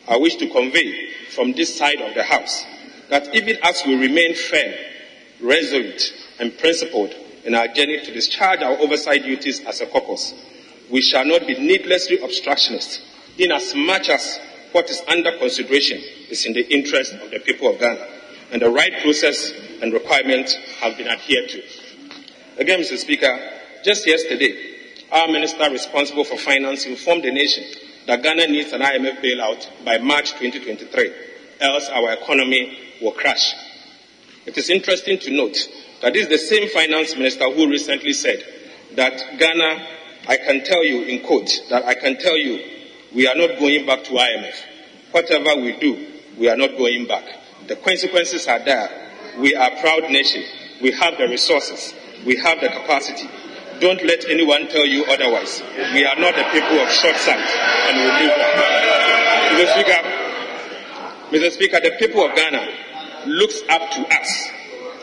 I 0.09 0.17
wish 0.17 0.37
to 0.37 0.49
convey 0.49 1.13
from 1.31 1.53
this 1.53 1.77
side 1.77 2.01
of 2.01 2.15
the 2.15 2.23
House 2.23 2.65
that 3.11 3.35
even 3.35 3.59
as 3.63 3.83
we 3.87 3.95
remain 3.95 4.35
firm, 4.35 4.73
resolute, 5.41 6.13
and 6.39 6.57
principled 6.59 7.15
in 7.45 7.55
our 7.55 7.69
journey 7.69 8.01
to 8.05 8.13
discharge 8.13 8.63
our 8.63 8.77
oversight 8.79 9.23
duties 9.23 9.61
as 9.67 9.81
a 9.81 9.87
caucus, 9.87 10.35
we 10.91 11.01
shall 11.01 11.25
not 11.25 11.47
be 11.47 11.55
needlessly 11.59 12.19
obstructionist 12.19 13.03
in 13.39 13.53
as 13.53 13.75
much 13.75 14.09
as 14.09 14.41
what 14.73 14.89
is 14.91 15.03
under 15.09 15.37
consideration 15.39 15.99
is 16.31 16.47
in 16.47 16.53
the 16.53 16.67
interest 16.73 17.13
of 17.15 17.31
the 17.31 17.41
people 17.41 17.73
of 17.73 17.79
Ghana 17.79 18.20
and 18.53 18.63
the 18.63 18.71
right 18.71 18.93
process 19.03 19.53
and 19.83 19.93
requirements 19.93 20.55
have 20.81 20.97
been 20.97 21.09
adhered 21.09 21.49
to. 21.49 21.63
Again, 22.59 22.81
Mr. 22.81 22.99
Speaker, 22.99 23.39
just 23.85 24.07
yesterday, 24.07 24.77
our 25.13 25.29
minister 25.29 25.71
responsible 25.71 26.25
for 26.25 26.37
finance 26.37 26.87
informed 26.87 27.25
the 27.25 27.33
nation 27.33 27.65
that 28.07 28.23
Ghana 28.23 28.47
needs 28.49 28.73
an 28.73 28.81
IMF 28.81 29.23
bailout 29.23 29.69
by 29.85 29.99
March 29.99 30.33
2023, 30.33 31.13
else 31.61 31.89
our 31.89 32.13
economy 32.13 32.79
will 33.01 33.13
crash. 33.13 33.55
It 34.47 34.57
is 34.57 34.71
interesting 34.71 35.19
to 35.21 35.31
note 35.31 35.57
that 36.03 36.13
this 36.13 36.27
is 36.27 36.29
the 36.29 36.39
same 36.39 36.69
finance 36.71 37.15
minister 37.15 37.51
who 37.51 37.69
recently 37.69 38.13
said 38.13 38.43
that 38.97 39.39
Ghana, 39.39 39.87
I 40.29 40.37
can 40.37 40.65
tell 40.65 40.85
you 40.85 41.03
in 41.05 41.25
quote, 41.25 41.51
that 41.71 41.85
I 41.85 41.95
can 41.95 42.19
tell 42.19 42.37
you 42.37 42.63
we 43.15 43.27
are 43.27 43.35
not 43.35 43.59
going 43.59 43.87
back 43.87 44.05
to 44.05 44.11
IMF. 44.11 44.55
Whatever 45.13 45.61
we 45.61 45.77
do, 45.79 46.07
we 46.39 46.49
are 46.49 46.57
not 46.57 46.77
going 46.77 47.07
back. 47.07 47.25
The 47.67 47.77
consequences 47.77 48.47
are 48.47 48.59
there. 48.65 48.89
We 49.39 49.55
are 49.55 49.71
a 49.71 49.81
proud 49.81 50.11
nation. 50.11 50.43
We 50.83 50.93
have 50.93 51.17
the 51.19 51.29
resources. 51.29 51.95
We 52.25 52.37
have 52.37 52.61
the 52.61 52.69
capacity. 52.69 53.29
Don't 53.81 54.05
let 54.05 54.29
anyone 54.29 54.69
tell 54.69 54.85
you 54.85 55.05
otherwise. 55.07 55.63
We 55.95 56.05
are 56.05 56.17
not 56.17 56.35
the 56.37 56.45
people 56.53 56.79
of 56.81 56.91
short 56.91 57.17
sight, 57.17 57.39
and 57.39 57.97
we 57.97 58.05
will 58.05 58.37
that. 58.37 58.91
Mr. 59.57 59.73
Speaker, 59.73 60.01
Mr. 61.37 61.51
Speaker, 61.53 61.81
the 61.81 61.97
people 61.99 62.25
of 62.25 62.35
Ghana 62.37 62.69
looks 63.27 63.63
up 63.69 63.91
to 63.93 64.07
us 64.15 64.49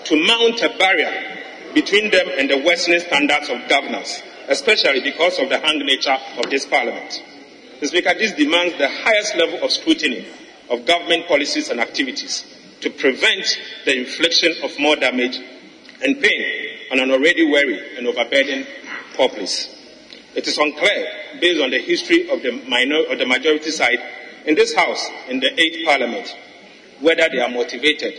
to 0.06 0.28
mount 0.28 0.62
a 0.62 0.78
barrier 0.78 1.38
between 1.74 2.12
them 2.12 2.28
and 2.38 2.50
the 2.50 2.58
Western 2.60 3.00
standards 3.00 3.50
of 3.50 3.68
governance, 3.68 4.22
especially 4.48 5.02
because 5.02 5.40
of 5.40 5.50
the 5.50 5.60
hung 5.60 5.80
nature 5.80 6.18
of 6.38 6.50
this 6.50 6.66
Parliament. 6.66 7.24
Mr. 7.80 7.88
Speaker, 7.88 8.14
this 8.14 8.34
demands 8.34 8.78
the 8.78 8.90
highest 8.90 9.36
level 9.36 9.64
of 9.64 9.72
scrutiny 9.72 10.26
of 10.70 10.86
government 10.86 11.28
policies 11.28 11.70
and 11.70 11.80
activities 11.80 12.46
to 12.82 12.90
prevent 12.90 13.60
the 13.86 13.98
infliction 13.98 14.54
of 14.64 14.78
more 14.80 14.96
damage 14.96 15.40
and 16.04 16.22
pain 16.22 16.78
on 16.92 17.00
an 17.00 17.12
already 17.12 17.50
weary 17.50 17.98
and 17.98 18.08
overburdened 18.08 18.68
populace. 19.16 19.74
It 20.36 20.48
is 20.48 20.58
unclear, 20.58 21.08
based 21.42 21.62
on 21.62 21.72
the 21.72 21.80
history 21.80 22.30
of 22.30 22.42
the, 22.44 22.52
minor, 22.68 23.04
of 23.10 23.18
the 23.18 23.26
majority 23.26 23.72
side 23.72 24.00
in 24.46 24.56
this 24.56 24.76
House, 24.76 25.10
in 25.28 25.40
the 25.40 25.60
eighth 25.60 25.86
Parliament, 25.86 26.36
whether 27.02 27.28
they 27.30 27.40
are 27.40 27.50
motivated, 27.50 28.14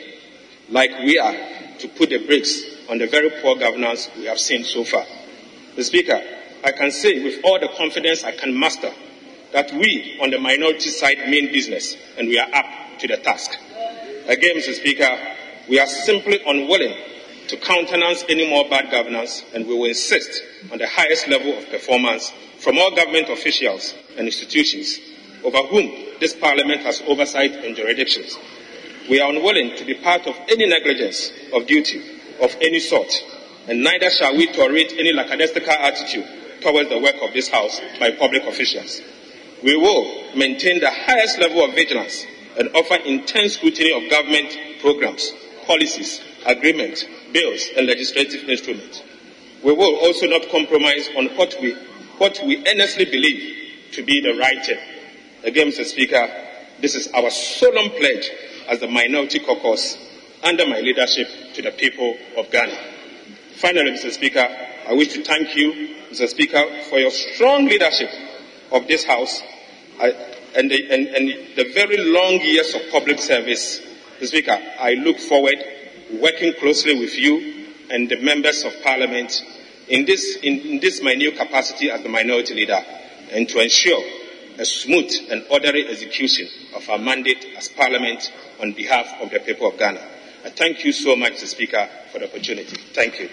like 0.69 0.91
we 1.05 1.19
are, 1.19 1.35
to 1.79 1.89
put 1.89 2.11
the 2.11 2.27
brakes 2.27 2.61
on 2.91 2.99
the 2.99 3.07
very 3.07 3.31
poor 3.41 3.57
governance 3.57 4.11
we 4.17 4.25
have 4.25 4.39
seen 4.39 4.65
so 4.65 4.83
far. 4.85 5.05
The 5.77 5.85
Speaker, 5.85 6.21
I 6.65 6.73
can 6.73 6.91
say 6.91 7.23
with 7.23 7.41
all 7.45 7.61
the 7.61 7.69
confidence 7.69 8.25
I 8.25 8.33
can 8.33 8.55
muster 8.55 8.93
that 9.53 9.73
we 9.73 10.19
on 10.23 10.31
the 10.31 10.39
minority 10.39 10.91
side 10.91 11.29
mean 11.29 11.53
business 11.53 11.97
and 12.19 12.29
we 12.29 12.39
are 12.39 12.49
up 12.55 12.99
to 12.99 13.09
the 13.09 13.17
task. 13.17 13.53
Again, 14.27 14.57
Mr. 14.57 14.75
Speaker, 14.75 15.19
we 15.69 15.79
are 15.81 15.87
simply 15.87 16.41
unwilling 16.47 16.95
to 17.49 17.57
countenance 17.57 18.25
any 18.29 18.49
more 18.49 18.69
bad 18.69 18.91
governance 18.91 19.43
and 19.55 19.67
we 19.67 19.75
will 19.75 19.87
insist 19.87 20.43
on 20.71 20.79
the 20.79 20.87
highest 20.87 21.29
level 21.29 21.57
of 21.57 21.69
performance 21.71 22.33
from 22.59 22.79
all 22.79 22.95
government 22.95 23.31
officials 23.31 23.95
and 24.17 24.27
institutions 24.27 24.99
over 25.45 25.59
whom 25.69 25.91
this 26.21 26.35
parliament 26.35 26.83
has 26.83 27.03
oversight 27.07 27.53
and 27.65 27.77
jurisdictions. 27.77 28.37
We 29.09 29.21
are 29.21 29.31
unwilling 29.31 29.77
to 29.77 29.85
be 29.85 29.95
part 29.95 30.27
of 30.27 30.37
any 30.49 30.67
negligence 30.67 31.33
of 31.55 31.67
duty 31.67 32.19
of 32.41 32.55
any 32.61 32.81
sort, 32.81 33.13
and 33.67 33.83
neither 33.83 34.11
shall 34.11 34.37
we 34.37 34.53
tolerate 34.53 34.93
any 34.93 35.13
lackadaisical 35.13 35.73
attitude 35.73 36.27
towards 36.61 36.89
the 36.89 36.99
work 36.99 37.17
of 37.23 37.33
this 37.33 37.49
House 37.49 37.81
by 37.99 38.11
public 38.13 38.45
officials. 38.45 39.01
We 39.63 39.77
will 39.77 40.37
maintain 40.37 40.81
the 40.81 40.91
highest 40.91 41.39
level 41.39 41.65
of 41.65 41.75
vigilance 41.75 42.27
and 42.59 42.69
offer 42.75 42.95
intense 42.95 43.55
scrutiny 43.55 43.93
of 43.93 44.11
government 44.11 44.57
programs, 44.81 45.33
policies, 45.67 46.23
agreements, 46.47 47.05
bills, 47.33 47.69
and 47.77 47.87
legislative 47.87 48.49
instruments. 48.49 49.03
We 49.65 49.73
will 49.73 49.97
also 49.97 50.27
not 50.27 50.49
compromise 50.51 51.09
on 51.17 51.27
what 51.37 51.57
we, 51.61 51.75
what 52.19 52.39
we 52.47 52.65
earnestly 52.69 53.07
believe 53.07 53.93
to 53.93 54.05
be 54.05 54.21
the 54.21 54.39
right 54.39 54.65
thing. 54.65 54.79
Again, 55.43 55.69
Mr. 55.69 55.85
Speaker, 55.85 56.29
this 56.81 56.95
is 56.95 57.09
our 57.13 57.31
solemn 57.31 57.91
pledge 57.91 58.31
as 58.69 58.79
the 58.79 58.87
Minority 58.87 59.41
Caucus 59.41 59.99
under 60.45 60.67
my 60.69 60.81
leadership 60.81 61.29
to 61.55 61.63
the 61.63 61.73
people 61.73 62.17
of 62.37 62.51
Ghana. 62.51 62.79
Finally, 63.57 63.91
Mr. 63.93 64.13
Speaker, 64.13 64.47
I 64.89 64.93
wish 64.93 65.13
to 65.15 65.25
thank 65.25 65.57
you, 65.57 65.97
Mr. 66.11 66.29
Speaker, 66.29 66.65
for 66.89 66.99
your 66.99 67.11
strong 67.11 67.67
leadership 67.67 68.11
of 68.73 68.87
this 68.87 69.05
House 69.05 69.43
and, 70.01 70.71
the, 70.71 70.91
and, 70.91 71.09
and 71.09 71.29
the 71.57 71.73
very 71.75 71.97
long 71.97 72.41
years 72.41 72.75
of 72.75 72.83
public 72.91 73.19
service. 73.19 73.81
Mr. 74.21 74.27
Speaker, 74.27 74.59
I 74.81 74.95
look 74.95 75.19
forward 75.19 75.57
working 76.21 76.55
closely 76.55 76.99
with 76.99 77.17
you 77.17 77.67
and 77.91 78.09
the 78.09 78.21
members 78.21 78.65
of 78.65 78.73
parliament 78.83 79.43
in 79.89 80.05
this, 80.05 80.37
in, 80.43 80.61
in 80.61 80.81
this 80.81 81.03
my 81.03 81.15
new 81.15 81.33
capacity 81.33 81.91
as 81.91 82.03
the 82.03 82.09
minority 82.09 82.55
leader 82.55 82.81
and 83.31 83.49
to 83.49 83.61
ensure 83.61 84.03
a 84.59 84.65
smooth 84.65 85.13
and 85.31 85.45
orderly 85.51 85.87
execution 85.87 86.49
of 86.75 86.89
our 86.89 86.99
mandate 86.99 87.47
as 87.57 87.69
parliament 87.69 88.33
on 88.61 88.73
behalf 88.73 89.07
of 89.21 89.31
the 89.31 89.39
people 89.41 89.69
of 89.69 89.79
Ghana. 89.79 90.01
I 90.45 90.51
thank 90.51 90.85
you 90.85 90.93
so 90.93 91.17
much, 91.17 91.35
Mr. 91.35 91.47
Speaker, 91.47 91.89
for 92.13 92.19
the 92.19 92.27
opportunity. 92.27 92.77
Thank 92.93 93.21
you. 93.21 93.29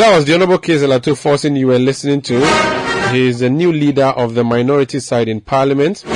That 0.00 0.16
was 0.16 0.24
the 0.24 0.32
Honorable 0.32 0.58
Cassiel 0.58 0.94
Ato 0.94 1.14
Forson 1.14 1.58
you 1.58 1.66
were 1.66 1.78
listening 1.78 2.22
to. 2.22 2.40
He 3.12 3.28
is 3.28 3.40
the 3.40 3.50
new 3.50 3.70
leader 3.70 4.06
of 4.06 4.32
the 4.32 4.42
minority 4.42 4.98
side 4.98 5.28
in 5.28 5.42
Parliament. 5.42 6.06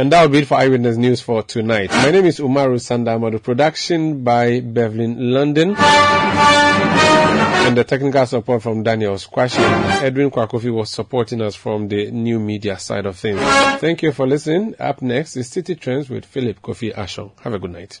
And 0.00 0.10
that 0.10 0.22
will 0.22 0.30
be 0.30 0.38
it 0.38 0.46
for 0.46 0.54
Eyewitness 0.54 0.96
News 0.96 1.20
for 1.20 1.42
tonight. 1.42 1.90
My 1.90 2.10
name 2.12 2.24
is 2.24 2.38
Umaru 2.38 2.80
Sandama. 2.80 3.42
production 3.42 4.24
by 4.24 4.60
Bevlin 4.60 5.34
London. 5.34 5.74
And 5.76 7.76
the 7.76 7.84
technical 7.84 8.24
support 8.24 8.62
from 8.62 8.82
Daniel 8.82 9.16
Squashi. 9.16 9.58
Edwin 10.00 10.30
Kwakofi 10.30 10.72
was 10.72 10.88
supporting 10.88 11.42
us 11.42 11.54
from 11.54 11.88
the 11.88 12.10
new 12.10 12.40
media 12.40 12.78
side 12.78 13.04
of 13.04 13.18
things. 13.18 13.38
Thank 13.82 14.02
you 14.02 14.12
for 14.12 14.26
listening. 14.26 14.76
Up 14.78 15.02
next 15.02 15.36
is 15.36 15.50
City 15.50 15.74
Trends 15.74 16.08
with 16.08 16.24
Philip 16.24 16.62
Kofi 16.62 16.94
Ashong. 16.94 17.38
Have 17.40 17.52
a 17.52 17.58
good 17.58 17.72
night. 17.72 18.00